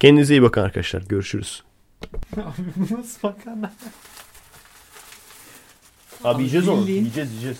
Kendinize 0.00 0.34
iyi 0.34 0.42
bakın 0.42 0.60
arkadaşlar. 0.60 1.02
Görüşürüz. 1.02 1.62
Abi 2.36 2.94
nasıl 2.98 3.18
makarna? 3.28 3.72
Abi 6.24 6.42
yiyeceğiz 6.42 6.68
onu. 6.68 6.80
bildiğin- 6.80 7.00
Yiyeceğiz 7.00 7.30
yiyeceğiz. 7.30 7.58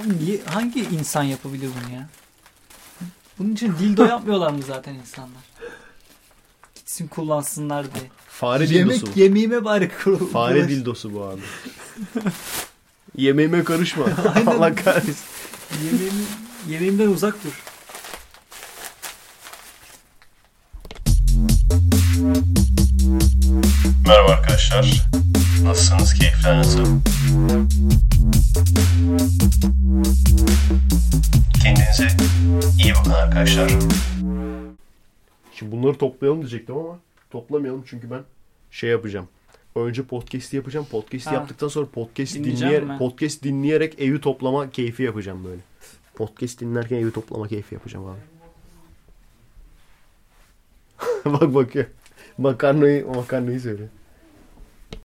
Oğlum 0.00 0.18
niye, 0.20 0.40
hangi 0.44 0.80
insan 0.84 1.22
yapabilir 1.22 1.68
bunu 1.82 1.94
ya? 1.94 2.08
Bunun 3.38 3.52
için 3.52 3.72
dildo 3.78 4.04
yapmıyorlar 4.04 4.50
mı 4.50 4.62
zaten 4.66 4.94
insanlar? 4.94 5.42
Gitsin 6.74 7.08
kullansınlar 7.08 7.94
diye. 7.94 8.04
Fare 8.28 8.68
dildosu 8.68 8.78
Yemek 8.78 9.16
bu. 9.16 9.20
yemeğime 9.20 9.64
bari 9.64 9.90
kurul. 10.02 10.26
Fare 10.30 10.68
dildosu 10.68 11.14
bu 11.14 11.24
abi. 11.24 11.40
Yemeğime 13.16 13.64
karışma. 13.64 14.04
Allah 14.46 14.74
kahretsin. 14.74 15.26
Yemeğimi, 15.84 16.22
yemeğimden 16.68 17.08
uzak 17.08 17.34
dur. 17.44 17.62
Merhaba 24.06 24.32
arkadaşlar. 24.32 25.08
Nasılsınız? 25.62 26.14
Keyifler 26.14 26.58
nasıl? 26.58 26.86
Kendinize 31.62 32.08
iyi 32.78 32.94
bakın 32.94 33.10
arkadaşlar. 33.10 33.70
Şimdi 35.54 35.72
bunları 35.72 35.98
toplayalım 35.98 36.40
diyecektim 36.40 36.76
ama 36.76 36.98
toplamayalım 37.30 37.84
çünkü 37.86 38.10
ben 38.10 38.22
şey 38.70 38.90
yapacağım. 38.90 39.28
Önce 39.74 40.02
podcast'i 40.02 40.56
yapacağım. 40.56 40.86
Podcast'i 40.90 41.30
Ha. 41.30 41.34
yaptıktan 41.36 41.68
sonra 41.68 41.86
podcast 41.86 42.34
dinleyerek 42.34 42.88
ben. 42.88 42.98
podcast 42.98 43.42
dinleyerek 43.42 44.00
evi 44.00 44.20
toplama 44.20 44.70
keyfi 44.70 45.02
yapacağım 45.02 45.44
böyle. 45.44 45.60
Podcast 46.14 46.60
dinlerken 46.60 46.96
evi 46.96 47.12
toplama 47.12 47.48
keyfi 47.48 47.74
yapacağım 47.74 48.06
abi. 48.06 48.20
Bak 51.32 51.54
bakıyor. 51.54 51.86
Makarnayı, 52.38 53.06
makarnayı 53.06 53.60
söyle. 53.60 53.88